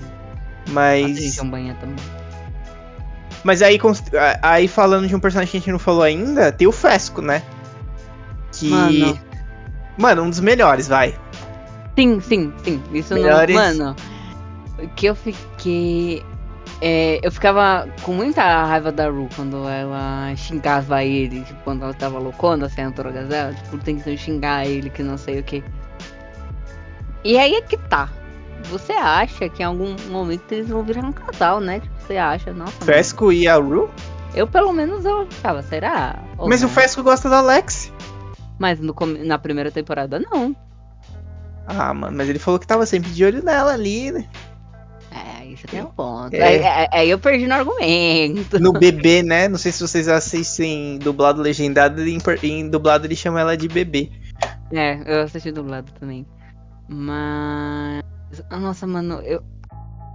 A 0.68 0.72
Mas. 0.72 1.36
banho 1.44 1.76
também. 1.76 1.96
Mas 3.44 3.62
aí, 3.62 3.78
a- 4.18 4.40
aí 4.54 4.68
falando 4.68 5.08
de 5.08 5.16
um 5.16 5.20
personagem 5.20 5.52
que 5.52 5.58
a 5.58 5.60
gente 5.60 5.72
não 5.72 5.80
falou 5.80 6.04
ainda, 6.04 6.52
tem 6.52 6.68
o 6.68 6.72
Fesco, 6.72 7.22
né? 7.22 7.42
Que. 8.54 8.70
Mano. 8.70 9.20
Mano, 9.97 10.24
um 10.24 10.30
dos 10.30 10.39
melhores, 10.39 10.88
vai. 10.88 11.16
Sim, 11.97 12.20
sim, 12.20 12.51
sim. 12.64 12.82
Isso 12.91 13.14
Melhores- 13.14 13.56
não. 13.56 13.64
Mano, 13.88 13.95
o 14.80 14.88
que 14.89 15.06
eu 15.06 15.16
fiquei. 15.16 16.26
é, 16.82 17.20
eu 17.22 17.32
ficava 17.32 17.88
com 18.01 18.14
muita 18.14 18.41
raiva 18.66 18.91
da 18.91 19.08
Ru 19.10 19.30
quando 19.36 19.68
ela 19.70 20.34
xingava 20.36 21.04
ele, 21.04 21.41
tipo, 21.41 21.60
quando 21.64 21.84
ela 21.84 21.93
tava 21.93 22.18
loucona, 22.18 22.68
sem 22.70 22.89
drogas 22.89 23.28
dela, 23.28 23.54
tipo, 23.54 23.78
tentando 23.78 24.18
xingar 24.18 24.66
ele, 24.66 24.89
que 24.89 25.04
não 25.04 25.18
sei 25.18 25.39
o 25.39 25.43
que. 25.43 25.64
E 27.24 27.38
aí 27.38 27.54
é 27.56 27.62
que 27.62 27.78
tá. 27.78 28.10
Você 28.70 28.93
acha 28.93 29.47
que 29.49 29.62
em 29.62 29.66
algum 29.66 29.95
momento 30.10 30.51
eles 30.51 30.68
vão 30.70 30.84
virar 30.84 31.06
um 31.06 31.12
casal, 31.12 31.60
né? 31.60 31.80
Tipo, 31.82 31.93
você 31.99 32.18
acha, 32.18 32.51
nossa. 32.54 32.74
mano. 32.80 32.86
Fesco 32.86 33.32
e 33.32 33.47
a 33.47 33.56
Ru. 33.58 33.89
Eu 34.34 34.47
pelo 34.47 34.74
menos 34.74 35.06
eu 35.06 35.28
ficava, 35.30 35.62
será? 35.62 36.16
Ou 36.38 36.49
Mas 36.49 36.62
o 36.64 36.68
não? 36.68 36.74
Fesco 36.74 37.04
gosta 37.04 37.30
da 37.30 37.38
Alex. 37.38 37.91
Mas 38.64 38.80
no 38.80 38.95
na 39.26 39.38
primeira 39.38 39.70
temporada 39.70 40.18
não. 40.22 40.55
Ah, 41.68 41.93
mano, 41.93 42.16
mas 42.16 42.30
ele 42.30 42.39
falou 42.39 42.57
que 42.57 42.66
tava 42.66 42.86
sempre 42.86 43.11
de 43.11 43.26
olho 43.26 43.43
nela 43.43 43.74
ali, 43.74 44.09
né? 44.09 44.26
É, 45.11 45.45
isso 45.47 45.68
tem 45.68 45.82
um 45.82 45.88
ponto. 45.88 46.34
É. 46.34 46.41
Aí, 46.41 46.64
aí- 46.64 46.88
aí 46.93 47.09
eu 47.09 47.20
perdi 47.20 47.45
no 47.45 47.55
argumento. 47.55 48.61
No 48.61 48.72
bebê, 48.72 49.22
né? 49.22 49.49
Não 49.49 49.57
sei 49.57 49.70
se 49.74 49.82
vocês 49.86 50.07
assistem 50.07 50.97
dublado 50.99 51.41
legendado, 51.41 52.01
em, 52.07 52.18
em 52.41 52.70
dublado 52.70 53.05
ele 53.05 53.18
chama 53.18 53.41
ela 53.41 53.57
de 53.57 53.68
bebê. 53.68 54.09
É, 54.72 54.97
eu 55.05 55.24
assisti 55.24 55.51
dublado 55.51 55.91
também. 55.99 56.26
Mas. 56.88 58.01
Nossa, 58.49 58.88
mano, 58.88 59.16
eu. 59.24 59.43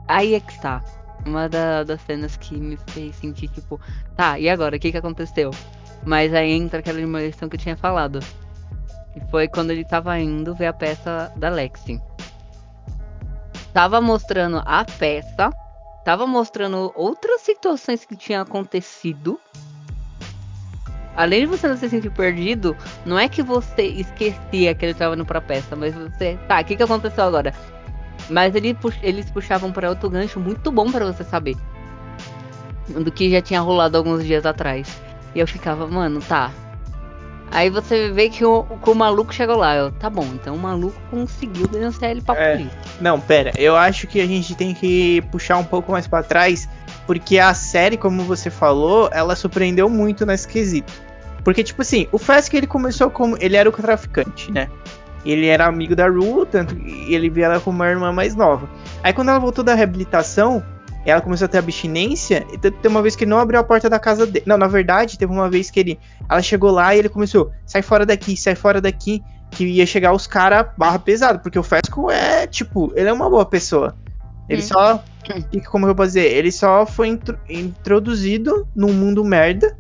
Aí 0.09 0.35
é 0.35 0.41
que 0.41 0.59
tá. 0.59 0.83
Uma 1.27 1.51
da- 1.51 1.85
das 1.85 2.01
cenas 2.01 2.35
que 2.39 2.57
me 2.57 2.79
fez 2.93 3.15
sentir, 3.17 3.49
tipo, 3.49 3.79
tá, 4.17 4.39
e 4.39 4.49
agora? 4.49 4.77
O 4.77 4.81
que 4.81 4.91
que 4.91 4.97
aconteceu? 4.97 5.51
Mas 6.05 6.33
aí 6.33 6.53
entra 6.53 6.81
aquela 6.81 7.01
emoção 7.01 7.49
que 7.49 7.57
eu 7.57 7.61
tinha 7.61 7.77
falado. 7.77 8.21
Que 9.13 9.21
foi 9.31 9.49
quando 9.49 9.71
ele 9.71 9.85
tava 9.85 10.19
indo 10.19 10.55
ver 10.55 10.67
a 10.67 10.73
peça 10.73 11.33
da 11.37 11.49
Lexi. 11.49 12.01
Tava 13.73 14.01
mostrando 14.01 14.63
a 14.65 14.85
peça. 14.85 15.51
Tava 16.05 16.27
mostrando 16.27 16.93
outras 16.95 17.43
situações 17.43 18.05
que 18.05 18.17
tinham 18.17 18.43
acontecido. 18.43 19.39
Além 21.15 21.41
de 21.41 21.47
você 21.47 21.67
não 21.67 21.77
se 21.77 21.89
sentir 21.89 22.11
perdido, 22.11 22.77
não 23.05 23.19
é 23.19 23.29
que 23.29 23.43
você 23.43 23.83
esquecia 23.83 24.75
que 24.75 24.87
ele 24.87 24.95
tava 24.95 25.15
indo 25.15 25.27
pra 25.27 25.41
peça, 25.41 25.75
mas 25.75 25.93
você. 25.93 26.39
Tá, 26.47 26.61
o 26.61 26.65
que, 26.65 26.77
que 26.77 26.83
aconteceu 26.83 27.25
agora? 27.25 27.53
Mas 28.31 28.55
ele 28.55 28.73
pux- 28.73 28.99
eles 29.03 29.29
puxavam 29.31 29.73
pra 29.73 29.89
outro 29.91 30.09
gancho 30.09 30.39
muito 30.39 30.71
bom 30.71 30.91
pra 30.91 31.05
você 31.05 31.25
saber. 31.25 31.57
Do 32.89 33.11
que 33.11 33.31
já 33.31 33.43
tinha 33.43 33.61
rolado 33.61 33.99
alguns 33.99 34.25
dias 34.25 34.47
atrás. 34.47 34.89
E 35.39 35.41
eu 35.41 35.47
ficava, 35.47 35.87
mano, 35.87 36.19
tá. 36.19 36.51
Aí 37.53 37.71
você 37.71 38.11
vê 38.11 38.29
que 38.29 38.45
o, 38.45 38.65
que 38.65 38.91
o 38.91 38.95
maluco 38.95 39.33
chegou 39.33 39.55
lá. 39.55 39.73
Eu, 39.77 39.93
tá 39.93 40.11
bom, 40.11 40.27
então 40.35 40.57
o 40.57 40.59
maluco 40.59 41.01
conseguiu 41.13 41.69
denunciar 41.69 42.11
ele 42.11 42.21
pra 42.21 42.35
É. 42.35 42.57
polícia. 42.57 42.77
Não, 43.01 43.21
pera, 43.21 43.53
eu 43.57 43.77
acho 43.77 44.09
que 44.09 44.21
a 44.21 44.27
gente 44.27 44.57
tem 44.57 44.75
que 44.75 45.23
puxar 45.31 45.57
um 45.59 45.63
pouco 45.63 45.93
mais 45.93 46.09
pra 46.09 46.25
trás, 46.25 46.69
porque 47.07 47.39
a 47.39 47.55
série, 47.55 47.97
como 47.97 48.25
você 48.25 48.51
falou, 48.51 49.09
ela 49.13 49.37
surpreendeu 49.37 49.89
muito 49.89 50.27
nesse 50.27 50.49
quesito. 50.49 50.93
Porque, 51.45 51.63
tipo 51.63 51.83
assim, 51.83 52.09
o 52.11 52.19
Fesk 52.19 52.53
ele 52.55 52.67
começou 52.67 53.09
como. 53.09 53.37
Ele 53.41 53.57
era 53.57 53.69
o 53.69 53.73
traficante, 53.73 54.51
né? 54.51 54.69
Ele 55.25 55.47
era 55.47 55.67
amigo 55.67 55.95
da 55.95 56.09
Ru, 56.09 56.45
tanto 56.47 56.75
que 56.75 57.15
ele 57.15 57.31
via 57.31 57.45
ela 57.45 57.61
como 57.61 57.77
uma 57.79 57.89
irmã 57.89 58.11
mais 58.11 58.35
nova. 58.35 58.69
Aí 59.05 59.13
quando 59.13 59.29
ela 59.29 59.39
voltou 59.39 59.63
da 59.63 59.75
reabilitação, 59.77 60.65
ela 61.11 61.21
começou 61.21 61.47
a 61.47 61.49
ter 61.49 61.59
abstinência, 61.59 62.47
e 62.53 62.59
tem 62.59 62.73
uma 62.91 63.03
vez 63.03 63.15
que 63.17 63.25
ele 63.25 63.31
não 63.31 63.39
abriu 63.39 63.59
a 63.61 63.65
porta 63.65 63.89
da 63.89 63.99
casa 63.99 64.27
dele. 64.27 64.45
Não, 64.47 64.59
na 64.59 64.67
verdade, 64.67 65.19
teve 65.19 65.33
uma 65.33 65.49
vez 65.51 65.71
que 65.71 65.81
ele. 65.81 65.99
Ela 66.29 66.43
chegou 66.43 66.71
lá 66.71 66.95
e 66.95 66.99
ele 66.99 67.09
começou, 67.09 67.51
sai 67.67 67.83
fora 67.83 68.05
daqui, 68.07 68.37
sai 68.37 68.55
fora 68.55 68.81
daqui. 68.81 69.23
Que 69.51 69.65
ia 69.65 69.87
chegar 69.87 70.13
os 70.13 70.27
caras 70.27 70.67
barra 70.77 70.99
pesado, 70.99 71.39
porque 71.39 71.59
o 71.59 71.63
Fesco 71.63 72.11
é, 72.11 72.47
tipo, 72.47 72.93
ele 72.95 73.09
é 73.09 73.13
uma 73.13 73.31
boa 73.31 73.47
pessoa. 73.47 73.97
Ele 74.47 74.61
Hum. 74.61 74.67
só. 74.67 75.05
Como 75.71 75.87
eu 75.87 75.95
posso 75.95 76.09
dizer? 76.09 76.27
Ele 76.35 76.53
só 76.53 76.85
foi 76.85 77.09
intro- 77.09 77.39
introduzido 77.49 78.67
num 78.75 78.93
mundo 78.93 79.25
merda. 79.25 79.75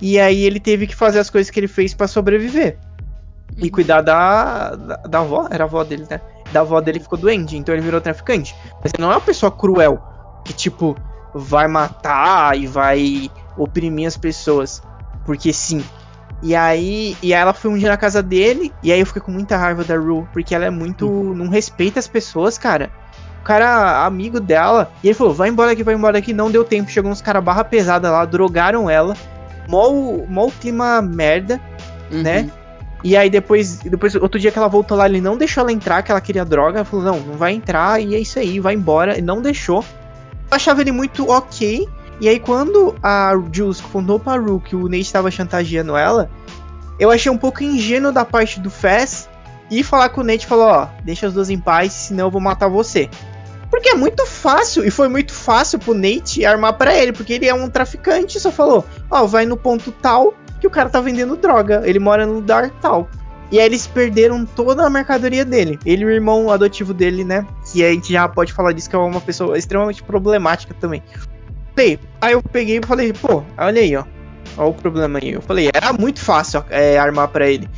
E 0.00 0.18
aí 0.18 0.44
ele 0.44 0.60
teve 0.60 0.86
que 0.86 0.94
fazer 0.94 1.18
as 1.20 1.30
coisas 1.30 1.50
que 1.50 1.58
ele 1.58 1.68
fez 1.68 1.94
pra 1.94 2.06
sobreviver. 2.06 2.78
E 3.56 3.70
cuidar 3.70 4.02
da, 4.02 4.74
da, 4.76 4.96
da 4.96 5.18
avó, 5.20 5.48
era 5.50 5.64
a 5.64 5.66
avó 5.66 5.82
dele, 5.84 6.04
né? 6.08 6.20
Da 6.52 6.60
avó 6.60 6.80
dele 6.80 7.00
ficou 7.00 7.18
doente, 7.18 7.56
então 7.56 7.74
ele 7.74 7.82
virou 7.82 8.00
traficante. 8.00 8.54
Mas 8.82 8.92
ele 8.94 9.02
não 9.02 9.10
é 9.10 9.14
uma 9.14 9.20
pessoa 9.20 9.50
cruel, 9.50 10.02
que 10.48 10.54
tipo, 10.54 10.96
vai 11.34 11.68
matar 11.68 12.56
e 12.58 12.66
vai 12.66 13.30
oprimir 13.56 14.08
as 14.08 14.16
pessoas. 14.16 14.82
Porque 15.26 15.52
sim. 15.52 15.84
E 16.42 16.54
aí, 16.54 17.16
e 17.22 17.34
aí 17.34 17.40
ela 17.40 17.52
foi 17.52 17.70
um 17.70 17.76
dia 17.76 17.90
na 17.90 17.96
casa 17.98 18.22
dele, 18.22 18.72
e 18.82 18.90
aí 18.90 18.98
eu 18.98 19.04
fiquei 19.04 19.20
com 19.20 19.30
muita 19.30 19.58
raiva 19.58 19.84
da 19.84 19.96
Ru, 19.96 20.26
porque 20.32 20.54
ela 20.54 20.64
é 20.64 20.70
muito. 20.70 21.06
não 21.34 21.48
respeita 21.48 21.98
as 21.98 22.08
pessoas, 22.08 22.56
cara. 22.56 22.90
O 23.42 23.44
cara, 23.44 24.06
amigo 24.06 24.40
dela, 24.40 24.90
e 25.02 25.08
ele 25.08 25.14
falou: 25.14 25.34
vai 25.34 25.50
embora 25.50 25.72
aqui, 25.72 25.82
vai 25.82 25.94
embora 25.94 26.16
aqui. 26.16 26.32
Não 26.32 26.50
deu 26.50 26.64
tempo, 26.64 26.90
chegou 26.90 27.10
uns 27.10 27.20
caras 27.20 27.44
barra 27.44 27.64
pesada 27.64 28.10
lá, 28.10 28.24
drogaram 28.24 28.88
ela. 28.88 29.14
Mó, 29.68 29.90
mó 30.26 30.48
clima 30.60 31.02
merda. 31.02 31.60
Uhum. 32.10 32.22
né? 32.22 32.50
E 33.04 33.16
aí 33.16 33.28
depois, 33.28 33.78
depois, 33.80 34.14
outro 34.14 34.40
dia 34.40 34.50
que 34.50 34.58
ela 34.58 34.66
voltou 34.66 34.96
lá, 34.96 35.06
ele 35.06 35.20
não 35.20 35.36
deixou 35.36 35.60
ela 35.60 35.72
entrar, 35.72 36.02
que 36.02 36.10
ela 36.10 36.20
queria 36.20 36.44
droga. 36.44 36.78
Ela 36.78 36.84
falou, 36.84 37.04
não, 37.04 37.20
não 37.20 37.34
vai 37.34 37.52
entrar, 37.52 38.00
e 38.00 38.14
é 38.14 38.18
isso 38.18 38.38
aí, 38.38 38.58
vai 38.58 38.74
embora. 38.74 39.18
E 39.18 39.22
não 39.22 39.42
deixou. 39.42 39.84
Eu 40.50 40.56
achava 40.56 40.80
ele 40.80 40.92
muito 40.92 41.28
ok. 41.28 41.88
E 42.20 42.28
aí 42.28 42.40
quando 42.40 42.96
a 43.02 43.32
Jules 43.52 43.80
contou 43.80 44.18
pra 44.18 44.36
Ru 44.36 44.60
que 44.60 44.74
o 44.74 44.84
Nate 44.84 45.02
estava 45.02 45.30
chantageando 45.30 45.96
ela, 45.96 46.28
eu 46.98 47.10
achei 47.10 47.30
um 47.30 47.38
pouco 47.38 47.62
ingênuo 47.62 48.10
da 48.10 48.24
parte 48.24 48.58
do 48.58 48.70
Fez 48.70 49.28
e 49.70 49.84
falar 49.84 50.08
com 50.08 50.22
o 50.22 50.24
Nate 50.24 50.46
falou, 50.46 50.66
ó, 50.66 50.88
deixa 51.04 51.26
as 51.26 51.34
duas 51.34 51.48
em 51.48 51.58
paz, 51.58 51.92
senão 51.92 52.26
eu 52.26 52.30
vou 52.30 52.40
matar 52.40 52.68
você. 52.68 53.08
Porque 53.70 53.90
é 53.90 53.94
muito 53.94 54.26
fácil, 54.26 54.84
e 54.84 54.90
foi 54.90 55.08
muito 55.08 55.32
fácil 55.32 55.78
pro 55.78 55.94
Nate 55.94 56.44
armar 56.44 56.72
pra 56.72 56.94
ele, 56.94 57.12
porque 57.12 57.34
ele 57.34 57.46
é 57.46 57.54
um 57.54 57.68
traficante, 57.68 58.40
só 58.40 58.50
falou, 58.50 58.84
ó, 59.10 59.26
vai 59.26 59.44
no 59.44 59.56
ponto 59.56 59.92
tal 59.92 60.34
que 60.58 60.66
o 60.66 60.70
cara 60.70 60.88
tá 60.88 61.00
vendendo 61.00 61.36
droga, 61.36 61.82
ele 61.84 61.98
mora 61.98 62.26
no 62.26 62.34
lugar 62.34 62.70
tal. 62.80 63.08
E 63.50 63.58
aí 63.58 63.64
eles 63.64 63.86
perderam 63.86 64.44
toda 64.44 64.86
a 64.86 64.90
mercadoria 64.90 65.44
dele. 65.44 65.78
Ele 65.84 66.02
e 66.02 66.06
o 66.06 66.10
irmão 66.10 66.50
adotivo 66.50 66.92
dele, 66.92 67.24
né? 67.24 67.46
Que 67.72 67.84
a 67.84 67.90
gente 67.90 68.12
já 68.12 68.28
pode 68.28 68.52
falar 68.52 68.72
disso, 68.72 68.90
que 68.90 68.96
é 68.96 68.98
uma 68.98 69.20
pessoa 69.20 69.56
extremamente 69.56 70.02
problemática 70.02 70.74
também. 70.74 71.02
Bem, 71.74 71.98
aí 72.20 72.32
eu 72.32 72.42
peguei 72.42 72.78
e 72.82 72.86
falei, 72.86 73.12
pô, 73.12 73.42
olha 73.56 73.80
aí, 73.80 73.96
ó. 73.96 74.04
Olha 74.56 74.68
o 74.68 74.74
problema 74.74 75.18
aí. 75.22 75.32
Eu 75.32 75.40
falei, 75.40 75.70
era 75.72 75.92
muito 75.92 76.20
fácil 76.20 76.64
é, 76.68 76.98
armar 76.98 77.28
pra 77.28 77.48
ele. 77.48 77.68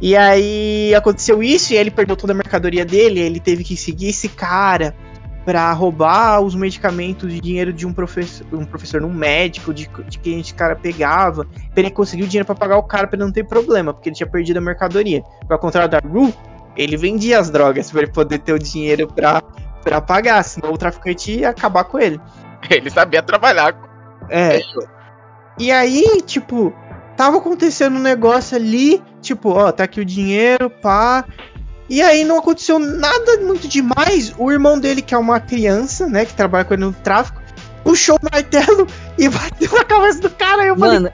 E 0.00 0.16
aí 0.16 0.94
aconteceu 0.94 1.42
isso 1.42 1.72
e 1.72 1.76
ele 1.76 1.90
perdeu 1.90 2.16
toda 2.16 2.32
a 2.32 2.36
mercadoria 2.36 2.84
dele. 2.84 3.20
Ele 3.20 3.40
teve 3.40 3.64
que 3.64 3.76
seguir 3.76 4.08
esse 4.08 4.28
cara 4.28 4.94
pra 5.44 5.70
roubar 5.72 6.40
os 6.40 6.54
medicamentos 6.54 7.30
de 7.30 7.40
dinheiro 7.40 7.72
de 7.72 7.86
um 7.86 7.92
professor, 7.92 8.46
um 8.52 8.64
professor, 8.64 9.02
um 9.02 9.12
médico, 9.12 9.74
de, 9.74 9.88
de 10.08 10.18
quem 10.18 10.40
esse 10.40 10.54
cara 10.54 10.74
pegava. 10.74 11.44
Pra 11.44 11.80
ele 11.80 11.90
conseguir 11.90 12.22
o 12.22 12.26
dinheiro 12.26 12.46
pra 12.46 12.54
pagar 12.54 12.78
o 12.78 12.82
cara 12.82 13.06
pra 13.06 13.16
ele 13.16 13.24
não 13.24 13.32
ter 13.32 13.44
problema, 13.44 13.92
porque 13.92 14.08
ele 14.08 14.16
tinha 14.16 14.26
perdido 14.26 14.56
a 14.56 14.60
mercadoria. 14.60 15.22
Ao 15.48 15.58
contrário 15.58 15.90
da 15.90 15.98
Ru, 15.98 16.32
ele 16.76 16.96
vendia 16.96 17.38
as 17.38 17.50
drogas 17.50 17.90
pra 17.90 18.02
ele 18.02 18.12
poder 18.12 18.38
ter 18.38 18.52
o 18.52 18.58
dinheiro 18.58 19.06
pra 19.06 20.00
pagar, 20.00 20.42
senão 20.42 20.72
o 20.72 20.78
traficante 20.78 21.32
ia 21.32 21.50
acabar 21.50 21.84
com 21.84 21.98
ele. 21.98 22.20
Ele 22.70 22.88
sabia 22.88 23.22
trabalhar. 23.22 23.76
É. 24.30 24.58
E 25.58 25.70
aí, 25.70 26.22
tipo, 26.24 26.72
tava 27.14 27.36
acontecendo 27.36 27.96
um 27.96 28.02
negócio 28.02 28.56
ali, 28.56 29.02
tipo, 29.20 29.50
ó, 29.50 29.70
tá 29.70 29.84
aqui 29.84 30.00
o 30.00 30.04
dinheiro, 30.04 30.70
pá. 30.70 31.26
E 31.88 32.00
aí 32.00 32.24
não 32.24 32.38
aconteceu 32.38 32.78
nada 32.78 33.38
muito 33.40 33.68
demais. 33.68 34.34
O 34.38 34.50
irmão 34.50 34.78
dele, 34.78 35.02
que 35.02 35.14
é 35.14 35.18
uma 35.18 35.38
criança, 35.38 36.06
né, 36.06 36.24
que 36.24 36.34
trabalha 36.34 36.64
com 36.64 36.74
ele 36.74 36.84
no 36.84 36.92
tráfico, 36.92 37.42
puxou 37.82 38.16
o 38.16 38.24
martelo 38.32 38.86
e 39.18 39.28
bateu 39.28 39.70
na 39.72 39.84
cabeça 39.84 40.20
do 40.20 40.30
cara. 40.30 40.64
Eu 40.64 40.76
falei, 40.76 40.98
Mano, 40.98 41.10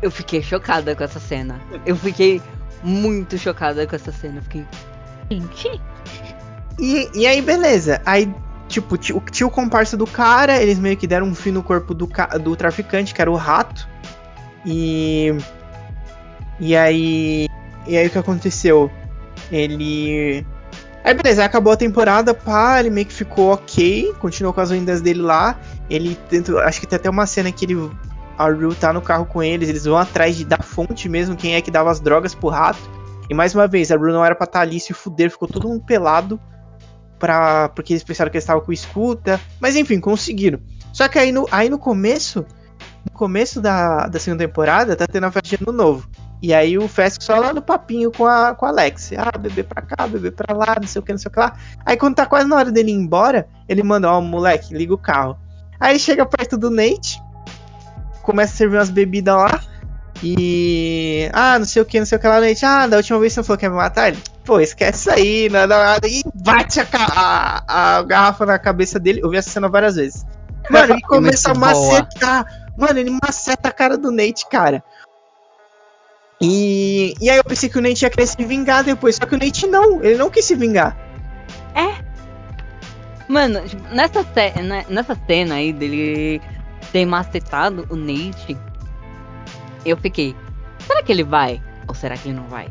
eu 0.00 0.10
fiquei 0.10 0.40
chocada 0.42 0.94
com 0.94 1.02
essa 1.02 1.18
cena. 1.18 1.60
Eu 1.84 1.96
fiquei 1.96 2.40
muito 2.82 3.36
chocada 3.36 3.86
com 3.86 3.96
essa 3.96 4.12
cena. 4.12 4.36
Eu 4.38 4.42
fiquei. 4.42 4.66
Gente. 5.30 5.80
E, 6.78 7.10
e 7.14 7.26
aí, 7.26 7.42
beleza. 7.42 8.00
Aí, 8.06 8.32
tipo, 8.68 8.96
tinha, 8.96 9.20
tinha 9.32 9.46
o 9.46 9.50
comparsa 9.50 9.96
do 9.96 10.06
cara, 10.06 10.62
eles 10.62 10.78
meio 10.78 10.96
que 10.96 11.06
deram 11.06 11.26
um 11.26 11.34
fim 11.34 11.50
no 11.50 11.62
corpo 11.62 11.92
do, 11.92 12.08
do 12.40 12.54
traficante, 12.54 13.12
que 13.12 13.20
era 13.20 13.30
o 13.30 13.36
rato. 13.36 13.88
E. 14.64 15.34
E 16.60 16.76
aí. 16.76 17.48
E 17.86 17.96
aí 17.96 18.06
o 18.06 18.10
que 18.10 18.18
aconteceu? 18.18 18.90
Ele. 19.50 20.44
Aí 21.04 21.14
beleza, 21.14 21.44
acabou 21.44 21.72
a 21.72 21.76
temporada, 21.76 22.34
pá, 22.34 22.80
ele 22.80 22.90
meio 22.90 23.06
que 23.06 23.12
ficou 23.12 23.52
ok, 23.52 24.12
continuou 24.18 24.52
com 24.52 24.60
as 24.60 24.70
vendas 24.70 25.00
dele 25.00 25.22
lá. 25.22 25.58
Ele. 25.88 26.18
Acho 26.64 26.80
que 26.80 26.86
tem 26.86 26.96
até 26.96 27.08
uma 27.08 27.26
cena 27.26 27.52
que 27.52 27.64
ele. 27.64 27.90
A 28.36 28.50
Rue 28.50 28.74
tá 28.74 28.92
no 28.92 29.00
carro 29.00 29.24
com 29.24 29.42
eles, 29.42 29.68
eles 29.68 29.84
vão 29.84 29.96
atrás 29.96 30.36
de 30.36 30.44
da 30.44 30.58
fonte 30.58 31.08
mesmo, 31.08 31.36
quem 31.36 31.54
é 31.54 31.62
que 31.62 31.70
dava 31.70 31.90
as 31.90 32.00
drogas 32.00 32.34
pro 32.34 32.48
rato. 32.48 32.78
E 33.30 33.34
mais 33.34 33.54
uma 33.54 33.66
vez, 33.66 33.90
a 33.90 33.96
Rue 33.96 34.12
não 34.12 34.24
era 34.24 34.34
pra 34.34 34.44
estar 34.44 34.60
ali, 34.60 34.78
se 34.78 34.92
fuder, 34.92 35.30
ficou 35.30 35.48
todo 35.48 35.68
mundo 35.68 35.84
pelado. 35.84 36.40
Pra, 37.18 37.70
porque 37.70 37.94
eles 37.94 38.04
pensaram 38.04 38.30
que 38.30 38.36
eles 38.36 38.44
estavam 38.44 38.62
com 38.62 38.72
escuta. 38.72 39.40
Mas 39.58 39.74
enfim, 39.74 39.98
conseguiram. 39.98 40.60
Só 40.92 41.08
que 41.08 41.18
aí 41.18 41.32
no, 41.32 41.46
aí 41.50 41.70
no 41.70 41.78
começo. 41.78 42.44
No 43.04 43.12
começo 43.12 43.60
da, 43.60 44.06
da 44.06 44.18
segunda 44.18 44.44
temporada, 44.46 44.96
tá 44.96 45.06
tendo 45.06 45.24
a 45.24 45.30
festa 45.30 45.56
de 45.56 45.62
ano 45.62 45.72
novo. 45.72 46.08
E 46.42 46.52
aí 46.52 46.76
o 46.76 46.86
Fesco 46.86 47.24
só 47.24 47.38
lá 47.38 47.52
no 47.52 47.62
papinho 47.62 48.12
com 48.12 48.26
a, 48.26 48.54
com 48.54 48.66
a 48.66 48.68
Alex. 48.68 49.12
Ah, 49.16 49.36
beber 49.38 49.64
pra 49.64 49.82
cá, 49.82 50.06
beber 50.06 50.32
pra 50.32 50.54
lá, 50.54 50.76
não 50.80 50.86
sei 50.86 51.00
o 51.00 51.02
que, 51.02 51.12
não 51.12 51.18
sei 51.18 51.28
o 51.28 51.32
que 51.32 51.40
lá. 51.40 51.56
Aí 51.84 51.96
quando 51.96 52.16
tá 52.16 52.26
quase 52.26 52.46
na 52.46 52.56
hora 52.56 52.70
dele 52.70 52.90
ir 52.90 52.94
embora, 52.94 53.48
ele 53.68 53.82
manda, 53.82 54.10
ó, 54.10 54.20
moleque, 54.20 54.74
liga 54.74 54.92
o 54.92 54.98
carro. 54.98 55.38
Aí 55.80 55.92
ele 55.92 55.98
chega 55.98 56.26
perto 56.26 56.56
do 56.56 56.70
Nate, 56.70 57.20
começa 58.22 58.52
a 58.52 58.56
servir 58.56 58.76
umas 58.76 58.90
bebidas 58.90 59.34
lá. 59.34 59.60
E. 60.22 61.28
Ah, 61.32 61.58
não 61.58 61.66
sei 61.66 61.82
o 61.82 61.84
que, 61.84 61.98
não 61.98 62.06
sei 62.06 62.16
o 62.16 62.20
que 62.20 62.26
lá, 62.26 62.40
Nate. 62.40 62.64
Ah, 62.64 62.86
da 62.86 62.96
última 62.96 63.18
vez 63.18 63.32
você 63.32 63.42
falou 63.42 63.58
que 63.58 63.66
ia 63.66 63.70
me 63.70 63.76
matar 63.76 64.08
ele. 64.08 64.18
Pô, 64.44 64.60
esquece 64.60 65.00
isso 65.00 65.10
aí, 65.10 65.48
não 65.50 65.66
dá 65.66 65.84
nada. 65.84 66.08
E 66.08 66.22
bate 66.34 66.80
a, 66.80 66.86
a, 66.92 67.96
a 67.98 68.02
garrafa 68.02 68.46
na 68.46 68.58
cabeça 68.58 68.98
dele. 68.98 69.20
Eu 69.22 69.30
vi 69.30 69.36
essa 69.36 69.50
cena 69.50 69.68
várias 69.68 69.96
vezes. 69.96 70.24
Mano, 70.70 70.94
ele 70.94 71.02
começa 71.02 71.50
a 71.50 71.54
boa. 71.54 71.66
macetar. 71.66 72.46
Mano, 72.76 72.98
ele 72.98 73.10
maceta 73.22 73.68
a 73.68 73.72
cara 73.72 73.96
do 73.96 74.10
Nate, 74.10 74.48
cara. 74.48 74.82
E, 76.40 77.14
e 77.20 77.30
aí 77.30 77.36
eu 77.38 77.44
pensei 77.44 77.68
que 77.68 77.78
o 77.78 77.82
Nate 77.82 78.04
ia 78.04 78.10
querer 78.10 78.26
se 78.26 78.44
vingar 78.44 78.84
depois, 78.84 79.16
só 79.16 79.24
que 79.26 79.34
o 79.34 79.38
Nate 79.38 79.66
não, 79.66 80.02
ele 80.04 80.16
não 80.18 80.30
quis 80.30 80.44
se 80.44 80.54
vingar. 80.54 80.96
Mano, 83.28 83.60
tipo, 83.66 83.82
nessa, 83.94 84.22
ce- 84.22 84.62
né, 84.62 84.84
nessa 84.88 85.16
cena 85.26 85.56
aí 85.56 85.72
dele 85.72 86.40
ter 86.92 87.04
macetado 87.04 87.84
o 87.90 87.96
Nate, 87.96 88.56
eu 89.84 89.96
fiquei, 89.96 90.36
será 90.86 91.02
que 91.02 91.10
ele 91.10 91.24
vai? 91.24 91.60
Ou 91.88 91.94
será 91.94 92.16
que 92.16 92.28
ele 92.28 92.36
não 92.38 92.46
vai? 92.46 92.68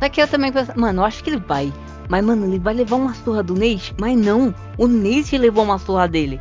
Só 0.00 0.08
que 0.08 0.22
eu 0.22 0.28
também 0.28 0.50
pensei, 0.52 0.74
mano, 0.74 1.02
eu 1.02 1.04
acho 1.04 1.22
que 1.22 1.30
ele 1.30 1.36
vai. 1.46 1.72
Mas, 2.08 2.24
mano, 2.24 2.46
ele 2.46 2.58
vai 2.58 2.74
levar 2.74 2.96
uma 2.96 3.14
surra 3.14 3.42
do 3.42 3.54
Nate? 3.54 3.94
Mas 4.00 4.16
não, 4.16 4.54
o 4.78 4.86
Nate 4.88 5.36
levou 5.36 5.64
uma 5.64 5.78
surra 5.78 6.08
dele. 6.08 6.40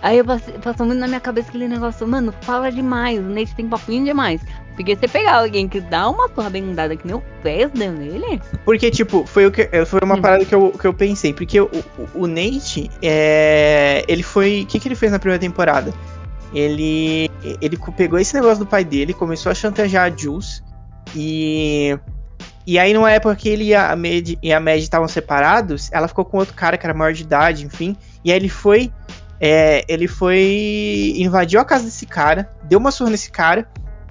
Aí 0.00 0.18
eu 0.18 0.24
passou 0.62 0.86
muito 0.86 1.00
na 1.00 1.08
minha 1.08 1.20
cabeça 1.20 1.48
aquele 1.48 1.66
negócio, 1.66 2.06
mano, 2.06 2.32
fala 2.42 2.70
demais, 2.70 3.18
o 3.18 3.22
Nate 3.22 3.54
tem 3.56 3.68
papinho 3.68 4.04
demais. 4.04 4.40
Porque 4.76 4.94
você 4.94 5.08
pegar 5.08 5.36
alguém 5.36 5.66
que 5.66 5.80
dá 5.80 6.08
uma 6.08 6.28
surra 6.28 6.50
bem 6.50 6.74
dada 6.74 6.94
que 6.94 7.06
nem 7.06 7.16
o 7.16 7.22
deu 7.42 7.70
nele, 7.92 8.40
Porque, 8.64 8.90
tipo, 8.90 9.24
foi, 9.26 9.46
o 9.46 9.50
que, 9.50 9.68
foi 9.86 10.00
uma 10.02 10.16
Hum. 10.16 10.20
parada 10.20 10.44
que 10.44 10.54
eu, 10.54 10.70
que 10.70 10.86
eu 10.86 10.92
pensei. 10.92 11.32
Porque 11.32 11.58
o, 11.58 11.64
o, 11.64 12.22
o 12.22 12.26
Nate, 12.26 12.90
é, 13.02 14.04
ele 14.06 14.22
foi. 14.22 14.62
O 14.62 14.66
que, 14.66 14.78
que 14.78 14.86
ele 14.86 14.94
fez 14.94 15.10
na 15.10 15.18
primeira 15.18 15.40
temporada? 15.40 15.92
Ele, 16.54 17.30
ele 17.60 17.78
pegou 17.96 18.18
esse 18.18 18.34
negócio 18.34 18.58
do 18.58 18.66
pai 18.66 18.84
dele, 18.84 19.12
começou 19.14 19.50
a 19.50 19.54
chantagear 19.54 20.12
a 20.12 20.14
Jules. 20.14 20.62
E. 21.14 21.98
E 22.66 22.78
aí, 22.78 22.92
numa 22.92 23.10
época 23.12 23.34
que 23.36 23.48
ele 23.48 23.64
e 23.64 23.74
a 23.74 23.94
Mad 23.94 24.34
e 24.42 24.52
a 24.52 24.58
Mad 24.60 24.78
estavam 24.78 25.06
separados, 25.08 25.88
ela 25.92 26.08
ficou 26.08 26.24
com 26.24 26.36
outro 26.36 26.52
cara 26.54 26.76
que 26.76 26.84
era 26.84 26.92
maior 26.92 27.12
de 27.12 27.22
idade, 27.22 27.64
enfim. 27.64 27.96
E 28.24 28.30
aí 28.30 28.36
ele 28.36 28.48
foi. 28.48 28.92
é, 29.40 29.84
ele 29.88 30.06
foi. 30.08 31.14
invadiu 31.16 31.60
a 31.60 31.64
casa 31.64 31.84
desse 31.84 32.04
cara, 32.06 32.50
deu 32.64 32.78
uma 32.78 32.90
surra 32.90 33.10
nesse 33.10 33.30
cara. 33.30 33.66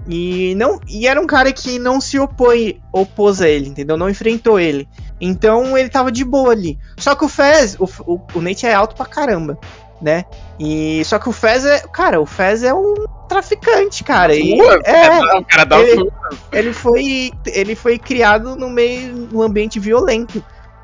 E 0.07 0.53
não 0.55 0.79
e 0.87 1.07
era 1.07 1.19
um 1.19 1.25
cara 1.25 1.51
que 1.51 1.79
não 1.79 1.99
se 1.99 2.19
opõe, 2.19 2.79
opôs 2.91 3.41
a 3.41 3.49
ele, 3.49 3.69
entendeu? 3.69 3.97
Não 3.97 4.09
enfrentou 4.09 4.59
ele. 4.59 4.87
Então 5.19 5.77
ele 5.77 5.89
tava 5.89 6.11
de 6.11 6.23
boa 6.23 6.51
ali. 6.51 6.77
Só 6.97 7.15
que 7.15 7.25
o 7.25 7.29
Fez, 7.29 7.75
o, 7.79 7.85
o, 8.05 8.21
o 8.35 8.41
Nate 8.41 8.67
é 8.67 8.73
alto 8.73 8.95
pra 8.95 9.05
caramba, 9.05 9.57
né? 9.99 10.25
E 10.59 11.03
só 11.05 11.17
que 11.17 11.27
o 11.27 11.31
Fez 11.31 11.65
é, 11.65 11.79
cara, 11.87 12.21
o 12.21 12.25
Fez 12.25 12.61
é 12.63 12.73
um 12.73 12.93
traficante, 13.27 14.03
cara. 14.03 14.35
E, 14.35 14.55
Duas, 14.55 14.83
é, 14.83 15.37
O 15.37 15.43
cara 15.45 15.63
dá 15.63 15.79
ele- 15.79 15.91
ele... 16.01 16.11
ele 16.51 16.73
foi 16.73 17.31
ele 17.47 17.75
foi 17.75 17.97
criado 17.97 18.55
no 18.55 18.69
meio 18.69 19.11
num 19.31 19.41
ambiente 19.41 19.79
violento. 19.79 20.43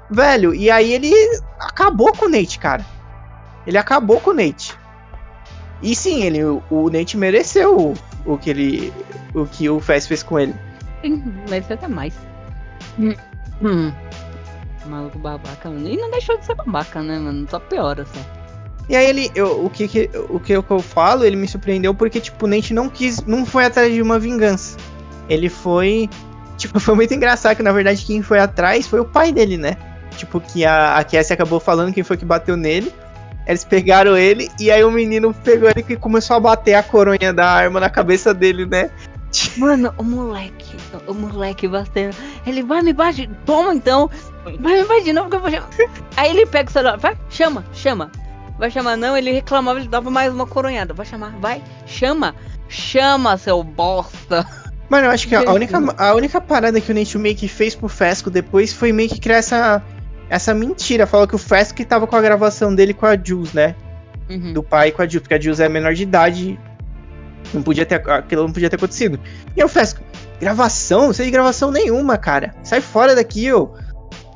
Velho, 0.09 0.53
e 0.53 0.69
aí 0.71 0.91
ele 0.93 1.13
acabou 1.59 2.11
com 2.13 2.25
o 2.25 2.29
Nate, 2.29 2.57
cara. 2.57 2.83
Ele 3.67 3.77
acabou 3.77 4.19
com 4.19 4.31
o 4.31 4.33
Nate. 4.33 4.75
E 5.81 5.95
sim, 5.95 6.23
ele 6.23 6.43
o, 6.43 6.61
o 6.69 6.89
Nate 6.89 7.15
mereceu 7.17 7.93
o, 8.25 8.37
que 8.37 8.49
ele 8.49 8.93
o 9.33 9.45
que 9.45 9.69
o 9.69 9.79
Fez 9.79 10.07
fez 10.07 10.23
com 10.23 10.39
ele. 10.39 10.53
Mas 11.49 11.69
até 11.71 11.87
mais. 11.87 12.13
Hum. 12.99 13.13
Hum. 13.63 13.91
Maluco 14.85 15.19
babaca, 15.19 15.69
mano. 15.69 15.87
E 15.87 15.97
não 15.97 16.09
deixou 16.11 16.37
de 16.37 16.45
ser 16.45 16.55
babaca, 16.55 17.01
né, 17.01 17.17
mano? 17.19 17.47
Só 17.49 17.59
piora 17.59 18.05
só. 18.05 18.19
E 18.89 18.95
aí 18.95 19.05
ele, 19.05 19.31
eu- 19.35 19.63
o 19.63 19.69
que 19.69 19.87
que, 19.87 20.09
o 20.29 20.39
que 20.39 20.53
eu, 20.53 20.63
que 20.63 20.71
eu 20.71 20.79
falo, 20.79 21.23
ele 21.23 21.35
me 21.35 21.47
surpreendeu 21.47 21.93
porque 21.93 22.19
tipo, 22.19 22.45
o 22.45 22.49
Nate 22.49 22.73
não 22.73 22.89
quis, 22.89 23.23
não 23.25 23.45
foi 23.45 23.65
atrás 23.65 23.93
de 23.93 24.01
uma 24.01 24.19
vingança. 24.19 24.75
Ele 25.29 25.49
foi, 25.49 26.09
tipo, 26.57 26.77
foi 26.81 26.95
muito 26.95 27.13
engraçado 27.13 27.55
que 27.55 27.63
na 27.63 27.71
verdade 27.71 28.03
quem 28.03 28.21
foi 28.21 28.39
atrás 28.39 28.87
foi 28.87 28.99
o 28.99 29.05
pai 29.05 29.31
dele, 29.31 29.55
né? 29.57 29.77
Tipo, 30.17 30.41
que 30.41 30.65
a, 30.65 30.97
a 30.97 31.03
Cassie 31.03 31.33
acabou 31.33 31.59
falando 31.59 31.93
quem 31.93 32.03
foi 32.03 32.17
que 32.17 32.25
bateu 32.25 32.57
nele. 32.57 32.91
Eles 33.45 33.63
pegaram 33.63 34.15
ele 34.15 34.49
e 34.59 34.69
aí 34.69 34.83
o 34.83 34.91
menino 34.91 35.33
pegou 35.33 35.69
ele 35.69 35.83
e 35.87 35.95
começou 35.95 36.35
a 36.35 36.39
bater 36.39 36.75
a 36.75 36.83
coronha 36.83 37.33
da 37.33 37.49
arma 37.49 37.79
na 37.79 37.89
cabeça 37.89 38.33
dele, 38.33 38.65
né? 38.65 38.89
Mano, 39.57 39.93
o 39.97 40.03
moleque, 40.03 40.77
o 41.07 41.13
moleque 41.13 41.67
batendo. 41.67 42.15
Ele 42.45 42.63
vai 42.63 42.81
me 42.81 42.93
bate, 42.93 43.29
toma 43.45 43.73
então. 43.73 44.09
Vai 44.59 44.81
me 44.81 44.85
bate 44.85 45.03
de 45.05 45.13
novo 45.13 45.29
que 45.29 45.35
eu 45.35 45.39
vou 45.39 45.49
chamar. 45.49 45.69
Aí 46.17 46.29
ele 46.29 46.45
pega 46.45 46.69
o 46.69 46.73
celular, 46.73 46.97
vai, 46.97 47.17
chama, 47.29 47.65
chama. 47.73 48.11
Vai 48.59 48.69
chamar 48.69 48.95
não, 48.95 49.17
ele 49.17 49.31
reclamava, 49.31 49.79
ele 49.79 49.87
dava 49.87 50.11
mais 50.11 50.31
uma 50.31 50.45
coronhada. 50.45 50.93
Vai 50.93 51.05
chamar, 51.05 51.31
vai, 51.39 51.63
chama. 51.85 52.35
Chama, 52.67 53.37
seu 53.37 53.63
bosta. 53.63 54.45
Mano, 54.89 55.07
eu 55.07 55.11
acho 55.11 55.27
que 55.27 55.35
a 55.35 55.41
única, 55.51 55.77
a 55.97 56.13
única 56.13 56.39
parada 56.39 56.79
que 56.79 56.91
o 56.91 56.95
Nate 56.95 57.17
meio 57.17 57.35
que 57.35 57.47
fez 57.47 57.73
pro 57.73 57.87
Fesco 57.87 58.29
depois 58.29 58.73
foi 58.73 58.91
meio 58.91 59.09
que 59.09 59.19
criar 59.19 59.37
essa, 59.37 59.81
essa 60.31 60.53
mentira. 60.53 61.05
Falou 61.05 61.27
que 61.27 61.35
o 61.35 61.37
Fesco 61.37 61.75
que 61.75 61.83
tava 61.83 62.07
com 62.07 62.15
a 62.15 62.21
gravação 62.21 62.73
dele 62.73 62.93
com 62.93 63.05
a 63.05 63.17
Jules, 63.21 63.51
né? 63.51 63.75
Uhum. 64.29 64.53
do 64.53 64.63
pai 64.63 64.91
com 64.91 65.01
a 65.01 65.05
Jules, 65.05 65.23
porque 65.23 65.33
a 65.33 65.39
Jules 65.39 65.59
é 65.59 65.67
menor 65.67 65.93
de 65.93 66.03
idade. 66.03 66.57
Não 67.53 67.61
podia 67.61 67.85
ter, 67.85 67.95
aquilo 68.09 68.43
não 68.43 68.53
podia 68.53 68.69
ter 68.69 68.77
acontecido. 68.77 69.19
E 69.55 69.59
eu 69.59 69.67
Fesco, 69.67 69.99
gravação? 70.39 71.07
Não 71.07 71.13
sei 71.13 71.25
de 71.25 71.31
gravação 71.31 71.69
nenhuma, 71.69 72.17
cara. 72.17 72.55
Sai 72.63 72.79
fora 72.79 73.13
daqui, 73.13 73.51
ô. 73.51 73.71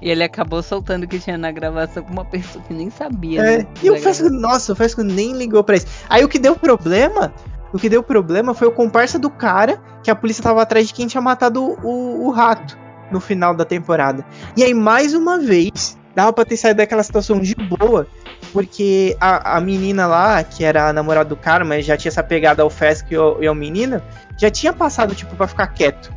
E 0.02 0.10
ele 0.10 0.22
acabou 0.22 0.62
soltando 0.62 1.08
que 1.08 1.18
tinha 1.18 1.38
na 1.38 1.50
gravação 1.50 2.04
com 2.04 2.12
uma 2.12 2.26
pessoa 2.26 2.62
que 2.66 2.74
nem 2.74 2.90
sabia. 2.90 3.42
É, 3.42 3.58
né, 3.60 3.68
e 3.82 3.90
o 3.90 3.94
da 3.94 4.02
Fesco, 4.02 4.30
nossa, 4.30 4.74
o 4.74 4.76
Fesco 4.76 5.02
nem 5.02 5.32
ligou 5.32 5.64
pra 5.64 5.78
isso. 5.78 5.88
Aí 6.10 6.26
o 6.26 6.28
que 6.28 6.38
deu 6.38 6.58
problema, 6.58 7.34
o 7.72 7.80
que 7.80 7.88
deu 7.88 8.04
problema 8.04 8.54
foi 8.54 8.68
o 8.68 8.72
comparsa 8.72 9.18
do 9.18 9.30
cara, 9.30 9.82
que 10.04 10.12
a 10.12 10.16
polícia 10.16 10.44
tava 10.44 10.62
atrás 10.62 10.88
de 10.88 10.94
quem 10.94 11.08
tinha 11.08 11.22
matado 11.22 11.64
o, 11.64 11.80
o, 11.82 12.28
o 12.28 12.32
rato 12.32 12.85
no 13.12 13.20
final 13.20 13.54
da 13.54 13.66
temporada. 13.66 14.26
E 14.56 14.64
aí, 14.64 14.74
mais 14.74 15.14
uma 15.14 15.40
vez, 15.40 15.98
dava 16.16 16.32
pra 16.32 16.46
ter 16.46 16.58
saído 16.58 16.78
daquela 16.78 17.04
situação 17.04 17.40
de 17.40 17.54
boa, 17.56 18.08
porque 18.54 19.16
a, 19.20 19.58
a 19.58 19.62
menina 19.62 20.08
lá, 20.08 20.44
que 20.44 20.64
era 20.64 20.90
a 20.90 20.94
namorada 20.94 21.30
do 21.30 21.36
cara, 21.36 21.66
mas 21.66 21.86
já 21.86 21.98
tinha 21.98 22.10
essa 22.10 22.24
pegada 22.24 22.64
ao 22.64 22.70
Fesco 22.70 23.14
e 23.14 23.16
ao, 23.16 23.44
e 23.44 23.48
ao 23.48 23.56
menino, 23.56 24.02
já 24.38 24.50
tinha 24.50 24.72
passado, 24.74 25.14
tipo, 25.14 25.36
pra 25.36 25.48
ficar 25.48 25.68
quieto. 25.68 26.14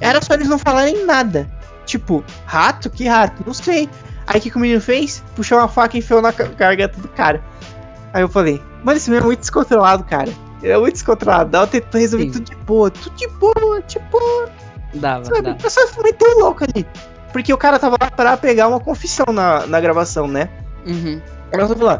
Era 0.00 0.20
só 0.20 0.34
eles 0.34 0.48
não 0.48 0.58
falarem 0.58 1.04
nada. 1.06 1.48
Tipo, 1.86 2.24
rato? 2.44 2.90
Que 2.90 3.06
rato? 3.06 3.42
Não 3.46 3.54
sei. 3.54 3.88
Aí 4.26 4.38
o 4.38 4.42
que, 4.42 4.50
que 4.50 4.56
o 4.56 4.60
menino 4.60 4.80
fez? 4.80 5.22
Puxou 5.34 5.58
uma 5.58 5.68
faca 5.68 5.96
e 5.96 6.00
enfiou 6.00 6.22
na 6.22 6.30
garganta 6.30 7.00
do 7.00 7.08
cara. 7.08 7.42
Aí 8.12 8.22
eu 8.22 8.28
falei, 8.28 8.60
mano, 8.84 8.96
esse 8.96 9.10
menino 9.10 9.24
é 9.24 9.28
muito 9.28 9.40
descontrolado, 9.40 10.04
cara. 10.04 10.30
Ele 10.62 10.72
é 10.72 10.78
muito 10.78 10.94
descontrolado. 10.94 11.50
Dá 11.50 11.66
pra 11.66 11.80
ter 11.80 11.98
resolvido 11.98 12.32
tudo 12.34 12.44
de 12.44 12.56
boa, 12.56 12.90
tudo 12.90 13.16
de 13.16 13.28
boa, 13.28 13.82
tipo, 13.82 14.18
Dava, 14.94 15.24
sabe? 15.24 15.42
dava. 15.42 15.58
Eu 15.62 15.70
só 15.70 15.80
meteu 16.02 16.28
o 16.36 16.40
louco 16.40 16.64
ali. 16.64 16.86
Porque 17.32 17.52
o 17.52 17.58
cara 17.58 17.78
tava 17.78 17.96
lá 18.00 18.10
pra 18.10 18.36
pegar 18.36 18.68
uma 18.68 18.78
confissão 18.80 19.26
na, 19.32 19.66
na 19.66 19.80
gravação, 19.80 20.28
né? 20.28 20.48
Uhum. 20.86 21.20
Aí 21.52 21.60
eu 21.60 21.68
falei, 21.68 21.98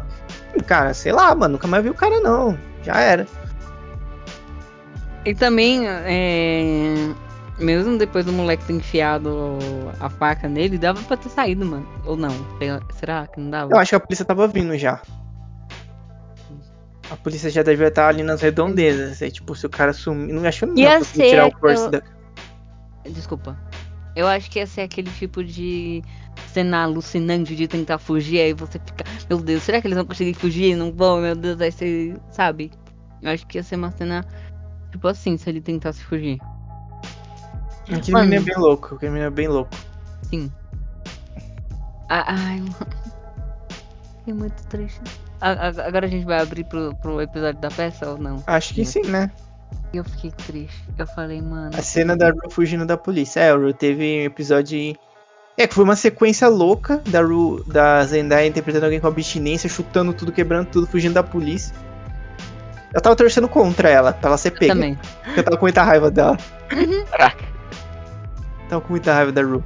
cara, 0.65 0.93
sei 0.93 1.11
lá, 1.11 1.33
mano, 1.33 1.53
nunca 1.53 1.67
mais 1.67 1.83
vi 1.83 1.89
o 1.89 1.93
cara 1.95 2.19
não. 2.19 2.57
Já 2.83 2.99
era. 2.99 3.25
E 5.25 5.33
também, 5.33 5.87
é, 5.87 6.93
mesmo 7.57 7.97
depois 7.97 8.25
do 8.25 8.33
moleque 8.33 8.65
ter 8.65 8.73
enfiado 8.73 9.57
a 9.99 10.09
faca 10.09 10.49
nele, 10.49 10.77
dava 10.77 11.01
pra 11.03 11.15
ter 11.17 11.29
saído, 11.29 11.65
mano. 11.65 11.87
Ou 12.05 12.17
não? 12.17 12.29
Será 12.99 13.25
que 13.27 13.39
não 13.39 13.49
dava? 13.49 13.71
Eu 13.73 13.79
acho 13.79 13.89
que 13.89 13.95
a 13.95 13.99
polícia 13.99 14.25
tava 14.25 14.47
vindo 14.47 14.77
já. 14.77 14.99
A 17.09 17.15
polícia 17.15 17.49
já 17.49 17.63
devia 17.63 17.87
estar 17.87 18.07
ali 18.07 18.21
nas 18.23 18.41
redondezas. 18.41 19.21
Aí, 19.21 19.31
tipo, 19.31 19.55
se 19.55 19.65
o 19.65 19.69
cara 19.69 19.93
sumir. 19.93 20.33
Não 20.33 20.47
acho 20.47 20.59
que 20.61 20.65
não 20.65 20.77
Ia 20.77 20.99
dá 20.99 21.05
pra 21.05 21.23
tirar 21.25 21.43
o 21.45 21.47
aquela- 21.47 21.59
corpo 21.75 21.89
da. 21.91 22.01
Desculpa. 23.09 23.57
Eu 24.15 24.27
acho 24.27 24.49
que 24.51 24.59
ia 24.59 24.67
ser 24.67 24.81
aquele 24.81 25.09
tipo 25.11 25.43
de 25.43 26.03
cena 26.53 26.83
alucinante 26.83 27.55
de 27.55 27.67
tentar 27.67 27.97
fugir, 27.97 28.39
aí 28.39 28.53
você 28.53 28.79
fica, 28.79 29.03
meu 29.27 29.39
Deus, 29.39 29.63
será 29.63 29.81
que 29.81 29.87
eles 29.87 29.97
vão 29.97 30.05
conseguir 30.05 30.35
fugir? 30.35 30.75
Não 30.75 30.91
vão, 30.91 31.19
meu 31.19 31.35
Deus, 31.35 31.59
aí 31.59 31.71
você, 31.71 32.15
sabe? 32.31 32.71
Eu 33.21 33.31
acho 33.31 33.47
que 33.47 33.57
ia 33.57 33.63
ser 33.63 33.75
uma 33.75 33.89
cena, 33.91 34.23
tipo 34.91 35.07
assim, 35.07 35.35
se 35.35 35.49
ele 35.49 35.59
tentasse 35.61 36.03
fugir. 36.03 36.37
Aquele 37.91 38.11
Mano. 38.11 38.25
menino 38.29 38.41
é 38.43 38.53
bem 38.53 38.63
louco, 38.63 38.95
aquele 38.95 39.11
menino 39.11 39.27
é 39.27 39.31
bem 39.33 39.47
louco. 39.47 39.71
Sim. 40.29 40.51
Ah, 42.09 42.23
Ai, 42.27 42.59
mano. 42.59 42.75
Fiquei 44.19 44.33
muito 44.33 44.63
triste. 44.67 45.01
A- 45.41 45.51
a- 45.67 45.87
Agora 45.87 46.05
a 46.05 46.09
gente 46.09 46.25
vai 46.25 46.39
abrir 46.39 46.63
pro, 46.65 46.95
pro 47.01 47.19
episódio 47.21 47.59
da 47.59 47.69
peça 47.69 48.09
ou 48.11 48.17
não? 48.17 48.43
Acho 48.47 48.73
que 48.75 48.85
sim, 48.85 49.01
né? 49.07 49.29
Eu 49.93 50.03
fiquei 50.03 50.31
triste. 50.31 50.83
Eu 50.97 51.05
falei, 51.07 51.41
mano. 51.41 51.71
A 51.77 51.81
cena 51.81 52.15
da 52.15 52.29
Ru 52.29 52.49
fugindo 52.49 52.85
da 52.85 52.97
polícia. 52.97 53.39
É, 53.39 53.53
o 53.53 53.59
Ru 53.59 53.73
teve 53.73 54.21
um 54.21 54.25
episódio. 54.25 54.97
É, 55.55 55.67
que 55.67 55.73
foi 55.75 55.83
uma 55.83 55.95
sequência 55.95 56.47
louca 56.47 57.01
da 57.07 57.21
Ru, 57.21 57.63
da 57.67 58.03
Zendaya 58.05 58.47
interpretando 58.47 58.85
alguém 58.85 58.99
com 58.99 59.07
abstinência, 59.07 59.69
chutando 59.69 60.11
tudo, 60.11 60.31
quebrando 60.31 60.67
tudo, 60.67 60.87
fugindo 60.87 61.13
da 61.13 61.21
polícia. 61.21 61.75
Eu 62.93 63.01
tava 63.01 63.15
torcendo 63.15 63.47
contra 63.47 63.89
ela, 63.89 64.13
pra 64.13 64.29
ela 64.29 64.37
ser 64.37 64.51
pega. 64.51 64.73
Também. 64.73 64.97
Porque 65.23 65.39
eu 65.39 65.43
tava 65.43 65.57
com 65.57 65.65
muita 65.65 65.83
raiva 65.83 66.11
dela. 66.11 66.37
Caraca. 67.11 67.45
Tava 68.69 68.81
com 68.81 68.89
muita 68.89 69.13
raiva 69.13 69.31
da 69.31 69.41
Ru. 69.41 69.63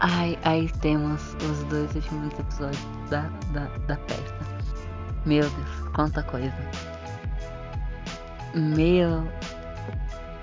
Ai, 0.00 0.38
aí 0.44 0.70
temos 0.80 1.22
os 1.34 1.64
dois 1.64 1.94
últimos 1.94 2.38
episódios 2.38 2.86
da, 3.10 3.28
da, 3.52 3.66
da 3.86 3.96
peça. 3.96 4.34
Meu 5.24 5.42
Deus, 5.42 5.85
quanta 5.96 6.22
coisa. 6.22 6.52
Meu. 8.54 9.26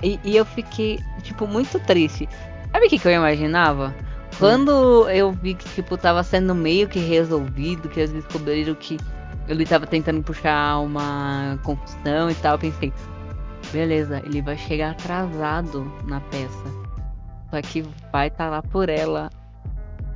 E, 0.01 0.19
e 0.23 0.35
eu 0.35 0.43
fiquei, 0.43 0.99
tipo, 1.21 1.47
muito 1.47 1.79
triste. 1.79 2.27
Sabe 2.71 2.87
o 2.87 2.89
que, 2.89 2.97
que 2.97 3.07
eu 3.07 3.11
imaginava? 3.11 3.93
Quando 4.39 5.07
eu 5.09 5.31
vi 5.31 5.53
que, 5.53 5.69
tipo, 5.69 5.95
tava 5.95 6.23
sendo 6.23 6.55
meio 6.55 6.89
que 6.89 6.99
resolvido, 6.99 7.87
que 7.87 7.99
eles 7.99 8.11
descobriram 8.11 8.73
que 8.73 8.97
ele 9.47 9.63
tava 9.63 9.85
tentando 9.85 10.23
puxar 10.23 10.79
uma 10.79 11.59
confusão 11.63 12.31
e 12.31 12.35
tal, 12.35 12.55
eu 12.55 12.59
pensei, 12.59 12.91
beleza, 13.71 14.21
ele 14.25 14.41
vai 14.41 14.57
chegar 14.57 14.91
atrasado 14.91 15.85
na 16.05 16.19
peça. 16.19 16.63
Só 17.51 17.61
que 17.61 17.85
vai 18.11 18.27
estar 18.27 18.49
lá 18.49 18.63
por 18.63 18.89
ela. 18.89 19.29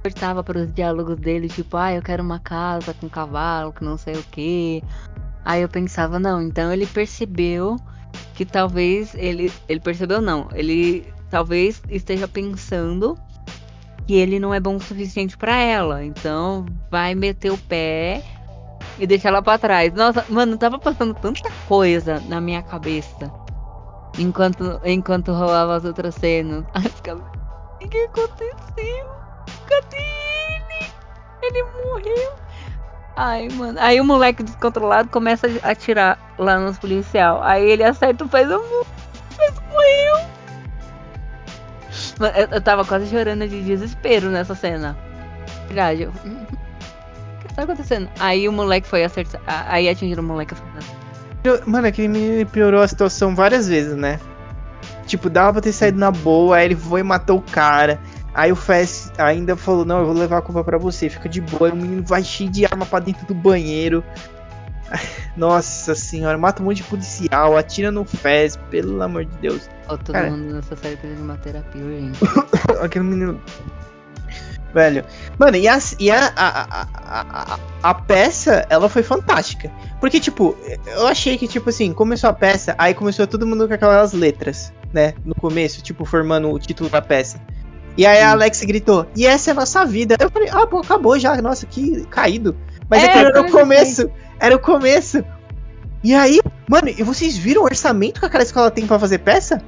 Eu 0.03 0.11
tava 0.13 0.43
para 0.43 0.59
os 0.59 0.73
diálogos 0.73 1.17
dele, 1.17 1.47
tipo, 1.47 1.77
ah, 1.77 1.93
eu 1.93 2.01
quero 2.01 2.23
uma 2.23 2.39
casa 2.39 2.93
com 2.95 3.07
cavalo, 3.07 3.71
que 3.71 3.83
não 3.83 3.97
sei 3.97 4.15
o 4.15 4.23
que. 4.23 4.83
Aí 5.47 5.61
eu 5.61 5.69
pensava, 5.69 6.19
não, 6.19 6.41
então 6.41 6.73
ele 6.73 6.85
percebeu 6.85 7.77
que 8.35 8.43
talvez 8.43 9.15
ele. 9.15 9.49
Ele 9.69 9.79
percebeu 9.79 10.19
não. 10.19 10.49
Ele 10.53 11.07
talvez 11.29 11.81
esteja 11.87 12.27
pensando 12.27 13.17
que 14.05 14.13
ele 14.13 14.39
não 14.39 14.53
é 14.53 14.59
bom 14.59 14.75
o 14.75 14.81
suficiente 14.81 15.37
pra 15.37 15.55
ela. 15.55 16.03
Então 16.03 16.65
vai 16.91 17.15
meter 17.15 17.49
o 17.49 17.57
pé 17.57 18.21
e 18.99 19.07
deixar 19.07 19.29
ela 19.29 19.41
pra 19.41 19.57
trás. 19.57 19.93
Nossa, 19.93 20.25
mano, 20.27 20.57
tava 20.57 20.77
passando 20.77 21.13
tanta 21.13 21.49
coisa 21.65 22.21
na 22.27 22.41
minha 22.41 22.61
cabeça. 22.61 23.31
Enquanto, 24.19 24.81
enquanto 24.83 25.31
rolava 25.31 25.77
as 25.77 25.85
outras 25.85 26.15
cenas. 26.15 26.65
O 27.79 27.87
que 27.87 27.97
aconteceu? 27.99 29.07
Cadê 29.65 29.97
ele? 29.97 30.91
Ele 31.41 31.63
morreu. 31.63 32.46
Ai, 33.17 33.49
mano. 33.49 33.79
Aí 33.81 33.99
o 33.99 34.05
moleque 34.05 34.43
descontrolado 34.43 35.09
começa 35.09 35.47
a 35.63 35.71
atirar 35.71 36.19
lá 36.37 36.59
nos 36.59 36.77
policial. 36.77 37.41
Aí 37.41 37.67
ele 37.67 37.83
acerta 37.83 38.23
o 38.23 38.29
faz 38.29 38.47
o 38.51 38.85
faz 39.35 39.53
morreu. 39.71 40.27
Mano, 42.19 42.37
Eu, 42.37 42.47
eu 42.51 42.61
tava 42.61 42.85
quase 42.85 43.09
chorando 43.09 43.47
de 43.47 43.63
desespero 43.63 44.29
nessa 44.29 44.53
cena. 44.53 44.95
Verdade. 45.65 46.03
Eu... 46.03 46.11
O 46.11 47.47
que 47.47 47.53
tá 47.55 47.63
acontecendo? 47.63 48.07
Aí 48.19 48.47
o 48.47 48.51
moleque 48.51 48.87
foi 48.87 49.03
acertar. 49.03 49.41
Aí 49.47 49.89
atingiram 49.89 50.21
o 50.21 50.27
moleque. 50.27 50.53
Mano, 51.65 51.87
aquele 51.87 52.09
menino 52.09 52.45
piorou 52.45 52.83
a 52.83 52.87
situação 52.87 53.33
várias 53.33 53.67
vezes, 53.67 53.95
né? 53.95 54.19
Tipo, 55.07 55.27
dava 55.27 55.53
pra 55.53 55.61
ter 55.61 55.71
saído 55.71 55.97
na 55.97 56.11
boa, 56.11 56.57
aí 56.57 56.65
ele 56.65 56.75
foi 56.75 56.99
e 56.99 57.03
matou 57.03 57.39
o 57.39 57.41
cara. 57.41 57.99
Aí 58.37 58.51
o 58.51 58.55
Fess 58.55 59.11
ainda 59.17 59.55
falou, 59.55 59.83
não, 59.83 59.97
eu 59.97 60.05
vou 60.05 60.13
levar 60.13 60.37
a 60.37 60.41
culpa 60.43 60.63
pra 60.63 60.77
você, 60.77 61.09
fica 61.09 61.27
de 61.27 61.41
boa. 61.41 61.69
Aí 61.69 61.73
o 61.73 61.75
menino 61.75 62.03
vai 62.05 62.23
cheio 62.23 62.51
de 62.51 62.65
arma 62.65 62.85
pra 62.85 62.99
dentro 62.99 63.25
do 63.25 63.33
banheiro. 63.33 64.03
Nossa 65.35 65.95
senhora, 65.95 66.37
mata 66.37 66.61
um 66.61 66.65
monte 66.65 66.77
de 66.77 66.83
policial, 66.83 67.57
atira 67.57 67.89
no 67.89 68.05
Fez, 68.05 68.55
pelo 68.69 69.01
amor 69.01 69.25
de 69.25 69.35
Deus. 69.37 69.67
Ó, 69.89 69.97
todo 69.97 70.13
Cara. 70.13 70.29
mundo 70.29 70.53
nessa 70.53 70.75
série 70.75 70.97
precisa 70.97 71.15
de 71.15 71.23
uma 71.23 71.35
terapia 71.37 71.81
urgente. 71.83 72.19
Aquele 72.79 73.05
menino. 73.05 73.41
Velho. 74.71 75.03
Mano, 75.39 75.57
e, 75.57 75.67
a, 75.67 75.79
e 75.99 76.11
a, 76.11 76.31
a, 76.35 76.81
a, 76.83 76.87
a, 76.93 77.59
a 77.81 77.93
peça, 77.95 78.67
ela 78.69 78.87
foi 78.87 79.01
fantástica. 79.01 79.71
Porque, 79.99 80.19
tipo, 80.19 80.55
eu 80.85 81.07
achei 81.07 81.39
que, 81.39 81.47
tipo 81.47 81.71
assim, 81.71 81.91
começou 81.91 82.29
a 82.29 82.33
peça, 82.33 82.75
aí 82.77 82.93
começou 82.93 83.25
todo 83.25 83.47
mundo 83.47 83.67
com 83.67 83.73
aquelas 83.73 84.13
letras, 84.13 84.71
né? 84.93 85.15
No 85.25 85.33
começo, 85.33 85.81
tipo, 85.81 86.05
formando 86.05 86.51
o 86.51 86.59
título 86.59 86.87
da 86.87 87.01
peça. 87.01 87.41
E 87.97 88.05
aí 88.05 88.21
a. 88.21 88.31
Alex 88.31 88.61
gritou, 88.61 89.07
e 89.15 89.25
essa 89.25 89.49
é 89.49 89.53
a 89.53 89.55
nossa 89.55 89.83
vida. 89.83 90.15
Eu 90.19 90.29
falei, 90.29 90.49
ah, 90.51 90.67
pô, 90.67 90.79
acabou 90.79 91.17
já, 91.17 91.41
nossa, 91.41 91.65
que 91.65 92.05
caído. 92.05 92.55
Mas 92.89 93.03
É, 93.03 93.07
é, 93.07 93.11
que 93.11 93.17
era 93.17 93.29
o 93.29 93.33
também 93.33 93.51
começo, 93.51 94.11
era 94.39 94.55
o 94.55 94.59
começo. 94.59 95.23
E 96.03 96.13
aí, 96.13 96.39
mano, 96.69 96.89
e 96.89 97.03
vocês 97.03 97.35
viram 97.35 97.63
o 97.63 97.65
orçamento 97.65 98.19
que 98.19 98.25
aquela 98.25 98.43
escola 98.43 98.69
tem 98.69 98.85
pra 98.85 98.99
fazer 98.99 99.17
peça? 99.19 99.61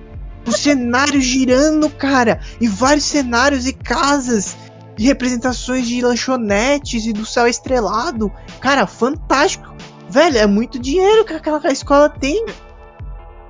O 0.46 0.52
cenário 0.52 1.20
girando, 1.20 1.90
cara. 1.90 2.40
E 2.62 2.68
vários 2.68 3.04
cenários 3.04 3.68
e 3.68 3.74
casas. 3.74 4.56
E 4.98 5.06
representações 5.06 5.88
de 5.88 6.02
lanchonetes 6.02 7.06
e 7.06 7.14
do 7.14 7.26
céu 7.26 7.48
estrelado. 7.48 8.32
Cara, 8.60 8.86
fantástico. 8.86 9.74
Velho, 10.10 10.38
é 10.38 10.46
muito 10.46 10.80
dinheiro 10.80 11.26
que 11.26 11.34
aquela 11.34 11.72
escola 11.72 12.10
tem. 12.10 12.46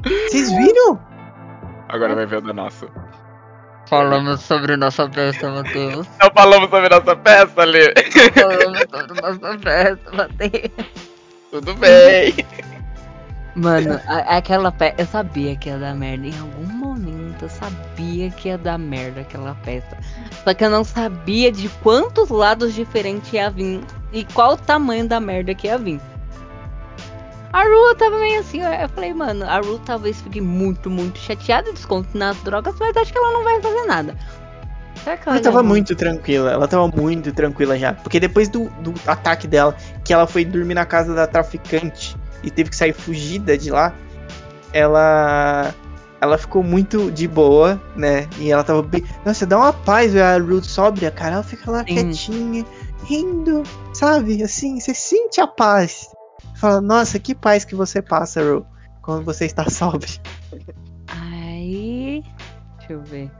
Vocês 0.03 0.51
viram? 0.51 0.99
Agora 1.87 2.15
vai 2.15 2.25
ver 2.25 2.37
o 2.37 2.41
da 2.41 2.53
nossa. 2.53 2.87
Falamos 3.89 4.41
sobre 4.41 4.77
nossa 4.77 5.07
peça, 5.09 5.49
Matheus. 5.49 6.07
Não 6.21 6.29
falamos 6.33 6.69
sobre 6.69 6.89
nossa 6.89 7.15
peça, 7.15 7.63
Lê. 7.65 7.93
Falamos 8.33 8.79
sobre 8.91 9.21
nossa 9.21 9.57
peça, 9.57 10.11
Matheus. 10.13 10.71
Tudo 11.51 11.73
bem. 11.75 12.35
Mano, 13.55 13.99
a- 14.07 14.37
aquela 14.37 14.71
peça. 14.71 14.95
Eu 14.99 15.05
sabia 15.07 15.55
que 15.55 15.69
ia 15.69 15.77
dar 15.77 15.95
merda. 15.95 16.27
Em 16.27 16.39
algum 16.39 16.67
momento 16.71 17.43
eu 17.45 17.49
sabia 17.49 18.29
que 18.29 18.47
ia 18.49 18.57
dar 18.57 18.77
merda 18.77 19.21
aquela 19.21 19.55
peça. 19.65 19.97
Só 20.43 20.53
que 20.53 20.63
eu 20.63 20.69
não 20.69 20.83
sabia 20.83 21.51
de 21.51 21.67
quantos 21.81 22.29
lados 22.29 22.73
diferentes 22.75 23.33
ia 23.33 23.49
vir. 23.49 23.81
E 24.13 24.23
qual 24.33 24.53
o 24.53 24.57
tamanho 24.57 25.07
da 25.07 25.19
merda 25.19 25.53
que 25.55 25.67
ia 25.67 25.77
vir. 25.77 25.99
A 27.51 27.63
Ru 27.63 27.89
eu 27.89 27.95
tava 27.95 28.19
meio 28.19 28.39
assim, 28.39 28.61
eu 28.61 28.89
falei, 28.89 29.13
mano, 29.13 29.43
a 29.45 29.59
Ru 29.59 29.79
talvez 29.79 30.21
fique 30.21 30.39
muito, 30.39 30.89
muito 30.89 31.17
chateada, 31.17 31.73
desconto 31.73 32.15
nas 32.15 32.37
drogas, 32.43 32.75
mas 32.79 32.95
acho 32.95 33.11
que 33.11 33.17
ela 33.17 33.31
não 33.31 33.43
vai 33.43 33.61
fazer 33.61 33.85
nada. 33.85 34.15
Será 35.03 35.17
que 35.17 35.27
ela 35.27 35.37
Ela 35.37 35.43
tava 35.43 35.63
muito 35.63 35.95
tranquila, 35.95 36.51
ela 36.51 36.67
tava 36.67 36.87
muito 36.87 37.31
tranquila 37.33 37.77
já. 37.77 37.93
Porque 37.93 38.19
depois 38.19 38.49
do, 38.49 38.69
do 38.81 38.93
ataque 39.07 39.47
dela, 39.47 39.75
que 40.03 40.13
ela 40.13 40.27
foi 40.27 40.45
dormir 40.45 40.75
na 40.75 40.85
casa 40.85 41.15
da 41.15 41.25
traficante 41.25 42.15
e 42.43 42.51
teve 42.51 42.69
que 42.69 42.75
sair 42.75 42.93
fugida 42.93 43.57
de 43.57 43.71
lá, 43.71 43.93
ela. 44.73 45.73
Ela 46.21 46.37
ficou 46.37 46.61
muito 46.61 47.09
de 47.09 47.29
boa, 47.29 47.81
né? 47.95 48.27
E 48.39 48.51
ela 48.51 48.61
tava 48.61 48.81
bem. 48.83 49.05
Nossa, 49.25 49.45
dá 49.45 49.57
uma 49.57 49.71
paz 49.71 50.11
ver 50.11 50.21
a 50.21 50.37
Ruth 50.37 50.65
sóbria, 50.65 51.09
cara. 51.09 51.35
Ela 51.35 51.43
fica 51.43 51.71
lá 51.71 51.79
Sim. 51.79 51.93
quietinha, 51.95 52.65
rindo, 53.05 53.63
sabe? 53.93 54.43
Assim, 54.43 54.81
você 54.81 54.93
sente 54.93 55.39
a 55.39 55.47
paz. 55.47 56.09
Fala, 56.59 56.81
nossa, 56.81 57.17
que 57.19 57.33
paz 57.33 57.63
que 57.63 57.73
você 57.75 58.01
passa, 58.01 58.41
Ru, 58.41 58.65
quando 59.01 59.23
você 59.23 59.45
está 59.45 59.67
sóbrio. 59.69 60.09
Aí. 61.07 62.23
Deixa 62.77 62.93
eu 62.93 63.01
ver. 63.01 63.31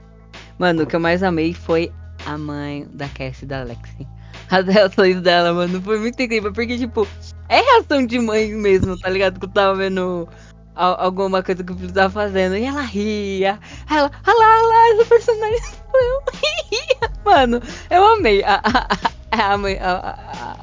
Mano, 0.58 0.82
o 0.82 0.86
que 0.86 0.96
eu 0.96 1.00
mais 1.00 1.22
amei 1.22 1.54
foi 1.54 1.92
a 2.26 2.36
mãe 2.36 2.86
da 2.92 3.08
Cassie 3.08 3.44
e 3.44 3.48
da 3.48 3.62
Lexi. 3.62 4.06
As 4.50 4.66
reações 4.66 5.20
dela, 5.22 5.52
mano, 5.52 5.80
foi 5.80 5.98
muito 5.98 6.20
incrível. 6.20 6.52
Porque, 6.52 6.76
tipo, 6.76 7.06
é 7.48 7.60
reação 7.60 8.04
de 8.04 8.18
mãe 8.18 8.48
mesmo, 8.52 8.98
tá 8.98 9.08
ligado? 9.08 9.38
Que 9.38 9.46
eu 9.46 9.50
tava 9.50 9.76
vendo 9.76 10.28
al- 10.74 11.00
alguma 11.00 11.42
coisa 11.42 11.62
que 11.62 11.72
o 11.72 11.76
filho 11.76 11.92
tava 11.92 12.10
fazendo. 12.10 12.56
E 12.56 12.64
ela 12.64 12.82
ria. 12.82 13.58
Ela, 13.88 14.10
ah 14.26 14.32
lá, 14.32 14.44
ah 14.58 14.62
lá, 14.66 14.94
essa 14.94 15.04
personagem. 15.06 15.60
Ria. 16.70 17.10
Mano, 17.24 17.60
eu 17.90 18.06
amei 18.06 18.42
a, 18.44 18.60
a, 18.62 18.88
a, 19.32 19.54
a. 19.54 19.56
A, 19.80 20.16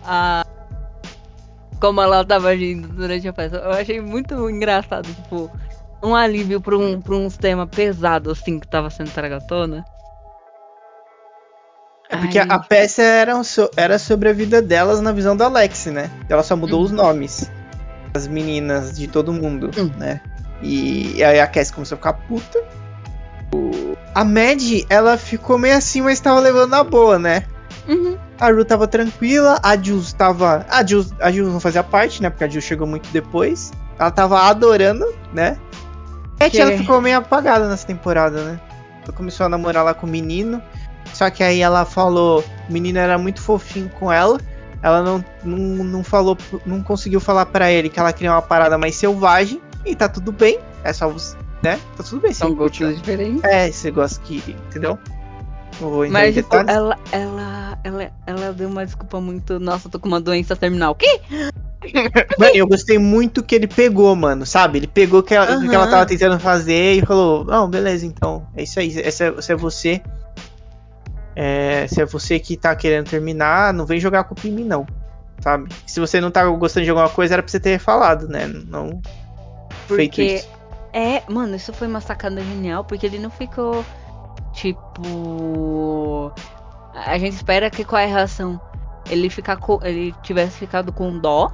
a, 0.05 0.41
a- 0.41 0.45
como 1.80 2.02
ela 2.02 2.24
tava 2.26 2.49
agindo 2.49 2.88
durante 2.88 3.28
a 3.28 3.34
festa. 3.34 3.58
Eu 3.58 3.72
achei 3.72 3.99
muito 4.02 4.49
engraçado, 4.49 5.08
tipo 5.14 5.49
um 6.04 6.16
alívio 6.16 6.62
pra, 6.62 6.78
um, 6.78 7.02
pra 7.02 7.16
uns 7.16 7.38
temas 7.38 7.68
pesados, 7.70 8.40
assim, 8.40 8.60
que 8.60 8.68
tava 8.68 8.90
sendo 8.90 9.10
tragatona. 9.12 9.84
É 12.10 12.16
porque 12.16 12.40
Ai. 12.40 12.45
a 12.49 12.60
peça 12.60 13.02
era, 13.02 13.44
so- 13.44 13.70
era 13.76 13.99
sobre 13.99 14.30
a 14.30 14.34
vida 14.34 14.62
delas 14.62 15.02
na 15.02 15.12
visão 15.12 15.36
da 15.36 15.45
Alex, 15.45 15.88
né? 15.88 16.10
Ela 16.30 16.44
só 16.44 16.56
mudou 16.56 16.80
Uhum. 16.80 16.86
os 16.86 16.91
nomes. 16.91 17.52
As 18.14 18.28
meninas 18.28 18.95
de 18.98 19.08
todo 19.08 19.34
mundo, 19.34 19.70
Hum. 19.78 19.91
né? 19.98 20.22
E 20.62 21.22
aí 21.24 21.40
a 21.40 21.45
Cassie 21.48 21.74
começou 21.74 21.95
a 21.95 21.98
ficar 21.98 22.14
puta. 22.14 22.64
a 24.16 24.24
Mad, 24.26 24.62
ela 24.90 25.16
ficou 25.18 25.60
meio 25.60 25.78
assim, 25.78 26.02
mas 26.02 26.20
tava 26.20 26.40
levando 26.40 26.72
na 26.72 26.84
boa, 26.84 27.20
né? 27.20 27.44
Uhum. 27.88 28.18
A 28.39 28.51
Ru 28.51 28.64
tava 28.64 28.88
tranquila, 28.88 29.59
a 29.64 29.76
Jules 29.76 30.14
tava. 30.14 30.65
A 30.69 30.85
Jules, 30.85 31.14
a 31.19 31.31
Jules 31.31 31.51
não 31.51 31.59
fazia 31.59 31.84
parte, 31.84 32.22
né? 32.22 32.30
Porque 32.30 32.43
a 32.43 32.47
Jules 32.47 32.64
chegou 32.64 32.85
muito 32.85 33.09
depois. 33.09 33.72
Ela 33.97 34.11
tava 34.11 34.41
adorando, 34.41 35.05
né? 35.34 35.57
É 36.39 36.49
que 36.49 36.59
ela 36.59 36.77
ficou 36.77 37.01
meio 37.01 37.18
apagada 37.18 37.68
nessa 37.68 37.88
temporada, 37.88 38.43
né? 38.43 38.59
Ela 39.03 39.14
começou 39.14 39.45
a 39.45 39.49
namorar 39.49 39.84
lá 39.84 39.93
com 39.93 40.05
o 40.05 40.09
menino. 40.09 40.61
Só 41.14 41.30
que 41.30 41.43
aí 41.43 41.61
ela 41.61 41.84
falou. 41.84 42.43
O 42.69 42.72
menino 42.72 42.99
era 42.99 43.18
muito 43.18 43.41
fofinho 43.41 43.89
com 43.89 44.11
ela. 44.11 44.39
Ela 44.84 45.01
não, 45.01 45.26
não, 45.43 45.57
não 45.84 46.03
falou. 46.03 46.38
Não 46.65 46.84
conseguiu 46.84 47.19
falar 47.19 47.47
pra 47.47 47.72
ele 47.72 47.89
que 47.89 47.99
ela 47.99 48.14
queria 48.14 48.31
uma 48.31 48.41
parada 48.41 48.77
mais 48.77 48.95
selvagem. 48.95 49.59
E 49.84 49.95
tá 49.95 50.07
tudo 50.07 50.31
bem. 50.31 50.59
É 50.84 50.93
só 50.93 51.09
você. 51.09 51.35
Né? 51.64 51.80
Tá 51.95 52.03
tudo 52.03 52.22
bem. 52.22 52.34
São 52.34 52.53
gostos 52.53 52.97
diferentes. 52.97 53.43
É, 53.43 53.72
você 53.72 53.89
gosta 53.89 54.22
que. 54.22 54.55
Entendeu? 54.68 54.99
Vou 55.80 56.10
Mas, 56.10 56.36
tipo, 56.36 56.56
ela, 56.56 56.98
ela, 57.12 57.80
ela, 57.84 58.12
ela 58.26 58.54
deu 58.54 58.70
uma 58.70 58.86
desculpa 58.86 59.20
muito. 59.22 59.60
Nossa, 59.60 59.88
eu 59.88 59.91
tô 59.91 59.99
com 59.99 60.08
uma 60.08 60.20
doença 60.20 60.56
terminal. 60.56 60.91
O 60.91 60.95
quê? 60.95 61.22
Mano, 62.38 62.56
eu 62.56 62.68
gostei 62.68 62.98
muito 62.98 63.44
que 63.44 63.56
ele 63.56 63.68
pegou, 63.68 64.16
mano, 64.16 64.45
sabe? 64.45 64.80
Ele 64.80 64.88
pegou 64.88 65.20
o 65.20 65.24
que 65.24 65.36
ela, 65.36 65.58
o 65.58 65.70
que 65.70 65.74
ela 65.74 65.88
tava 65.88 66.06
tentando 66.06 66.40
fazer 66.40 66.94
e 66.95 67.06
falou: 67.06 67.45
Não, 67.45 67.70
beleza, 67.70 68.06
então. 68.06 68.48
É 68.56 68.64
isso 68.64 68.80
aí. 68.80 68.98
Esse 68.98 69.24
é, 69.24 69.28
é 69.28 69.56
você. 69.56 70.02
É, 71.36 71.88
se 71.88 72.02
é 72.02 72.06
você 72.06 72.40
que 72.40 72.58
tá 72.58 72.76
querendo 72.76 73.10
terminar, 73.10 73.72
não 73.74 73.86
vem 73.86 73.99
jogar 73.99 74.22
a 74.22 74.24
culpa 74.24 74.48
em 74.48 74.52
mim, 74.52 74.64
não. 74.64 74.88
Sabe? 75.40 75.70
Se 75.86 75.99
você 75.99 76.20
não 76.20 76.32
tá 76.32 76.44
gostando 76.48 76.84
de 76.84 76.90
alguma 76.90 77.10
coisa, 77.10 77.36
era 77.36 77.44
pra 77.44 77.52
você 77.52 77.60
ter 77.60 77.80
falado, 77.80 78.28
né? 78.28 78.48
Não 78.48 78.99
feito 79.88 80.12
Porque 80.12 80.36
isso. 80.36 80.49
é, 80.94 81.24
mano, 81.30 81.56
isso 81.56 81.74
foi 81.74 81.88
uma 81.88 82.02
sacada 82.02 82.41
genial, 82.41 82.84
porque 82.84 83.06
ele 83.06 83.20
não 83.20 83.30
ficou 83.30 83.86
tipo. 84.57 86.31
A 86.93 87.17
gente 87.17 87.35
espera 87.35 87.69
que 87.69 87.85
qual 87.85 88.01
é 88.01 88.05
a 88.05 88.07
reação? 88.07 88.59
Ele 89.09 89.29
ficar 89.29 89.57
com, 89.57 89.79
ele 89.84 90.13
tivesse 90.23 90.57
ficado 90.57 90.91
com 90.91 91.17
dó. 91.19 91.51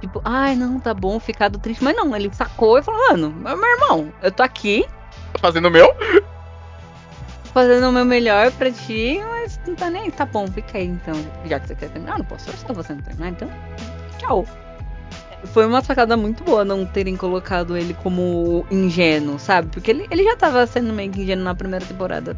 Tipo, 0.00 0.22
ai 0.24 0.54
não, 0.54 0.78
tá 0.78 0.94
bom, 0.94 1.18
ficado 1.18 1.58
triste. 1.58 1.82
Mas 1.82 1.96
não, 1.96 2.14
ele 2.14 2.32
sacou 2.32 2.78
e 2.78 2.82
falou, 2.82 3.00
mano, 3.08 3.30
meu 3.30 3.64
irmão, 3.64 4.12
eu 4.22 4.30
tô 4.30 4.42
aqui 4.44 4.86
Tô 5.32 5.40
fazendo 5.40 5.68
o 5.68 5.70
meu? 5.70 5.94
fazendo 7.52 7.88
o 7.88 7.92
meu 7.92 8.04
melhor 8.04 8.52
pra 8.52 8.70
ti, 8.70 9.20
mas 9.20 9.60
não 9.66 9.74
tá 9.74 9.90
nem. 9.90 10.10
Tá 10.10 10.24
bom, 10.24 10.46
fica 10.46 10.78
aí 10.78 10.86
então. 10.86 11.14
Já 11.46 11.58
que 11.58 11.66
você 11.68 11.74
quer 11.74 11.90
terminar, 11.90 12.18
não 12.18 12.24
posso 12.24 12.46
forçar 12.46 12.74
você 12.74 12.94
não 12.94 13.02
terminar, 13.02 13.30
então. 13.30 13.50
Tchau. 14.18 14.46
Foi 15.46 15.64
uma 15.66 15.82
sacada 15.82 16.16
muito 16.16 16.42
boa 16.42 16.64
não 16.64 16.84
terem 16.84 17.16
colocado 17.16 17.76
ele 17.76 17.94
como 18.02 18.66
ingênuo, 18.70 19.38
sabe? 19.38 19.68
Porque 19.68 19.90
ele, 19.90 20.06
ele 20.10 20.24
já 20.24 20.36
tava 20.36 20.66
sendo 20.66 20.92
meio 20.92 21.10
que 21.12 21.22
ingênuo 21.22 21.44
na 21.44 21.54
primeira 21.54 21.84
temporada. 21.84 22.36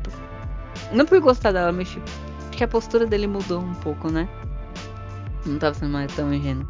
Não 0.93 1.07
por 1.07 1.19
gostar 1.21 1.53
dela, 1.53 1.73
mas 1.73 1.89
tipo, 1.89 2.05
acho 2.41 2.51
que 2.51 2.65
a 2.65 2.69
postura 2.69 3.07
dele 3.07 3.27
mudou 3.27 3.61
um 3.61 3.75
pouco, 3.75 4.11
né? 4.11 4.29
Não 5.47 5.59
tava 5.59 5.75
sendo 5.75 5.91
mais 5.93 6.13
tão 6.15 6.33
ingênuo. 6.33 6.67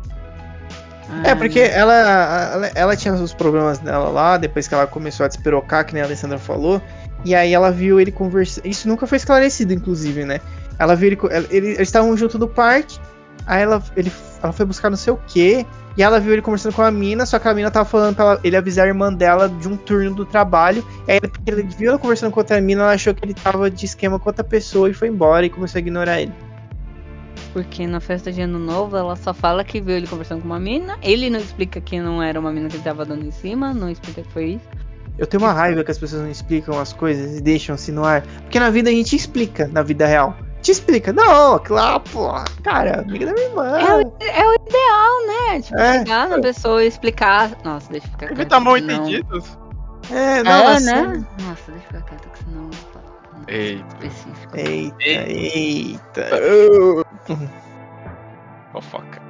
É, 1.25 1.35
porque 1.35 1.59
ela, 1.59 1.93
ela, 1.93 2.67
ela 2.75 2.97
tinha 2.97 3.13
os 3.15 3.35
problemas 3.35 3.79
dela 3.81 4.09
lá, 4.11 4.37
depois 4.37 4.69
que 4.69 4.75
ela 4.75 4.87
começou 4.87 5.25
a 5.25 5.29
despirocar, 5.29 5.85
que 5.85 5.93
nem 5.93 6.03
a 6.03 6.07
Alessandra 6.07 6.39
falou. 6.39 6.81
E 7.25 7.35
aí 7.35 7.53
ela 7.53 7.73
viu 7.73 7.99
ele 8.01 8.13
conversando. 8.13 8.65
Isso 8.67 8.87
nunca 8.87 9.07
foi 9.09 9.17
esclarecido, 9.17 9.73
inclusive, 9.73 10.25
né? 10.25 10.41
Ela 10.79 10.95
viu 10.95 11.09
ele. 11.09 11.19
ele- 11.51 11.67
eles 11.71 11.81
estavam 11.81 12.17
junto 12.17 12.39
do 12.39 12.47
parque. 12.47 12.99
Aí 13.47 13.63
ela, 13.63 13.83
ele, 13.97 14.13
ela 14.41 14.53
foi 14.53 14.65
buscar 14.65 14.89
não 14.89 14.97
sei 14.97 15.13
o 15.13 15.19
quê. 15.27 15.67
E 16.01 16.03
ela 16.03 16.19
viu 16.19 16.33
ele 16.33 16.41
conversando 16.41 16.73
com 16.73 16.81
a 16.81 16.91
mina, 16.91 17.27
só 17.27 17.39
que 17.39 17.47
a 17.47 17.53
mina 17.53 17.71
tava 17.71 17.87
falando 17.87 18.17
pra 18.17 18.25
ela- 18.25 18.41
ele 18.43 18.57
avisar 18.57 18.87
a 18.87 18.89
irmã 18.89 19.13
dela 19.13 19.51
de 19.51 19.69
um 19.69 19.77
turno 19.77 20.15
do 20.15 20.25
trabalho. 20.25 20.83
E 21.07 21.13
aí 21.13 21.19
ele, 21.19 21.29
porque 21.29 21.51
ele 21.51 21.63
viu 21.63 21.91
ela 21.91 21.99
conversando 21.99 22.33
com 22.33 22.41
outra 22.41 22.59
mina, 22.59 22.85
ela 22.85 22.93
achou 22.93 23.13
que 23.13 23.23
ele 23.23 23.35
tava 23.35 23.71
de 23.71 23.85
esquema 23.85 24.19
com 24.19 24.31
outra 24.31 24.43
pessoa 24.43 24.89
e 24.89 24.95
foi 24.95 25.09
embora 25.09 25.45
e 25.45 25.51
começou 25.51 25.77
a 25.77 25.81
ignorar 25.81 26.23
ele. 26.23 26.33
Porque 27.53 27.87
na 27.87 28.01
festa 28.01 28.33
de 28.33 28.41
ano 28.41 28.59
novo 28.59 28.97
ela 28.97 29.15
só 29.15 29.35
fala 29.35 29.63
que 29.63 29.79
viu 29.79 29.95
ele 29.95 30.07
conversando 30.07 30.41
com 30.41 30.47
uma 30.47 30.59
mina. 30.59 30.97
Ele 31.03 31.29
não 31.29 31.39
explica 31.39 31.83
que 31.83 32.01
não 32.01 32.23
era 32.23 32.41
uma 32.41 32.51
mina 32.51 32.71
que 32.71 32.77
ele 32.77 32.83
tava 32.83 33.05
dando 33.05 33.27
em 33.27 33.31
cima, 33.31 33.75
não 33.75 33.91
explica 33.91 34.23
que 34.23 34.33
foi 34.33 34.53
isso. 34.53 34.65
Eu 35.19 35.27
tenho 35.27 35.43
uma 35.43 35.53
raiva 35.53 35.85
que 35.85 35.91
as 35.91 35.99
pessoas 35.99 36.23
não 36.23 36.31
explicam 36.31 36.81
as 36.81 36.95
coisas 36.95 37.37
e 37.37 37.43
deixam 37.43 37.75
assim 37.75 37.93
no 37.93 38.07
ar. 38.07 38.23
Porque 38.41 38.59
na 38.59 38.71
vida 38.71 38.89
a 38.89 38.93
gente 38.93 39.15
explica, 39.15 39.69
na 39.69 39.83
vida 39.83 40.07
real. 40.07 40.35
Te 40.71 40.75
explica. 40.75 41.13
Não, 41.13 41.59
claro, 41.59 41.99
porra. 42.01 42.45
Cara, 42.63 43.01
amiga 43.01 43.27
da 43.27 43.33
minha 43.33 43.47
irmã. 43.49 43.77
É 43.81 43.95
o, 43.97 44.01
é 44.21 44.47
o 44.47 44.55
ideal, 44.55 45.27
né? 45.27 45.61
Tipo, 45.61 45.79
É. 45.81 45.99
chegar 45.99 46.29
na 46.29 46.41
pessoa 46.41 46.85
e 46.85 46.87
explicar. 46.87 47.51
Nossa, 47.65 47.91
deixa 47.91 48.07
eu 48.07 48.11
ficar 48.13 48.27
quieta. 48.29 48.41
Evitar 48.43 48.61
mal 48.61 48.77
entendidos. 48.77 49.59
É, 50.13 50.43
não, 50.45 50.53
É, 50.53 50.67
assim- 50.75 50.85
né? 50.87 51.27
Nossa, 51.43 51.73
deixa 51.73 51.77
eu 51.77 51.81
ficar 51.81 52.03
quieta, 52.03 52.29
que 52.29 52.39
senão 52.39 52.63
eu 52.63 52.71
vou 52.71 52.73
falar 52.93 53.05
um 53.37 53.45
Eita. 53.49 53.87
específico. 54.07 54.57
Eita, 54.57 55.03
eita. 55.33 56.31
Fofoca. 58.73 59.21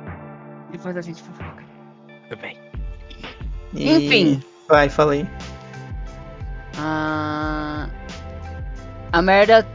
Depois 0.70 0.96
a 0.96 1.00
gente 1.00 1.22
fofoca. 1.22 1.64
Tudo 2.28 2.40
bem. 2.42 2.58
Enfim. 3.74 4.42
Vai, 4.68 4.88
fala 4.90 5.12
aí. 5.12 5.26
Ah, 6.78 7.88
a 9.12 9.22
merda. 9.22 9.66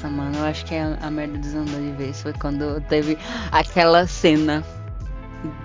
Nossa, 0.00 0.08
mano, 0.08 0.38
eu 0.38 0.44
acho 0.46 0.64
que 0.64 0.74
a, 0.74 0.96
a 1.02 1.10
merda 1.10 1.36
desandou 1.36 1.78
de 1.78 1.92
vez. 1.92 2.22
Foi 2.22 2.32
quando 2.32 2.80
teve 2.88 3.18
aquela 3.52 4.06
cena 4.06 4.64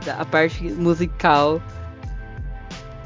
da 0.06 0.26
parte 0.26 0.64
musical. 0.72 1.62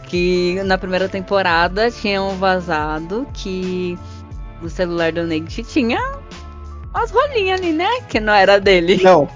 Que 0.07 0.59
na 0.63 0.75
primeira 0.75 1.07
temporada 1.07 1.91
tinham 1.91 2.35
vazado 2.37 3.27
que 3.31 3.95
o 4.59 4.67
celular 4.67 5.11
do 5.11 5.21
Nate 5.27 5.61
tinha 5.61 6.01
umas 6.91 7.11
rolinhas 7.11 7.61
ali, 7.61 7.73
né? 7.73 8.01
Que 8.07 8.19
não 8.19 8.33
era 8.33 8.59
dele. 8.59 8.99
Não. 9.03 9.29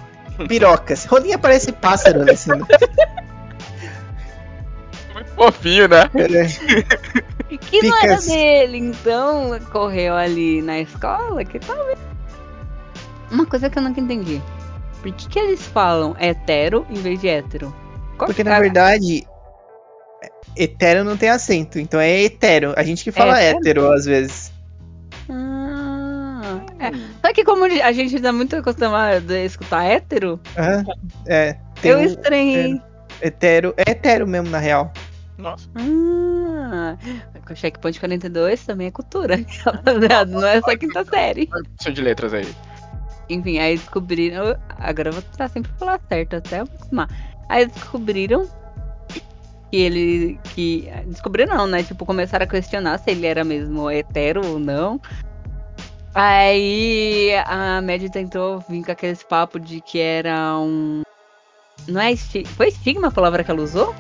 Pirocas. 0.48 1.06
Rolinha 1.06 1.38
parece 1.38 1.72
pássaro, 1.72 2.22
Alessandro. 2.22 2.66
Fofinho, 5.36 5.88
né? 5.88 6.10
É, 6.16 7.58
Que 7.58 7.88
não 7.88 7.98
era 8.04 8.18
dele. 8.18 8.78
Então 8.78 9.60
correu 9.72 10.16
ali 10.16 10.62
na 10.62 10.80
escola 10.80 11.44
que 11.44 11.60
talvez. 11.60 11.98
Uma 13.32 13.46
coisa 13.46 13.70
que 13.70 13.78
eu 13.78 13.84
nunca 13.84 14.00
entendi. 14.00 14.42
Por 15.02 15.12
que, 15.12 15.28
que 15.28 15.40
eles 15.40 15.66
falam 15.68 16.16
hetero 16.20 16.86
em 16.90 16.96
vez 16.96 17.20
de 17.20 17.28
hétero? 17.28 17.74
Qual 18.18 18.28
Porque 18.28 18.44
que 18.44 18.50
na 18.50 18.60
verdade. 18.60 19.28
Hetero 20.56 21.04
não 21.04 21.18
tem 21.18 21.30
acento, 21.30 21.80
então 21.80 22.00
é 22.00 22.22
hetero. 22.22 22.74
A 22.78 22.84
gente 22.84 23.04
que 23.04 23.12
fala 23.12 23.42
É, 23.42 23.50
hétero 23.50 23.92
às 23.92 24.06
vezes. 24.06 24.52
Ah, 25.30 26.60
é. 26.80 26.92
Só 27.26 27.34
que 27.34 27.44
como 27.44 27.66
a 27.66 27.92
gente 27.92 28.20
tá 28.22 28.32
muito 28.32 28.56
acostumado 28.56 29.32
a 29.32 29.40
escutar 29.40 29.84
hétero, 29.84 30.40
Aham, 30.58 30.84
É. 31.28 31.58
Eu 31.84 32.02
estranhei. 32.02 32.80
hetero. 33.22 33.74
É 33.78 33.92
hetero 33.92 34.28
mesmo, 34.28 34.50
na 34.50 34.60
real. 34.60 34.94
Nossa. 35.38 35.68
Ah, 35.76 36.96
com 37.46 37.56
Checkpoint 37.56 38.00
42 38.00 38.66
também 38.66 38.88
é 38.88 38.92
cultura, 38.92 39.36
rapaziada. 39.64 40.26
Não 40.32 40.48
é 40.48 40.62
só 40.62 40.76
quinta 40.78 41.04
série. 41.06 41.50
Show 41.82 41.92
de 41.92 42.02
letras 42.02 42.34
aí. 42.34 42.48
Enfim, 43.30 43.58
aí 43.58 43.78
descobriram. 43.78 44.56
Agora 44.78 45.10
eu 45.10 45.14
vou 45.14 45.22
tentar 45.22 45.48
sempre 45.50 45.72
falar 45.78 46.00
certo 46.08 46.36
até 46.36 46.60
eu 46.60 46.64
acostumar. 46.64 47.10
Aí 47.50 47.66
descobriram 47.66 48.48
que 49.72 49.78
ele. 49.78 50.40
que 50.54 50.90
Descobriram 51.08 51.56
não, 51.56 51.68
né? 51.68 51.84
Tipo, 51.84 52.06
começaram 52.06 52.44
a 52.44 52.48
questionar 52.48 52.98
se 53.00 53.12
ele 53.12 53.26
era 53.26 53.44
mesmo 53.44 53.90
hetero 53.90 54.46
ou 54.46 54.60
não. 54.60 55.02
Aí 56.14 57.32
a 57.48 57.82
Mad 57.82 58.04
tentou 58.12 58.64
vir 58.70 58.86
com 58.86 58.92
aqueles 58.92 59.24
papos 59.24 59.66
de 59.66 59.82
que 59.82 60.00
era 60.00 60.58
um. 60.60 61.02
Não 61.88 62.00
é 62.00 62.12
estigma. 62.12 62.52
Foi 62.56 62.68
estigma 62.68 63.08
a 63.08 63.12
palavra 63.12 63.44
que 63.44 63.50
ela 63.50 63.62
usou? 63.62 63.96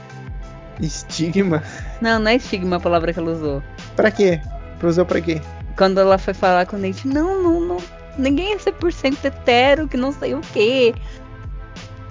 Estigma. 0.81 1.61
Não, 2.01 2.19
não 2.19 2.31
é 2.31 2.35
estigma 2.35 2.77
a 2.77 2.79
palavra 2.79 3.13
que 3.13 3.19
ela 3.19 3.31
usou. 3.31 3.63
Pra 3.95 4.09
quê? 4.11 4.41
Usou 4.81 5.05
pra 5.05 5.21
quê? 5.21 5.41
Quando 5.77 5.99
ela 5.99 6.17
foi 6.17 6.33
falar 6.33 6.65
com 6.65 6.75
o 6.75 6.79
Nate, 6.79 7.07
não, 7.07 7.41
não, 7.41 7.59
não. 7.61 7.77
Ninguém 8.17 8.53
é 8.53 8.57
100% 8.57 9.23
hetero, 9.25 9.87
que 9.87 9.95
não 9.97 10.11
sei 10.11 10.33
o 10.35 10.41
quê. 10.41 10.93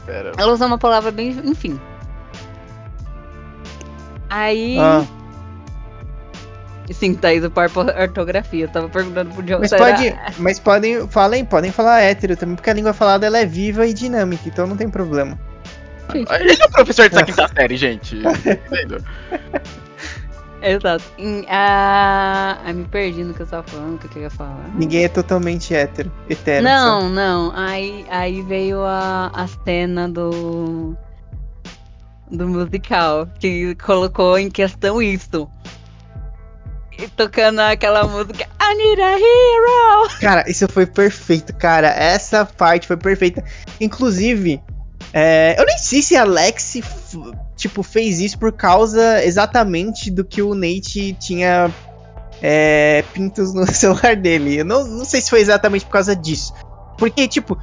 Pera. 0.06 0.32
Ela 0.38 0.52
usou 0.52 0.66
uma 0.66 0.78
palavra 0.78 1.10
bem. 1.10 1.30
Enfim. 1.44 1.78
Aí. 4.28 4.78
Ah, 4.78 5.04
Sim, 6.90 7.14
Thaís, 7.14 7.44
o 7.44 7.50
par 7.50 7.70
ortografia. 8.00 8.64
Eu 8.64 8.68
tava 8.68 8.88
perguntando 8.88 9.30
pro 9.32 9.42
John 9.42 9.60
mas 9.60 9.70
se 9.70 9.76
era- 9.76 9.84
pode. 9.96 10.14
Mas 10.38 10.58
podem. 10.58 11.06
Falem, 11.08 11.44
podem 11.44 11.70
falar 11.70 12.00
hétero 12.00 12.36
também, 12.36 12.54
porque 12.56 12.68
a 12.70 12.74
língua 12.74 12.92
falada 12.92 13.24
ela 13.26 13.38
é 13.38 13.46
viva 13.46 13.86
e 13.86 13.94
dinâmica, 13.94 14.42
então 14.48 14.66
não 14.66 14.76
tem 14.76 14.88
problema. 14.90 15.38
Ele 16.14 16.56
é 16.60 16.64
o 16.64 16.70
professor 16.70 17.08
dessa 17.08 17.24
quinta 17.24 17.48
série, 17.54 17.76
gente. 17.76 18.16
Exato. 20.62 21.04
Ah, 21.48 22.58
ai, 22.64 22.72
me 22.72 22.84
perdi 22.84 23.24
no 23.24 23.34
que 23.34 23.42
eu 23.42 23.46
tava 23.46 23.64
falando, 23.64 23.96
o 23.96 23.98
que, 23.98 24.16
eu 24.16 24.22
ia 24.22 24.30
falar. 24.30 24.70
Ninguém 24.74 25.04
é 25.04 25.08
totalmente 25.08 25.74
hétero. 25.74 26.10
Hetero. 26.30 26.62
Não, 26.62 27.10
não. 27.10 27.52
Aí, 27.54 28.06
aí 28.08 28.42
veio 28.42 28.80
a, 28.84 29.32
a 29.34 29.48
cena 29.64 30.08
do. 30.08 30.96
do 32.30 32.48
musical, 32.48 33.26
que 33.40 33.74
colocou 33.74 34.38
em 34.38 34.48
questão 34.48 35.02
isso. 35.02 35.50
tocando 37.16 37.58
aquela 37.58 38.04
música 38.06 38.46
I 38.60 38.74
need 38.76 39.02
a 39.02 39.18
hero. 39.18 40.20
Cara, 40.20 40.44
isso 40.48 40.68
foi 40.68 40.86
perfeito, 40.86 41.52
cara. 41.56 41.88
Essa 41.88 42.46
parte 42.46 42.86
foi 42.86 42.96
perfeita. 42.96 43.42
Inclusive, 43.80 44.62
é, 45.12 45.54
eu 45.58 45.66
nem 45.66 45.76
sei 45.78 46.02
se 46.02 46.16
Alex, 46.16 46.78
tipo, 47.56 47.82
fez 47.82 48.18
isso 48.20 48.38
por 48.38 48.52
causa 48.52 49.24
exatamente 49.24 50.10
do 50.10 50.24
que 50.24 50.40
o 50.40 50.54
Nate 50.54 51.14
tinha 51.20 51.70
é, 52.40 53.04
pintos 53.12 53.52
no 53.54 53.66
celular 53.70 54.16
dele. 54.16 54.60
Eu 54.60 54.64
não, 54.64 54.84
não 54.84 55.04
sei 55.04 55.20
se 55.20 55.30
foi 55.30 55.40
exatamente 55.40 55.84
por 55.84 55.92
causa 55.92 56.16
disso. 56.16 56.52
Porque, 56.96 57.26
tipo, 57.26 57.58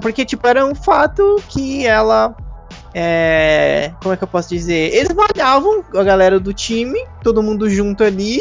porque, 0.00 0.24
tipo, 0.24 0.46
era 0.46 0.64
um 0.64 0.74
fato 0.74 1.42
que 1.48 1.86
ela. 1.86 2.34
É, 2.94 3.92
como 4.02 4.12
é 4.14 4.16
que 4.16 4.24
eu 4.24 4.28
posso 4.28 4.48
dizer? 4.50 4.94
Eles 4.94 5.14
malhavam 5.14 5.84
a 5.94 6.02
galera 6.02 6.38
do 6.38 6.52
time, 6.52 6.98
todo 7.22 7.42
mundo 7.42 7.68
junto 7.68 8.02
ali. 8.04 8.40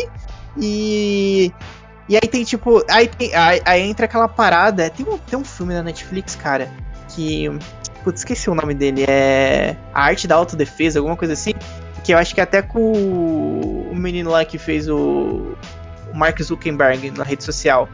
E. 0.57 1.51
E 2.09 2.15
aí 2.15 2.27
tem 2.30 2.43
tipo. 2.43 2.84
Aí, 2.89 3.07
tem- 3.07 3.34
aí, 3.35 3.61
aí 3.65 3.81
entra 3.81 4.05
aquela 4.05 4.27
parada. 4.27 4.89
Tem 4.89 5.05
um, 5.05 5.18
tem 5.18 5.38
um 5.39 5.45
filme 5.45 5.73
na 5.73 5.84
Netflix, 5.84 6.35
cara, 6.35 6.69
que. 7.09 7.49
Putz, 8.03 8.22
esqueci 8.22 8.49
o 8.49 8.56
nome 8.56 8.73
dele. 8.73 9.06
É. 9.07 9.76
A 9.94 10.03
Arte 10.03 10.28
da 10.28 10.36
Autodefesa, 10.36 10.99
alguma 10.99 11.15
coisa 11.15 11.34
assim. 11.34 11.53
Que 12.03 12.14
eu 12.14 12.18
acho 12.18 12.34
que 12.34 12.41
até 12.41 12.61
com 12.61 12.91
o, 12.91 13.95
menino 13.95 14.32
lá 14.32 14.44
que 14.44 14.57
fez 14.57 14.90
o. 14.90 15.56
O 16.11 16.18
Mark 16.18 16.41
Zuckerberg 16.41 17.11
na 17.11 17.23
rede 17.23 17.44
social. 17.44 17.88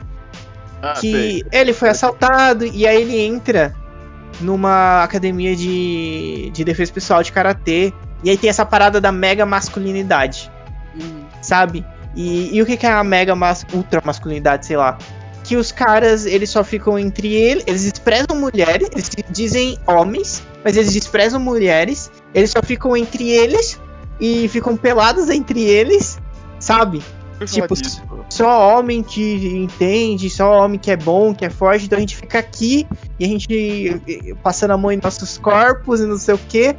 Ah, 0.82 0.94
que 0.94 1.12
sei. 1.12 1.44
ele 1.52 1.74
foi 1.74 1.90
assaltado 1.90 2.66
e 2.66 2.88
aí 2.88 3.02
ele 3.02 3.20
entra 3.20 3.76
numa 4.40 5.04
academia 5.04 5.56
de, 5.56 6.50
de 6.52 6.64
defesa 6.64 6.92
pessoal 6.92 7.22
de 7.22 7.32
karatê. 7.32 7.94
E 8.24 8.30
aí 8.30 8.38
tem 8.38 8.50
essa 8.50 8.66
parada 8.66 9.00
da 9.00 9.12
mega 9.12 9.46
masculinidade 9.46 10.52
Uhum. 11.00 11.26
sabe? 11.42 11.86
E, 12.16 12.56
e 12.56 12.62
o 12.62 12.66
que, 12.66 12.76
que 12.78 12.86
é 12.86 12.92
a 12.92 13.04
mega 13.04 13.36
mas, 13.36 13.66
ultra 13.74 14.02
masculinidade, 14.04 14.66
sei 14.66 14.78
lá? 14.78 14.98
Que 15.48 15.56
os 15.56 15.72
caras, 15.72 16.26
eles 16.26 16.50
só 16.50 16.62
ficam 16.62 17.00
entre 17.00 17.34
eles, 17.34 17.64
eles 17.66 17.84
desprezam 17.84 18.38
mulheres, 18.38 18.90
eles 18.92 19.10
dizem 19.30 19.78
homens, 19.88 20.44
mas 20.62 20.76
eles 20.76 20.92
desprezam 20.92 21.40
mulheres, 21.40 22.12
eles 22.34 22.52
só 22.52 22.62
ficam 22.62 22.98
entre 22.98 23.30
eles 23.30 23.80
e 24.20 24.50
ficam 24.50 24.76
pelados 24.76 25.30
entre 25.30 25.64
eles, 25.64 26.20
sabe? 26.60 27.02
Tipo, 27.46 27.76
disso. 27.76 28.02
Só 28.30 28.78
homem 28.78 29.02
que 29.02 29.48
entende, 29.56 30.30
só 30.30 30.64
homem 30.64 30.78
que 30.78 30.92
é 30.92 30.98
bom, 30.98 31.34
que 31.34 31.46
é 31.46 31.50
forte, 31.50 31.86
então 31.86 31.98
a 31.98 32.02
gente 32.02 32.18
fica 32.18 32.40
aqui 32.40 32.86
e 33.18 33.24
a 33.24 33.28
gente 33.28 34.02
passando 34.44 34.72
a 34.72 34.78
mão 34.78 34.92
em 34.92 35.00
nossos 35.02 35.38
corpos 35.38 36.02
e 36.02 36.06
não 36.06 36.18
sei 36.18 36.36
o 36.36 36.38
que. 36.38 36.76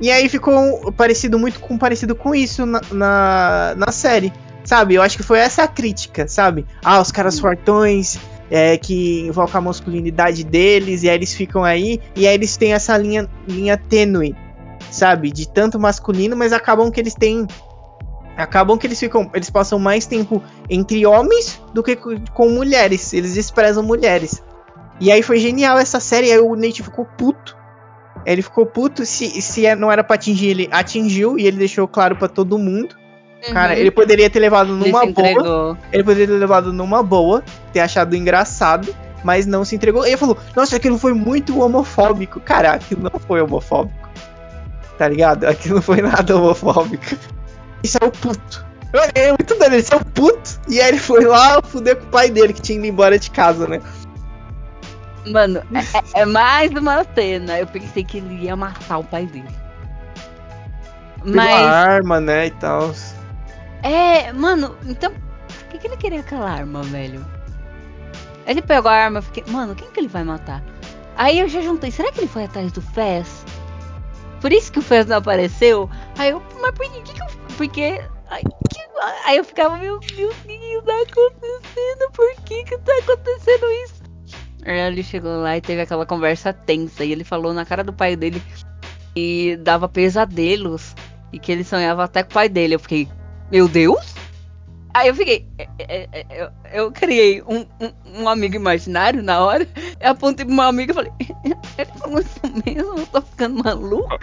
E 0.00 0.10
aí 0.10 0.28
ficou 0.28 0.90
parecido 0.92 1.38
muito 1.38 1.60
com 1.60 1.78
parecido 1.78 2.16
com 2.16 2.34
isso 2.34 2.66
na, 2.66 2.80
na, 2.90 3.74
na 3.76 3.92
série. 3.92 4.32
Sabe? 4.64 4.94
Eu 4.94 5.02
acho 5.02 5.16
que 5.16 5.22
foi 5.22 5.38
essa 5.38 5.62
a 5.64 5.68
crítica, 5.68 6.26
sabe? 6.26 6.64
Ah, 6.82 7.00
os 7.00 7.12
caras 7.12 7.38
Hum. 7.38 7.42
fortões, 7.42 8.18
é, 8.50 8.76
que 8.78 9.20
invocam 9.20 9.58
a 9.58 9.62
masculinidade 9.62 10.42
deles, 10.42 11.02
e 11.02 11.08
aí 11.10 11.14
eles 11.16 11.34
ficam 11.34 11.62
aí, 11.62 12.00
e 12.16 12.26
aí 12.26 12.34
eles 12.34 12.56
têm 12.56 12.72
essa 12.72 12.96
linha, 12.96 13.28
linha 13.46 13.76
tênue, 13.76 14.34
sabe? 14.90 15.30
De 15.30 15.46
tanto 15.48 15.78
masculino, 15.78 16.34
mas 16.34 16.52
acabam 16.52 16.90
que 16.90 16.98
eles 16.98 17.14
têm. 17.14 17.46
Acabam 18.36 18.76
que 18.78 18.86
eles 18.86 18.98
ficam. 18.98 19.30
Eles 19.34 19.48
passam 19.50 19.78
mais 19.78 20.06
tempo 20.06 20.42
entre 20.68 21.06
homens 21.06 21.60
do 21.72 21.82
que 21.82 21.94
co- 21.94 22.16
com 22.32 22.48
mulheres. 22.48 23.12
Eles 23.12 23.34
desprezam 23.34 23.82
mulheres. 23.84 24.42
E 25.00 25.12
aí 25.12 25.22
foi 25.22 25.38
genial 25.38 25.78
essa 25.78 26.00
série, 26.00 26.32
aí 26.32 26.38
o 26.40 26.56
Nate 26.56 26.82
ficou 26.82 27.04
puto. 27.04 27.56
Ele 28.26 28.40
ficou 28.42 28.64
puto, 28.66 29.04
se, 29.04 29.40
se 29.42 29.72
não 29.76 29.92
era 29.92 30.02
pra 30.02 30.14
atingir, 30.16 30.48
ele 30.48 30.68
atingiu, 30.72 31.38
e 31.38 31.46
ele 31.46 31.58
deixou 31.58 31.86
claro 31.86 32.16
pra 32.16 32.26
todo 32.28 32.58
mundo. 32.58 32.96
Cara, 33.52 33.74
Uhum. 33.74 33.78
ele 33.80 33.90
poderia 33.90 34.30
ter 34.30 34.40
levado 34.40 34.74
numa 34.74 35.06
boa. 35.06 35.78
Ele 35.92 36.04
poderia 36.04 36.26
ter 36.26 36.38
levado 36.38 36.72
numa 36.72 37.02
boa, 37.02 37.42
ter 37.72 37.80
achado 37.80 38.16
engraçado, 38.16 38.94
mas 39.22 39.46
não 39.46 39.64
se 39.64 39.74
entregou. 39.76 40.06
Ele 40.06 40.16
falou: 40.16 40.36
Nossa, 40.56 40.76
aquilo 40.76 40.98
foi 40.98 41.12
muito 41.12 41.60
homofóbico. 41.60 42.40
Cara, 42.40 42.72
aquilo 42.72 43.02
não 43.02 43.20
foi 43.20 43.40
homofóbico. 43.42 44.08
Tá 44.96 45.08
ligado? 45.08 45.44
Aquilo 45.44 45.76
não 45.76 45.82
foi 45.82 46.00
nada 46.00 46.36
homofóbico. 46.36 47.16
Isso 47.82 47.98
é 48.00 48.06
o 48.06 48.10
puto. 48.10 48.64
É 49.14 49.28
muito 49.28 49.58
doido, 49.58 49.74
ele 49.74 49.82
saiu 49.82 50.00
puto. 50.14 50.60
E 50.68 50.80
aí 50.80 50.88
ele 50.88 50.98
foi 50.98 51.24
lá 51.24 51.60
fuder 51.62 51.96
com 51.96 52.04
o 52.04 52.10
pai 52.10 52.30
dele, 52.30 52.52
que 52.52 52.62
tinha 52.62 52.78
ido 52.78 52.86
embora 52.86 53.18
de 53.18 53.28
casa, 53.30 53.66
né? 53.66 53.80
Mano, 55.26 55.62
é, 56.14 56.20
é 56.20 56.24
mais 56.24 56.70
uma 56.70 57.04
cena. 57.14 57.58
Eu 57.58 57.66
pensei 57.66 58.04
que 58.04 58.18
ele 58.18 58.44
ia 58.44 58.52
amassar 58.52 59.00
o 59.00 59.04
pai 59.04 59.26
dele. 59.26 59.48
Pegou 61.24 61.40
a 61.40 61.44
Mas, 61.44 61.66
arma, 61.66 62.20
né, 62.20 62.46
e 62.46 62.50
tal. 62.52 62.94
É, 63.88 64.32
mano, 64.32 64.76
então, 64.86 65.12
por 65.12 65.68
que, 65.68 65.78
que 65.78 65.86
ele 65.86 65.96
queria 65.96 66.20
aquela 66.20 66.50
arma, 66.50 66.82
velho? 66.82 67.24
Ele 68.46 68.60
pegou 68.60 68.90
a 68.90 68.94
arma, 68.94 69.18
eu 69.18 69.22
fiquei, 69.22 69.44
mano, 69.46 69.74
quem 69.74 69.90
que 69.90 70.00
ele 70.00 70.08
vai 70.08 70.24
matar? 70.24 70.62
Aí 71.16 71.38
eu 71.38 71.48
já 71.48 71.60
juntei, 71.60 71.90
será 71.90 72.10
que 72.10 72.20
ele 72.20 72.26
foi 72.28 72.44
atrás 72.44 72.72
do 72.72 72.80
Fez? 72.82 73.44
Por 74.40 74.52
isso 74.52 74.70
que 74.72 74.78
o 74.78 74.82
Fez 74.82 75.06
não 75.06 75.16
apareceu? 75.16 75.88
Aí 76.18 76.30
eu, 76.30 76.42
mas 76.60 76.72
por 76.72 76.90
que, 76.90 77.00
que 77.02 77.22
eu. 77.22 77.26
Porque. 77.56 78.00
Aí, 78.28 78.42
que- 78.42 79.24
aí 79.26 79.36
eu 79.36 79.44
ficava, 79.44 79.76
meu 79.78 79.98
Deus, 80.00 80.34
o 80.34 80.46
que 80.46 80.82
tá 80.84 80.92
acontecendo? 81.02 82.10
Por 82.12 82.34
que 82.44 82.64
que 82.64 82.78
tá 82.78 82.92
acontecendo 82.98 83.66
isso? 83.84 84.02
Aí 84.66 84.78
ele 84.80 85.02
chegou 85.02 85.40
lá 85.40 85.56
e 85.56 85.60
teve 85.60 85.82
aquela 85.82 86.04
conversa 86.04 86.52
tensa. 86.52 87.04
E 87.04 87.12
ele 87.12 87.24
falou 87.24 87.54
na 87.54 87.64
cara 87.64 87.84
do 87.84 87.92
pai 87.92 88.16
dele 88.16 88.42
que 89.14 89.56
dava 89.62 89.88
pesadelos. 89.88 90.94
E 91.32 91.38
que 91.38 91.50
ele 91.52 91.64
sonhava 91.64 92.04
até 92.04 92.22
com 92.22 92.30
o 92.30 92.34
pai 92.34 92.48
dele. 92.48 92.74
Eu 92.74 92.80
fiquei, 92.80 93.08
meu 93.50 93.68
Deus? 93.68 94.14
Aí 94.94 95.08
eu 95.08 95.14
fiquei, 95.14 95.44
é, 95.58 95.68
é, 95.78 96.08
é, 96.12 96.26
eu, 96.30 96.50
eu 96.72 96.92
criei 96.92 97.42
um, 97.42 97.66
um, 97.80 98.22
um 98.22 98.28
amigo 98.28 98.54
imaginário 98.54 99.22
na 99.24 99.40
hora. 99.40 99.66
Eu 100.00 100.12
apontei 100.12 100.46
pro 100.46 100.54
meu 100.54 100.64
amigo 100.64 100.92
e 100.92 100.94
falei, 100.94 101.12
ele 101.76 101.90
falou 101.98 102.20
isso 102.20 102.40
mesmo? 102.64 102.98
Eu 102.98 103.06
tô 103.08 103.20
ficando 103.20 103.64
maluca? 103.64 104.16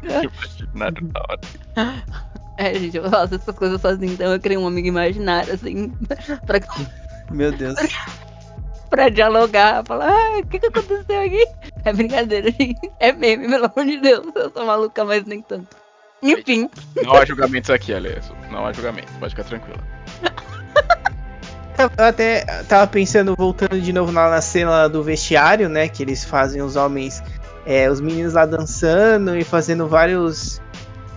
Imaginário 0.73 1.07
da 1.07 1.19
hora. 1.30 2.03
É, 2.57 2.73
gente, 2.76 2.95
eu 2.95 3.10
faço 3.10 3.35
essas 3.35 3.56
coisas 3.56 3.81
sozinha, 3.81 4.14
então 4.14 4.31
eu 4.31 4.39
criei 4.39 4.57
um 4.57 4.68
amigo 4.68 4.88
imaginário, 4.88 5.53
assim, 5.53 5.89
pra, 6.48 6.60
Meu 7.30 7.52
Deus. 7.52 7.76
pra 8.89 9.10
dialogar, 9.10 9.84
falar, 9.85 10.10
ah, 10.10 10.39
o 10.39 10.45
que 10.45 10.60
que 10.60 10.68
aconteceu 10.68 11.22
aqui? 11.22 11.45
É 11.84 11.91
brincadeira, 11.91 12.49
gente. 12.52 12.91
É 12.99 13.11
meme, 13.11 13.49
pelo 13.49 13.65
amor 13.65 13.85
de 13.85 13.98
Deus. 13.98 14.27
Eu 14.35 14.52
sou 14.52 14.65
maluca, 14.65 15.03
mas 15.03 15.26
nem 15.26 15.41
tanto. 15.41 15.81
Enfim, 16.22 16.69
Não 17.03 17.14
há 17.14 17.26
julgamentos 17.26 17.69
aqui, 17.69 17.93
Alesso. 17.93 18.34
Não 18.52 18.65
há 18.65 18.73
julgamentos, 18.73 19.14
pode 19.19 19.34
ficar 19.34 19.43
tranquila. 19.43 19.80
Eu 21.77 22.06
até 22.06 22.45
tava 22.68 22.85
pensando, 22.85 23.34
voltando 23.35 23.81
de 23.81 23.91
novo 23.91 24.11
lá 24.11 24.30
na 24.30 24.41
cena 24.41 24.88
do 24.88 25.02
vestiário, 25.02 25.68
né? 25.68 25.88
Que 25.88 26.03
eles 26.03 26.23
fazem 26.23 26.61
os 26.61 26.76
homens, 26.76 27.23
é, 27.65 27.89
os 27.89 27.99
meninos 27.99 28.34
lá 28.34 28.45
dançando 28.45 29.35
e 29.35 29.43
fazendo 29.43 29.88
vários 29.88 30.61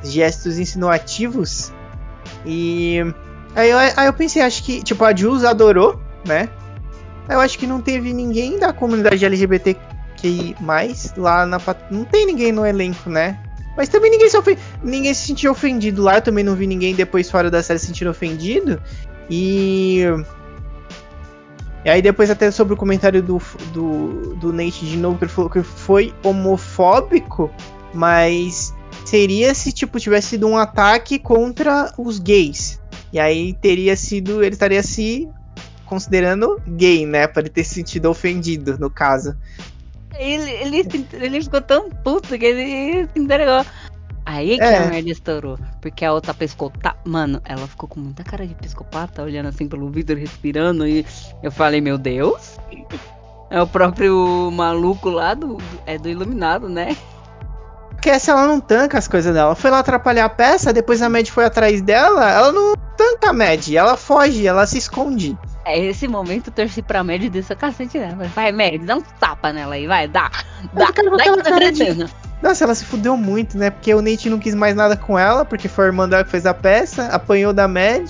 gestos 0.03 0.59
insinuativos. 0.59 1.71
E 2.47 3.01
aí 3.55 3.71
eu, 3.71 3.79
aí 3.79 4.07
eu 4.07 4.13
pensei, 4.13 4.41
acho 4.41 4.63
que, 4.63 4.83
tipo, 4.83 5.05
a 5.05 5.15
Jules 5.15 5.45
adorou, 5.45 6.01
né? 6.27 6.49
Eu 7.29 7.41
acho 7.41 7.59
que 7.59 7.67
não 7.67 7.81
teve 7.81 8.13
ninguém 8.13 8.59
da 8.59 8.73
comunidade 8.73 9.25
LGBTQI 9.25 10.57
lá 11.17 11.45
na. 11.45 11.59
Não 11.91 12.05
tem 12.05 12.27
ninguém 12.27 12.53
no 12.53 12.65
elenco, 12.65 13.11
né? 13.11 13.39
Mas 13.77 13.89
também 13.89 14.11
ninguém 14.11 14.29
se, 14.29 14.37
ofen- 14.37 14.59
ninguém 14.83 15.13
se 15.15 15.27
sentiu 15.27 15.53
ofendido 15.53 16.03
lá. 16.03 16.17
Eu 16.17 16.23
também 16.23 16.45
não 16.45 16.55
vi 16.55 16.67
ninguém 16.67 16.95
depois 16.95 17.31
fora 17.31 17.51
da 17.51 17.63
série 17.63 17.79
se 17.79 17.87
sentindo 17.87 18.11
ofendido. 18.11 18.81
E. 19.29 20.03
E 21.85 21.91
aí 21.91 22.01
depois 22.01 22.31
até 22.31 22.51
sobre 22.51 22.73
o 22.73 22.77
comentário 22.77 23.23
do, 23.23 23.41
do, 23.73 24.35
do 24.37 24.53
Nate 24.53 24.87
de 24.87 24.97
novo, 24.97 25.19
que 25.19 25.25
ele 25.25 25.33
falou 25.33 25.51
que 25.51 25.63
foi 25.63 26.15
homofóbico, 26.25 27.51
mas 27.93 28.73
seria 29.05 29.53
se 29.55 29.71
tipo 29.71 30.01
tivesse 30.01 30.29
sido 30.29 30.47
um 30.49 30.57
ataque 30.57 31.19
contra 31.19 31.93
os 31.99 32.19
gays. 32.19 32.81
E 33.13 33.21
aí 33.21 33.53
teria 33.53 33.95
sido, 33.97 34.43
ele 34.43 34.55
estaria 34.55 34.83
se 34.83 35.29
considerando 35.85 36.59
gay, 36.67 37.05
né, 37.05 37.27
para 37.27 37.43
ele 37.43 37.51
ter 37.51 37.65
se 37.65 37.75
sentido 37.75 38.07
ofendido 38.09 38.79
no 38.79 38.89
caso. 38.89 39.37
Ele, 40.19 40.51
ele, 40.51 41.07
ele 41.13 41.43
ficou 41.43 41.61
tão 41.61 41.91
puto 41.91 42.39
que 42.39 42.45
ele 42.45 43.09
se 43.13 43.19
entregou. 43.19 43.65
Aí 44.27 44.57
que 44.57 44.65
É. 44.65 44.79
a 44.79 44.87
merda 44.87 45.11
estourou. 45.11 45.59
Porque 45.83 46.05
a 46.05 46.13
outra 46.13 46.33
pescota. 46.33 46.95
Mano, 47.05 47.41
ela 47.45 47.67
ficou 47.67 47.89
com 47.89 48.01
muita 48.01 48.25
cara 48.25 48.47
de 48.47 48.55
psicopata, 48.55 49.23
olhando 49.23 49.49
assim 49.51 49.69
pelo 49.69 49.91
vidro, 49.91 50.19
respirando. 50.19 50.87
E 50.87 51.05
eu 51.43 51.53
falei, 51.53 51.81
meu 51.81 51.99
Deus. 51.99 52.59
É 53.51 53.61
o 53.61 53.67
próprio 53.67 54.51
maluco 54.51 55.11
lá 55.11 55.35
do. 55.35 55.57
do- 55.59 55.63
é 55.87 55.99
do 55.99 56.09
Iluminado, 56.09 56.69
né? 56.69 56.97
Porque 57.91 58.09
essa 58.11 58.33
ela 58.33 58.47
não 58.47 58.61
tanca 58.61 58.99
as 58.99 59.07
coisas 59.07 59.33
dela. 59.35 59.55
Foi 59.55 59.71
lá 59.71 59.79
atrapalhar 59.79 60.25
a 60.25 60.29
peça, 60.31 60.73
depois 60.73 61.01
a 61.01 61.09
Mad 61.09 61.27
foi 61.29 61.45
atrás 61.45 61.81
dela, 61.81 62.31
ela 62.31 62.53
não 62.53 62.75
tanca 62.97 63.31
a 63.31 63.33
Mad, 63.33 63.69
ela 63.73 63.97
foge, 63.97 64.47
ela 64.47 64.67
se 64.67 64.77
esconde. 64.79 65.39
É 65.65 65.79
esse 65.79 66.07
momento 66.07 66.49
eu 66.49 66.53
torci 66.53 66.83
pra 66.83 67.03
Mad 67.03 67.23
desse 67.29 67.53
o 67.53 67.57
cacete 67.57 67.99
nela. 67.99 68.25
Vai, 68.35 68.53
Mad, 68.53 68.83
dá 68.85 68.97
um 68.97 69.01
tapa 69.01 69.53
nela 69.53 69.75
aí, 69.75 69.87
vai, 69.87 70.07
dá. 70.07 70.31
Dá, 70.73 70.87
ver 70.87 70.95
dá 70.95 71.15
aquela 71.17 71.43
que 71.43 71.51
cara 71.51 71.73
de-. 71.73 72.07
Nossa, 72.43 72.65
ela 72.65 72.75
se 72.75 72.85
fudeu 72.85 73.17
muito, 73.17 73.57
né? 73.57 73.71
Porque 73.71 73.95
o 73.95 74.03
Nate 74.03 74.29
não 74.29 74.39
quis 74.39 74.55
mais 74.55 74.75
nada 74.75 74.97
com 74.97 75.19
ela, 75.19 75.47
porque 75.47 75.67
foi 75.67 75.85
a 75.85 75.89
irmã 75.89 76.07
dela 76.07 76.25
que 76.25 76.31
fez 76.31 76.45
a 76.45 76.53
peça, 76.53 77.07
apanhou 77.07 77.55
da 77.55 77.67
Mad. 77.67 78.07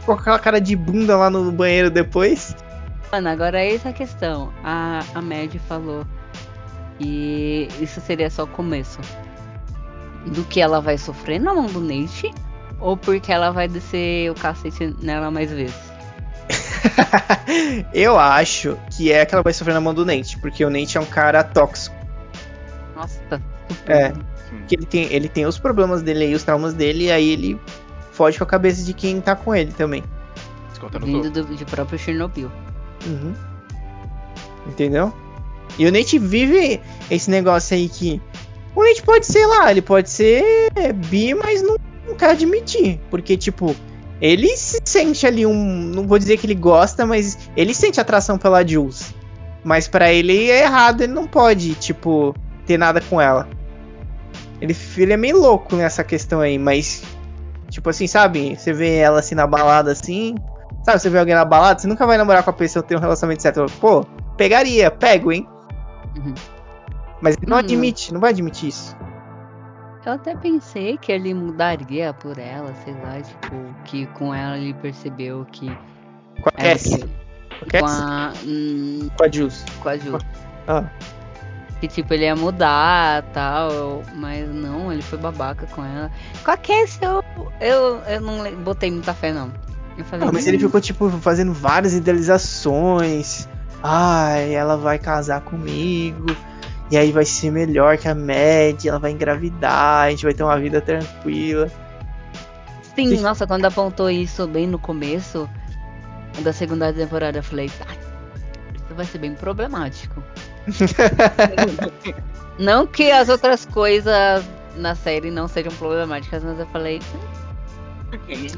ficou 0.00 0.14
com 0.14 0.20
aquela 0.20 0.38
cara 0.38 0.60
de 0.60 0.76
bunda 0.76 1.16
lá 1.16 1.30
no 1.30 1.50
banheiro 1.50 1.90
depois. 1.90 2.54
Mano, 3.10 3.30
agora 3.30 3.58
é 3.58 3.74
essa 3.74 3.88
a 3.88 3.92
questão. 3.92 4.52
A, 4.62 5.00
a 5.14 5.22
Mad 5.22 5.54
falou 5.66 6.04
que 6.98 7.68
isso 7.80 7.98
seria 8.02 8.28
só 8.28 8.42
o 8.42 8.46
começo. 8.46 9.00
Do 10.26 10.44
que 10.44 10.60
ela 10.60 10.82
vai 10.82 10.98
sofrer 10.98 11.40
na 11.40 11.54
mão 11.54 11.66
do 11.66 11.80
Nate 11.80 12.30
ou 12.80 12.94
porque 12.96 13.32
ela 13.32 13.50
vai 13.50 13.66
descer 13.68 14.30
o 14.30 14.34
cacete 14.34 14.94
nela 15.00 15.30
mais 15.30 15.50
vezes. 15.50 15.87
eu 17.92 18.18
acho 18.18 18.78
que 18.90 19.12
é 19.12 19.24
que 19.24 19.34
ela 19.34 19.42
vai 19.42 19.52
sofrer 19.52 19.74
na 19.74 19.80
mão 19.80 19.94
do 19.94 20.04
Nate, 20.04 20.38
porque 20.38 20.64
o 20.64 20.70
Nate 20.70 20.96
é 20.96 21.00
um 21.00 21.06
cara 21.06 21.42
tóxico. 21.44 21.96
Nossa, 22.94 23.20
É. 23.86 24.12
Que 24.66 24.74
ele 24.74 24.86
tem, 24.86 25.12
ele 25.12 25.28
tem 25.28 25.46
os 25.46 25.58
problemas 25.58 26.02
dele 26.02 26.24
aí, 26.24 26.34
os 26.34 26.42
traumas 26.42 26.72
dele, 26.74 27.04
e 27.04 27.12
aí 27.12 27.30
ele 27.30 27.60
foge 28.12 28.38
com 28.38 28.44
a 28.44 28.46
cabeça 28.46 28.82
de 28.82 28.92
quem 28.92 29.20
tá 29.20 29.36
com 29.36 29.54
ele 29.54 29.72
também. 29.72 30.02
Vindo 31.22 31.30
do, 31.30 31.54
de 31.54 31.64
próprio 31.64 31.98
Chernobyl. 31.98 32.50
Uhum. 33.06 33.34
Entendeu? 34.66 35.12
E 35.78 35.86
o 35.86 35.92
Nate 35.92 36.18
vive 36.18 36.80
esse 37.10 37.30
negócio 37.30 37.76
aí 37.76 37.88
que. 37.88 38.20
O 38.74 38.82
Nate 38.82 39.02
pode 39.02 39.26
ser 39.26 39.46
lá, 39.46 39.70
ele 39.70 39.82
pode 39.82 40.10
ser 40.10 40.44
bi, 40.94 41.34
mas 41.34 41.62
não, 41.62 41.76
não 42.06 42.14
quer 42.14 42.30
admitir. 42.30 43.00
Porque, 43.10 43.36
tipo, 43.36 43.74
ele 44.20 44.56
se 44.56 44.80
sente 44.84 45.26
ali 45.26 45.46
um. 45.46 45.54
Não 45.54 46.06
vou 46.06 46.18
dizer 46.18 46.36
que 46.38 46.46
ele 46.46 46.54
gosta, 46.54 47.06
mas 47.06 47.38
ele 47.56 47.74
sente 47.74 48.00
atração 48.00 48.36
pela 48.38 48.66
Jules. 48.66 49.14
Mas 49.64 49.86
pra 49.88 50.12
ele 50.12 50.50
é 50.50 50.62
errado, 50.62 51.02
ele 51.02 51.12
não 51.12 51.26
pode, 51.26 51.74
tipo, 51.74 52.34
ter 52.66 52.78
nada 52.78 53.00
com 53.00 53.20
ela. 53.20 53.48
Ele, 54.60 54.76
ele 54.96 55.12
é 55.12 55.16
meio 55.16 55.38
louco 55.38 55.76
nessa 55.76 56.02
questão 56.02 56.40
aí, 56.40 56.58
mas. 56.58 57.02
Tipo 57.70 57.90
assim, 57.90 58.06
sabe? 58.06 58.56
Você 58.56 58.72
vê 58.72 58.96
ela 58.96 59.20
assim 59.20 59.34
na 59.34 59.46
balada 59.46 59.92
assim. 59.92 60.34
Sabe, 60.84 61.00
você 61.00 61.10
vê 61.10 61.18
alguém 61.18 61.34
na 61.34 61.44
balada, 61.44 61.80
você 61.80 61.86
nunca 61.86 62.06
vai 62.06 62.16
namorar 62.16 62.42
com 62.42 62.50
a 62.50 62.52
pessoa 62.52 62.82
ter 62.82 62.96
um 62.96 63.00
relacionamento 63.00 63.42
certo. 63.42 63.66
Pô, 63.78 64.04
pegaria, 64.36 64.90
pego, 64.90 65.30
hein? 65.32 65.46
Uhum. 66.16 66.34
Mas 67.20 67.36
ele 67.36 67.46
não 67.46 67.56
Hum. 67.56 67.60
admite, 67.60 68.12
não 68.14 68.20
vai 68.20 68.30
admitir 68.30 68.68
isso. 68.70 68.96
Eu 70.06 70.12
até 70.12 70.34
pensei 70.36 70.96
que 70.96 71.12
ele 71.12 71.34
mudaria 71.34 72.12
por 72.14 72.38
ela, 72.38 72.72
sei 72.84 72.94
lá, 72.94 73.20
tipo, 73.20 73.56
que 73.84 74.06
com 74.08 74.32
ela 74.34 74.56
ele 74.56 74.72
percebeu 74.74 75.44
que. 75.52 75.66
Com 76.40 76.48
a 76.56 76.70
aquilo. 76.72 77.08
Com 77.70 77.76
a 77.76 77.80
Com 77.80 77.86
Cassie? 77.86 78.02
a. 78.04 78.32
Hum, 78.44 79.08
Com 79.16 79.24
a 79.24 79.28
Jules. 79.30 79.64
com 79.82 79.88
a 79.88 79.96
Ju. 79.98 80.18
Ah. 80.66 80.84
Que 81.80 81.86
tipo, 81.88 82.12
ele 82.14 82.24
ia 82.24 82.34
mudar 82.34 83.22
tal, 83.32 84.02
mas 84.14 84.48
não, 84.48 84.92
ele 84.92 85.02
foi 85.02 85.18
babaca 85.18 85.66
com 85.66 85.84
ela. 85.84 86.10
Com 86.44 86.50
a 86.50 86.56
Cassie 86.56 87.00
eu, 87.02 87.22
eu, 87.60 87.96
eu 88.08 88.20
não 88.20 88.54
botei 88.62 88.90
muita 88.90 89.12
fé, 89.14 89.32
não. 89.32 89.50
Eu 89.96 90.04
falei, 90.04 90.28
Ah, 90.28 90.32
mas 90.32 90.46
ele 90.46 90.56
"Hum, 90.56 90.60
ficou, 90.60 90.80
tipo, 90.80 91.08
fazendo 91.10 91.52
várias 91.52 91.92
idealizações. 91.94 93.48
Ai, 93.82 94.54
ela 94.54 94.76
vai 94.76 94.98
casar 94.98 95.40
comigo. 95.42 96.26
E 96.90 96.96
aí 96.96 97.12
vai 97.12 97.24
ser 97.24 97.50
melhor 97.50 97.98
que 97.98 98.08
a 98.08 98.14
Mad, 98.14 98.84
ela 98.84 98.98
vai 98.98 99.10
engravidar, 99.10 100.06
a 100.06 100.10
gente 100.10 100.24
vai 100.24 100.32
ter 100.32 100.42
uma 100.42 100.58
vida 100.58 100.80
tranquila. 100.80 101.70
Sim, 102.94 103.20
nossa, 103.20 103.46
quando 103.46 103.64
apontou 103.66 104.10
isso 104.10 104.46
bem 104.46 104.66
no 104.66 104.78
começo 104.78 105.48
da 106.40 106.52
segunda 106.52 106.92
temporada, 106.92 107.38
eu 107.38 107.42
falei, 107.42 107.70
"Ah, 107.86 107.94
isso 108.74 108.94
vai 108.94 109.04
ser 109.04 109.18
bem 109.18 109.34
problemático. 109.34 110.22
não 112.58 112.86
que 112.86 113.10
as 113.10 113.28
outras 113.28 113.66
coisas 113.66 114.44
na 114.76 114.94
série 114.94 115.30
não 115.30 115.46
sejam 115.46 115.72
problemáticas, 115.72 116.42
mas 116.42 116.58
eu 116.58 116.66
falei, 116.66 117.00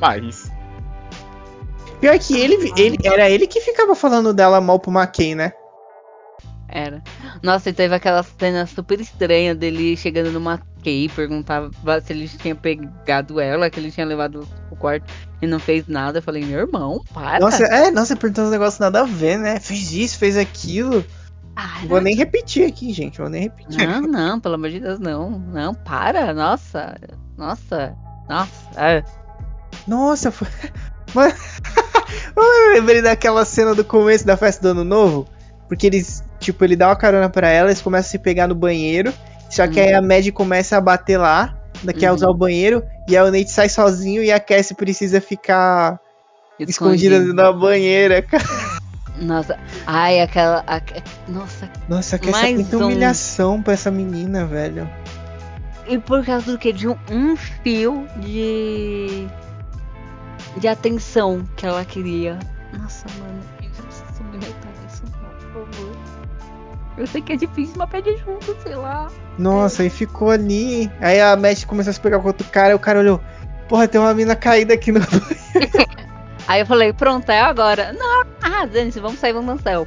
Mas. 0.01 0.51
Pior 2.01 2.19
que 2.19 2.39
ele, 2.39 2.73
ele 2.77 2.97
era 3.05 3.28
ele 3.28 3.47
que 3.47 3.61
ficava 3.61 3.94
falando 3.94 4.32
dela 4.32 4.61
mal 4.61 4.78
pro 4.78 4.90
McKay, 4.90 5.35
né? 5.35 5.52
Era. 6.73 7.03
Nossa, 7.43 7.71
e 7.71 7.73
teve 7.73 7.95
aquela 7.95 8.23
cena 8.23 8.67
super 8.67 9.01
estranha 9.01 9.55
dele 9.55 9.97
chegando 9.97 10.31
numa 10.31 10.61
Kay, 10.83 11.09
perguntava 11.15 11.71
se 12.01 12.13
ele 12.13 12.27
tinha 12.29 12.55
pegado 12.55 13.39
ela, 13.39 13.69
que 13.69 13.79
ele 13.79 13.91
tinha 13.91 14.07
levado 14.07 14.49
pro 14.69 14.77
quarto 14.77 15.13
e 15.43 15.47
não 15.47 15.59
fez 15.59 15.87
nada. 15.87 16.19
Eu 16.19 16.23
falei, 16.23 16.45
meu 16.45 16.59
irmão, 16.59 17.03
para. 17.13 17.39
Nossa, 17.39 17.65
é, 17.65 17.91
nossa, 17.91 18.17
perguntando 18.17 18.49
um 18.49 18.53
negócio 18.53 18.81
nada 18.81 19.01
a 19.01 19.05
ver, 19.05 19.39
né? 19.39 19.61
Fez 19.61 19.93
isso, 19.93 20.19
fez 20.19 20.37
aquilo. 20.37 21.05
para. 21.55 21.87
Vou 21.87 22.01
nem 22.01 22.15
repetir 22.15 22.67
aqui, 22.67 22.93
gente. 22.93 23.19
Vou 23.19 23.29
nem 23.29 23.43
repetir. 23.43 23.87
Não, 23.87 24.03
não, 24.03 24.41
pelo 24.41 24.55
amor 24.55 24.71
de 24.71 24.81
Deus, 24.81 24.99
não. 24.99 25.31
Não, 25.31 25.75
para. 25.75 26.33
Nossa. 26.33 26.97
Nossa. 27.37 27.95
Nossa. 28.29 28.51
é. 28.77 29.05
Nossa, 29.87 30.31
foi. 30.31 30.49
Mano, 31.15 31.35
eu 32.37 32.73
lembrei 32.75 33.03
daquela 33.03 33.45
cena 33.45 33.75
do 33.75 33.85
começo 33.85 34.25
da 34.25 34.37
festa 34.37 34.63
do 34.63 34.69
ano 34.69 34.85
novo. 34.85 35.27
Porque 35.69 35.87
eles, 35.87 36.25
tipo, 36.41 36.65
ele 36.65 36.75
dá 36.75 36.89
uma 36.89 36.97
carona 36.97 37.29
pra 37.31 37.49
ela, 37.49 37.69
eles 37.69 37.81
começam 37.83 38.09
a 38.09 38.11
se 38.11 38.19
pegar 38.19 38.49
no 38.49 38.55
banheiro. 38.55 39.12
Só 39.49 39.67
que 39.69 39.79
aí 39.81 39.93
a 39.95 40.01
Mad 40.03 40.27
começa 40.33 40.77
a 40.77 40.81
bater 40.81 41.19
lá, 41.19 41.55
quer 41.99 42.09
Uhum. 42.11 42.17
usar 42.17 42.29
o 42.29 42.35
banheiro, 42.35 42.83
e 43.09 43.17
aí 43.17 43.23
o 43.23 43.31
Nate 43.33 43.51
sai 43.51 43.69
sozinho 43.69 44.23
e 44.23 44.31
a 44.33 44.39
Cassie 44.41 44.75
precisa 44.77 45.21
ficar 45.21 45.99
escondida 46.59 47.19
na 47.33 47.53
banheira, 47.53 48.23
cara. 48.23 48.45
Nossa. 49.21 49.59
Ai, 49.87 50.21
aquela. 50.21 50.62
aque- 50.67 51.03
Nossa. 51.29 51.69
Nossa, 51.89 52.17
a 52.17 52.19
Cassie 52.19 52.31
é 52.39 52.43
Mais 52.43 52.55
muita 52.55 52.79
um. 52.79 52.85
humilhação 52.87 53.61
pra 53.62 53.73
essa 53.75 53.91
menina, 53.91 54.47
velho. 54.47 54.89
E 55.89 55.99
por 55.99 56.25
causa 56.25 56.53
do 56.53 56.59
que? 56.59 56.73
De 56.73 56.87
um, 56.87 56.97
um 57.11 57.37
fio 57.37 58.07
de. 58.19 59.27
De 60.57 60.69
atenção 60.69 61.45
que 61.57 61.67
ela 61.67 61.85
queria. 61.85 62.39
Nossa, 62.73 63.05
mano. 63.19 63.41
Eu 67.01 67.07
sei 67.07 67.23
que 67.23 67.33
é 67.33 67.37
difícil, 67.37 67.75
mas 67.79 67.89
pede 67.89 68.15
junto, 68.19 68.55
sei 68.63 68.75
lá. 68.75 69.11
Nossa, 69.39 69.83
e 69.85 69.91
ficou 69.91 70.31
ali. 70.31 70.91
Aí 71.01 71.21
a 71.21 71.35
Mad 71.35 71.65
começou 71.65 71.91
a 71.91 71.95
se 71.95 72.01
pegar 72.01 72.19
com 72.19 72.29
outro 72.29 72.47
cara, 72.49 72.73
e 72.73 72.75
o 72.75 72.79
cara 72.79 72.99
olhou. 72.99 73.21
Porra, 73.69 73.89
tem 73.89 74.01
uma 74.01 74.13
mina 74.13 74.37
caída 74.37 74.75
aqui 74.75 74.93
no. 74.93 75.01
Aí 76.47 76.61
eu 76.61 76.67
falei, 76.67 76.93
pronto, 76.93 77.31
é 77.31 77.41
agora. 77.41 77.93
Não, 77.93 78.25
ah, 78.43 78.67
Dani, 78.67 78.91
vamos 78.91 79.19
sair, 79.19 79.33
vamos 79.33 79.63
dançar. 79.63 79.87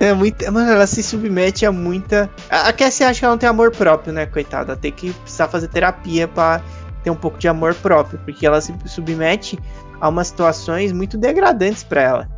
É 0.00 0.12
muita. 0.12 0.50
Mano, 0.50 0.70
ela 0.70 0.86
se 0.86 1.02
submete 1.02 1.66
a 1.66 1.72
muita. 1.72 2.30
A 2.48 2.72
Cassie 2.72 3.04
acha 3.04 3.18
que 3.18 3.24
ela 3.24 3.34
não 3.34 3.38
tem 3.38 3.48
amor 3.48 3.70
próprio, 3.70 4.12
né, 4.12 4.24
coitada? 4.24 4.72
Ela 4.72 4.80
tem 4.80 4.90
que 4.92 5.12
precisar 5.12 5.48
fazer 5.48 5.68
terapia 5.68 6.26
pra 6.26 6.62
ter 7.04 7.10
um 7.10 7.16
pouco 7.16 7.38
de 7.38 7.46
amor 7.46 7.74
próprio. 7.74 8.18
Porque 8.24 8.46
ela 8.46 8.60
se 8.60 8.74
submete 8.86 9.58
a 10.00 10.08
umas 10.08 10.28
situações 10.28 10.92
muito 10.92 11.18
degradantes 11.18 11.84
pra 11.84 12.00
ela, 12.00 12.28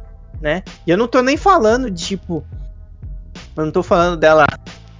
né? 0.41 0.63
E 0.87 0.91
eu 0.91 0.99
não 0.99 1.07
tô 1.07 1.23
nem 1.23 1.37
falando 1.37 1.91
de 1.91 2.05
tipo. 2.05 2.45
Eu 3.57 3.65
não 3.65 3.73
tô 3.73 3.83
falando 3.83 4.17
dela. 4.17 4.47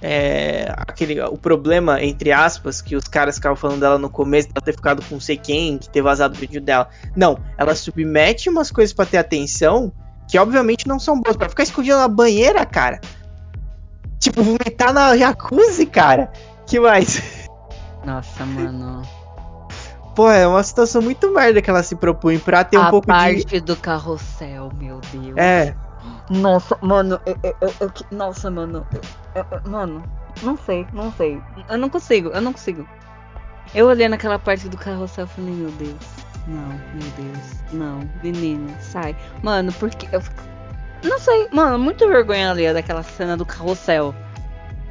É, 0.01 0.71
aquele, 0.77 1.19
o 1.21 1.37
problema, 1.37 2.03
entre 2.03 2.31
aspas, 2.31 2.81
que 2.81 2.95
os 2.95 3.07
caras 3.07 3.35
ficavam 3.35 3.55
falando 3.55 3.79
dela 3.79 3.97
no 3.97 4.09
começo, 4.09 4.49
dela 4.49 4.63
ter 4.63 4.73
ficado 4.73 5.03
com 5.03 5.15
não 5.15 5.21
sei 5.21 5.35
quem, 5.35 5.79
que 5.79 5.89
ter 5.89 6.01
vazado 6.01 6.35
o 6.35 6.37
vídeo 6.37 6.61
dela. 6.61 6.87
Não, 7.15 7.39
ela 7.57 7.73
submete 7.73 8.49
umas 8.49 8.69
coisas 8.69 8.93
pra 8.93 9.05
ter 9.05 9.17
atenção 9.17 9.91
que 10.27 10.37
obviamente 10.37 10.87
não 10.87 10.99
são 10.99 11.19
boas. 11.19 11.35
Pra 11.35 11.49
ficar 11.49 11.63
escondida 11.63 11.97
na 11.97 12.07
banheira, 12.07 12.65
cara. 12.65 12.99
Tipo, 14.19 14.43
vomitar 14.43 14.93
na 14.93 15.15
jacuzzi, 15.17 15.85
cara. 15.85 16.31
Que 16.65 16.79
mais? 16.79 17.47
Nossa, 18.03 18.45
mano. 18.45 19.01
Pô, 20.15 20.31
é 20.31 20.47
uma 20.47 20.63
situação 20.63 21.01
muito 21.01 21.29
merda 21.31 21.61
que 21.61 21.69
ela 21.69 21.83
se 21.83 21.95
propõe 21.95 22.39
pra 22.39 22.63
ter 22.63 22.77
um 22.77 22.83
a 22.83 22.89
pouco 22.89 23.07
parte 23.07 23.45
de. 23.45 23.59
do 23.59 23.75
carrossel, 23.75 24.71
meu 24.79 25.01
Deus. 25.11 25.35
É, 25.35 25.75
Nossa, 26.29 26.77
mano, 26.81 27.19
eu, 27.25 27.37
eu- 27.43 27.73
eu- 27.79 27.91
nossa, 28.11 28.49
mano, 28.49 28.85
mano, 29.67 30.03
não 30.41 30.57
sei, 30.57 30.87
não 30.91 31.11
sei, 31.13 31.39
eu 31.69 31.77
não 31.77 31.89
consigo, 31.89 32.29
eu 32.29 32.41
não 32.41 32.51
consigo. 32.51 32.87
Eu 33.73 33.87
olhei 33.87 34.07
naquela 34.07 34.39
parte 34.39 34.67
do 34.67 34.77
carrossel 34.77 35.25
e 35.25 35.27
falei, 35.27 35.53
meu 35.53 35.69
Deus, 35.71 35.95
não, 36.47 36.69
meu 36.93 37.11
Deus, 37.15 37.45
não, 37.71 38.09
menino, 38.23 38.75
sai. 38.79 39.15
Mano, 39.43 39.71
porque 39.73 40.07
eu 40.11 40.21
não 41.03 41.19
sei, 41.19 41.47
mano, 41.51 41.77
muito 41.77 42.07
vergonha 42.07 42.49
ali 42.51 42.71
daquela 42.73 43.03
cena 43.03 43.37
do 43.37 43.45
carrossel. 43.45 44.15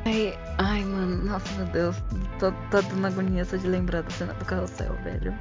Ai, 0.07 0.39
ai, 0.59 0.85
mano, 0.85 1.25
nossa, 1.25 1.53
meu 1.57 1.67
Deus, 1.67 1.97
tô, 2.39 2.53
tô 2.71 2.81
dando 2.83 3.07
agonia 3.07 3.45
só 3.45 3.57
de 3.57 3.67
lembrar 3.67 4.03
da 4.03 4.11
cena 4.11 4.35
do 4.35 4.45
carrossel, 4.45 4.95
velho. 5.03 5.35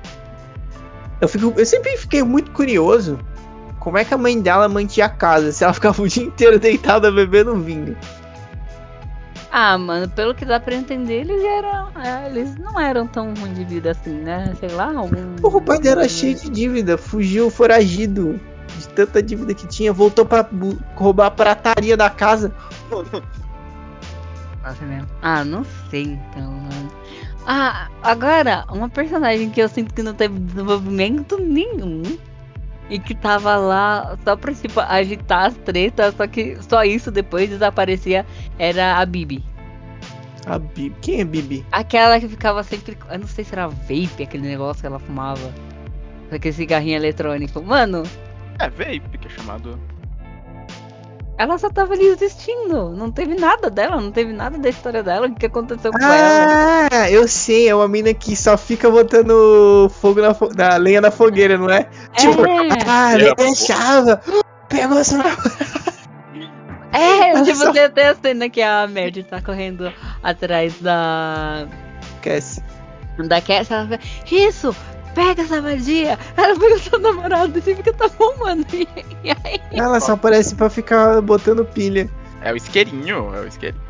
eu, 1.21 1.27
fico, 1.27 1.53
eu 1.55 1.65
sempre 1.65 1.95
fiquei 1.97 2.23
muito 2.23 2.51
curioso 2.51 3.19
como 3.83 3.97
é 3.97 4.05
que 4.05 4.13
a 4.13 4.17
mãe 4.17 4.39
dela 4.39 4.69
mantinha 4.69 5.07
a 5.07 5.09
casa 5.09 5.51
se 5.51 5.61
ela 5.61 5.73
ficava 5.73 6.01
o 6.01 6.07
dia 6.07 6.23
inteiro 6.23 6.57
deitada 6.57 7.11
bebendo 7.11 7.53
vinho. 7.57 7.97
Ah, 9.51 9.77
mano, 9.77 10.09
pelo 10.09 10.33
que 10.33 10.45
dá 10.45 10.57
pra 10.57 10.73
entender, 10.73 11.19
eles 11.19 11.43
eram. 11.43 11.89
é, 12.01 12.27
eles 12.27 12.55
não 12.55 12.79
eram 12.79 13.05
tão 13.05 13.33
ruins 13.33 13.55
de 13.55 13.65
vida 13.65 13.91
assim, 13.91 14.13
né? 14.21 14.55
Sei 14.57 14.69
lá, 14.69 14.85
algum. 14.95 15.35
Porra, 15.35 15.57
o 15.57 15.61
pai 15.61 15.79
dela 15.79 16.01
era 16.01 16.09
cheio 16.09 16.33
de 16.33 16.49
dívida, 16.49 16.97
fugiu 16.97 17.51
foragido 17.51 18.39
de 18.79 18.87
tanta 18.87 19.21
dívida 19.21 19.53
que 19.53 19.67
tinha, 19.67 19.91
voltou 19.91 20.25
pra 20.25 20.49
roubar 20.95 21.27
a 21.27 21.31
prataria 21.31 21.97
da 21.97 22.09
casa. 22.09 22.55
Nossa, 24.63 24.85
mesmo. 24.85 25.09
Ah, 25.21 25.43
não 25.43 25.65
sei 25.91 26.03
então, 26.03 26.51
mano. 26.51 26.91
Ah, 27.45 27.89
agora, 28.01 28.63
uma 28.71 28.87
personagem 28.87 29.49
que 29.49 29.61
eu 29.61 29.67
sinto 29.67 29.93
que 29.93 30.01
não 30.01 30.13
teve 30.13 30.39
desenvolvimento 30.39 31.37
nenhum 31.37 32.01
E 32.89 32.99
que 32.99 33.15
tava 33.15 33.55
lá 33.55 34.17
só 34.23 34.35
pra, 34.35 34.53
tipo, 34.53 34.79
agitar 34.81 35.45
as 35.45 35.55
tretas, 35.55 36.13
só 36.15 36.27
que 36.27 36.57
só 36.61 36.83
isso 36.83 37.09
depois 37.09 37.49
desaparecia. 37.49 38.25
Era 38.59 38.97
a 38.97 39.05
Bibi. 39.05 39.43
A 40.45 40.59
Bibi. 40.59 40.95
Quem 41.01 41.21
é 41.21 41.25
Bibi? 41.25 41.65
Aquela 41.71 42.19
que 42.19 42.27
ficava 42.27 42.61
sempre. 42.63 42.97
Eu 43.09 43.19
não 43.19 43.27
sei 43.27 43.43
se 43.45 43.53
era 43.53 43.67
vape, 43.67 44.23
aquele 44.23 44.47
negócio 44.47 44.81
que 44.81 44.87
ela 44.87 44.99
fumava. 44.99 45.53
Aquele 46.31 46.53
cigarrinho 46.53 46.95
eletrônico. 46.97 47.61
Mano, 47.63 48.03
É, 48.59 48.69
vape, 48.69 49.17
que 49.17 49.27
é 49.27 49.31
chamado. 49.31 49.79
Ela 51.37 51.57
só 51.57 51.69
tava 51.69 51.93
ali 51.93 52.05
existindo. 52.07 52.91
Não 52.91 53.11
teve 53.11 53.35
nada 53.35 53.69
dela, 53.69 53.99
não 53.99 54.11
teve 54.11 54.31
nada 54.33 54.57
da 54.57 54.69
história 54.69 55.01
dela. 55.03 55.27
O 55.27 55.35
que 55.35 55.45
aconteceu 55.47 55.91
com 55.91 55.97
ela? 55.97 56.87
Ah, 56.91 57.09
eu 57.11 57.27
sei, 57.27 57.67
é 57.69 57.75
uma 57.75 57.87
mina 57.87 58.13
que 58.13 58.35
só 58.35 58.57
fica 58.57 58.89
botando 58.89 59.89
fogo 60.01 60.21
na, 60.21 60.33
fo- 60.33 60.49
na 60.55 60.75
lenha 60.77 61.01
na 61.01 61.11
fogueira, 61.11 61.57
não 61.57 61.69
é? 61.69 61.87
Tipo, 62.15 62.45
É. 62.45 62.67
ah, 62.87 63.13
É, 63.13 63.17
nem 63.17 63.35
pô. 63.35 63.43
deixava. 63.43 64.21
Pegou 64.69 65.03
sua 65.03 65.23
É, 66.91 67.41
tipo, 67.43 67.57
só. 67.57 67.71
tem 67.71 67.83
até 67.83 68.09
a 68.09 68.15
cena 68.15 68.49
que 68.49 68.61
a 68.61 68.87
Merd 68.87 69.23
tá 69.23 69.41
correndo 69.41 69.91
atrás 70.21 70.79
da. 70.79 71.65
Esquece. 72.15 72.63
Da 73.27 73.41
Cass, 73.41 73.69
ela 73.71 73.87
fica, 73.87 73.99
isso! 74.35 74.75
Pega 75.13 75.43
essa 75.43 75.61
vadia! 75.61 76.17
Ela 76.35 76.59
pega 76.59 76.75
o 76.75 76.79
seu 76.79 76.99
namorado 76.99 77.57
e 77.57 77.61
você 77.61 77.75
fica, 77.75 77.93
tá 77.93 78.09
bom, 78.17 78.37
mano. 78.37 78.65
E, 79.23 79.31
aí? 79.31 79.61
Ela 79.71 80.01
só 80.01 80.13
aparece 80.13 80.53
pra 80.53 80.69
ficar 80.69 81.21
botando 81.21 81.63
pilha. 81.63 82.09
É 82.41 82.51
o 82.51 82.57
isqueirinho, 82.57 83.33
é 83.33 83.39
o 83.39 83.47
isqueirinho. 83.47 83.81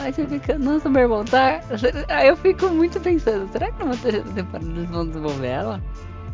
Aí 0.00 0.12
você 0.12 0.26
fica, 0.26 0.58
nossa, 0.58 0.88
meu 0.88 1.02
irmão, 1.02 1.24
tá. 1.24 1.60
Aí 2.08 2.28
eu 2.28 2.36
fico 2.36 2.68
muito 2.68 3.00
pensando, 3.00 3.50
será 3.52 3.70
que 3.70 3.82
numa 3.82 3.96
terceira 3.96 4.28
temporada 4.32 4.70
eles 4.70 4.88
vão 4.88 5.06
desenvolver 5.06 5.46
ela? 5.46 5.82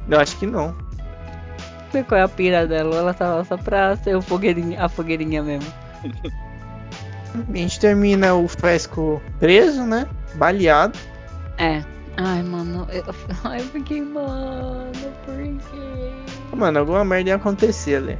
Eu 0.09 0.21
acho 0.21 0.37
que 0.39 0.47
não. 0.47 0.69
Não 0.69 1.93
sei 1.93 2.03
qual 2.03 2.21
é 2.21 2.25
a 2.25 2.29
pira 2.29 2.67
dela, 2.67 2.97
ela 2.97 3.17
lá 3.21 3.45
só 3.45 3.57
pra 3.57 3.97
ser 3.97 4.17
o 4.17 4.23
fogueirinha, 4.23 4.83
a 4.83 4.89
fogueirinha 4.89 5.43
mesmo. 5.43 5.73
A 7.35 7.57
gente 7.57 7.79
termina 7.79 8.35
o 8.35 8.49
Fresco 8.49 9.21
preso, 9.39 9.83
né? 9.83 10.07
Baleado. 10.35 10.99
É. 11.59 11.83
Ai, 12.17 12.43
mano, 12.43 12.87
eu, 12.91 13.05
eu 13.59 13.65
fiquei, 13.67 14.01
mano, 14.03 14.93
por 15.25 15.35
quê? 15.35 16.57
Mano, 16.57 16.79
alguma 16.79 17.05
merda 17.05 17.31
ia 17.31 17.37
acontecer 17.37 17.97
ali. 17.97 18.19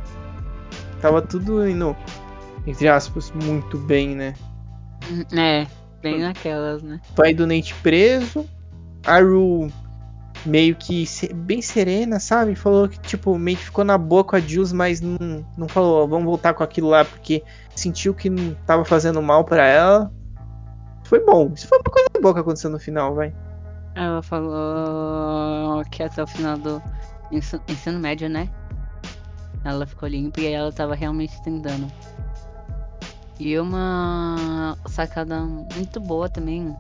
Tava 1.01 1.23
tudo 1.23 1.67
indo, 1.67 1.97
entre 2.67 2.89
aspas, 2.89 3.31
muito 3.31 3.79
bem, 3.79 4.15
né? 4.15 4.35
É, 5.33 5.67
bem 6.03 6.21
naquelas, 6.21 6.83
né? 6.83 7.01
pai 7.15 7.33
do 7.33 7.47
Nate 7.47 7.75
preso. 7.77 8.47
A 9.07 9.21
Ru 9.21 9.71
meio 10.45 10.77
que 10.77 11.05
bem 11.35 11.63
serena, 11.63 12.21
sabe? 12.21 12.55
Falou 12.55 12.89
que, 12.89 12.99
tipo, 13.01 13.39
meio 13.39 13.57
que 13.57 13.65
ficou 13.65 13.85
na 13.85 13.97
boa 13.97 14.25
com 14.25 14.37
a 14.37 14.41
Jules, 14.41 14.73
mas 14.73 15.01
não, 15.01 15.45
não 15.57 15.69
falou, 15.69 16.03
"Ó, 16.03 16.07
vamos 16.07 16.25
voltar 16.25 16.55
com 16.55 16.63
aquilo 16.63 16.89
lá, 16.89 17.05
porque 17.05 17.43
sentiu 17.75 18.15
que 18.15 18.29
não 18.31 18.55
tava 18.67 18.85
fazendo 18.85 19.21
mal 19.23 19.45
pra 19.45 19.65
ela. 19.65 20.13
Foi 21.05 21.25
bom. 21.25 21.53
Isso 21.55 21.69
foi 21.69 21.79
uma 21.79 21.85
coisa 21.85 22.09
boa 22.21 22.35
que 22.35 22.41
aconteceu 22.41 22.71
no 22.71 22.79
final, 22.79 23.15
vai. 23.15 23.33
Ela 23.97 24.23
falou 24.23 25.83
que 25.91 26.03
até 26.03 26.23
o 26.23 26.27
final 26.27 26.59
do 26.59 26.83
ensi- 27.33 27.61
ensino 27.67 27.99
médio, 27.99 28.29
né? 28.29 28.49
Ela 29.65 29.87
ficou 29.87 30.07
limpa 30.07 30.41
e 30.41 30.53
ela 30.53 30.71
tava 30.71 30.95
realmente 30.95 31.41
tentando. 31.43 31.91
E 33.41 33.59
uma 33.59 34.77
sacada 34.87 35.41
muito 35.41 35.99
boa 35.99 36.29
também, 36.29 36.77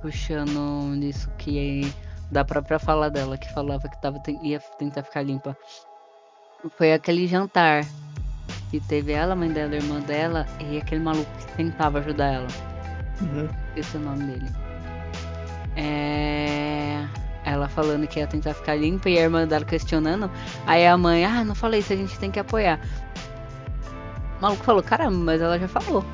puxando 0.00 0.94
nisso 0.96 1.30
que 1.38 1.82
da 2.30 2.42
própria 2.44 2.78
fala 2.78 3.10
dela, 3.10 3.36
que 3.36 3.52
falava 3.52 3.86
que 3.88 4.00
tava, 4.00 4.20
ia 4.42 4.60
tentar 4.78 5.02
ficar 5.02 5.22
limpa. 5.22 5.56
Foi 6.70 6.92
aquele 6.92 7.26
jantar 7.26 7.84
que 8.70 8.80
teve 8.80 9.12
ela, 9.12 9.34
a 9.34 9.36
mãe 9.36 9.50
dela, 9.50 9.74
a 9.74 9.76
irmã 9.76 10.00
dela 10.00 10.46
e 10.60 10.78
aquele 10.78 11.02
maluco 11.02 11.30
que 11.38 11.52
tentava 11.54 11.98
ajudar 11.98 12.32
ela. 12.32 12.48
Uhum. 13.20 13.48
Esse 13.76 13.96
é 13.96 14.00
o 14.00 14.02
nome 14.02 14.24
dele. 14.24 14.67
É... 15.78 17.06
Ela 17.44 17.68
falando 17.68 18.06
que 18.06 18.18
ia 18.18 18.26
tentar 18.26 18.52
ficar 18.52 18.74
limpa 18.74 19.08
e 19.08 19.16
a 19.18 19.22
irmã 19.22 19.46
dela 19.46 19.64
questionando. 19.64 20.30
Aí 20.66 20.86
a 20.86 20.98
mãe, 20.98 21.24
ah, 21.24 21.44
não 21.44 21.54
falei 21.54 21.80
isso, 21.80 21.92
a 21.92 21.96
gente 21.96 22.18
tem 22.18 22.30
que 22.30 22.38
apoiar. 22.38 22.80
O 24.38 24.42
maluco 24.42 24.64
falou, 24.64 24.82
caramba, 24.82 25.16
mas 25.16 25.40
ela 25.40 25.58
já 25.58 25.68
falou. 25.68 26.04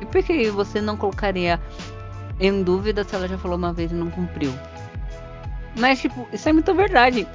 E 0.00 0.06
por 0.06 0.22
que 0.22 0.50
você 0.50 0.80
não 0.80 0.96
colocaria 0.96 1.60
em 2.38 2.62
dúvida 2.62 3.02
se 3.02 3.14
ela 3.14 3.26
já 3.26 3.36
falou 3.36 3.56
uma 3.56 3.72
vez 3.72 3.90
e 3.90 3.94
não 3.94 4.10
cumpriu? 4.10 4.52
Mas, 5.76 6.00
tipo, 6.00 6.28
isso 6.32 6.48
é 6.48 6.52
muito 6.52 6.72
verdade. 6.74 7.26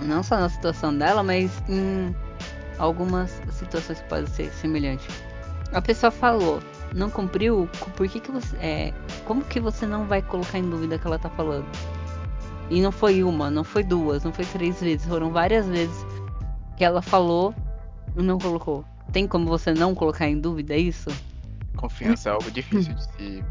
Não 0.00 0.22
só 0.22 0.38
na 0.38 0.48
situação 0.48 0.96
dela, 0.96 1.22
mas 1.22 1.50
em 1.68 2.14
algumas 2.78 3.42
situações 3.50 4.00
que 4.00 4.08
podem 4.08 4.26
ser 4.26 4.50
semelhantes. 4.52 5.14
A 5.72 5.82
pessoa 5.82 6.10
falou, 6.10 6.60
não 6.94 7.10
cumpriu, 7.10 7.68
por 7.96 8.08
que 8.08 8.20
que 8.20 8.30
você. 8.30 8.56
É, 8.56 8.94
como 9.24 9.44
que 9.44 9.60
você 9.60 9.86
não 9.86 10.06
vai 10.06 10.22
colocar 10.22 10.58
em 10.58 10.68
dúvida 10.68 10.96
o 10.96 10.98
que 10.98 11.06
ela 11.06 11.18
tá 11.18 11.30
falando? 11.30 11.66
E 12.70 12.80
não 12.80 12.92
foi 12.92 13.22
uma, 13.22 13.50
não 13.50 13.64
foi 13.64 13.82
duas, 13.82 14.24
não 14.24 14.32
foi 14.32 14.44
três 14.44 14.80
vezes, 14.80 15.06
foram 15.06 15.30
várias 15.30 15.66
vezes 15.66 16.06
que 16.76 16.84
ela 16.84 17.00
falou 17.00 17.54
e 18.16 18.22
não 18.22 18.38
colocou. 18.38 18.84
Tem 19.12 19.26
como 19.26 19.46
você 19.46 19.72
não 19.72 19.94
colocar 19.94 20.28
em 20.28 20.38
dúvida 20.38 20.76
isso? 20.76 21.08
Confiança 21.76 22.28
é 22.28 22.32
algo 22.32 22.50
difícil 22.50 22.94
de 22.94 23.02
se 23.04 23.44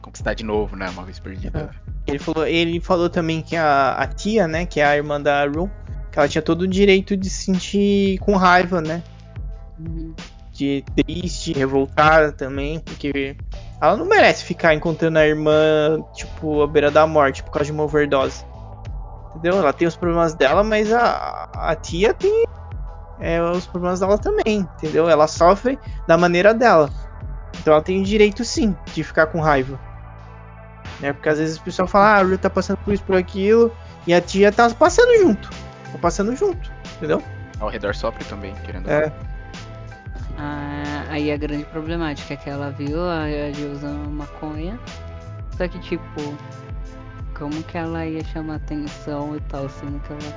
conquistar 0.00 0.34
de 0.34 0.44
novo, 0.44 0.76
né? 0.76 0.88
Uma 0.90 1.04
vez 1.04 1.18
perdida. 1.18 1.70
Ele 2.06 2.18
falou, 2.18 2.46
ele 2.46 2.80
falou 2.80 3.10
também 3.10 3.42
que 3.42 3.56
a, 3.56 3.94
a 3.94 4.06
tia, 4.06 4.46
né, 4.46 4.64
que 4.64 4.78
é 4.78 4.84
a 4.86 4.96
irmã 4.96 5.20
da 5.20 5.44
Ru, 5.44 5.68
que 6.12 6.18
ela 6.18 6.28
tinha 6.28 6.42
todo 6.42 6.62
o 6.62 6.68
direito 6.68 7.16
de 7.16 7.28
se 7.28 7.44
sentir 7.46 8.18
com 8.18 8.36
raiva, 8.36 8.80
né? 8.80 9.02
Uhum. 9.78 10.14
De 10.56 10.84
triste, 10.94 11.52
revoltada 11.52 12.32
também, 12.32 12.80
porque 12.80 13.36
ela 13.80 13.96
não 13.96 14.06
merece 14.06 14.44
ficar 14.44 14.74
encontrando 14.74 15.18
a 15.18 15.26
irmã, 15.26 16.02
tipo, 16.14 16.62
à 16.62 16.66
beira 16.66 16.90
da 16.90 17.06
morte 17.06 17.42
por 17.42 17.50
causa 17.50 17.66
de 17.66 17.72
uma 17.72 17.84
overdose. 17.84 18.44
Entendeu? 19.30 19.58
Ela 19.58 19.72
tem 19.72 19.86
os 19.86 19.96
problemas 19.96 20.34
dela, 20.34 20.62
mas 20.62 20.92
a, 20.92 21.48
a 21.52 21.74
tia 21.74 22.14
tem 22.14 22.46
é, 23.20 23.40
os 23.42 23.66
problemas 23.66 24.00
dela 24.00 24.18
também, 24.18 24.60
entendeu? 24.60 25.08
Ela 25.08 25.26
sofre 25.26 25.78
da 26.06 26.16
maneira 26.16 26.54
dela. 26.54 26.90
Então 27.60 27.74
ela 27.74 27.82
tem 27.82 28.00
o 28.00 28.04
direito 28.04 28.44
sim 28.44 28.74
de 28.94 29.04
ficar 29.04 29.26
com 29.26 29.40
raiva. 29.40 29.78
Né? 31.00 31.12
Porque 31.12 31.28
às 31.28 31.38
vezes 31.38 31.58
o 31.58 31.62
pessoal 31.62 31.86
fala, 31.86 32.06
ah, 32.06 32.16
a 32.18 32.22
Ru 32.22 32.38
tá 32.38 32.48
passando 32.48 32.78
por 32.78 32.94
isso, 32.94 33.04
por 33.04 33.16
aquilo, 33.16 33.70
e 34.06 34.14
a 34.14 34.20
tia 34.20 34.50
tá 34.50 34.70
passando 34.70 35.14
junto. 35.18 35.50
Tá 35.92 35.98
passando 36.00 36.34
junto, 36.34 36.70
entendeu? 36.96 37.22
Ao 37.60 37.68
redor 37.68 37.94
sofre 37.94 38.24
também, 38.24 38.54
querendo. 38.64 38.90
É. 38.90 39.12
Ah, 40.38 41.06
aí 41.08 41.32
a 41.32 41.36
grande 41.36 41.64
problemática 41.64 42.34
é 42.34 42.36
que 42.36 42.50
ela 42.50 42.70
viu 42.70 42.98
a 43.08 43.26
Jill 43.52 43.72
usando 43.72 44.10
maconha. 44.10 44.78
Só 45.56 45.66
que 45.66 45.78
tipo, 45.78 46.36
como 47.34 47.62
que 47.62 47.78
ela 47.78 48.06
ia 48.06 48.22
chamar 48.24 48.56
atenção 48.56 49.34
e 49.36 49.40
tal, 49.40 49.68
sendo 49.68 49.98
que 50.00 50.12
ela 50.12 50.34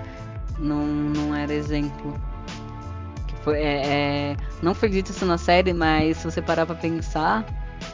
não, 0.58 0.86
não 0.88 1.36
era 1.36 1.54
exemplo. 1.54 2.18
Que 3.28 3.36
foi, 3.44 3.60
é, 3.60 4.32
é- 4.32 4.38
não 4.62 4.74
foi 4.74 4.90
dito 4.90 5.12
isso 5.12 5.26
na 5.26 5.38
série, 5.38 5.74
mas 5.74 6.18
se 6.18 6.26
você 6.26 6.42
parar 6.42 6.66
pra 6.66 6.76
pensar, 6.76 7.46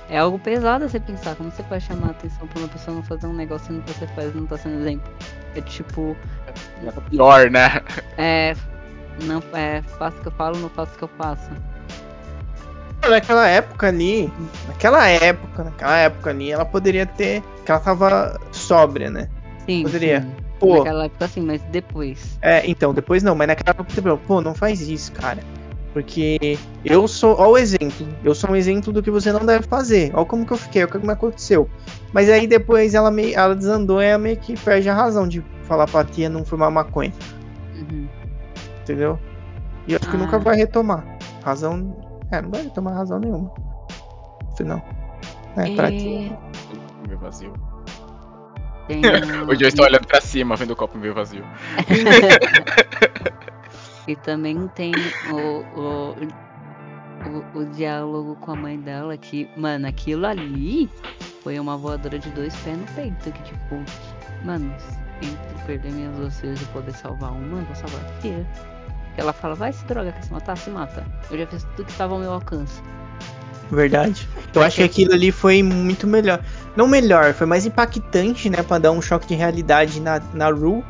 é 0.09 0.19
algo 0.19 0.37
pesado 0.37 0.87
você 0.87 0.99
pensar. 0.99 1.35
Como 1.35 1.51
você 1.51 1.63
vai 1.63 1.79
chamar 1.81 2.11
atenção 2.11 2.47
pra 2.47 2.59
uma 2.59 2.67
pessoa 2.67 2.95
não 2.95 3.03
fazer 3.03 3.25
um 3.27 3.33
negócio 3.33 3.67
sendo 3.67 3.81
que 3.83 3.93
você 3.93 4.07
faz 4.07 4.33
e 4.33 4.37
não 4.37 4.45
tá 4.45 4.57
sendo 4.57 4.79
exemplo? 4.79 5.11
É 5.55 5.61
tipo, 5.61 6.15
Pior, 7.09 7.49
né? 7.49 7.81
é. 8.17 8.55
Não 9.23 9.41
é, 9.53 9.81
faço 9.97 10.17
o 10.17 10.21
que 10.21 10.27
eu 10.27 10.31
falo, 10.33 10.59
não 10.59 10.69
faço 10.69 10.93
o 10.93 10.97
que 10.97 11.03
eu 11.05 11.07
faço. 11.17 11.49
Naquela 13.01 13.47
época 13.47 13.87
ali, 13.87 14.31
naquela 14.67 15.07
época, 15.07 15.63
naquela 15.63 15.97
época 15.97 16.29
ali, 16.31 16.51
ela 16.51 16.65
poderia 16.65 17.05
ter. 17.05 17.43
que 17.63 17.71
ela 17.71 17.79
tava 17.79 18.39
sóbria, 18.51 19.09
né? 19.09 19.27
Sim. 19.65 19.83
Poderia. 19.83 20.21
sim. 20.21 20.31
Pô. 20.59 20.77
Naquela 20.77 21.05
época 21.05 21.27
sim, 21.27 21.41
mas 21.41 21.61
depois. 21.63 22.37
É, 22.41 22.63
então, 22.69 22.93
depois 22.93 23.21
não, 23.21 23.35
mas 23.35 23.47
naquela 23.47 23.71
época 23.71 23.91
você 23.93 24.01
falou, 24.01 24.17
pô, 24.17 24.41
não 24.41 24.55
faz 24.55 24.81
isso, 24.81 25.11
cara. 25.11 25.39
Porque 25.93 26.57
eu 26.83 27.07
sou, 27.07 27.35
ó 27.39 27.51
o 27.51 27.57
exemplo, 27.57 28.05
eu 28.23 28.35
sou 28.35 28.51
um 28.51 28.55
exemplo 28.55 28.91
do 28.91 29.01
que 29.01 29.09
você 29.11 29.31
não 29.31 29.45
deve 29.45 29.65
fazer. 29.67 30.11
Ó 30.13 30.25
como 30.25 30.45
que 30.45 30.51
eu 30.51 30.57
fiquei, 30.57 30.83
ó 30.83 30.87
como 30.87 31.09
aconteceu. 31.11 31.69
Mas 32.11 32.29
aí 32.29 32.47
depois 32.47 32.93
ela 32.93 33.09
meio, 33.11 33.37
ela 33.37 33.55
desandou 33.55 34.01
e 34.01 34.05
ela 34.05 34.17
meio 34.19 34.35
que 34.37 34.59
perde 34.59 34.89
a 34.89 34.93
razão 34.93 35.27
de 35.27 35.41
falar 35.63 35.87
pra 35.87 36.03
tia 36.03 36.27
não 36.29 36.43
fumar 36.43 36.69
maconha, 36.69 37.13
Uhum. 37.75 38.07
entendeu? 38.81 39.17
E 39.87 39.93
eu 39.93 39.99
acho 40.01 40.09
que 40.09 40.15
Ah. 40.15 40.19
nunca 40.19 40.37
vai 40.39 40.55
retomar. 40.57 41.05
Razão. 41.43 41.95
É, 42.31 42.41
não 42.41 42.49
vai 42.49 42.63
retomar 42.63 42.93
razão 42.93 43.19
nenhuma. 43.19 43.51
Afinal. 44.51 44.81
É, 45.57 45.75
pra 45.75 45.89
quê? 45.89 46.31
E 47.03 47.07
Meio 47.07 47.19
vazio. 47.19 47.53
tem 48.87 49.01
Hoje 49.47 49.63
eu 49.63 49.67
estou 49.67 49.85
olhando 49.85 50.07
pra 50.07 50.19
cima, 50.19 50.55
vendo 50.55 50.71
o 50.71 50.75
copo 50.75 50.97
meio 50.97 51.13
vazio. 51.13 51.43
E 54.07 54.15
também 54.15 54.67
tem 54.69 54.93
o, 55.31 55.79
o, 55.79 56.15
o, 57.27 57.59
o 57.59 57.65
diálogo 57.71 58.35
com 58.35 58.51
a 58.51 58.55
mãe 58.55 58.79
dela, 58.79 59.17
que, 59.17 59.49
mano, 59.57 59.87
aquilo 59.87 60.27
ali 60.27 60.89
foi 61.41 61.59
uma 61.59 61.75
voadora 61.75 62.19
de 62.19 62.29
dois 62.29 62.55
pés 62.57 62.77
no 62.77 62.85
peito. 62.93 63.31
Que 63.31 63.43
tipo, 63.43 63.83
mano, 64.43 64.71
entre 65.21 65.65
perder 65.65 65.91
minhas 65.91 66.15
duas 66.17 66.39
filhas 66.39 66.61
e 66.61 66.65
poder 66.65 66.93
salvar 66.93 67.31
uma, 67.31 67.59
eu 67.59 67.65
vou 67.65 67.75
salvar 67.75 68.01
a 68.01 68.21
filha. 68.21 68.47
Ela 69.17 69.31
fala, 69.33 69.55
vai 69.55 69.71
se 69.71 69.83
droga, 69.85 70.11
quer 70.11 70.23
se 70.23 70.31
matar? 70.33 70.57
Se 70.57 70.69
mata. 70.69 71.03
Eu 71.31 71.37
já 71.37 71.47
fiz 71.47 71.63
tudo 71.75 71.85
que 71.85 71.91
estava 71.91 72.13
ao 72.13 72.19
meu 72.19 72.31
alcance. 72.33 72.81
Verdade. 73.71 74.27
Eu 74.53 74.61
acho 74.61 74.75
que 74.77 74.83
aquilo 74.83 75.13
ali 75.13 75.31
foi 75.31 75.63
muito 75.63 76.05
melhor. 76.05 76.39
Não 76.75 76.87
melhor, 76.87 77.33
foi 77.33 77.47
mais 77.47 77.65
impactante, 77.65 78.49
né? 78.49 78.61
Pra 78.61 78.77
dar 78.77 78.91
um 78.91 79.01
choque 79.01 79.27
de 79.27 79.33
realidade 79.35 79.99
na, 79.99 80.21
na 80.33 80.49
Ru 80.49 80.83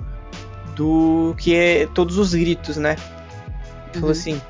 do 0.76 1.34
que 1.38 1.88
todos 1.94 2.18
os 2.18 2.34
gritos, 2.34 2.78
né? 2.78 2.96
Falou 3.94 4.08
Uhum. 4.08 4.12
assim. 4.12 4.42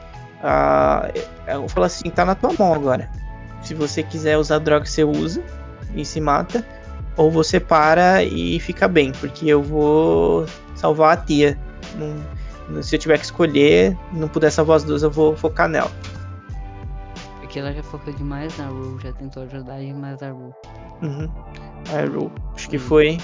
ah, 0.44 1.10
eu 1.48 1.68
falo 1.70 1.86
assim, 1.86 2.10
tá 2.10 2.26
na 2.26 2.34
tua 2.36 2.52
mão 2.58 2.74
agora. 2.74 3.10
Se 3.62 3.74
você 3.76 4.02
quiser 4.02 4.38
usar 4.38 4.60
droga, 4.60 4.86
você 4.86 5.04
usa 5.04 5.44
e 5.94 6.04
se 6.06 6.20
mata. 6.20 6.66
Ou 7.18 7.32
você 7.32 7.60
para 7.60 8.24
e 8.24 8.60
fica 8.60 8.88
bem, 8.88 9.12
porque 9.14 9.48
eu 9.48 9.62
vou 9.64 10.46
salvar 10.76 11.14
a 11.14 11.18
tia. 11.18 11.58
Não- 11.98 12.35
se 12.82 12.96
eu 12.96 13.00
tiver 13.00 13.18
que 13.18 13.26
escolher, 13.26 13.98
não 14.12 14.28
puder 14.28 14.52
salvar 14.52 14.78
as 14.78 14.84
duas, 14.84 15.04
eu 15.04 15.12
vou 15.12 15.36
focar 15.36 15.68
nela. 15.70 15.92
Porque 17.40 17.60
ela 17.60 17.72
já 17.72 17.84
focou 17.84 18.14
demais 18.14 18.58
na 18.58 18.68
Ru, 18.68 19.00
já 19.00 19.14
tentou 19.14 19.44
ajudar 19.44 19.80
demais 19.80 20.22
a 20.22 20.32
Ru. 20.32 20.54
Uhum. 21.02 21.32
A 21.94 22.06
Ru. 22.06 22.32
Acho 22.56 22.70
que 22.70 22.78
foi. 22.78 23.18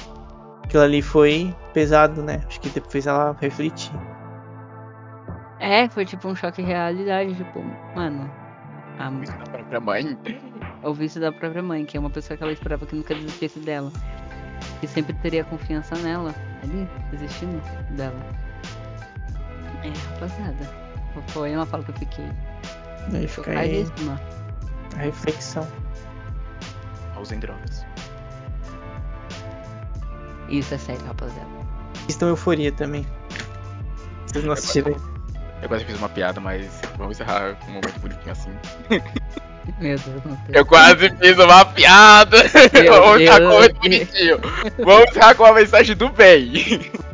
Aquilo 0.64 0.84
ali 0.84 1.02
foi 1.02 1.54
pesado, 1.74 2.22
né? 2.22 2.42
Acho 2.48 2.62
que 2.62 2.70
depois 2.70 2.92
fez 2.92 3.08
ela 3.08 3.36
refletir. 3.42 3.92
É, 5.60 5.88
foi 5.90 6.06
tipo 6.06 6.28
um 6.28 6.36
choque 6.36 6.62
de 6.62 6.68
realidade, 6.68 7.36
tipo, 7.36 7.62
mano. 7.96 8.30
A, 8.98 9.12
Isso 9.22 9.38
da 9.38 9.46
própria 9.46 9.80
mãe. 9.80 10.18
o 10.84 10.94
vício 10.94 11.20
da 11.20 11.32
própria 11.32 11.62
mãe, 11.62 11.86
que 11.86 11.98
é 11.98 12.00
uma 12.00 12.10
pessoa 12.10 12.38
que 12.38 12.44
ela 12.44 12.52
esperava 12.52 12.86
que 12.86 12.96
nunca 12.96 13.14
desistisse 13.14 13.60
dela. 13.60 13.92
Que 14.80 14.88
sempre 14.88 15.14
teria 15.16 15.44
confiança 15.44 15.96
nela, 15.98 16.34
ali, 16.64 16.88
desistindo 17.12 17.62
dela. 17.96 18.41
É, 19.84 19.90
rapaziada. 20.14 20.70
Foi 21.28 21.56
uma 21.56 21.66
fala 21.66 21.84
que 21.84 21.92
eu 21.92 21.96
fiquei. 21.96 22.26
Aí 23.14 23.28
fica 23.28 23.52
aí 23.52 23.86
a 24.98 25.02
reflexão. 25.02 25.68
Usem 27.20 27.40
drogas. 27.40 27.86
Isso 30.50 30.74
é 30.74 30.78
sério, 30.78 31.06
rapaziada. 31.06 31.50
Estão 32.10 32.30
euforia 32.30 32.72
também. 32.72 33.06
Vocês 34.26 34.44
não 34.44 34.54
assistiram? 34.54 34.96
Eu 35.62 35.70
quase 35.70 35.86
fiz 35.86 35.98
uma 35.98 36.10
piada, 36.10 36.40
mas 36.42 36.82
vamos 36.98 37.18
encerrar 37.18 37.56
com 37.56 37.68
um 37.68 37.74
momento 37.76 38.00
bonitinho 38.00 38.32
assim. 38.32 38.50
Meu 39.80 39.98
Deus, 39.98 40.26
não 40.26 40.36
sei. 40.46 40.56
Eu 40.56 40.66
quase 40.66 41.10
fiz 41.18 41.38
uma 41.38 41.64
piada! 41.66 42.38
Meu 42.74 42.94
vamos 43.02 43.22
encerrar 43.22 43.40
com 43.40 43.46
um 43.46 43.50
momento 43.52 43.80
bonitinho. 43.80 44.40
Vamos 44.80 45.12
encerrar 45.12 45.36
com 45.36 45.44
uma 45.44 45.54
mensagem 45.54 45.96
do 45.96 46.10
bem. 46.10 46.92